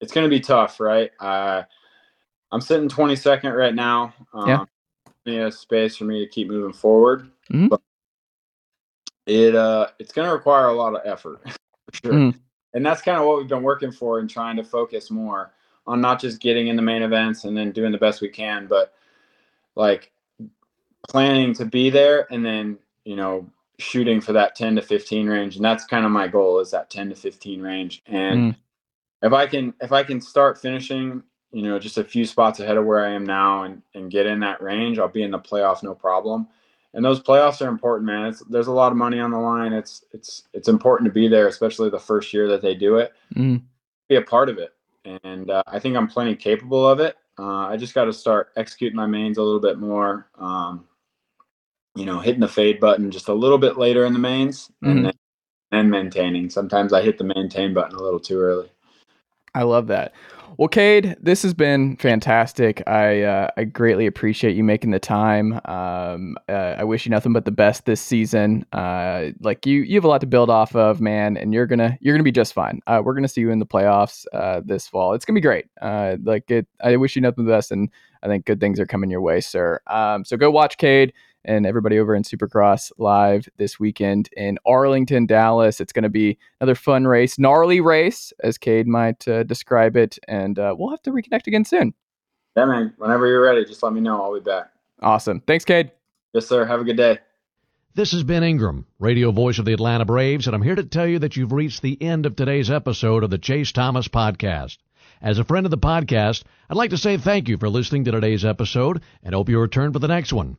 it's 0.00 0.12
going 0.12 0.24
to 0.24 0.30
be 0.30 0.40
tough, 0.40 0.78
right? 0.78 1.10
I'm 2.52 2.60
sitting 2.60 2.88
22nd 2.88 3.56
right 3.56 3.74
now. 3.74 4.14
Um, 4.32 4.48
Yeah. 4.48 4.64
plenty 5.24 5.38
of 5.40 5.54
space 5.54 5.96
for 5.96 6.04
me 6.04 6.20
to 6.24 6.30
keep 6.30 6.48
moving 6.48 6.72
forward. 6.72 7.30
Mhm. 7.50 7.68
But 7.70 7.80
it 9.26 9.54
uh 9.56 9.88
it's 9.98 10.12
going 10.12 10.28
to 10.28 10.32
require 10.32 10.66
a 10.68 10.72
lot 10.72 10.94
of 10.94 11.02
effort 11.04 11.40
for 11.44 11.96
sure. 12.04 12.12
Mm. 12.12 12.38
And 12.74 12.86
that's 12.86 13.02
kind 13.02 13.18
of 13.18 13.26
what 13.26 13.38
we've 13.38 13.48
been 13.48 13.62
working 13.62 13.90
for 13.90 14.18
and 14.20 14.28
trying 14.30 14.56
to 14.56 14.64
focus 14.64 15.10
more 15.10 15.52
on 15.86 16.00
not 16.00 16.20
just 16.20 16.40
getting 16.40 16.68
in 16.68 16.76
the 16.76 16.82
main 16.82 17.02
events 17.02 17.44
and 17.44 17.56
then 17.56 17.72
doing 17.72 17.90
the 17.92 17.98
best 17.98 18.20
we 18.20 18.28
can, 18.28 18.66
but 18.66 18.92
like 19.74 20.12
planning 21.08 21.54
to 21.54 21.64
be 21.64 21.90
there 21.90 22.26
and 22.32 22.44
then, 22.44 22.78
you 23.04 23.16
know, 23.16 23.48
shooting 23.78 24.20
for 24.20 24.32
that 24.32 24.54
10 24.56 24.76
to 24.76 24.82
15 24.82 25.26
range. 25.28 25.56
And 25.56 25.64
that's 25.64 25.84
kind 25.86 26.04
of 26.04 26.10
my 26.10 26.28
goal 26.28 26.58
is 26.60 26.70
that 26.72 26.90
10 26.90 27.10
to 27.10 27.14
15 27.14 27.60
range. 27.62 28.02
And 28.06 28.52
Mm. 28.54 28.56
if 29.22 29.32
I 29.32 29.46
can 29.46 29.74
if 29.80 29.92
I 29.92 30.02
can 30.04 30.20
start 30.20 30.58
finishing, 30.58 31.22
you 31.56 31.62
know, 31.62 31.78
just 31.78 31.96
a 31.96 32.04
few 32.04 32.26
spots 32.26 32.60
ahead 32.60 32.76
of 32.76 32.84
where 32.84 33.02
I 33.02 33.12
am 33.12 33.24
now 33.24 33.62
and 33.62 33.80
and 33.94 34.10
get 34.10 34.26
in 34.26 34.40
that 34.40 34.60
range, 34.60 34.98
I'll 34.98 35.08
be 35.08 35.22
in 35.22 35.30
the 35.30 35.38
playoff 35.38 35.82
no 35.82 35.94
problem. 35.94 36.46
And 36.92 37.02
those 37.02 37.22
playoffs 37.22 37.64
are 37.64 37.68
important, 37.70 38.06
man. 38.06 38.26
It's, 38.26 38.40
there's 38.40 38.66
a 38.66 38.72
lot 38.72 38.92
of 38.92 38.98
money 38.98 39.20
on 39.20 39.30
the 39.30 39.38
line. 39.38 39.72
It's 39.72 40.04
it's 40.12 40.42
it's 40.52 40.68
important 40.68 41.08
to 41.08 41.14
be 41.14 41.28
there, 41.28 41.48
especially 41.48 41.88
the 41.88 41.98
first 41.98 42.34
year 42.34 42.46
that 42.48 42.60
they 42.60 42.74
do 42.74 42.96
it. 42.96 43.14
Mm. 43.34 43.62
Be 44.06 44.16
a 44.16 44.22
part 44.22 44.50
of 44.50 44.58
it, 44.58 44.74
and 45.22 45.50
uh, 45.50 45.62
I 45.66 45.78
think 45.78 45.96
I'm 45.96 46.08
plenty 46.08 46.36
capable 46.36 46.86
of 46.86 47.00
it. 47.00 47.16
Uh, 47.38 47.68
I 47.68 47.78
just 47.78 47.94
got 47.94 48.04
to 48.04 48.12
start 48.12 48.52
executing 48.56 48.96
my 48.96 49.06
mains 49.06 49.38
a 49.38 49.42
little 49.42 49.60
bit 49.60 49.78
more. 49.78 50.28
Um, 50.38 50.84
you 51.94 52.04
know, 52.04 52.20
hitting 52.20 52.40
the 52.40 52.48
fade 52.48 52.80
button 52.80 53.10
just 53.10 53.28
a 53.28 53.34
little 53.34 53.56
bit 53.56 53.78
later 53.78 54.04
in 54.04 54.12
the 54.12 54.18
mains, 54.18 54.70
Mhm. 54.84 54.90
and 54.90 55.04
then 55.06 55.14
and 55.72 55.90
maintaining. 55.90 56.50
Sometimes 56.50 56.92
I 56.92 57.00
hit 57.00 57.16
the 57.16 57.24
maintain 57.24 57.72
button 57.72 57.96
a 57.96 58.02
little 58.02 58.20
too 58.20 58.38
early. 58.38 58.70
I 59.54 59.62
love 59.62 59.86
that. 59.86 60.12
Well, 60.58 60.68
Cade, 60.68 61.16
this 61.20 61.42
has 61.42 61.52
been 61.52 61.96
fantastic. 61.96 62.82
I 62.86 63.22
uh, 63.22 63.50
I 63.58 63.64
greatly 63.64 64.06
appreciate 64.06 64.56
you 64.56 64.64
making 64.64 64.90
the 64.90 64.98
time. 64.98 65.60
Um, 65.66 66.36
uh, 66.48 66.76
I 66.78 66.84
wish 66.84 67.04
you 67.04 67.10
nothing 67.10 67.32
but 67.34 67.44
the 67.44 67.50
best 67.50 67.84
this 67.84 68.00
season. 68.00 68.64
Uh, 68.72 69.32
like 69.40 69.66
you, 69.66 69.82
you 69.82 69.96
have 69.96 70.04
a 70.04 70.08
lot 70.08 70.22
to 70.22 70.26
build 70.26 70.48
off 70.48 70.74
of, 70.74 71.00
man, 71.00 71.36
and 71.36 71.52
you're 71.52 71.66
gonna 71.66 71.98
you're 72.00 72.14
gonna 72.14 72.24
be 72.24 72.32
just 72.32 72.54
fine. 72.54 72.80
Uh, 72.86 73.02
we're 73.04 73.14
gonna 73.14 73.28
see 73.28 73.42
you 73.42 73.50
in 73.50 73.58
the 73.58 73.66
playoffs 73.66 74.24
uh, 74.32 74.62
this 74.64 74.88
fall. 74.88 75.12
It's 75.12 75.26
gonna 75.26 75.36
be 75.36 75.42
great. 75.42 75.66
Uh, 75.82 76.16
like 76.22 76.50
it, 76.50 76.66
I 76.80 76.96
wish 76.96 77.16
you 77.16 77.22
nothing 77.22 77.44
but 77.44 77.50
the 77.50 77.56
best, 77.56 77.70
and 77.70 77.90
I 78.22 78.28
think 78.28 78.46
good 78.46 78.60
things 78.60 78.80
are 78.80 78.86
coming 78.86 79.10
your 79.10 79.20
way, 79.20 79.40
sir. 79.40 79.80
Um, 79.86 80.24
so 80.24 80.36
go 80.38 80.50
watch 80.50 80.78
Cade 80.78 81.12
and 81.46 81.64
everybody 81.64 81.98
over 81.98 82.14
in 82.14 82.22
Supercross 82.22 82.92
live 82.98 83.48
this 83.56 83.80
weekend 83.80 84.28
in 84.36 84.58
Arlington, 84.66 85.24
Dallas. 85.24 85.80
It's 85.80 85.92
going 85.92 86.02
to 86.02 86.10
be 86.10 86.36
another 86.60 86.74
fun 86.74 87.06
race, 87.06 87.38
gnarly 87.38 87.80
race, 87.80 88.32
as 88.42 88.58
Cade 88.58 88.86
might 88.86 89.26
uh, 89.26 89.44
describe 89.44 89.96
it. 89.96 90.18
And 90.28 90.58
uh, 90.58 90.74
we'll 90.76 90.90
have 90.90 91.02
to 91.02 91.12
reconnect 91.12 91.46
again 91.46 91.64
soon. 91.64 91.94
Yeah, 92.56 92.66
man. 92.66 92.94
Whenever 92.98 93.26
you're 93.26 93.42
ready, 93.42 93.64
just 93.64 93.82
let 93.82 93.92
me 93.92 94.00
know. 94.00 94.20
I'll 94.20 94.34
be 94.34 94.40
back. 94.40 94.70
Awesome. 95.00 95.40
Thanks, 95.40 95.64
Cade. 95.64 95.92
Yes, 96.34 96.46
sir. 96.46 96.64
Have 96.64 96.80
a 96.80 96.84
good 96.84 96.96
day. 96.96 97.18
This 97.94 98.12
is 98.12 98.24
Ben 98.24 98.42
Ingram, 98.42 98.86
radio 98.98 99.30
voice 99.30 99.58
of 99.58 99.64
the 99.64 99.72
Atlanta 99.72 100.04
Braves, 100.04 100.46
and 100.46 100.54
I'm 100.54 100.60
here 100.60 100.74
to 100.74 100.84
tell 100.84 101.06
you 101.06 101.18
that 101.20 101.34
you've 101.34 101.52
reached 101.52 101.80
the 101.80 102.00
end 102.02 102.26
of 102.26 102.36
today's 102.36 102.70
episode 102.70 103.24
of 103.24 103.30
the 103.30 103.38
Chase 103.38 103.72
Thomas 103.72 104.06
Podcast. 104.06 104.76
As 105.22 105.38
a 105.38 105.44
friend 105.44 105.64
of 105.64 105.70
the 105.70 105.78
podcast, 105.78 106.42
I'd 106.68 106.76
like 106.76 106.90
to 106.90 106.98
say 106.98 107.16
thank 107.16 107.48
you 107.48 107.56
for 107.56 107.70
listening 107.70 108.04
to 108.04 108.10
today's 108.10 108.44
episode 108.44 109.00
and 109.22 109.34
hope 109.34 109.48
you 109.48 109.58
return 109.58 109.94
for 109.94 109.98
the 109.98 110.08
next 110.08 110.30
one. 110.34 110.58